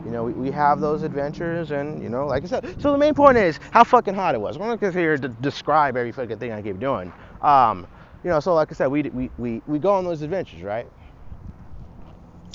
you 0.05 0.11
know, 0.11 0.25
we, 0.25 0.33
we 0.33 0.51
have 0.51 0.79
those 0.81 1.03
adventures, 1.03 1.71
and 1.71 2.01
you 2.01 2.09
know, 2.09 2.27
like 2.27 2.43
I 2.43 2.47
said, 2.47 2.81
so 2.81 2.91
the 2.91 2.97
main 2.97 3.13
point 3.13 3.37
is 3.37 3.59
how 3.71 3.83
fucking 3.83 4.13
hot 4.13 4.35
it 4.35 4.41
was. 4.41 4.57
We're 4.57 4.67
not 4.67 4.93
here 4.93 5.17
to 5.17 5.27
describe 5.27 5.95
every 5.95 6.11
fucking 6.11 6.39
thing 6.39 6.51
I 6.51 6.61
keep 6.61 6.79
doing. 6.79 7.11
Um, 7.41 7.87
you 8.23 8.29
know, 8.29 8.39
so 8.39 8.53
like 8.53 8.71
I 8.71 8.75
said, 8.75 8.87
we 8.87 9.03
we 9.03 9.29
we 9.37 9.61
we 9.67 9.79
go 9.79 9.93
on 9.93 10.03
those 10.03 10.21
adventures, 10.21 10.61
right? 10.61 10.87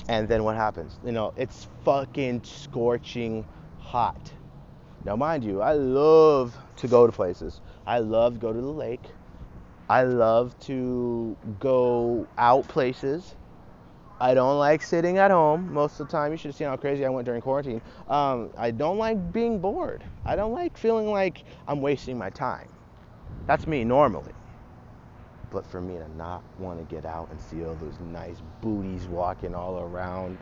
And 0.09 0.29
then 0.29 0.45
what 0.45 0.57
happens? 0.57 0.99
You 1.05 1.13
know, 1.13 1.33
it's 1.37 1.69
fucking 1.85 2.43
scorching 2.45 3.47
hot. 3.79 4.33
Now, 5.05 5.17
mind 5.17 5.45
you, 5.45 5.61
I 5.61 5.73
love 5.73 6.57
to 6.77 6.89
go 6.89 7.07
to 7.07 7.13
places. 7.13 7.61
I 7.87 7.99
love 8.01 8.35
to 8.35 8.41
go 8.41 8.53
to 8.53 8.61
the 8.61 8.67
lake. 8.67 9.03
I 9.89 10.03
love 10.03 10.59
to 10.61 11.37
go 11.61 12.27
out 12.37 12.69
places. 12.69 13.35
I 14.21 14.35
don't 14.35 14.59
like 14.59 14.83
sitting 14.83 15.19
at 15.19 15.31
home 15.31 15.73
most 15.73 16.01
of 16.01 16.09
the 16.09 16.13
time. 16.13 16.33
You 16.33 16.39
should 16.39 16.49
have 16.49 16.57
seen 16.57 16.67
how 16.67 16.77
crazy 16.77 17.07
I 17.07 17.09
went 17.09 17.25
during 17.25 17.41
quarantine. 17.41 17.81
Um, 18.09 18.51
I 18.57 18.73
don't 18.73 18.99
like 18.99 19.33
being 19.33 19.61
bored. 19.61 20.03
I 20.25 20.35
don't 20.35 20.53
like 20.53 20.77
feeling 20.77 21.11
like 21.11 21.45
I'm 21.69 21.81
wasting 21.81 22.19
my 22.19 22.31
time. 22.31 22.69
That's 23.47 23.67
me 23.67 23.85
normally. 23.85 24.33
But 25.51 25.65
for 25.65 25.81
me 25.81 25.95
to 25.95 26.17
not 26.17 26.43
want 26.59 26.79
to 26.79 26.95
get 26.95 27.07
out 27.07 27.31
and 27.31 27.41
see 27.41 27.65
all 27.65 27.75
those 27.77 27.99
nice 28.13 28.43
booties 28.61 29.07
walking 29.07 29.55
all 29.55 29.81
around 29.81 30.37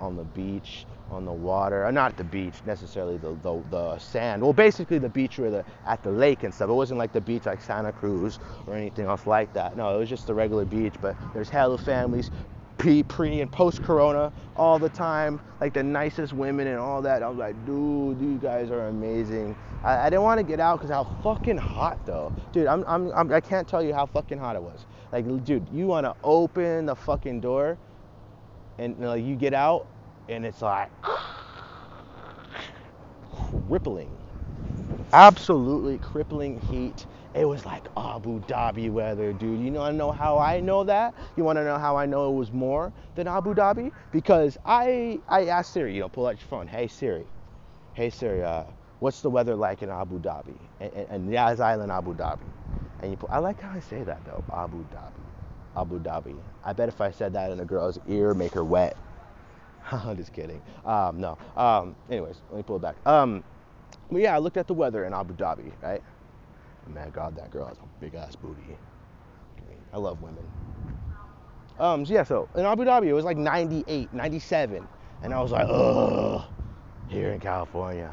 on 0.00 0.16
the 0.16 0.24
beach, 0.24 0.84
on 1.10 1.24
the 1.24 1.32
water, 1.32 1.86
uh, 1.86 1.90
not 1.90 2.16
the 2.16 2.24
beach 2.24 2.54
necessarily, 2.66 3.16
the, 3.18 3.34
the, 3.42 3.62
the 3.70 3.98
sand. 3.98 4.42
Well, 4.42 4.52
basically 4.52 4.98
the 4.98 5.08
beach 5.08 5.38
where 5.38 5.50
the 5.50 5.64
at 5.86 6.02
the 6.02 6.10
lake 6.10 6.42
and 6.42 6.52
stuff. 6.52 6.68
It 6.68 6.74
wasn't 6.74 6.98
like 6.98 7.12
the 7.12 7.20
beach 7.20 7.46
like 7.46 7.62
Santa 7.62 7.92
Cruz 7.92 8.40
or 8.66 8.74
anything 8.74 9.06
else 9.06 9.26
like 9.26 9.52
that. 9.54 9.76
No, 9.76 9.94
it 9.94 9.98
was 9.98 10.08
just 10.08 10.26
the 10.26 10.34
regular 10.34 10.64
beach. 10.64 10.94
But 11.00 11.16
there's 11.32 11.48
hella 11.48 11.78
families 11.78 12.30
pre, 12.78 13.02
pre 13.02 13.40
and 13.40 13.50
post 13.50 13.82
corona 13.82 14.32
all 14.56 14.78
the 14.78 14.88
time, 14.88 15.40
like 15.60 15.74
the 15.74 15.82
nicest 15.82 16.32
women 16.32 16.66
and 16.66 16.78
all 16.78 17.02
that. 17.02 17.22
I 17.22 17.28
was 17.28 17.38
like, 17.38 17.54
dude, 17.66 18.20
you 18.20 18.38
guys 18.42 18.70
are 18.70 18.88
amazing. 18.88 19.56
I, 19.84 20.06
I 20.06 20.10
didn't 20.10 20.22
want 20.22 20.38
to 20.38 20.44
get 20.44 20.60
out 20.60 20.78
because 20.78 20.90
how 20.90 21.04
fucking 21.22 21.56
hot 21.56 22.04
though, 22.06 22.32
dude. 22.52 22.66
I'm, 22.66 22.84
I'm, 22.86 23.12
I'm 23.12 23.32
I 23.32 23.40
can't 23.40 23.68
tell 23.68 23.82
you 23.82 23.94
how 23.94 24.06
fucking 24.06 24.38
hot 24.38 24.56
it 24.56 24.62
was. 24.62 24.86
Like, 25.12 25.26
dude, 25.44 25.66
you 25.72 25.86
want 25.86 26.06
to 26.06 26.14
open 26.24 26.86
the 26.86 26.96
fucking 26.96 27.40
door, 27.40 27.76
and 28.78 28.96
you, 28.96 29.02
know, 29.02 29.14
you 29.14 29.36
get 29.36 29.54
out, 29.54 29.86
and 30.28 30.46
it's 30.46 30.62
like 30.62 30.90
crippling, 33.68 34.10
absolutely 35.12 35.98
crippling 35.98 36.60
heat 36.60 37.06
it 37.34 37.44
was 37.46 37.64
like 37.64 37.86
Abu 37.96 38.40
Dhabi 38.40 38.90
weather, 38.90 39.32
dude. 39.32 39.60
You 39.60 39.72
want 39.72 39.94
to 39.94 39.96
know 39.96 40.12
how 40.12 40.38
I 40.38 40.60
know 40.60 40.84
that? 40.84 41.14
You 41.36 41.44
want 41.44 41.56
to 41.56 41.64
know 41.64 41.78
how 41.78 41.96
I 41.96 42.06
know 42.06 42.28
it 42.28 42.36
was 42.36 42.52
more 42.52 42.92
than 43.14 43.26
Abu 43.26 43.54
Dhabi? 43.54 43.90
Because 44.10 44.58
I 44.64 45.20
I 45.28 45.46
asked 45.46 45.72
Siri, 45.72 45.94
you 45.94 46.00
know, 46.00 46.08
pull 46.08 46.26
out 46.26 46.38
your 46.38 46.48
phone. 46.48 46.66
Hey 46.66 46.86
Siri, 46.88 47.26
hey 47.94 48.10
Siri, 48.10 48.42
uh, 48.42 48.64
what's 48.98 49.22
the 49.22 49.30
weather 49.30 49.56
like 49.56 49.82
in 49.82 49.88
Abu 49.90 50.20
Dhabi 50.20 50.56
and, 50.80 50.92
and, 50.92 51.32
Yas 51.32 51.60
Island, 51.60 51.90
Abu 51.90 52.14
Dhabi? 52.14 52.44
And 53.00 53.10
you, 53.10 53.16
pull, 53.16 53.30
I 53.32 53.38
like 53.38 53.60
how 53.60 53.70
I 53.70 53.80
say 53.80 54.02
that 54.04 54.24
though, 54.26 54.44
Abu 54.52 54.84
Dhabi, 54.84 55.24
Abu 55.76 56.00
Dhabi. 56.00 56.36
I 56.64 56.72
bet 56.72 56.88
if 56.88 57.00
I 57.00 57.10
said 57.10 57.32
that 57.32 57.50
in 57.50 57.60
a 57.60 57.64
girl's 57.64 57.98
ear, 58.08 58.34
make 58.34 58.52
her 58.52 58.64
wet. 58.64 58.96
I'm 59.90 60.16
just 60.16 60.32
kidding. 60.32 60.60
Um, 60.84 61.18
no. 61.20 61.38
Um, 61.56 61.96
anyways, 62.10 62.42
let 62.50 62.58
me 62.58 62.62
pull 62.62 62.76
it 62.76 62.82
back. 62.82 62.96
Um, 63.06 63.42
but 64.10 64.20
yeah, 64.20 64.34
I 64.34 64.38
looked 64.38 64.58
at 64.58 64.66
the 64.66 64.74
weather 64.74 65.04
in 65.04 65.14
Abu 65.14 65.34
Dhabi, 65.34 65.72
right? 65.82 66.02
Man, 66.88 67.10
God, 67.10 67.36
that 67.36 67.50
girl 67.50 67.66
has 67.66 67.78
a 67.78 68.00
big 68.00 68.14
ass 68.14 68.36
booty. 68.36 68.76
I 69.92 69.98
love 69.98 70.22
women. 70.22 70.44
Um, 71.78 72.04
so 72.06 72.14
yeah, 72.14 72.24
so 72.24 72.48
in 72.54 72.64
Abu 72.64 72.84
Dhabi, 72.84 73.06
it 73.06 73.12
was 73.12 73.24
like 73.24 73.36
98, 73.36 74.12
97. 74.12 74.86
And 75.22 75.34
I 75.34 75.40
was 75.40 75.52
like, 75.52 75.66
ugh, 75.68 76.44
here 77.08 77.30
in 77.32 77.40
California, 77.40 78.12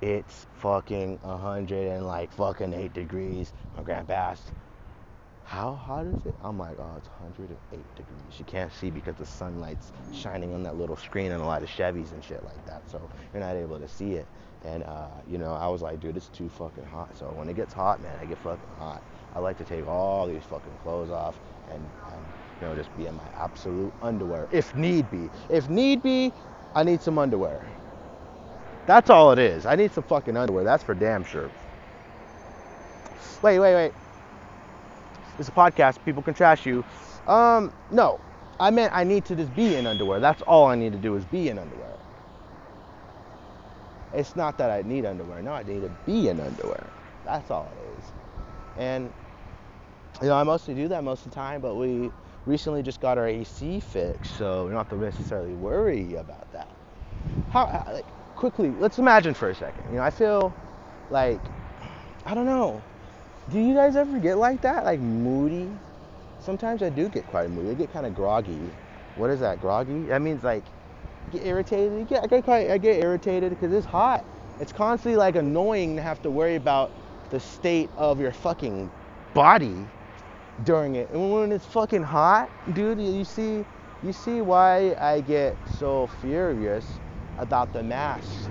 it's 0.00 0.46
fucking 0.58 1.18
100 1.22 1.88
and 1.88 2.06
like 2.06 2.32
fucking 2.32 2.72
8 2.72 2.92
degrees. 2.92 3.52
My 3.76 3.82
grandpa 3.82 4.12
asked, 4.12 4.52
how 5.44 5.74
hot 5.74 6.06
is 6.06 6.24
it? 6.24 6.34
I'm 6.42 6.58
like, 6.58 6.78
oh, 6.78 6.94
it's 6.96 7.08
108 7.08 7.96
degrees. 7.96 8.38
You 8.38 8.44
can't 8.44 8.72
see 8.72 8.90
because 8.90 9.16
the 9.16 9.26
sunlight's 9.26 9.92
shining 10.12 10.54
on 10.54 10.62
that 10.62 10.76
little 10.76 10.96
screen 10.96 11.30
and 11.32 11.42
a 11.42 11.44
lot 11.44 11.62
of 11.62 11.68
Chevys 11.68 12.12
and 12.12 12.24
shit 12.24 12.42
like 12.44 12.64
that. 12.66 12.82
So 12.90 13.08
you're 13.32 13.42
not 13.42 13.56
able 13.56 13.78
to 13.78 13.88
see 13.88 14.12
it. 14.12 14.26
And 14.64 14.84
uh, 14.84 15.08
you 15.28 15.38
know, 15.38 15.52
I 15.52 15.68
was 15.68 15.82
like, 15.82 16.00
dude, 16.00 16.16
it's 16.16 16.28
too 16.28 16.48
fucking 16.48 16.84
hot. 16.84 17.16
So 17.16 17.26
when 17.26 17.48
it 17.48 17.56
gets 17.56 17.72
hot, 17.72 18.02
man, 18.02 18.16
I 18.20 18.26
get 18.26 18.38
fucking 18.38 18.60
hot. 18.78 19.02
I 19.34 19.38
like 19.38 19.58
to 19.58 19.64
take 19.64 19.86
all 19.86 20.26
these 20.26 20.42
fucking 20.44 20.72
clothes 20.82 21.10
off 21.10 21.38
and, 21.70 21.84
and 22.12 22.24
you 22.60 22.68
know, 22.68 22.74
just 22.74 22.94
be 22.96 23.06
in 23.06 23.14
my 23.16 23.26
absolute 23.36 23.92
underwear 24.02 24.48
if 24.52 24.74
need 24.74 25.10
be. 25.10 25.28
If 25.48 25.68
need 25.68 26.02
be, 26.02 26.32
I 26.74 26.84
need 26.84 27.02
some 27.02 27.18
underwear. 27.18 27.64
That's 28.86 29.10
all 29.10 29.32
it 29.32 29.38
is. 29.38 29.64
I 29.66 29.76
need 29.76 29.92
some 29.92 30.04
fucking 30.04 30.36
underwear. 30.36 30.64
That's 30.64 30.82
for 30.82 30.94
damn 30.94 31.24
sure. 31.24 31.50
Wait, 33.42 33.58
wait, 33.58 33.74
wait. 33.74 33.92
It's 35.38 35.48
a 35.48 35.52
podcast. 35.52 36.04
People 36.04 36.22
can 36.22 36.34
trash 36.34 36.66
you. 36.66 36.84
Um, 37.26 37.72
no. 37.90 38.20
I 38.60 38.70
meant 38.70 38.92
I 38.94 39.02
need 39.02 39.24
to 39.26 39.34
just 39.34 39.54
be 39.56 39.74
in 39.74 39.86
underwear. 39.86 40.20
That's 40.20 40.42
all 40.42 40.66
I 40.66 40.76
need 40.76 40.92
to 40.92 40.98
do 40.98 41.16
is 41.16 41.24
be 41.24 41.48
in 41.48 41.58
underwear. 41.58 41.91
It's 44.14 44.36
not 44.36 44.58
that 44.58 44.70
I 44.70 44.82
need 44.82 45.04
underwear. 45.04 45.42
No, 45.42 45.52
I 45.52 45.62
need 45.62 45.82
to 45.82 45.90
be 46.06 46.28
in 46.28 46.40
underwear. 46.40 46.86
That's 47.24 47.50
all 47.50 47.70
it 47.76 47.98
is. 47.98 48.12
And 48.78 49.12
you 50.20 50.28
know, 50.28 50.34
I 50.34 50.42
mostly 50.42 50.74
do 50.74 50.88
that 50.88 51.02
most 51.02 51.24
of 51.24 51.30
the 51.30 51.34
time, 51.34 51.60
but 51.60 51.76
we 51.76 52.10
recently 52.46 52.82
just 52.82 53.00
got 53.00 53.18
our 53.18 53.26
AC 53.26 53.80
fixed, 53.80 54.36
so 54.36 54.64
we 54.64 54.70
don't 54.70 54.78
have 54.78 54.88
to 54.90 54.96
necessarily 54.96 55.54
worry 55.54 56.14
about 56.16 56.50
that. 56.52 56.68
How, 57.50 57.66
how 57.66 57.92
like, 57.92 58.36
quickly, 58.36 58.72
let's 58.78 58.98
imagine 58.98 59.34
for 59.34 59.50
a 59.50 59.54
second. 59.54 59.84
You 59.90 59.96
know, 59.96 60.02
I 60.02 60.10
feel 60.10 60.54
like 61.10 61.40
I 62.26 62.34
don't 62.34 62.46
know. 62.46 62.82
Do 63.50 63.58
you 63.58 63.74
guys 63.74 63.96
ever 63.96 64.18
get 64.18 64.38
like 64.38 64.62
that? 64.62 64.84
Like 64.84 65.00
moody? 65.00 65.68
Sometimes 66.40 66.82
I 66.82 66.88
do 66.90 67.08
get 67.08 67.26
quite 67.26 67.50
moody. 67.50 67.70
I 67.70 67.74
get 67.74 67.92
kind 67.92 68.06
of 68.06 68.14
groggy. 68.14 68.58
What 69.16 69.30
is 69.30 69.40
that? 69.40 69.60
Groggy? 69.60 70.04
That 70.04 70.22
means 70.22 70.42
like 70.44 70.64
get 71.30 71.46
irritated. 71.46 72.08
Get, 72.08 72.24
I 72.24 72.26
get 72.26 72.44
quite, 72.44 72.70
I 72.70 72.78
get 72.78 73.02
irritated 73.02 73.50
because 73.50 73.72
it's 73.72 73.86
hot. 73.86 74.24
It's 74.60 74.72
constantly 74.72 75.16
like 75.16 75.36
annoying 75.36 75.96
to 75.96 76.02
have 76.02 76.22
to 76.22 76.30
worry 76.30 76.56
about 76.56 76.90
the 77.30 77.40
state 77.40 77.90
of 77.96 78.20
your 78.20 78.32
fucking 78.32 78.90
body 79.34 79.86
during 80.64 80.96
it. 80.96 81.10
And 81.10 81.32
when 81.32 81.52
it's 81.52 81.66
fucking 81.66 82.02
hot, 82.02 82.50
dude, 82.74 83.00
you 83.00 83.24
see, 83.24 83.64
you 84.02 84.12
see 84.12 84.40
why 84.40 84.94
I 85.00 85.20
get 85.20 85.56
so 85.78 86.08
furious 86.20 86.86
about 87.38 87.72
the 87.72 87.82
masks. 87.82 88.48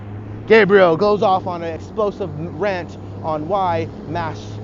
Gabriel 0.47 0.97
goes 0.97 1.21
off 1.21 1.47
on 1.47 1.61
an 1.61 1.73
explosive 1.73 2.29
rant 2.59 2.97
on 3.23 3.47
why 3.47 3.87
masks 4.07 4.59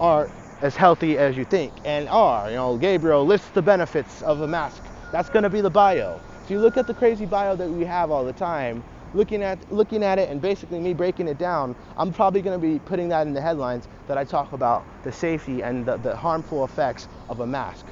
aren't 0.00 0.30
as 0.62 0.74
healthy 0.74 1.18
as 1.18 1.36
you 1.36 1.44
think 1.44 1.72
and 1.84 2.08
are. 2.08 2.48
You 2.48 2.56
know, 2.56 2.76
Gabriel 2.78 3.24
lists 3.24 3.50
the 3.50 3.62
benefits 3.62 4.22
of 4.22 4.40
a 4.40 4.48
mask. 4.48 4.82
That's 5.12 5.28
gonna 5.28 5.50
be 5.50 5.60
the 5.60 5.70
bio. 5.70 6.20
If 6.44 6.50
you 6.50 6.60
look 6.60 6.76
at 6.76 6.86
the 6.86 6.92
crazy 6.92 7.24
bio 7.24 7.56
that 7.56 7.70
we 7.70 7.86
have 7.86 8.10
all 8.10 8.22
the 8.22 8.34
time, 8.34 8.84
looking 9.14 9.42
at 9.42 9.72
looking 9.72 10.04
at 10.04 10.18
it 10.18 10.28
and 10.28 10.42
basically 10.42 10.78
me 10.78 10.92
breaking 10.92 11.26
it 11.26 11.38
down, 11.38 11.74
I'm 11.96 12.12
probably 12.12 12.42
going 12.42 12.60
to 12.60 12.66
be 12.66 12.78
putting 12.80 13.08
that 13.08 13.26
in 13.26 13.32
the 13.32 13.40
headlines 13.40 13.88
that 14.08 14.18
I 14.18 14.24
talk 14.24 14.52
about 14.52 14.84
the 15.04 15.10
safety 15.10 15.62
and 15.62 15.86
the, 15.86 15.96
the 15.96 16.14
harmful 16.14 16.62
effects 16.62 17.08
of 17.30 17.40
a 17.40 17.46
mask. 17.46 17.86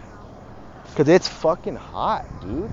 Cause 0.95 1.09
it's 1.09 1.27
fucking 1.27 1.77
hot, 1.77 2.27
dude. 2.43 2.71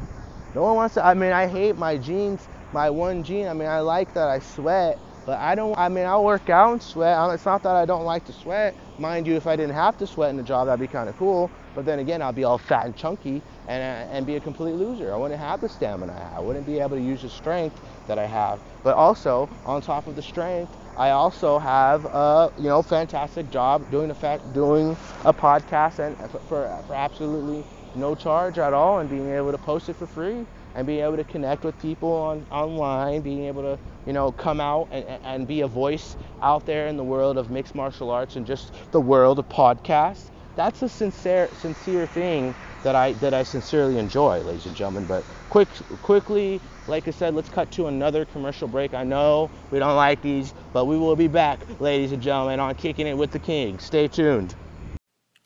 No 0.54 0.64
one 0.64 0.76
wants 0.76 0.96
to. 0.96 1.06
I 1.06 1.14
mean, 1.14 1.32
I 1.32 1.48
hate 1.48 1.78
my 1.78 1.96
jeans, 1.96 2.46
my 2.74 2.90
one 2.90 3.24
jean. 3.24 3.48
I 3.48 3.54
mean, 3.54 3.70
I 3.70 3.80
like 3.80 4.14
that 4.16 4.28
I 4.28 4.40
sweat, 4.40 5.00
but 5.26 5.40
I 5.40 5.56
don't. 5.56 5.78
I 5.78 5.88
mean, 5.88 6.06
I'll 6.06 6.26
work 6.26 6.50
out 6.50 6.74
and 6.74 6.84
sweat. 6.84 7.18
It's 7.34 7.46
not 7.46 7.64
that 7.64 7.78
I 7.78 7.86
don't 7.86 8.04
like 8.04 8.26
to 8.26 8.34
sweat. 8.34 8.76
Mind 8.98 9.28
you, 9.28 9.36
if 9.38 9.48
I 9.48 9.56
didn't 9.56 9.76
have 9.76 9.98
to 10.00 10.08
sweat 10.08 10.30
in 10.30 10.36
the 10.36 10.44
job, 10.44 10.68
that'd 10.68 10.82
be 10.82 10.88
kind 10.88 11.08
of 11.08 11.16
cool. 11.18 11.50
But 11.74 11.86
then 11.86 12.00
again, 12.00 12.22
I'll 12.22 12.34
be 12.34 12.44
all 12.44 12.58
fat 12.58 12.86
and 12.86 12.98
chunky 12.98 13.42
and, 13.70 13.84
uh, 13.84 14.11
and 14.13 14.26
be 14.26 14.36
a 14.36 14.39
complete 14.41 14.74
loser. 14.74 15.13
I 15.13 15.17
wouldn't 15.17 15.39
have 15.39 15.61
the 15.61 15.70
stamina 15.70 16.11
I. 16.34 16.38
I 16.38 16.39
wouldn't 16.41 16.65
be 16.65 16.80
able 16.80 16.97
to 16.97 17.01
use 17.03 17.22
the 17.22 17.30
strength 17.30 17.80
that 18.07 18.17
I 18.20 18.26
have. 18.26 18.59
But 18.84 18.95
also, 18.95 19.49
on 19.65 19.82
top 19.82 20.07
of 20.07 20.15
the 20.15 20.24
strength, 20.24 20.76
I 20.97 21.11
also 21.11 21.59
have 21.59 22.05
a 22.05 22.51
you 22.57 22.65
know 22.65 22.82
fantastic 22.82 23.49
job 23.51 23.89
doing 23.91 24.09
a 24.09 24.15
fact 24.15 24.53
doing 24.53 24.97
a 25.24 25.34
podcast 25.34 25.99
and 25.99 26.17
for, 26.32 26.39
for 26.88 26.93
absolutely 26.93 27.63
no 27.95 28.15
charge 28.15 28.57
at 28.57 28.74
all, 28.74 28.99
and 28.99 29.09
being 29.09 29.30
able 29.30 29.51
to 29.51 29.57
post 29.59 29.88
it 29.89 29.95
for 29.95 30.07
free 30.07 30.45
and 30.76 30.88
being 30.88 31.03
able 31.03 31.17
to 31.17 31.24
connect 31.24 31.63
with 31.63 31.78
people 31.80 32.11
on 32.11 32.45
online, 32.51 33.22
being 33.22 33.45
able 33.45 33.61
to 33.61 33.80
you 34.07 34.13
know 34.13 34.32
come 34.32 34.59
out 34.59 34.88
and, 34.91 35.05
and 35.24 35.47
be 35.47 35.61
a 35.61 35.67
voice 35.67 36.15
out 36.41 36.65
there 36.65 36.88
in 36.88 36.97
the 36.97 37.03
world 37.03 37.38
of 37.38 37.51
mixed 37.51 37.76
martial 37.76 38.09
arts 38.09 38.36
and 38.36 38.47
just 38.47 38.74
the 38.91 39.01
world 39.01 39.39
of 39.39 39.47
podcasts. 39.49 40.32
That's 40.60 40.82
a 40.82 40.89
sincere 40.89 41.49
sincere 41.62 42.05
thing 42.05 42.53
that 42.84 42.93
I 42.93 43.14
that 43.14 43.34
I 43.34 43.43
sincerely 43.43 43.97
enjoy, 43.97 44.41
ladies 44.41 44.66
and 44.66 44.76
gentlemen. 44.76 45.05
But 45.05 45.24
quick, 45.49 45.70
quickly, 46.03 46.60
like 46.86 47.07
I 47.07 47.12
said, 47.12 47.34
let's 47.34 47.47
cut 47.47 47.72
to 47.72 47.88
another 47.88 48.26
commercial 48.26 48.68
break. 48.68 48.93
I 48.93 49.05
know 49.05 49.49
we 49.72 49.80
don't 49.80 49.95
like 49.95 50.22
these, 50.22 50.53
but 50.74 50.84
we 50.84 50.97
will 50.97 51.16
be 51.16 51.30
back, 51.30 51.62
ladies 51.80 52.12
and 52.12 52.22
gentlemen, 52.22 52.60
on 52.60 52.76
Kicking 52.76 53.07
It 53.07 53.18
with 53.18 53.32
the 53.32 53.39
King. 53.39 53.80
Stay 53.80 54.10
tuned. 54.10 54.53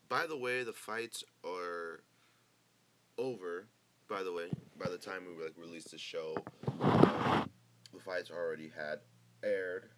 by 0.10 0.26
the 0.26 0.36
way, 0.36 0.64
the 0.64 0.74
fights 0.74 1.24
are 1.46 2.02
over. 3.20 3.68
By 4.10 4.24
the 4.24 4.34
way, 4.34 4.50
by 4.80 4.90
the 4.90 4.98
time 4.98 5.28
we 5.28 5.44
like 5.44 5.54
released 5.60 5.92
the 5.92 6.00
show, 6.00 6.36
um, 6.82 7.48
the 7.94 8.00
fights 8.00 8.32
already 8.32 8.72
had 8.76 8.98
aired. 9.44 9.92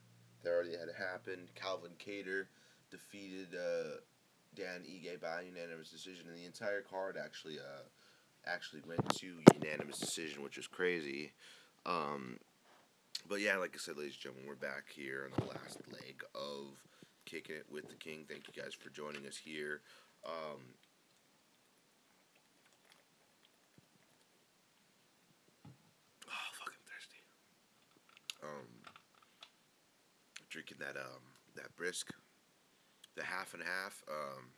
They 0.44 0.50
already 0.50 0.72
had 0.72 0.90
happened. 0.98 1.48
Calvin 1.56 1.92
Kattar 2.06 2.48
defeated 2.92 3.56
uh, 3.56 4.02
Dan 4.56 4.84
Ige 4.88 5.20
by 5.20 5.42
unanimous 5.42 5.90
decision, 5.90 6.28
and 6.28 6.38
the 6.38 6.46
entire 6.46 6.82
card 6.82 7.18
actually 7.22 7.60
uh, 7.60 7.84
actually 8.46 8.82
went 8.88 9.08
to 9.16 9.42
unanimous 9.54 10.00
decision, 10.00 10.44
which 10.44 10.58
is 10.58 10.68
crazy. 10.68 11.34
Um, 11.86 12.40
but 13.28 13.42
yeah, 13.42 13.58
like 13.58 13.72
I 13.76 13.78
said, 13.78 13.98
ladies 13.98 14.14
and 14.14 14.22
gentlemen, 14.22 14.48
we're 14.48 14.56
back 14.56 14.86
here 14.94 15.30
on 15.30 15.44
the 15.44 15.52
last 15.52 15.82
leg 15.92 16.24
of 16.34 16.78
kicking 17.26 17.56
it 17.56 17.66
with 17.70 17.88
the 17.90 17.96
king. 17.96 18.26
Thank 18.28 18.48
you 18.48 18.62
guys 18.62 18.74
for 18.74 18.90
joining 18.90 19.26
us 19.26 19.38
here. 19.38 19.82
Um, 20.26 20.62
oh, 26.28 26.50
fucking 26.54 26.84
thirsty. 26.86 27.22
Um, 28.44 28.68
drinking 30.50 30.78
that 30.80 30.96
um 30.96 31.22
that 31.56 31.76
brisk, 31.76 32.12
the 33.16 33.24
half 33.24 33.54
and 33.54 33.64
half. 33.64 34.04
Um, 34.08 34.52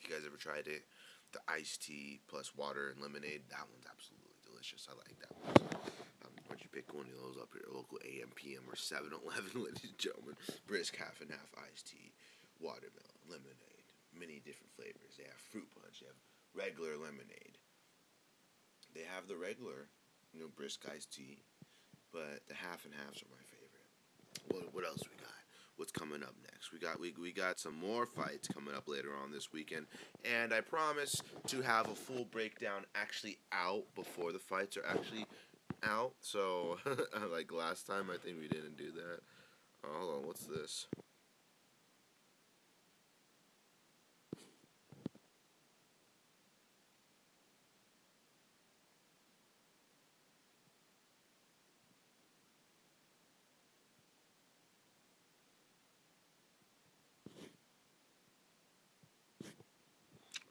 you 0.00 0.12
guys 0.12 0.24
ever 0.26 0.36
tried 0.36 0.66
it, 0.66 0.84
the 1.32 1.40
iced 1.48 1.84
tea 1.84 2.20
plus 2.28 2.56
water 2.56 2.92
and 2.92 3.00
lemonade, 3.00 3.48
that 3.52 3.68
one's 3.68 3.88
absolutely 3.88 4.36
delicious. 4.44 4.88
I 4.88 4.96
like 4.96 5.16
that 5.20 5.34
one. 5.36 5.56
Um, 6.24 6.32
why 6.48 6.56
don't 6.56 6.64
you 6.64 6.72
pick 6.72 6.92
one 6.92 7.08
of 7.08 7.18
those 7.20 7.36
up 7.40 7.52
at 7.52 7.60
your 7.64 7.76
local 7.76 8.00
AM, 8.04 8.32
PM, 8.34 8.64
or 8.68 8.76
7 8.76 9.12
Eleven, 9.12 9.52
ladies 9.64 9.84
and 9.84 9.98
gentlemen? 9.98 10.36
Brisk 10.66 10.96
half 10.96 11.20
and 11.20 11.30
half 11.30 11.50
iced 11.68 11.92
tea, 11.92 12.12
watermelon, 12.60 13.20
lemonade, 13.28 13.88
many 14.16 14.40
different 14.40 14.72
flavors. 14.72 15.16
They 15.20 15.28
have 15.28 15.40
fruit 15.52 15.68
punch, 15.76 16.00
they 16.00 16.08
have 16.08 16.20
regular 16.56 16.96
lemonade. 16.96 17.60
They 18.96 19.04
have 19.12 19.28
the 19.28 19.36
regular, 19.36 19.92
you 20.32 20.40
know, 20.40 20.48
brisk 20.56 20.88
iced 20.88 21.12
tea, 21.12 21.44
but 22.12 22.40
the 22.48 22.56
half 22.56 22.88
and 22.88 22.94
halves 22.96 23.20
are 23.20 23.28
my 23.28 23.44
favorite. 23.44 23.88
What, 24.48 24.72
what 24.72 24.84
else 24.88 25.04
we 25.04 25.20
got? 25.20 25.35
What's 25.76 25.92
coming 25.92 26.22
up 26.22 26.34
next? 26.50 26.72
We 26.72 26.78
got 26.78 26.98
we, 26.98 27.14
we 27.20 27.32
got 27.32 27.58
some 27.58 27.74
more 27.78 28.06
fights 28.06 28.48
coming 28.48 28.74
up 28.74 28.88
later 28.88 29.10
on 29.22 29.30
this 29.30 29.52
weekend, 29.52 29.86
and 30.24 30.54
I 30.54 30.62
promise 30.62 31.20
to 31.48 31.60
have 31.60 31.88
a 31.90 31.94
full 31.94 32.24
breakdown 32.24 32.84
actually 32.94 33.38
out 33.52 33.84
before 33.94 34.32
the 34.32 34.38
fights 34.38 34.78
are 34.78 34.86
actually 34.86 35.26
out. 35.82 36.14
So 36.20 36.78
like 37.32 37.52
last 37.52 37.86
time, 37.86 38.10
I 38.12 38.16
think 38.16 38.38
we 38.40 38.48
didn't 38.48 38.78
do 38.78 38.90
that. 38.92 39.20
Oh, 39.84 39.98
hold 39.98 40.14
on, 40.16 40.26
what's 40.26 40.46
this? 40.46 40.86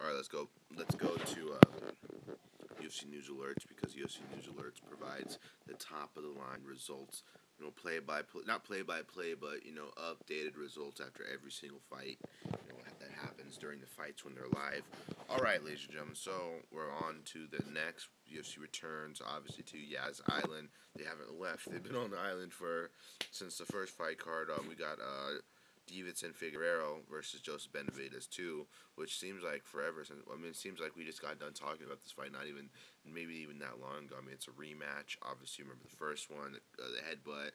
All 0.05 0.11
right, 0.11 0.17
let's 0.17 0.27
go. 0.27 0.47
Let's 0.77 0.93
go 0.93 1.07
to 1.07 1.53
uh, 1.53 2.79
UFC 2.79 3.09
News 3.09 3.27
Alerts 3.27 3.65
because 3.67 3.95
UFC 3.95 4.19
News 4.35 4.45
Alerts 4.45 4.79
provides 4.87 5.39
the 5.65 5.73
top 5.73 6.15
of 6.15 6.21
the 6.21 6.29
line 6.29 6.61
results. 6.63 7.23
You 7.57 7.65
know, 7.65 7.71
play 7.71 7.97
by 7.97 8.21
play, 8.21 8.43
not 8.45 8.63
play 8.63 8.83
by 8.83 8.99
play, 9.01 9.33
but 9.33 9.65
you 9.65 9.73
know, 9.73 9.89
updated 9.97 10.59
results 10.61 11.01
after 11.01 11.23
every 11.33 11.49
single 11.49 11.79
fight. 11.89 12.19
You 12.45 12.51
know 12.51 12.75
that 12.99 13.09
happens 13.19 13.57
during 13.57 13.79
the 13.79 13.87
fights 13.87 14.23
when 14.23 14.35
they're 14.35 14.43
live. 14.53 14.83
All 15.27 15.39
right, 15.39 15.63
ladies 15.63 15.85
and 15.85 15.93
gentlemen. 15.93 16.15
So 16.15 16.33
we're 16.71 16.93
on 16.93 17.21
to 17.33 17.47
the 17.49 17.63
next 17.73 18.09
UFC 18.31 18.61
returns. 18.61 19.23
Obviously 19.25 19.63
to 19.63 19.79
Yas 19.79 20.21
Island. 20.27 20.69
They 20.95 21.05
haven't 21.05 21.41
left. 21.41 21.71
They've 21.71 21.81
been 21.81 21.95
on 21.95 22.11
the 22.11 22.19
island 22.19 22.53
for 22.53 22.91
since 23.31 23.57
the 23.57 23.65
first 23.65 23.97
fight 23.97 24.19
card. 24.19 24.51
Um, 24.55 24.67
we 24.69 24.75
got 24.75 24.99
uh 24.99 25.41
Deiveson 25.85 26.33
Figueroa 26.33 26.99
versus 27.09 27.41
Joseph 27.41 27.71
Benavidez 27.71 28.29
too, 28.29 28.65
which 28.95 29.17
seems 29.19 29.43
like 29.43 29.65
forever 29.65 30.03
since. 30.03 30.21
I 30.31 30.35
mean, 30.35 30.51
it 30.51 30.55
seems 30.55 30.79
like 30.79 30.95
we 30.95 31.05
just 31.05 31.21
got 31.21 31.39
done 31.39 31.53
talking 31.53 31.85
about 31.85 32.03
this 32.03 32.11
fight, 32.11 32.31
not 32.31 32.47
even 32.47 32.69
maybe 33.05 33.35
even 33.35 33.59
that 33.59 33.79
long 33.79 34.05
ago. 34.05 34.15
I 34.17 34.21
mean, 34.21 34.33
it's 34.33 34.47
a 34.47 34.57
rematch. 34.57 35.17
Obviously, 35.21 35.63
remember 35.63 35.85
the 35.85 35.95
first 35.95 36.29
one, 36.29 36.57
uh, 36.79 36.89
the 36.89 37.03
headbutt. 37.05 37.51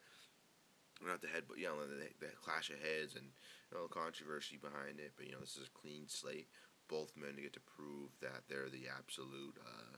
Not 1.00 1.22
the 1.22 1.32
headbutt, 1.32 1.56
yeah, 1.56 1.72
the, 1.80 2.12
the 2.20 2.32
clash 2.44 2.68
of 2.68 2.76
heads 2.76 3.16
and 3.16 3.24
you 3.72 3.78
know 3.78 3.88
controversy 3.88 4.58
behind 4.60 5.00
it. 5.00 5.12
But 5.16 5.26
you 5.26 5.32
know, 5.32 5.40
this 5.40 5.56
is 5.56 5.68
a 5.68 5.78
clean 5.78 6.06
slate. 6.06 6.48
Both 6.88 7.16
men 7.16 7.40
get 7.40 7.54
to 7.54 7.60
prove 7.60 8.10
that 8.20 8.46
they're 8.48 8.68
the 8.68 8.90
absolute. 8.92 9.56
Uh, 9.58 9.96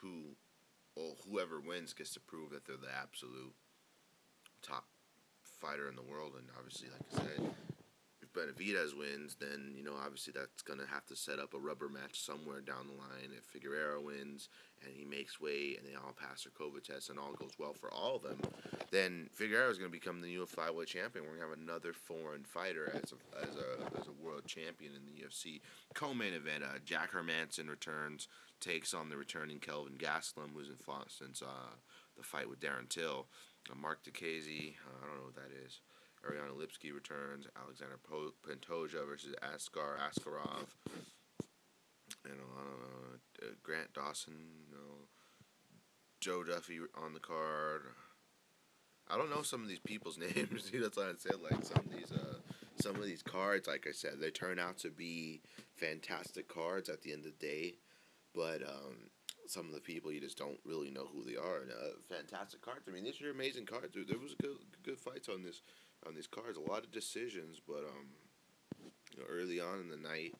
who, 0.00 0.36
or 0.96 1.14
whoever 1.28 1.60
wins 1.60 1.92
gets 1.92 2.14
to 2.14 2.20
prove 2.20 2.50
that 2.50 2.66
they're 2.66 2.76
the 2.76 2.94
absolute 2.94 3.54
top 4.62 4.86
fighter 5.60 5.88
in 5.88 5.96
the 5.96 6.02
world. 6.02 6.32
And 6.36 6.46
obviously, 6.56 6.88
like 6.90 7.22
I 7.22 7.26
said, 7.26 7.50
if 8.22 8.32
Benavidez 8.32 8.96
wins, 8.96 9.36
then 9.40 9.72
you 9.76 9.82
know 9.82 9.94
obviously 10.04 10.32
that's 10.36 10.62
gonna 10.62 10.86
have 10.90 11.06
to 11.06 11.16
set 11.16 11.38
up 11.38 11.54
a 11.54 11.58
rubber 11.58 11.88
match 11.88 12.20
somewhere 12.20 12.60
down 12.60 12.86
the 12.86 12.94
line. 12.94 13.30
If 13.36 13.44
Figueroa 13.44 14.00
wins 14.00 14.48
and 14.84 14.92
he 14.94 15.04
makes 15.04 15.40
weight 15.40 15.78
and 15.78 15.88
they 15.88 15.96
all 15.96 16.14
pass 16.18 16.44
their 16.44 16.52
COVID 16.52 16.84
test 16.84 17.10
and 17.10 17.18
all 17.18 17.32
goes 17.32 17.52
well 17.58 17.74
for 17.74 17.92
all 17.92 18.16
of 18.16 18.22
them, 18.22 18.38
then 18.90 19.28
Figueroa 19.32 19.70
is 19.70 19.78
gonna 19.78 19.90
become 19.90 20.20
the 20.20 20.28
new 20.28 20.46
flyweight 20.46 20.86
champion. 20.86 21.24
We're 21.24 21.36
gonna 21.36 21.50
have 21.50 21.58
another 21.58 21.92
foreign 21.92 22.44
fighter 22.44 22.92
as 22.94 23.12
a 23.12 23.48
as 23.48 23.56
a 23.56 23.98
as 24.00 24.06
a 24.08 24.24
world 24.24 24.46
champion 24.46 24.92
in 24.94 25.06
the 25.06 25.26
UFC. 25.26 25.60
Co-main 25.94 26.34
event: 26.34 26.64
uh, 26.64 26.78
Jack 26.84 27.12
Hermansson 27.12 27.68
returns, 27.68 28.28
takes 28.60 28.92
on 28.92 29.08
the 29.08 29.16
returning 29.16 29.58
Kelvin 29.58 29.94
Gastelum, 29.98 30.52
who's 30.54 30.68
in 30.68 30.76
fought 30.76 31.10
since 31.10 31.42
uh, 31.42 31.74
the 32.16 32.22
fight 32.22 32.48
with 32.48 32.60
Darren 32.60 32.88
Till. 32.88 33.26
Uh, 33.70 33.74
Marc 33.74 34.04
Diakiese, 34.04 34.74
uh, 34.86 35.04
I 35.04 35.06
don't 35.06 35.16
know 35.18 35.24
what 35.24 35.36
that 35.36 35.52
is. 35.64 35.80
Ariana 36.24 36.56
Lipski 36.56 36.92
returns. 36.92 37.46
Alexander 37.60 37.98
po- 38.02 38.34
Pantoja 38.46 39.06
versus 39.06 39.34
Askar 39.42 39.98
Askarov. 39.98 40.66
Don't 42.24 42.38
know. 42.38 42.44
Uh, 43.42 43.46
Grant 43.62 43.92
Dawson, 43.94 44.34
you 44.66 44.74
know. 44.74 45.06
Joe 46.20 46.42
Duffy 46.42 46.80
on 47.00 47.14
the 47.14 47.20
card. 47.20 47.82
I 49.08 49.16
don't 49.16 49.30
know 49.30 49.42
some 49.42 49.62
of 49.62 49.68
these 49.68 49.78
people's 49.78 50.18
names. 50.18 50.70
That's 50.72 50.96
why 50.96 51.04
I 51.04 51.12
said 51.16 51.36
like 51.42 51.64
some 51.64 51.78
of 51.78 51.92
these 51.96 52.12
uh, 52.12 52.34
some 52.80 52.96
of 52.96 53.04
these 53.04 53.22
cards. 53.22 53.68
Like 53.68 53.86
I 53.88 53.92
said, 53.92 54.14
they 54.20 54.30
turn 54.30 54.58
out 54.58 54.78
to 54.78 54.90
be 54.90 55.42
fantastic 55.76 56.48
cards 56.48 56.88
at 56.88 57.02
the 57.02 57.12
end 57.12 57.24
of 57.24 57.32
the 57.38 57.46
day, 57.46 57.74
but 58.34 58.62
um, 58.62 59.10
some 59.50 59.66
of 59.66 59.74
the 59.74 59.80
people 59.80 60.12
you 60.12 60.20
just 60.20 60.38
don't 60.38 60.58
really 60.64 60.90
know 60.90 61.06
who 61.12 61.24
they 61.24 61.36
are. 61.36 61.62
And, 61.62 61.70
uh, 61.70 61.96
fantastic 62.08 62.60
cards. 62.60 62.82
I 62.88 62.92
mean, 62.92 63.04
these 63.04 63.20
are 63.22 63.30
amazing 63.30 63.66
cards. 63.66 63.94
There 63.94 64.18
was 64.18 64.34
good 64.40 64.56
good 64.82 64.98
fights 64.98 65.28
on 65.28 65.42
this 65.42 65.62
on 66.06 66.14
these 66.14 66.26
cards. 66.26 66.58
A 66.58 66.70
lot 66.70 66.84
of 66.84 66.92
decisions, 66.92 67.60
but 67.66 67.84
um, 67.84 68.08
you 69.12 69.20
know, 69.20 69.26
early 69.28 69.60
on 69.60 69.80
in 69.80 69.88
the 69.88 69.96
night 69.96 70.34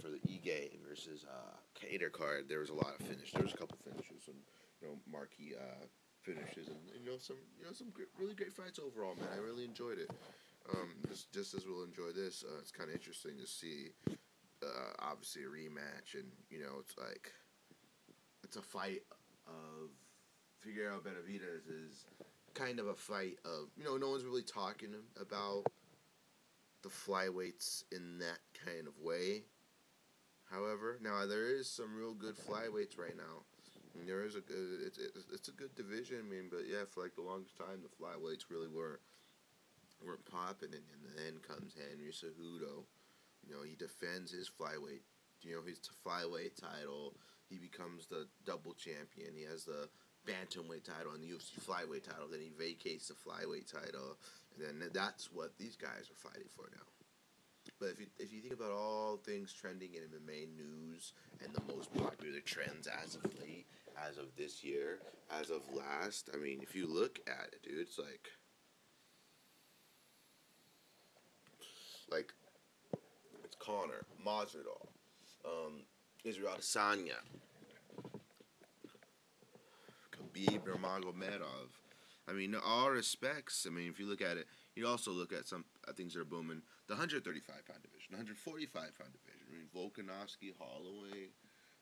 for 0.00 0.08
the 0.08 0.20
Ige 0.28 0.78
versus 0.88 1.24
uh, 1.28 1.56
Kattar 1.78 2.10
card, 2.10 2.48
there 2.48 2.60
was 2.60 2.70
a 2.70 2.74
lot 2.74 2.94
of 2.98 3.06
finish. 3.06 3.32
There 3.32 3.42
was 3.42 3.54
a 3.54 3.56
couple 3.56 3.78
finishes, 3.84 4.24
some 4.24 4.40
you 4.80 4.88
know 4.88 4.94
marquee 5.10 5.54
uh, 5.58 5.86
finishes, 6.22 6.68
and 6.68 6.78
you 6.98 7.10
know 7.10 7.18
some 7.18 7.36
you 7.58 7.66
know 7.66 7.72
some 7.72 7.90
great, 7.90 8.08
really 8.18 8.34
great 8.34 8.52
fights 8.52 8.78
overall. 8.78 9.14
Man, 9.14 9.28
I 9.34 9.38
really 9.38 9.64
enjoyed 9.64 9.98
it. 9.98 10.10
Um, 10.72 10.94
just 11.08 11.32
just 11.32 11.54
as 11.54 11.66
we'll 11.66 11.84
enjoy 11.84 12.12
this, 12.14 12.44
uh, 12.46 12.58
it's 12.60 12.70
kind 12.70 12.88
of 12.90 12.96
interesting 12.96 13.38
to 13.40 13.46
see. 13.46 13.90
Uh, 14.62 14.94
obviously 15.00 15.42
a 15.42 15.46
rematch, 15.46 16.14
and 16.14 16.30
you 16.48 16.60
know 16.60 16.78
it's 16.78 16.96
like 16.96 17.32
it's 18.42 18.56
a 18.56 18.62
fight 18.62 19.02
of 19.46 19.90
Figueroa 20.60 21.00
Benavidez 21.00 21.68
is 21.68 22.06
kind 22.54 22.78
of 22.78 22.86
a 22.86 22.94
fight 22.94 23.38
of 23.44 23.68
you 23.76 23.84
know 23.84 23.96
no 23.96 24.10
one's 24.10 24.24
really 24.24 24.42
talking 24.42 24.94
about 25.20 25.64
the 26.82 26.88
flyweights 26.88 27.84
in 27.92 28.18
that 28.18 28.38
kind 28.64 28.86
of 28.86 28.98
way. 29.00 29.42
However, 30.50 30.98
now 31.00 31.24
there 31.26 31.46
is 31.46 31.68
some 31.68 31.96
real 31.96 32.12
good 32.12 32.36
flyweights 32.36 32.98
right 32.98 33.16
now. 33.16 33.46
And 33.94 34.08
there 34.08 34.24
is 34.24 34.36
a 34.36 34.40
good, 34.40 34.80
it's, 34.86 34.98
it's 34.98 35.26
it's 35.32 35.48
a 35.48 35.52
good 35.52 35.74
division. 35.74 36.18
I 36.18 36.28
mean, 36.28 36.48
but 36.50 36.64
yeah, 36.68 36.84
for 36.88 37.02
like 37.02 37.14
the 37.14 37.22
longest 37.22 37.56
time, 37.56 37.82
the 37.82 37.92
flyweights 37.92 38.50
really 38.50 38.68
weren't 38.68 39.00
weren't 40.04 40.24
popping, 40.24 40.72
and, 40.72 40.82
and 40.82 41.02
then 41.16 41.40
comes 41.46 41.74
Henry 41.76 42.10
Cejudo. 42.10 42.84
You 43.46 43.54
know, 43.54 43.62
he 43.62 43.76
defends 43.76 44.32
his 44.32 44.48
flyweight, 44.48 45.04
you 45.42 45.54
know, 45.54 45.62
his 45.62 45.78
flyweight 46.04 46.56
title. 46.56 47.14
He 47.48 47.58
becomes 47.58 48.06
the 48.06 48.26
double 48.44 48.74
champion. 48.74 49.34
He 49.36 49.44
has 49.44 49.64
the 49.64 49.88
bantamweight 50.26 50.84
title 50.84 51.12
and 51.14 51.22
the 51.22 51.28
UFC 51.28 51.60
flyweight 51.60 52.04
title. 52.04 52.28
Then 52.30 52.40
he 52.40 52.50
vacates 52.56 53.08
the 53.08 53.14
flyweight 53.14 53.70
title, 53.70 54.16
and 54.56 54.80
then 54.80 54.90
that's 54.92 55.32
what 55.32 55.58
these 55.58 55.76
guys 55.76 56.08
are 56.10 56.28
fighting 56.28 56.48
for 56.54 56.68
now. 56.72 56.82
But 57.78 57.90
if 57.90 58.00
you 58.00 58.06
if 58.18 58.32
you 58.32 58.40
think 58.40 58.54
about 58.54 58.70
all 58.70 59.16
things 59.16 59.52
trending 59.52 59.90
in 59.94 60.02
MMA 60.02 60.56
news 60.56 61.12
and 61.44 61.52
the 61.52 61.74
most 61.74 61.92
popular 61.94 62.40
trends 62.40 62.88
as 63.04 63.16
of 63.16 63.24
late, 63.40 63.66
as 64.08 64.18
of 64.18 64.34
this 64.36 64.64
year, 64.64 64.98
as 65.30 65.50
of 65.50 65.62
last, 65.74 66.30
I 66.32 66.36
mean, 66.36 66.60
if 66.62 66.74
you 66.74 66.86
look 66.86 67.20
at 67.26 67.50
it, 67.52 67.62
dude, 67.62 67.78
it's 67.78 67.98
like 67.98 68.28
like 72.10 72.32
it's 73.44 73.56
Conor, 73.56 74.04
Masvidal, 74.24 74.88
um, 75.44 75.82
Israel 76.24 76.54
Adesanya, 76.56 77.18
Khabib 80.12 80.62
Nurmagomedov. 80.64 81.70
I 82.28 82.32
mean, 82.32 82.54
all 82.54 82.90
respects. 82.90 83.66
I 83.68 83.70
mean, 83.70 83.88
if 83.88 83.98
you 83.98 84.06
look 84.06 84.22
at 84.22 84.36
it, 84.36 84.46
you 84.76 84.86
also 84.86 85.10
look 85.10 85.32
at 85.32 85.48
some 85.48 85.64
uh, 85.88 85.92
things 85.92 86.14
that 86.14 86.20
are 86.20 86.24
booming. 86.24 86.62
The 86.86 86.94
135 86.94 87.66
pound 87.66 87.82
division, 87.82 88.12
145 88.12 88.72
pound 88.72 89.10
division. 89.12 89.46
I 89.48 89.52
mean, 89.52 89.66
Volkanovski, 89.74 90.54
Holloway, 90.58 91.34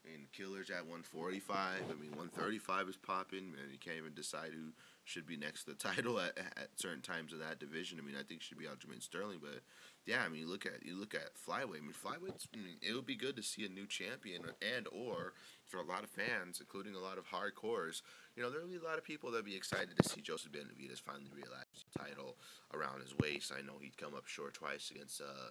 and 0.04 0.32
Killers 0.32 0.70
at 0.70 0.88
145. 0.88 1.52
I 1.54 2.00
mean, 2.00 2.16
135 2.16 2.88
is 2.88 2.96
popping, 2.96 3.52
and 3.60 3.70
you 3.70 3.78
can't 3.78 3.98
even 3.98 4.14
decide 4.14 4.52
who 4.54 4.72
should 5.10 5.26
be 5.26 5.36
next 5.36 5.64
to 5.64 5.70
the 5.70 5.76
title 5.90 6.20
at, 6.20 6.38
at 6.38 6.68
certain 6.76 7.02
times 7.02 7.32
of 7.32 7.40
that 7.40 7.58
division. 7.58 7.98
I 8.00 8.06
mean, 8.06 8.14
I 8.14 8.22
think 8.22 8.40
it 8.40 8.42
should 8.44 8.58
be 8.58 8.64
Aljamain 8.64 9.02
Sterling, 9.02 9.38
but 9.42 9.60
yeah, 10.06 10.22
I 10.24 10.28
mean, 10.28 10.40
you 10.40 10.48
look 10.48 10.64
at 10.64 10.84
you 10.86 10.98
look 10.98 11.14
at 11.14 11.34
flyweight. 11.34 11.78
I 11.78 11.86
mean, 11.86 11.92
flyweights. 11.92 12.46
I 12.54 12.56
mean, 12.56 12.78
it 12.80 12.94
would 12.94 13.06
be 13.06 13.16
good 13.16 13.36
to 13.36 13.42
see 13.42 13.66
a 13.66 13.68
new 13.68 13.86
champion, 13.86 14.42
and 14.76 14.86
or 14.92 15.34
for 15.66 15.78
a 15.78 15.84
lot 15.84 16.04
of 16.04 16.10
fans, 16.10 16.60
including 16.60 16.94
a 16.94 16.98
lot 16.98 17.18
of 17.18 17.26
hardcores, 17.26 18.02
you 18.34 18.42
know, 18.42 18.50
there'll 18.50 18.66
be 18.66 18.76
a 18.76 18.82
lot 18.82 18.98
of 18.98 19.04
people 19.04 19.30
that'll 19.30 19.44
be 19.44 19.56
excited 19.56 19.90
to 20.00 20.08
see 20.08 20.20
Joseph 20.20 20.52
Benavidez 20.52 21.00
finally 21.00 21.30
realize 21.34 21.84
the 21.92 21.98
title 21.98 22.36
around 22.74 23.02
his 23.02 23.14
waist. 23.18 23.52
I 23.56 23.62
know 23.62 23.74
he'd 23.80 23.96
come 23.96 24.14
up 24.14 24.26
short 24.26 24.54
twice 24.54 24.90
against 24.90 25.20
uh, 25.20 25.50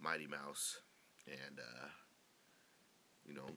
Mighty 0.00 0.26
Mouse, 0.26 0.80
and 1.26 1.58
uh, 1.58 1.88
you 3.26 3.34
know, 3.34 3.48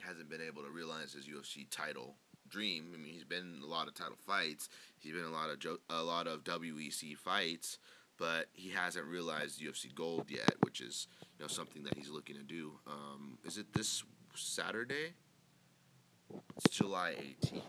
hasn't 0.00 0.30
been 0.30 0.40
able 0.40 0.62
to 0.62 0.70
realize 0.70 1.12
his 1.12 1.26
UFC 1.26 1.68
title 1.70 2.14
dream. 2.50 2.92
I 2.94 2.98
mean, 2.98 3.12
he's 3.12 3.24
been 3.24 3.56
in 3.56 3.62
a 3.62 3.66
lot 3.66 3.88
of 3.88 3.94
title 3.94 4.16
fights. 4.26 4.68
He's 4.98 5.12
been 5.12 5.22
in 5.22 5.28
a 5.28 5.32
lot 5.32 5.50
of 5.50 5.78
a 5.88 6.02
lot 6.02 6.26
of 6.26 6.44
WEC 6.44 7.16
fights, 7.16 7.78
but 8.18 8.46
he 8.52 8.70
hasn't 8.70 9.06
realized 9.06 9.60
UFC 9.60 9.94
gold 9.94 10.26
yet, 10.30 10.54
which 10.62 10.80
is 10.80 11.06
you 11.38 11.44
know 11.44 11.48
something 11.48 11.84
that 11.84 11.94
he's 11.96 12.10
looking 12.10 12.36
to 12.36 12.42
do. 12.42 12.72
Um, 12.86 13.38
is 13.44 13.58
it 13.58 13.72
this 13.72 14.04
Saturday? 14.34 15.14
It's 16.56 16.76
July 16.76 17.14
eighteenth. 17.18 17.64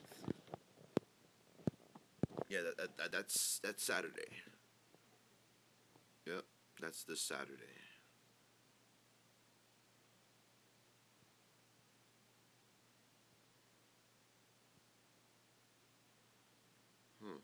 Yeah, 2.49 2.61
that, 2.63 2.77
that, 2.77 2.97
that 2.97 3.11
that's 3.11 3.59
that's 3.63 3.83
Saturday. 3.83 4.29
Yep, 6.25 6.43
that's 6.81 7.03
this 7.03 7.21
Saturday. 7.21 7.77
Hmm. 17.21 17.37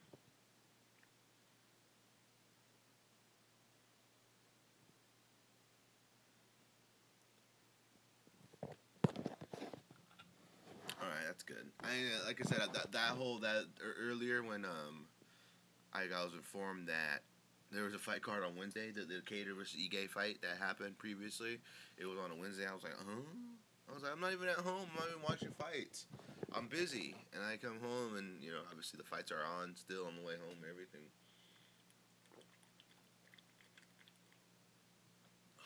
All 11.02 11.08
right, 11.08 11.26
that's 11.28 11.37
good. 11.48 11.66
I 11.82 11.88
uh, 11.88 12.28
like 12.28 12.40
I 12.42 12.44
said 12.44 12.60
that 12.74 12.92
that 12.92 13.12
whole 13.16 13.40
that 13.40 13.64
er, 13.82 13.96
earlier 14.02 14.44
when 14.44 14.66
um 14.66 15.08
I, 15.94 16.04
I 16.04 16.24
was 16.24 16.34
informed 16.34 16.88
that 16.90 17.24
there 17.72 17.84
was 17.84 17.94
a 17.94 18.00
fight 18.00 18.22
card 18.22 18.44
on 18.44 18.56
Wednesday, 18.56 18.92
the 18.92 19.02
the 19.02 19.22
Kattar 19.26 19.56
versus 19.58 19.80
Ige 19.80 20.10
fight 20.10 20.40
that 20.42 20.58
happened 20.60 20.98
previously. 20.98 21.60
It 21.98 22.06
was 22.06 22.18
on 22.24 22.32
a 22.32 22.36
Wednesday. 22.36 22.68
I 22.70 22.74
was 22.74 22.84
like, 22.84 22.94
huh? 22.98 23.24
I 23.90 23.94
was 23.94 24.04
like, 24.04 24.12
I'm 24.12 24.20
not 24.20 24.34
even 24.34 24.50
at 24.50 24.58
home. 24.58 24.88
I'm 24.92 25.00
not 25.00 25.08
even 25.10 25.24
watching 25.24 25.52
fights. 25.58 26.06
I'm 26.54 26.68
busy, 26.68 27.16
and 27.34 27.44
I 27.44 27.58
come 27.58 27.80
home, 27.82 28.18
and 28.18 28.44
you 28.44 28.52
know, 28.52 28.60
obviously 28.70 28.98
the 28.98 29.04
fights 29.04 29.32
are 29.32 29.44
on 29.60 29.76
still 29.76 30.06
on 30.06 30.16
the 30.16 30.22
way 30.22 30.34
home 30.34 30.58
and 30.62 30.70
everything. 30.70 31.08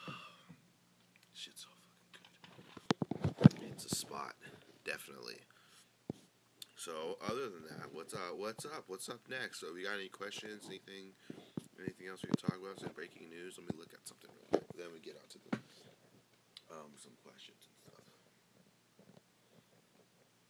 Shit's 1.33 1.61
so 1.61 1.69
fucking 3.41 3.59
good. 3.59 3.71
It's 3.73 3.85
a 3.85 3.95
spot, 3.95 4.35
definitely. 4.85 5.39
So 6.81 7.21
other 7.21 7.45
than 7.45 7.61
that, 7.69 7.93
what's 7.93 8.15
up? 8.15 8.41
What's 8.41 8.65
up? 8.65 8.85
What's 8.87 9.07
up 9.07 9.21
next? 9.29 9.59
So 9.59 9.67
we 9.69 9.83
got 9.83 10.01
any 10.01 10.09
questions? 10.09 10.65
Anything? 10.65 11.13
Anything 11.77 12.09
else 12.09 12.25
we 12.25 12.33
can 12.33 12.41
talk 12.41 12.57
about? 12.57 12.81
Some 12.81 12.89
breaking 12.97 13.29
news. 13.29 13.61
Let 13.61 13.69
me 13.69 13.77
look 13.77 13.93
at 13.93 14.01
something 14.01 14.31
real 14.33 14.49
quick. 14.49 14.65
Then 14.73 14.89
we 14.89 14.97
get 14.97 15.13
on 15.13 15.29
to 15.29 15.37
the 15.37 15.61
um 16.73 16.89
some 16.97 17.13
questions 17.21 17.69
and 17.69 17.77
stuff. 17.85 18.01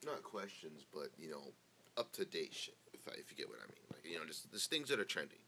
Not 0.07 0.23
questions, 0.23 0.87
but 0.93 1.11
you 1.19 1.31
know, 1.31 1.51
up 1.97 2.13
to 2.13 2.23
date 2.23 2.53
shit. 2.55 2.79
If 2.93 3.09
I, 3.09 3.19
if 3.19 3.27
you 3.29 3.35
get 3.35 3.49
what 3.49 3.59
I 3.59 3.67
mean, 3.67 3.83
like 3.91 4.07
you 4.07 4.17
know, 4.17 4.23
just 4.25 4.49
just 4.53 4.69
things 4.69 4.87
that 4.87 5.01
are 5.01 5.03
trending. 5.03 5.43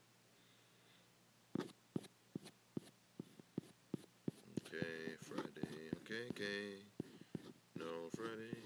Okay, 4.68 5.16
Friday. 5.24 5.96
Okay, 6.04 6.28
okay. 6.28 6.84
No 7.74 8.12
Friday. 8.14 8.63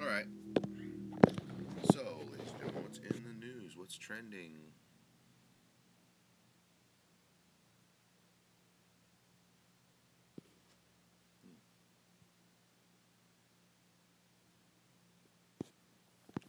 All 0.00 0.06
right. 0.06 0.24
So, 1.92 2.00
ladies 2.32 2.50
and 2.52 2.58
gentlemen, 2.58 2.82
what's 2.84 2.98
in 2.98 3.22
the 3.22 3.46
news? 3.46 3.76
What's 3.76 3.96
trending? 3.98 4.56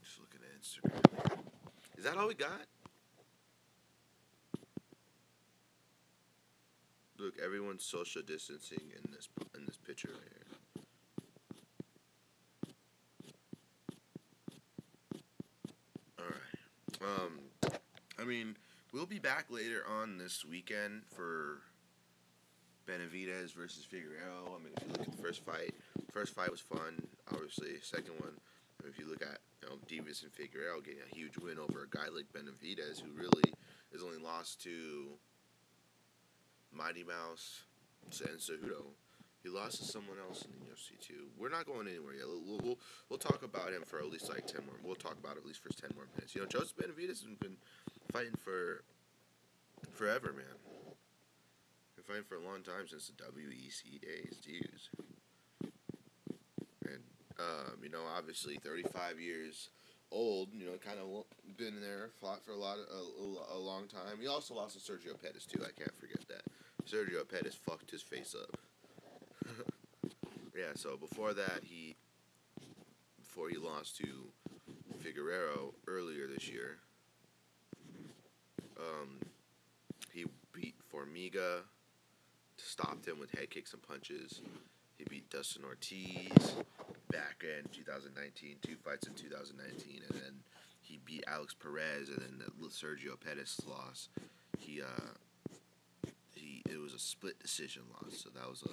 Just 0.02 0.18
looking 0.20 0.40
at 0.42 0.60
Instagram. 0.60 1.38
Is 1.98 2.04
that 2.04 2.16
all 2.16 2.28
we 2.28 2.34
got? 2.34 2.66
Look, 7.18 7.34
everyone's 7.44 7.84
social 7.84 8.22
distancing 8.22 8.80
in 8.96 9.12
this 9.12 9.28
in 9.54 9.66
this 9.66 9.76
picture 9.76 10.08
right 10.08 10.22
here. 10.22 10.42
All 16.18 16.24
right. 16.24 17.22
Um, 17.22 17.38
I 18.18 18.24
mean, 18.24 18.56
we'll 18.92 19.01
be 19.12 19.18
back 19.18 19.44
later 19.50 19.84
on 19.86 20.16
this 20.16 20.42
weekend 20.42 21.02
for 21.14 21.60
Benavidez 22.88 23.52
versus 23.52 23.84
Figueroa. 23.84 24.56
I 24.56 24.58
mean, 24.64 24.72
if 24.74 24.86
you 24.86 24.92
look 24.92 25.06
at 25.06 25.14
the 25.14 25.22
first 25.22 25.44
fight, 25.44 25.74
first 26.10 26.34
fight 26.34 26.50
was 26.50 26.62
fun. 26.62 26.96
Obviously, 27.30 27.78
second 27.82 28.14
one. 28.20 28.32
I 28.32 28.84
mean, 28.84 28.90
if 28.90 28.98
you 28.98 29.04
look 29.04 29.20
at 29.20 29.36
you 29.60 29.68
know 29.68 29.76
Deiveson 29.86 30.32
Figueroa 30.32 30.80
getting 30.80 31.00
a 31.04 31.14
huge 31.14 31.36
win 31.36 31.58
over 31.58 31.82
a 31.82 31.94
guy 31.94 32.08
like 32.08 32.32
Benavidez, 32.32 33.02
who 33.02 33.12
really 33.12 33.52
has 33.92 34.02
only 34.02 34.16
lost 34.16 34.62
to 34.62 35.08
Mighty 36.72 37.04
Mouse 37.04 37.64
and 38.06 38.12
Cejudo. 38.14 38.96
He 39.42 39.50
lost 39.50 39.76
to 39.78 39.84
someone 39.84 40.16
else 40.26 40.42
in 40.46 40.52
the 40.52 40.72
UFC 40.72 40.98
too. 41.06 41.26
We're 41.36 41.50
not 41.50 41.66
going 41.66 41.86
anywhere 41.86 42.14
yet. 42.14 42.24
We'll, 42.28 42.60
we'll, 42.62 42.78
we'll 43.10 43.18
talk 43.18 43.42
about 43.42 43.74
him 43.74 43.82
for 43.84 43.98
at 43.98 44.08
least 44.08 44.30
like 44.30 44.46
ten 44.46 44.64
more. 44.64 44.76
We'll 44.82 44.94
talk 44.94 45.18
about 45.18 45.36
it 45.36 45.40
at 45.40 45.46
least 45.46 45.62
for 45.62 45.68
ten 45.68 45.90
more 45.94 46.06
minutes. 46.16 46.34
You 46.34 46.40
know, 46.40 46.46
Joseph 46.46 46.76
Benavidez 46.76 47.20
has 47.20 47.36
been 47.38 47.58
fighting 48.10 48.32
for 48.42 48.84
forever, 49.92 50.32
man. 50.32 50.44
Been 51.96 52.04
fighting 52.04 52.24
for 52.28 52.36
a 52.36 52.40
long 52.40 52.62
time 52.62 52.88
since 52.88 53.08
the 53.08 53.22
WEC 53.22 54.00
days, 54.00 54.38
dudes. 54.44 54.90
And 56.84 57.02
um, 57.38 57.78
you 57.82 57.90
know, 57.90 58.02
obviously, 58.16 58.56
thirty-five 58.56 59.20
years 59.20 59.70
old. 60.10 60.48
You 60.52 60.66
know, 60.66 60.72
kind 60.84 60.98
of 60.98 61.24
been 61.56 61.80
there, 61.80 62.10
fought 62.20 62.44
for 62.44 62.52
a 62.52 62.56
lot 62.56 62.78
of 62.78 62.86
a, 62.90 63.56
a 63.56 63.58
long 63.58 63.86
time. 63.88 64.18
He 64.20 64.26
also 64.26 64.54
lost 64.54 64.74
to 64.74 64.92
Sergio 64.92 65.20
Pettis 65.20 65.46
too. 65.46 65.60
I 65.62 65.72
can't 65.78 65.98
forget 65.98 66.26
that. 66.28 66.42
Sergio 66.86 67.28
Pettis 67.28 67.54
fucked 67.54 67.90
his 67.90 68.02
face 68.02 68.34
up. 68.40 68.58
yeah, 70.56 70.72
so 70.74 70.96
before 70.96 71.34
that, 71.34 71.60
he 71.62 71.96
before 73.20 73.48
he 73.48 73.56
lost 73.56 73.96
to 73.98 74.06
Figueroa 75.00 75.70
earlier 75.86 76.26
this 76.26 76.48
year, 76.48 76.78
um, 78.78 79.18
he 80.12 80.26
beat 80.52 80.74
Formiga, 81.32 81.62
stopped 82.56 83.06
him 83.06 83.18
with 83.18 83.30
head 83.32 83.50
kicks 83.50 83.72
and 83.72 83.82
punches. 83.82 84.40
He 84.96 85.04
beat 85.04 85.30
Dustin 85.30 85.64
Ortiz 85.64 86.54
back 87.10 87.42
in 87.42 87.68
2019, 87.72 88.56
two 88.62 88.76
fights 88.84 89.06
in 89.06 89.14
2019, 89.14 90.02
and 90.08 90.20
then 90.20 90.34
he 90.80 91.00
beat 91.04 91.24
Alex 91.26 91.54
Perez, 91.54 92.08
and 92.08 92.18
then 92.18 92.38
the 92.38 92.68
Sergio 92.68 93.18
Pettis 93.18 93.60
loss. 93.68 94.08
He 94.58 94.80
uh, 94.80 96.06
he 96.34 96.62
it 96.70 96.78
was 96.80 96.94
a 96.94 96.98
split 96.98 97.38
decision 97.40 97.82
loss, 97.92 98.18
so 98.22 98.30
that 98.30 98.48
was 98.48 98.62
a 98.62 98.68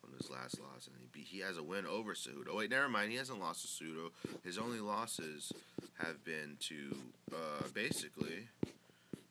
one 0.00 0.12
of 0.14 0.18
his 0.18 0.30
last 0.30 0.58
losses. 0.60 0.88
and 0.88 0.96
he 1.00 1.08
beat, 1.12 1.26
he 1.26 1.40
has 1.40 1.58
a 1.58 1.62
win 1.62 1.86
over 1.86 2.14
Cejudo. 2.14 2.56
Wait, 2.56 2.70
never 2.70 2.88
mind. 2.88 3.10
He 3.10 3.18
hasn't 3.18 3.40
lost 3.40 3.62
to 3.62 3.84
Cejudo. 3.84 4.10
His 4.42 4.56
only 4.56 4.80
losses 4.80 5.52
have 5.98 6.24
been 6.24 6.56
to 6.60 6.96
uh, 7.34 7.64
basically, 7.74 8.48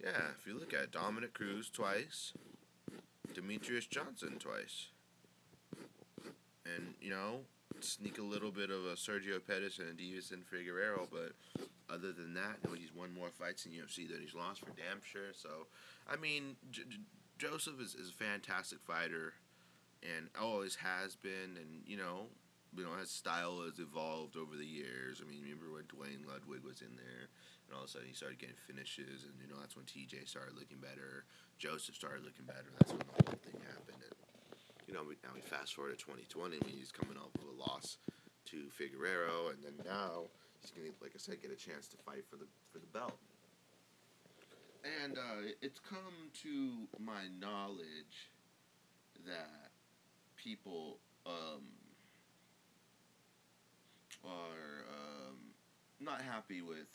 yeah. 0.03 0.29
If 0.39 0.45
you 0.45 0.53
look 0.59 0.73
at 0.73 0.91
Dominick 0.91 1.33
Cruz 1.33 1.69
twice, 1.69 2.33
Demetrious 3.39 3.87
Johnson 3.89 4.37
twice, 4.39 4.87
and 6.65 6.93
you 7.01 7.09
know 7.09 7.39
sneak 7.81 8.17
a 8.17 8.23
little 8.23 8.51
bit 8.51 8.69
of 8.69 8.85
a 8.85 8.95
Sergio 8.95 9.39
Pettis 9.45 9.79
and 9.79 9.87
a 9.89 9.93
Deiveson 9.93 10.43
Figueroa, 10.43 11.07
but 11.11 11.31
other 11.89 12.11
than 12.11 12.33
that, 12.33 12.57
he's 12.77 12.93
won 12.93 13.13
more 13.13 13.29
fights 13.29 13.65
in 13.65 13.71
UFC 13.71 14.09
than 14.09 14.21
he's 14.21 14.35
lost 14.35 14.59
for 14.59 14.67
damn 14.67 15.01
sure. 15.01 15.33
So, 15.33 15.67
I 16.11 16.17
mean, 16.17 16.55
J- 16.71 16.83
J- 16.89 16.97
Joseph 17.37 17.79
is, 17.79 17.95
is 17.95 18.09
a 18.09 18.13
fantastic 18.13 18.79
fighter, 18.81 19.33
and 20.03 20.27
always 20.39 20.75
has 20.75 21.15
been, 21.15 21.55
and 21.57 21.83
you 21.85 21.97
know, 21.97 22.27
you 22.79 22.87
know, 22.87 22.95
his 22.95 23.11
style 23.11 23.59
has 23.67 23.75
evolved 23.75 24.39
over 24.39 24.55
the 24.55 24.65
years. 24.65 25.19
I 25.19 25.27
mean, 25.27 25.43
remember 25.43 25.67
when 25.67 25.83
Duane 25.91 26.23
Ludwig 26.23 26.63
was 26.63 26.79
in 26.79 26.95
there, 26.95 27.27
and 27.67 27.75
all 27.75 27.83
of 27.83 27.91
a 27.91 27.91
sudden 27.91 28.07
he 28.07 28.15
started 28.15 28.39
getting 28.39 28.55
finishes, 28.55 29.27
and 29.27 29.35
you 29.35 29.51
know 29.51 29.59
that's 29.59 29.75
when 29.75 29.83
TJ 29.83 30.23
started 30.31 30.55
looking 30.55 30.79
better, 30.79 31.27
Joseph 31.59 31.99
started 31.99 32.23
looking 32.23 32.47
better. 32.47 32.71
That's 32.79 32.95
when 32.95 33.03
the 33.03 33.19
whole 33.19 33.35
thing 33.43 33.59
happened. 33.67 33.99
And, 33.99 34.15
you 34.87 34.95
know, 34.95 35.03
now 35.03 35.35
we 35.35 35.43
fast 35.43 35.75
forward 35.75 35.91
to 35.91 35.99
2020 35.99 36.63
when 36.63 36.71
he's 36.71 36.95
coming 36.95 37.19
off 37.19 37.35
of 37.35 37.51
a 37.51 37.55
loss 37.59 37.99
to 38.55 38.71
Figueroa, 38.71 39.51
and 39.51 39.59
then 39.59 39.75
now 39.83 40.31
he's 40.63 40.71
gonna, 40.71 40.95
like 41.03 41.11
I 41.11 41.19
said, 41.19 41.43
get 41.43 41.51
a 41.51 41.59
chance 41.59 41.91
to 41.91 41.99
fight 42.07 42.23
for 42.31 42.39
the 42.39 42.47
for 42.71 42.79
the 42.79 42.87
belt. 42.95 43.19
And 45.03 45.19
uh, 45.19 45.51
it's 45.59 45.83
come 45.83 46.31
to 46.47 46.87
my 46.95 47.27
knowledge 47.43 48.31
that 49.27 49.75
people 50.39 51.03
um, 51.27 51.75
are 54.25 54.85
um, 54.89 55.37
not 55.99 56.21
happy 56.21 56.61
with 56.61 56.87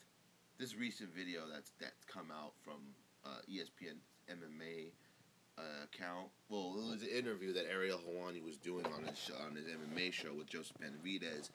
this 0.58 0.76
recent 0.76 1.14
video 1.14 1.42
that's 1.52 1.72
that's 1.80 2.04
come 2.04 2.30
out 2.30 2.52
from 2.62 2.80
uh, 3.24 3.40
ESPN 3.50 3.96
MMA 4.30 4.92
uh, 5.58 5.62
account. 5.84 6.28
Well, 6.48 6.74
it 6.78 6.90
was 6.90 7.02
an 7.02 7.08
interview 7.08 7.52
that 7.54 7.66
Ariel 7.70 7.98
Helwani 7.98 8.44
was 8.44 8.56
doing 8.56 8.86
on 8.86 9.04
his 9.04 9.18
show, 9.18 9.34
on 9.46 9.56
his 9.56 9.66
MMA 9.66 10.12
show 10.12 10.34
with 10.34 10.46
Joseph 10.46 10.76
Benavidez, 10.78 11.50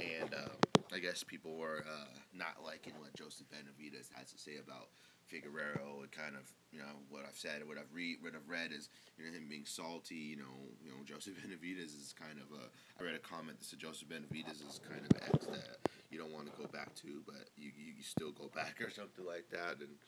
and 0.00 0.34
um, 0.34 0.50
I 0.92 0.98
guess 0.98 1.22
people 1.22 1.56
were 1.56 1.84
uh, 1.88 2.06
not 2.32 2.64
liking 2.64 2.94
what 2.98 3.14
Joseph 3.14 3.46
Benavidez 3.50 4.08
has 4.14 4.32
to 4.32 4.38
say 4.38 4.56
about 4.56 4.88
Figueroa 5.26 6.02
and 6.02 6.12
kind 6.12 6.36
of 6.36 6.50
you 6.72 6.80
know 6.80 6.98
what 7.08 7.22
I've 7.22 7.36
said, 7.36 7.62
what 7.66 7.78
I've 7.78 7.92
read, 7.92 8.18
what 8.20 8.34
I've 8.34 8.48
read 8.48 8.72
is 8.72 8.88
you 9.16 9.24
know 9.24 9.32
him 9.32 9.46
being 9.48 9.66
salty. 9.66 10.34
You 10.34 10.36
know, 10.38 10.56
you 10.82 10.90
know 10.90 11.00
Joseph 11.04 11.34
Benavidez 11.40 11.94
is 11.94 12.14
kind 12.18 12.38
of 12.38 12.50
a. 12.56 12.66
I 13.00 13.04
read 13.04 13.14
a 13.14 13.22
comment 13.22 13.58
that 13.60 13.66
said 13.66 13.78
Joseph 13.78 14.08
Benavidez 14.08 14.60
is 14.62 14.80
kind 14.82 15.00
of 15.00 15.16
an 15.16 15.22
ex 15.34 15.46
that 15.46 15.78
you 16.10 16.18
don't 16.18 16.32
want 16.32 16.46
to 16.46 16.52
go 16.60 16.68
back 16.68 16.94
to, 16.96 17.22
but 17.26 17.50
you, 17.56 17.70
you, 17.74 18.02
still 18.02 18.30
go 18.30 18.50
back 18.54 18.80
or 18.84 18.90
something 18.90 19.24
like 19.24 19.48
that. 19.50 19.78
And 19.80 19.98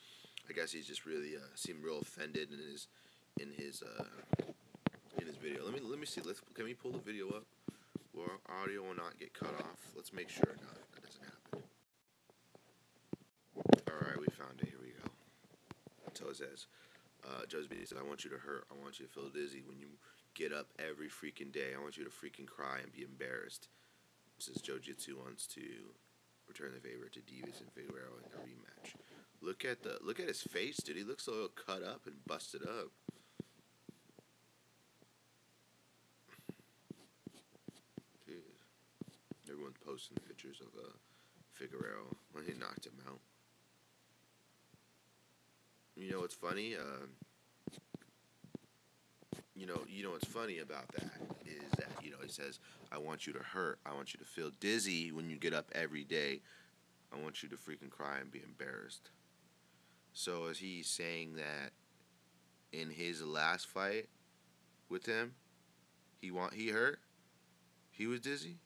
I 0.48 0.52
guess 0.52 0.72
he's 0.72 0.86
just 0.86 1.06
really 1.06 1.36
uh, 1.36 1.54
seemed 1.54 1.82
real 1.82 1.98
offended 1.98 2.50
in 2.52 2.58
his 2.58 2.88
in 3.40 3.50
his 3.56 3.82
uh, 3.82 4.04
in 5.20 5.26
his 5.26 5.36
video. 5.36 5.64
Let 5.64 5.74
me 5.74 5.80
let 5.82 5.98
me 5.98 6.06
see. 6.06 6.20
Let's 6.20 6.40
can 6.54 6.64
we 6.64 6.74
pull 6.74 6.92
the 6.92 6.98
video 6.98 7.28
up 7.28 7.44
our 8.18 8.62
audio 8.62 8.82
will 8.82 8.94
not 8.94 9.18
get 9.18 9.34
cut 9.34 9.54
off? 9.60 9.92
Let's 9.94 10.12
make 10.12 10.28
sure 10.28 10.44
not, 10.46 10.78
that 10.92 11.02
doesn't 11.04 11.22
happen. 11.22 11.62
All 13.88 14.08
right, 14.08 14.18
we 14.18 14.26
found 14.26 14.60
it. 14.60 14.75
Says, 16.16 16.66
uh, 17.24 17.46
Joe 17.48 17.62
B 17.68 17.76
said, 17.84 17.98
"I 17.98 18.02
want 18.02 18.24
you 18.24 18.30
to 18.30 18.38
hurt. 18.38 18.64
I 18.70 18.82
want 18.82 18.98
you 18.98 19.06
to 19.06 19.12
feel 19.12 19.28
dizzy 19.28 19.62
when 19.66 19.78
you 19.78 19.86
get 20.34 20.52
up 20.52 20.66
every 20.78 21.08
freaking 21.08 21.52
day. 21.52 21.74
I 21.76 21.80
want 21.80 21.96
you 21.96 22.04
to 22.04 22.10
freaking 22.10 22.46
cry 22.46 22.78
and 22.82 22.92
be 22.92 23.02
embarrassed." 23.02 23.68
Says 24.38 24.60
Joe 24.60 24.78
Jitsu 24.78 25.16
wants 25.16 25.46
to 25.48 25.62
return 26.48 26.72
the 26.74 26.80
favor 26.80 27.08
to 27.08 27.20
Deiveson 27.20 27.70
Figueroa 27.74 28.20
in 28.24 28.32
a 28.32 28.42
rematch. 28.44 28.94
Look 29.40 29.64
at 29.64 29.82
the 29.82 29.98
look 30.02 30.20
at 30.20 30.28
his 30.28 30.42
face, 30.42 30.76
dude. 30.76 30.96
He 30.96 31.04
looks 31.04 31.24
so 31.24 31.48
cut 31.54 31.82
up 31.82 32.06
and 32.06 32.16
busted 32.26 32.62
up. 32.62 32.90
Dude. 38.26 38.42
Everyone's 39.50 39.76
posting 39.84 40.18
pictures 40.26 40.60
of 40.60 40.68
uh, 40.78 40.92
Figueroa 41.52 42.14
when 42.32 42.44
he 42.44 42.52
knocked 42.52 42.86
him 42.86 43.00
out. 43.08 43.20
You 45.96 46.12
know 46.12 46.20
what's 46.20 46.34
funny? 46.34 46.76
Uh, 46.76 47.06
you 49.54 49.66
know, 49.66 49.80
you 49.88 50.04
know 50.04 50.10
what's 50.10 50.28
funny 50.28 50.58
about 50.58 50.88
that 50.88 51.10
is 51.46 51.70
that 51.78 51.88
you 52.04 52.10
know 52.10 52.18
he 52.22 52.28
says, 52.28 52.58
"I 52.92 52.98
want 52.98 53.26
you 53.26 53.32
to 53.32 53.38
hurt. 53.38 53.78
I 53.86 53.94
want 53.94 54.12
you 54.12 54.18
to 54.18 54.26
feel 54.26 54.50
dizzy 54.60 55.10
when 55.10 55.30
you 55.30 55.36
get 55.36 55.54
up 55.54 55.70
every 55.74 56.04
day. 56.04 56.42
I 57.12 57.18
want 57.18 57.42
you 57.42 57.48
to 57.48 57.56
freaking 57.56 57.90
cry 57.90 58.18
and 58.18 58.30
be 58.30 58.42
embarrassed." 58.42 59.10
So 60.12 60.46
is 60.46 60.58
he 60.58 60.82
saying 60.82 61.34
that 61.36 61.72
in 62.72 62.90
his 62.90 63.22
last 63.22 63.66
fight 63.66 64.08
with 64.90 65.06
him, 65.06 65.34
he 66.20 66.30
want 66.30 66.52
he 66.54 66.68
hurt, 66.68 67.00
he 67.90 68.06
was 68.06 68.20
dizzy 68.20 68.58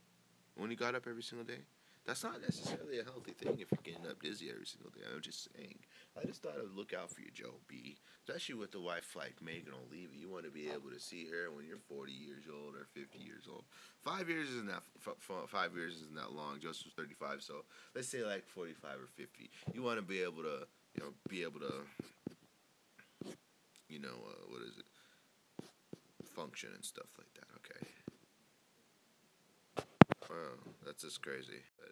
when 0.56 0.70
he 0.70 0.76
got 0.76 0.96
up 0.96 1.06
every 1.06 1.22
single 1.22 1.46
day? 1.46 1.62
That's 2.06 2.24
not 2.24 2.40
necessarily 2.40 2.98
a 2.98 3.04
healthy 3.04 3.32
thing 3.32 3.60
if 3.60 3.70
you're 3.70 3.84
getting 3.84 4.10
up 4.10 4.22
dizzy 4.22 4.50
every 4.50 4.66
single 4.66 4.90
day. 4.90 5.04
I'm 5.06 5.20
just 5.20 5.48
saying. 5.54 5.78
I 6.18 6.26
just 6.26 6.42
thought 6.42 6.56
I'd 6.58 6.76
look 6.76 6.92
out 6.92 7.10
for 7.10 7.20
you, 7.20 7.30
Joe 7.32 7.60
B. 7.68 7.98
Especially 8.26 8.56
with 8.56 8.72
the 8.72 8.80
wife 8.80 9.14
like 9.14 9.36
Megan 9.42 9.72
Olivi. 9.74 10.18
You 10.18 10.28
want 10.28 10.44
to 10.44 10.50
be 10.50 10.68
able 10.68 10.90
to 10.90 10.98
see 10.98 11.28
her 11.28 11.50
when 11.54 11.66
you're 11.66 11.78
40 11.88 12.12
years 12.12 12.44
old 12.50 12.74
or 12.74 12.86
50 12.94 13.18
years 13.18 13.44
old. 13.50 13.64
Five 14.02 14.28
years 14.28 14.48
isn't 14.48 14.66
that 14.68 14.82
five 15.46 15.74
years 15.76 15.96
isn't 15.96 16.16
that 16.16 16.32
long. 16.32 16.58
Joseph's 16.60 16.94
35, 16.96 17.42
so 17.42 17.64
let's 17.94 18.08
say 18.08 18.24
like 18.24 18.46
45 18.46 18.90
or 18.96 19.08
50. 19.16 19.50
You 19.74 19.82
want 19.82 19.98
to 19.98 20.02
be 20.02 20.22
able 20.22 20.42
to, 20.42 20.66
you 20.96 21.04
know, 21.04 21.12
be 21.28 21.42
able 21.42 21.60
to, 21.60 21.74
you 23.88 23.98
know, 23.98 24.08
uh, 24.08 24.44
what 24.48 24.62
is 24.62 24.78
it? 24.78 24.88
Function 26.26 26.70
and 26.74 26.84
stuff 26.84 27.08
like 27.18 27.32
that. 27.34 27.46
Okay. 27.60 27.99
Wow, 30.30 30.62
that's 30.86 31.02
just 31.02 31.26
crazy. 31.26 31.58
But 31.74 31.90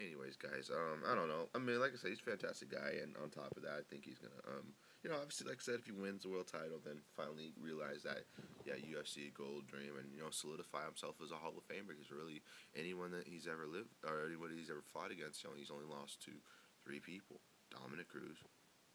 anyways, 0.00 0.40
guys, 0.40 0.72
um, 0.72 1.04
I 1.04 1.12
don't 1.12 1.28
know. 1.28 1.52
I 1.52 1.60
mean, 1.60 1.76
like 1.84 1.92
I 1.92 2.00
said, 2.00 2.16
he's 2.16 2.24
a 2.24 2.32
fantastic 2.32 2.72
guy, 2.72 2.96
and 3.04 3.12
on 3.20 3.28
top 3.28 3.52
of 3.60 3.62
that, 3.68 3.76
I 3.76 3.84
think 3.84 4.08
he's 4.08 4.16
gonna, 4.16 4.40
um, 4.48 4.72
you 5.04 5.12
know, 5.12 5.20
obviously, 5.20 5.52
like 5.52 5.60
I 5.60 5.64
said, 5.68 5.84
if 5.84 5.84
he 5.84 5.92
wins 5.92 6.24
the 6.24 6.32
world 6.32 6.48
title, 6.48 6.80
then 6.80 7.04
finally 7.12 7.52
realize 7.60 8.08
that, 8.08 8.24
yeah, 8.64 8.80
UFC 8.80 9.28
gold 9.36 9.68
dream, 9.68 10.00
and 10.00 10.08
you 10.16 10.24
know, 10.24 10.32
solidify 10.32 10.88
himself 10.88 11.20
as 11.20 11.28
a 11.28 11.36
Hall 11.36 11.52
of 11.52 11.68
Famer. 11.68 11.92
Because 11.92 12.08
really, 12.08 12.40
anyone 12.72 13.12
that 13.12 13.28
he's 13.28 13.44
ever 13.44 13.68
lived 13.68 13.92
or 14.00 14.24
anybody 14.24 14.56
he's 14.56 14.72
ever 14.72 14.84
fought 14.88 15.12
against, 15.12 15.44
you 15.44 15.52
know, 15.52 15.60
he's 15.60 15.72
only 15.74 15.84
lost 15.84 16.24
to 16.24 16.32
three 16.80 17.04
people: 17.04 17.44
Dominick 17.68 18.08
Cruz. 18.08 18.40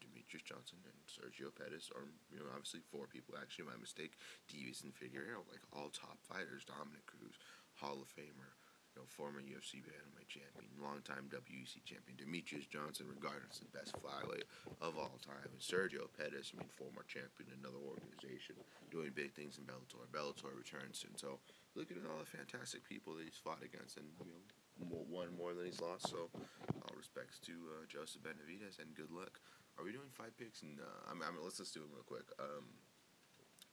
Demetrious 0.04 0.44
Johnson 0.44 0.84
and 0.84 1.00
Sergio 1.08 1.48
Pettis, 1.48 1.88
or 1.96 2.04
you 2.28 2.36
know, 2.36 2.52
obviously 2.52 2.84
four 2.92 3.08
people. 3.08 3.40
Actually, 3.40 3.72
my 3.72 3.80
mistake. 3.80 4.20
Deiveson 4.52 4.92
Figueroa, 4.92 5.48
like 5.48 5.64
all 5.72 5.88
top 5.96 6.20
fighters. 6.28 6.68
Dominick 6.68 7.08
Cruz, 7.08 7.40
Hall 7.80 8.04
of 8.04 8.12
Famer, 8.12 8.52
you 8.94 9.02
know, 9.02 9.10
former 9.10 9.42
UFC 9.42 9.82
bantamweight 9.82 10.30
champion, 10.30 10.70
longtime 10.78 11.26
WEC 11.34 11.82
champion, 11.82 12.14
Demetrious 12.14 12.70
Johnson, 12.70 13.10
regarded 13.10 13.50
as 13.50 13.58
the 13.58 13.74
best 13.74 13.98
flyweight 13.98 14.46
of 14.86 15.02
all 15.02 15.18
time, 15.18 15.50
and 15.50 15.58
Sergio 15.58 16.06
Pettis, 16.14 16.54
I 16.54 16.62
mean, 16.62 16.70
former 16.70 17.02
champion 17.10 17.50
in 17.50 17.58
another 17.66 17.82
organization, 17.82 18.62
doing 18.94 19.10
big 19.18 19.34
things 19.34 19.58
in 19.58 19.66
Bellator. 19.66 20.06
Bellator 20.14 20.54
returns 20.54 21.02
soon. 21.02 21.18
So, 21.18 21.42
looking 21.74 21.98
at 21.98 22.06
all 22.06 22.22
the 22.22 22.30
fantastic 22.30 22.86
people 22.86 23.18
that 23.18 23.26
he's 23.26 23.42
fought 23.42 23.66
against, 23.66 23.98
and 23.98 24.06
you 24.22 24.30
know, 24.30 24.46
more, 24.86 25.06
one 25.10 25.34
more 25.34 25.58
than 25.58 25.66
he's 25.66 25.82
lost. 25.82 26.14
So, 26.14 26.30
all 26.30 26.94
respects 26.94 27.42
to 27.50 27.54
uh, 27.74 27.90
Joseph 27.90 28.22
Benavidez, 28.22 28.78
and 28.78 28.94
good 28.94 29.10
luck. 29.10 29.42
Are 29.82 29.82
we 29.82 29.90
doing 29.90 30.14
five 30.14 30.38
picks? 30.38 30.62
And 30.62 30.78
uh, 30.78 31.10
I 31.10 31.18
mean, 31.18 31.26
I 31.26 31.34
let's 31.42 31.58
just 31.58 31.74
do 31.74 31.82
them 31.82 31.90
real 31.98 32.06
quick. 32.06 32.30
Um, 32.38 32.70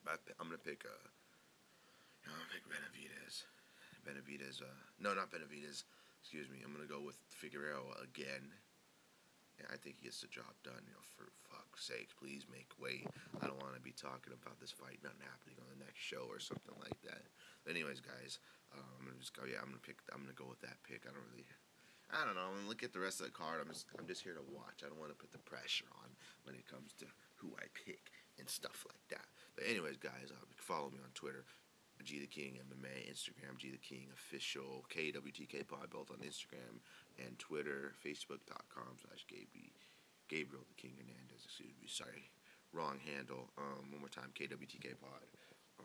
I, 0.08 0.16
I'm 0.40 0.48
gonna 0.48 0.56
pick. 0.56 0.88
Uh, 0.88 1.08
I'm 2.24 2.32
gonna 2.32 2.48
pick 2.48 2.64
Benavidez. 2.64 3.44
Benavidez. 4.04 4.62
Uh, 4.62 4.70
no, 5.00 5.14
not 5.14 5.30
Benavidez. 5.30 5.84
Excuse 6.20 6.48
me. 6.48 6.60
I'm 6.64 6.72
gonna 6.72 6.90
go 6.90 7.00
with 7.00 7.16
Figueroa 7.32 8.04
again. 8.04 8.52
Yeah, 9.60 9.68
I 9.72 9.76
think 9.76 10.00
he 10.00 10.08
gets 10.08 10.24
the 10.24 10.32
job 10.32 10.52
done. 10.64 10.80
You 10.84 10.96
know, 10.96 11.04
for 11.16 11.28
fuck's 11.48 11.84
sake, 11.84 12.08
please 12.16 12.48
make 12.48 12.72
way. 12.80 13.04
I 13.40 13.48
don't 13.48 13.60
want 13.60 13.76
to 13.76 13.84
be 13.84 13.92
talking 13.92 14.32
about 14.32 14.56
this 14.60 14.72
fight 14.72 15.00
not 15.04 15.16
happening 15.20 15.60
on 15.60 15.68
the 15.68 15.84
next 15.84 16.00
show 16.00 16.24
or 16.28 16.40
something 16.40 16.76
like 16.80 16.96
that. 17.04 17.28
But 17.64 17.76
anyways, 17.76 18.00
guys, 18.00 18.40
uh, 18.72 18.80
I'm 18.96 19.04
gonna 19.04 19.20
just 19.20 19.36
go. 19.36 19.44
Yeah, 19.44 19.60
I'm 19.60 19.72
gonna 19.72 19.84
pick. 19.84 20.00
I'm 20.12 20.24
gonna 20.24 20.36
go 20.36 20.48
with 20.48 20.64
that 20.64 20.80
pick. 20.84 21.04
I 21.04 21.12
don't 21.12 21.28
really. 21.32 21.44
I 22.10 22.24
don't 22.26 22.34
know. 22.34 22.48
I'm 22.50 22.56
gonna 22.64 22.72
look 22.72 22.82
at 22.82 22.96
the 22.96 23.04
rest 23.04 23.20
of 23.20 23.28
the 23.28 23.36
card. 23.36 23.60
I'm 23.60 23.68
just. 23.68 23.84
I'm 24.00 24.08
just 24.08 24.24
here 24.24 24.36
to 24.36 24.44
watch. 24.48 24.80
I 24.80 24.88
don't 24.88 25.00
want 25.00 25.12
to 25.12 25.18
put 25.18 25.32
the 25.32 25.44
pressure 25.44 25.88
on 26.00 26.08
when 26.48 26.56
it 26.56 26.64
comes 26.64 26.96
to 27.04 27.06
who 27.36 27.52
I 27.60 27.68
pick 27.72 28.12
and 28.40 28.48
stuff 28.48 28.88
like 28.88 29.04
that. 29.12 29.28
But 29.56 29.68
anyways, 29.68 30.00
guys, 30.00 30.32
uh, 30.32 30.40
follow 30.56 30.88
me 30.88 31.04
on 31.04 31.12
Twitter. 31.12 31.44
G 32.04 32.20
the 32.20 32.26
King 32.26 32.60
MMA, 32.60 33.10
Instagram 33.10 33.56
G 33.56 33.70
the 33.70 33.78
King 33.78 34.08
official, 34.14 34.84
KWTK 34.88 35.68
Pod 35.68 35.90
both 35.90 36.10
on 36.10 36.18
Instagram 36.18 36.80
and 37.18 37.38
Twitter, 37.38 37.92
Facebook.com 38.04 38.98
slash 39.00 39.24
Gabriel 40.28 40.64
the 40.68 40.80
King 40.80 40.94
Hernandez. 40.96 41.44
Excuse 41.44 41.74
me, 41.80 41.88
sorry, 41.88 42.30
wrong 42.72 42.98
handle. 43.04 43.50
Um, 43.58 43.90
one 43.90 44.00
more 44.00 44.12
time, 44.12 44.32
KWTK 44.34 45.00
Pod 45.00 45.26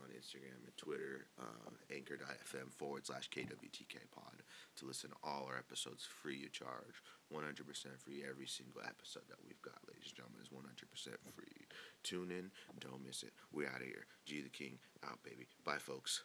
on 0.01 0.11
Instagram 0.11 0.59
and 0.67 0.75
Twitter, 0.75 1.27
uh, 1.39 1.71
anchor.fm 1.93 2.71
forward 2.75 3.05
slash 3.05 3.29
KWTK 3.29 4.11
pod 4.11 4.43
to 4.77 4.85
listen 4.85 5.09
to 5.11 5.15
all 5.23 5.47
our 5.47 5.57
episodes 5.57 6.03
free 6.03 6.43
of 6.43 6.51
charge. 6.51 6.99
100% 7.31 7.41
free. 8.03 8.23
Every 8.27 8.47
single 8.47 8.81
episode 8.83 9.23
that 9.29 9.39
we've 9.43 9.61
got, 9.61 9.79
ladies 9.87 10.11
and 10.11 10.19
gentlemen, 10.19 10.43
is 10.43 10.51
100% 10.51 10.67
free. 11.33 11.54
Tune 12.05 12.29
in. 12.29 12.51
Don't 12.79 13.03
miss 13.03 13.23
it. 13.23 13.33
We're 13.51 13.67
out 13.67 13.81
of 13.81 13.87
here. 13.87 14.05
G 14.27 14.39
the 14.41 14.49
King 14.49 14.77
out, 15.03 15.23
baby. 15.23 15.47
Bye, 15.65 15.79
folks. 15.79 16.21